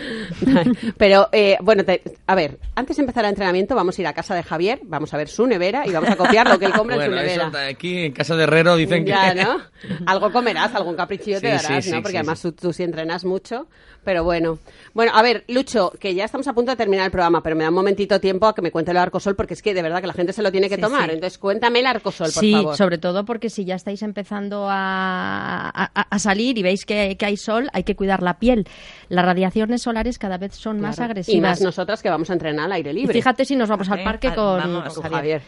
Pero, 0.97 1.29
eh, 1.33 1.57
bueno, 1.61 1.85
te- 1.85 2.03
a 2.27 2.35
ver, 2.37 2.59
antes 2.77 2.97
de 2.97 3.03
empezar 3.03 3.25
el 3.25 3.31
entrenamiento 3.31 3.75
vamos 3.75 3.99
a 3.99 4.01
ir 4.01 4.07
a 4.07 4.13
casa 4.13 4.35
de 4.37 4.45
Javier, 4.45 4.79
vamos 4.85 5.13
a 5.13 5.17
ver 5.17 5.29
su 5.29 5.45
nevera 5.47 5.83
y 5.87 5.91
vamos 5.91 6.09
a 6.11 6.17
copiar 6.17 6.49
lo 6.49 6.59
que 6.59 6.67
él 6.67 6.73
compra 6.77 6.97
Bueno, 6.97 7.17
en 7.17 7.19
su 7.21 7.25
eso 7.27 7.37
nevera. 7.43 7.47
está 7.47 7.67
aquí 7.67 7.99
en 8.05 8.13
casa 8.13 8.37
de 8.37 8.45
Herrero 8.45 8.77
dicen 8.77 9.05
ya, 9.05 9.35
que... 9.35 9.43
¿no? 9.43 9.59
Algo 10.07 10.31
comerás, 10.33 10.73
algún 10.77 10.95
caprichillo 10.95 11.41
te 11.41 11.59
Sí, 11.59 11.65
darás, 11.67 11.85
sí, 11.85 11.91
¿no? 11.91 11.97
Porque 11.99 12.13
sí, 12.13 12.17
además 12.19 12.39
sí. 12.39 12.53
Tú, 12.53 12.53
tú 12.69 12.73
sí 12.73 12.85
entrenas 12.85 13.25
mucho, 13.25 13.67
pero 14.05 14.23
bueno. 14.25 14.59
Bueno, 14.93 15.13
a 15.15 15.23
ver, 15.23 15.45
Lucho, 15.49 15.93
que 15.99 16.15
ya 16.15 16.25
estamos 16.25 16.47
a 16.47 16.53
punto 16.53 16.71
de 16.71 16.77
terminar 16.77 17.07
el 17.07 17.11
programa, 17.11 17.43
pero 17.43 17.57
me 17.57 17.65
da 17.65 17.71
un 17.71 17.75
momentito 17.75 18.21
tiempo 18.21 18.47
a 18.47 18.55
que 18.55 18.63
me 18.63 18.71
cuente 18.71 18.91
el 18.93 18.97
arcosol, 18.99 19.35
porque 19.35 19.55
es 19.55 19.63
que 19.63 19.75
de 19.75 19.83
verdad 19.83 20.01
que 20.01 20.07
la 20.07 20.13
gente 20.13 20.33
se 20.33 20.43
lo 20.43 20.53
tiene 20.53 20.69
que 20.69 20.77
Sí, 20.77 20.81
tomar. 20.83 21.09
sí. 21.09 21.15
Entonces, 21.15 21.39
cuéntame 21.39 21.81
el 21.81 21.87
arcosol, 21.87 22.31
por 22.33 22.41
sí, 22.43 22.53
favor. 22.53 22.77
sobre 22.77 22.99
todo 22.99 23.25
porque 23.25 23.51
si 23.51 23.65
ya 23.65 23.75
estáis 23.75 24.03
empezando 24.03 24.69
a, 24.71 25.71
a- 25.71 26.01
a 26.11 26.19
salir 26.19 26.59
y 26.59 26.63
veis 26.63 26.85
que, 26.87 27.17
que 27.17 27.27
hay 27.27 27.37
sol, 27.37 27.69
hay 27.73 27.83
que 27.85 27.97
cuidar 27.97 28.23
la 28.23 28.39
piel. 28.39 28.67
Las 29.09 29.25
radiaciones 29.25 29.83
solares 29.83 30.19
cada 30.19 30.39
vez 30.39 30.55
son 30.55 30.81
más 30.81 31.01
agresivas. 31.01 31.37
Y 31.37 31.41
más 31.41 31.61
nosotras 31.61 32.03
que 32.03 32.11
vamos 32.11 32.31
a 32.31 32.35
entrenar 32.35 32.67
al 32.67 32.73
aire 32.73 32.91
Y 32.91 32.95
libre. 32.95 33.13
fíjate 33.15 33.45
si 33.45 33.57
nos 33.57 33.69
vamos 33.69 33.89
al 33.91 34.03
parque 34.05 34.29
con, 34.35 34.59
vamos, 34.59 34.95
con 34.95 35.11
Javier. 35.11 35.43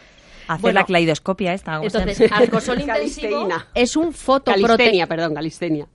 Hacer 0.47 0.61
Bueno, 0.61 0.79
la 0.79 0.85
claidoscopia 0.85 1.53
esta. 1.53 1.81
Entonces, 1.83 2.31
arcosol 2.31 2.79
intensivo 2.79 3.31
Calisteína. 3.45 3.67
es 3.75 3.97
un 3.97 4.13
fotoprotector. 4.13 4.77
Calistenia, 4.77 5.05
perdón, 5.07 5.33
calistenia. 5.33 5.85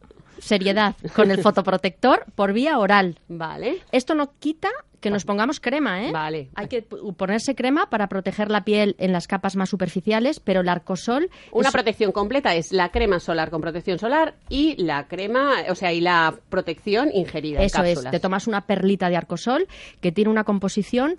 Seriedad, 0.42 0.94
con 1.14 1.30
el 1.30 1.40
fotoprotector 1.40 2.24
por 2.34 2.52
vía 2.52 2.78
oral. 2.78 3.18
Vale. 3.28 3.78
Esto 3.92 4.14
no 4.14 4.32
quita 4.38 4.68
que 5.00 5.10
nos 5.10 5.24
pongamos 5.24 5.58
crema, 5.58 6.04
¿eh? 6.04 6.12
Vale. 6.12 6.50
Hay 6.54 6.68
que 6.68 6.82
ponerse 6.82 7.54
crema 7.56 7.90
para 7.90 8.08
proteger 8.08 8.50
la 8.50 8.62
piel 8.64 8.94
en 8.98 9.12
las 9.12 9.26
capas 9.26 9.56
más 9.56 9.68
superficiales, 9.68 10.38
pero 10.38 10.60
el 10.60 10.68
arcosol 10.68 11.28
Una 11.50 11.68
es- 11.68 11.72
protección 11.72 12.12
completa 12.12 12.54
es 12.54 12.72
la 12.72 12.90
crema 12.90 13.18
solar 13.18 13.50
con 13.50 13.60
protección 13.60 13.98
solar 13.98 14.34
y 14.48 14.80
la 14.82 15.08
crema, 15.08 15.54
o 15.68 15.74
sea, 15.74 15.92
y 15.92 16.00
la 16.00 16.34
protección 16.48 17.10
ingerida. 17.12 17.62
Eso 17.62 17.82
es, 17.82 18.00
te 18.10 18.20
tomas 18.20 18.46
una 18.46 18.60
perlita 18.66 19.08
de 19.08 19.16
arcosol 19.16 19.66
que 20.00 20.12
tiene 20.12 20.30
una 20.30 20.44
composición 20.44 21.18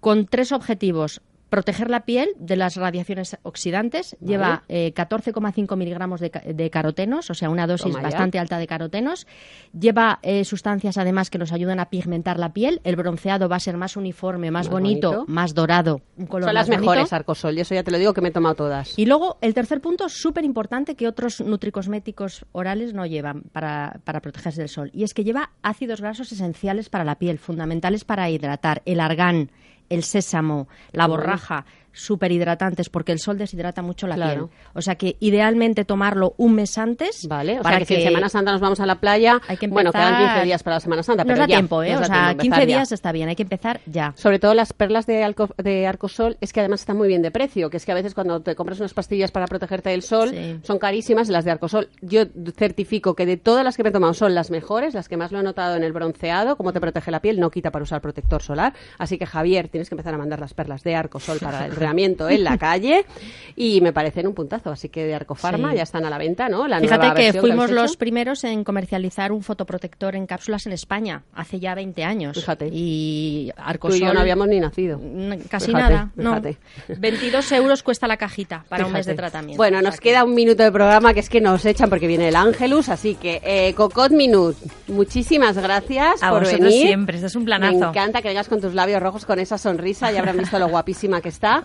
con 0.00 0.26
tres 0.26 0.52
objetivos. 0.52 1.20
Proteger 1.52 1.90
la 1.90 2.06
piel 2.06 2.30
de 2.38 2.56
las 2.56 2.76
radiaciones 2.76 3.36
oxidantes. 3.42 4.16
Lleva 4.24 4.62
eh, 4.70 4.94
14,5 4.96 5.76
miligramos 5.76 6.18
de, 6.18 6.30
ca- 6.30 6.40
de 6.40 6.70
carotenos, 6.70 7.28
o 7.28 7.34
sea, 7.34 7.50
una 7.50 7.66
dosis 7.66 7.88
Toma 7.88 7.98
ya. 7.98 8.04
bastante 8.04 8.38
alta 8.38 8.56
de 8.56 8.66
carotenos. 8.66 9.26
Lleva 9.78 10.18
eh, 10.22 10.46
sustancias, 10.46 10.96
además, 10.96 11.28
que 11.28 11.36
nos 11.36 11.52
ayudan 11.52 11.78
a 11.78 11.90
pigmentar 11.90 12.38
la 12.38 12.54
piel. 12.54 12.80
El 12.84 12.96
bronceado 12.96 13.50
va 13.50 13.56
a 13.56 13.60
ser 13.60 13.76
más 13.76 13.98
uniforme, 13.98 14.50
más, 14.50 14.64
Más 14.66 14.70
bonito, 14.72 15.12
bonito. 15.12 15.30
más 15.30 15.52
dorado. 15.54 16.00
Un 16.16 16.24
color 16.24 16.46
Son 16.48 16.54
las 16.54 16.68
bonito. 16.68 16.80
mejores 16.90 17.12
Arcosol, 17.12 17.58
y 17.58 17.60
eso 17.60 17.74
ya 17.74 17.82
te 17.82 17.90
lo 17.90 17.98
digo 17.98 18.14
que 18.14 18.22
me 18.22 18.28
he 18.30 18.32
tomado 18.32 18.54
todas. 18.54 18.98
Y 18.98 19.04
luego, 19.04 19.36
el 19.42 19.52
tercer 19.52 19.82
punto, 19.82 20.08
súper 20.08 20.44
importante, 20.46 20.94
que 20.94 21.06
otros 21.06 21.42
nutricosméticos 21.42 22.46
orales 22.52 22.94
no 22.94 23.04
llevan 23.04 23.42
para, 23.52 24.00
para 24.04 24.20
protegerse 24.20 24.60
del 24.62 24.70
sol. 24.70 24.90
Y 24.94 25.04
es 25.04 25.12
que 25.12 25.22
lleva 25.22 25.50
ácidos 25.62 26.00
grasos 26.00 26.32
esenciales 26.32 26.88
para 26.88 27.04
la 27.04 27.16
piel, 27.16 27.38
fundamentales 27.38 28.04
para 28.04 28.30
hidratar. 28.30 28.80
El 28.86 29.00
argán, 29.00 29.50
el 29.92 30.04
sésamo, 30.04 30.68
la 30.92 31.06
borraja, 31.06 31.66
súper 31.92 32.32
hidratantes, 32.32 32.88
porque 32.88 33.12
el 33.12 33.18
sol 33.18 33.38
deshidrata 33.38 33.82
mucho 33.82 34.06
la 34.06 34.14
Claro. 34.16 34.48
piel. 34.48 34.58
O 34.74 34.82
sea 34.82 34.94
que 34.96 35.16
idealmente 35.20 35.84
tomarlo 35.84 36.34
un 36.38 36.54
mes 36.54 36.78
antes. 36.78 37.26
Vale, 37.28 37.58
o 37.60 37.62
para 37.62 37.76
sea 37.78 37.86
que, 37.86 37.94
si 37.96 38.00
en 38.02 38.08
Semana 38.08 38.28
Santa 38.28 38.52
nos 38.52 38.60
vamos 38.60 38.80
a 38.80 38.86
la 38.86 38.96
playa, 39.00 39.40
Hay 39.48 39.56
que 39.56 39.66
bueno, 39.68 39.92
quedan 39.92 40.08
empezar- 40.14 40.32
15 40.34 40.44
días 40.46 40.62
para 40.62 40.76
la 40.76 40.80
Semana 40.80 41.02
Santa, 41.02 41.24
Nos 41.24 41.28
pero 41.28 41.38
da 41.40 41.46
ya, 41.46 41.56
tiempo, 41.56 41.82
¿eh? 41.82 41.92
nos 41.92 42.02
O 42.02 42.04
sea, 42.04 42.14
tiempo 42.14 42.42
15 42.42 42.46
empezar 42.46 42.60
ya. 42.68 42.76
días 42.76 42.92
está 42.92 43.12
bien, 43.12 43.28
hay 43.28 43.36
que 43.36 43.42
empezar 43.42 43.80
ya. 43.86 44.12
Sobre 44.16 44.38
todo 44.38 44.54
las 44.54 44.72
perlas 44.72 45.06
de, 45.06 45.22
alco- 45.24 45.54
de 45.62 45.86
Arcosol, 45.86 46.36
es 46.40 46.52
que 46.52 46.60
además 46.60 46.80
están 46.80 46.96
muy 46.96 47.08
bien 47.08 47.22
de 47.22 47.30
precio, 47.30 47.70
que 47.70 47.76
es 47.76 47.84
que 47.86 47.92
a 47.92 47.94
veces 47.94 48.14
cuando 48.14 48.40
te 48.40 48.54
compras 48.54 48.78
unas 48.80 48.94
pastillas 48.94 49.30
para 49.30 49.46
protegerte 49.46 49.90
del 49.90 50.02
sol 50.02 50.30
Sí. 50.30 50.60
son 50.62 50.78
carísimas 50.78 51.28
las 51.28 51.44
de 51.44 51.50
Arcosol. 51.50 51.88
Yo 52.00 52.22
certifico 52.56 53.14
que 53.14 53.26
de 53.26 53.36
todas 53.36 53.64
las 53.64 53.76
que 53.76 53.82
me 53.82 53.88
he 53.88 53.92
tomado 53.92 54.14
son 54.14 54.34
las 54.34 54.50
mejores, 54.50 54.94
las 54.94 55.08
que 55.08 55.16
más 55.16 55.32
lo 55.32 55.40
he 55.40 55.42
notado 55.42 55.76
en 55.76 55.82
el 55.84 55.92
bronceado, 55.92 56.56
cómo 56.56 56.72
te 56.72 56.80
protege 56.80 57.10
la 57.10 57.20
piel, 57.20 57.40
no 57.40 57.50
quita 57.50 57.70
para 57.70 57.82
usar 57.82 58.00
protector 58.00 58.42
solar. 58.42 58.72
Así 58.98 59.18
que 59.18 59.26
Javier, 59.26 59.68
tienes 59.68 59.88
que 59.88 59.94
empezar 59.94 60.14
a 60.14 60.18
mandar 60.18 60.40
las 60.40 60.54
perlas 60.54 60.82
de 60.82 60.94
Arcosol 60.94 61.38
para 61.38 61.66
el 61.66 61.72
entrenamiento 61.82 62.28
en 62.28 62.44
la 62.44 62.58
calle 62.58 63.04
y 63.54 63.80
me 63.80 63.92
parecen 63.92 64.26
un 64.26 64.34
puntazo. 64.34 64.70
Así 64.70 64.88
que 64.88 65.04
de 65.04 65.14
Arcofarma 65.14 65.70
Sí. 65.72 65.76
ya 65.76 65.82
están 65.82 66.04
a 66.04 66.10
la 66.10 66.18
venta, 66.18 66.48
¿no? 66.48 66.66
La 66.68 66.80
Fíjate 66.80 67.06
nueva 67.06 67.14
que 67.14 67.32
fuimos 67.34 67.70
los 67.70 67.96
primeros 67.96 68.44
en 68.44 68.64
comercializar 68.64 69.30
un 69.32 69.42
fotoprotector 69.42 70.16
en 70.16 70.26
cápsulas 70.26 70.66
en 70.66 70.72
España, 70.72 71.22
hace 71.34 71.60
ya 71.60 71.74
20 71.74 72.02
años. 72.04 72.36
Fíjate. 72.36 72.68
Y 72.72 73.52
Tú 73.54 73.62
Arcosol... 73.62 73.96
y 73.98 74.00
yo 74.00 74.14
no 74.14 74.20
habíamos 74.20 74.48
ni 74.48 74.58
nacido. 74.60 74.98
Mm, 74.98 75.32
Casi 75.50 75.66
Fíjate, 75.66 75.92
nada, 75.92 76.10
no. 76.16 76.30
fíjate. 76.30 76.56
22 76.98 77.52
euros 77.52 77.82
cuesta 77.82 78.06
la 78.06 78.16
cajita 78.16 78.64
para 78.68 78.86
un 78.86 78.92
mes 78.92 79.06
de 79.06 79.14
tratamiento. 79.14 79.56
Bueno, 79.58 79.82
nos 79.82 80.00
queda 80.00 80.24
un 80.24 80.34
minuto 80.34 80.62
de 80.62 80.72
programa 80.72 81.12
que 81.14 81.20
es 81.20 81.28
que 81.28 81.40
nos 81.40 81.64
echan 81.66 81.90
porque 81.90 82.06
viene 82.06 82.28
el 82.28 82.36
Ángelus, 82.36 82.88
así 82.88 83.14
que 83.16 83.40
eh, 83.44 83.74
Cocot 83.74 84.12
Minut, 84.12 84.56
muchísimas 84.88 85.56
gracias 85.58 86.22
A 86.22 86.30
por 86.30 86.40
vosotros 86.40 86.68
venir. 86.70 86.86
siempre, 86.86 87.16
esto 87.16 87.26
es 87.26 87.36
un 87.36 87.44
planazo. 87.44 87.78
Me 87.78 87.86
encanta 87.86 88.22
que 88.22 88.28
vengas 88.28 88.48
con 88.48 88.60
tus 88.60 88.74
labios 88.74 89.02
rojos 89.02 89.24
con 89.26 89.38
esa 89.38 89.58
sonrisa, 89.58 90.10
ya 90.12 90.20
habrán 90.20 90.38
visto 90.38 90.58
lo 90.58 90.68
guapísima 90.68 91.20
que 91.20 91.28
está. 91.28 91.64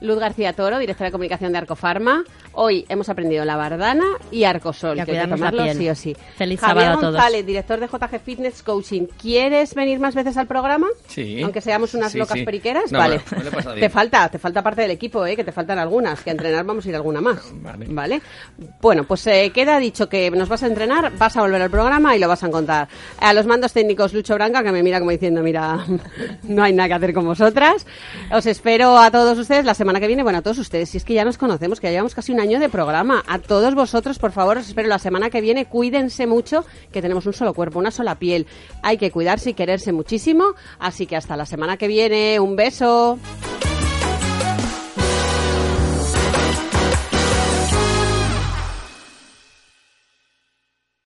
Luz 0.00 0.18
García 0.18 0.52
Toro, 0.52 0.78
directora 0.78 1.08
de 1.08 1.12
comunicación 1.12 1.52
de 1.52 1.58
Arcofarma. 1.58 2.24
Hoy 2.52 2.84
hemos 2.88 3.08
aprendido 3.08 3.44
la 3.44 3.56
bardana 3.56 4.04
y 4.30 4.44
Arcosol, 4.44 4.96
Y 4.98 5.00
a 5.00 5.04
que 5.04 5.12
hay 5.12 5.18
que 5.18 5.22
cuidarnos 5.28 5.40
la 5.40 5.50
tomarlo 5.50 5.62
piel. 5.64 5.78
sí 5.78 5.88
o 5.90 5.94
sí. 5.94 6.16
Feliz 6.36 6.60
Javier 6.60 6.84
sábado 6.84 6.98
a 6.98 7.00
todos. 7.00 7.14
González, 7.14 7.46
director 7.46 7.80
de 7.80 7.86
JG 7.86 8.20
Fitness 8.24 8.62
Coaching, 8.62 9.06
¿quieres 9.20 9.74
venir 9.74 9.98
más 10.00 10.14
veces 10.14 10.36
al 10.36 10.46
programa? 10.46 10.86
Sí. 11.08 11.42
Aunque 11.42 11.60
seamos 11.60 11.94
unas 11.94 12.12
Sí, 12.12 12.18
locas 12.18 12.38
sí. 12.38 12.44
periqueras, 12.44 12.92
No, 12.92 12.98
vale. 12.98 13.20
bueno, 13.30 13.74
te 13.80 13.88
falta, 13.90 14.28
te 14.28 14.38
falta 14.38 14.62
parte 14.62 14.82
del 14.82 14.90
equipo, 14.90 15.24
¿eh? 15.26 15.34
que 15.36 15.44
te 15.44 15.52
faltan 15.52 15.78
algunas, 15.78 16.20
que 16.22 16.30
a 16.30 16.32
entrenar 16.32 16.64
vamos 16.64 16.84
a 16.86 16.88
ir 16.88 16.94
alguna 16.96 17.20
más. 17.20 17.38
Vale. 17.62 17.86
Vale. 17.88 18.22
Bueno, 18.80 19.04
pues 19.04 19.26
eh, 19.26 19.50
queda 19.52 19.78
dicho 19.78 20.08
que 20.08 20.30
nos 20.30 20.48
vas 20.48 20.62
a 20.62 20.66
entrenar, 20.66 21.12
vas 21.18 21.36
a 21.36 21.40
volver 21.40 21.60
al 21.62 21.70
programa 21.70 22.14
y 22.14 22.18
lo 22.18 22.28
vas 22.28 22.44
a 22.44 22.50
contar. 22.50 22.88
A 23.18 23.32
los 23.32 23.46
mandos 23.46 23.72
técnicos 23.72 24.12
Lucho 24.14 24.34
Branca, 24.34 24.62
que 24.62 24.72
me 24.72 24.82
mira 24.82 24.98
como 24.98 25.10
diciendo, 25.10 25.42
mira, 25.42 25.84
no 26.44 26.62
hay 26.62 26.72
nada 26.72 26.88
que 26.88 26.94
hacer 26.94 27.14
con 27.14 27.24
vosotras. 27.24 27.86
Os 28.32 28.46
espero 28.46 28.98
a 28.98 29.10
todos 29.10 29.36
ustedes 29.38 29.64
la 29.64 29.74
semana 29.86 30.00
que 30.00 30.08
viene, 30.08 30.24
bueno, 30.24 30.40
a 30.40 30.42
todos 30.42 30.58
ustedes, 30.58 30.88
si 30.88 30.96
es 30.96 31.04
que 31.04 31.14
ya 31.14 31.24
nos 31.24 31.38
conocemos, 31.38 31.78
que 31.78 31.86
ya 31.86 31.92
llevamos 31.92 32.12
casi 32.12 32.32
un 32.32 32.40
año 32.40 32.58
de 32.58 32.68
programa. 32.68 33.22
A 33.28 33.38
todos 33.38 33.72
vosotros, 33.76 34.18
por 34.18 34.32
favor, 34.32 34.58
os 34.58 34.66
espero 34.66 34.88
la 34.88 34.98
semana 34.98 35.30
que 35.30 35.40
viene. 35.40 35.66
Cuídense 35.66 36.26
mucho, 36.26 36.64
que 36.90 37.00
tenemos 37.00 37.24
un 37.24 37.32
solo 37.32 37.54
cuerpo, 37.54 37.78
una 37.78 37.92
sola 37.92 38.16
piel. 38.16 38.48
Hay 38.82 38.98
que 38.98 39.12
cuidarse 39.12 39.50
y 39.50 39.54
quererse 39.54 39.92
muchísimo. 39.92 40.54
Así 40.80 41.06
que 41.06 41.14
hasta 41.14 41.36
la 41.36 41.46
semana 41.46 41.76
que 41.76 41.86
viene. 41.86 42.40
Un 42.40 42.56
beso. 42.56 43.16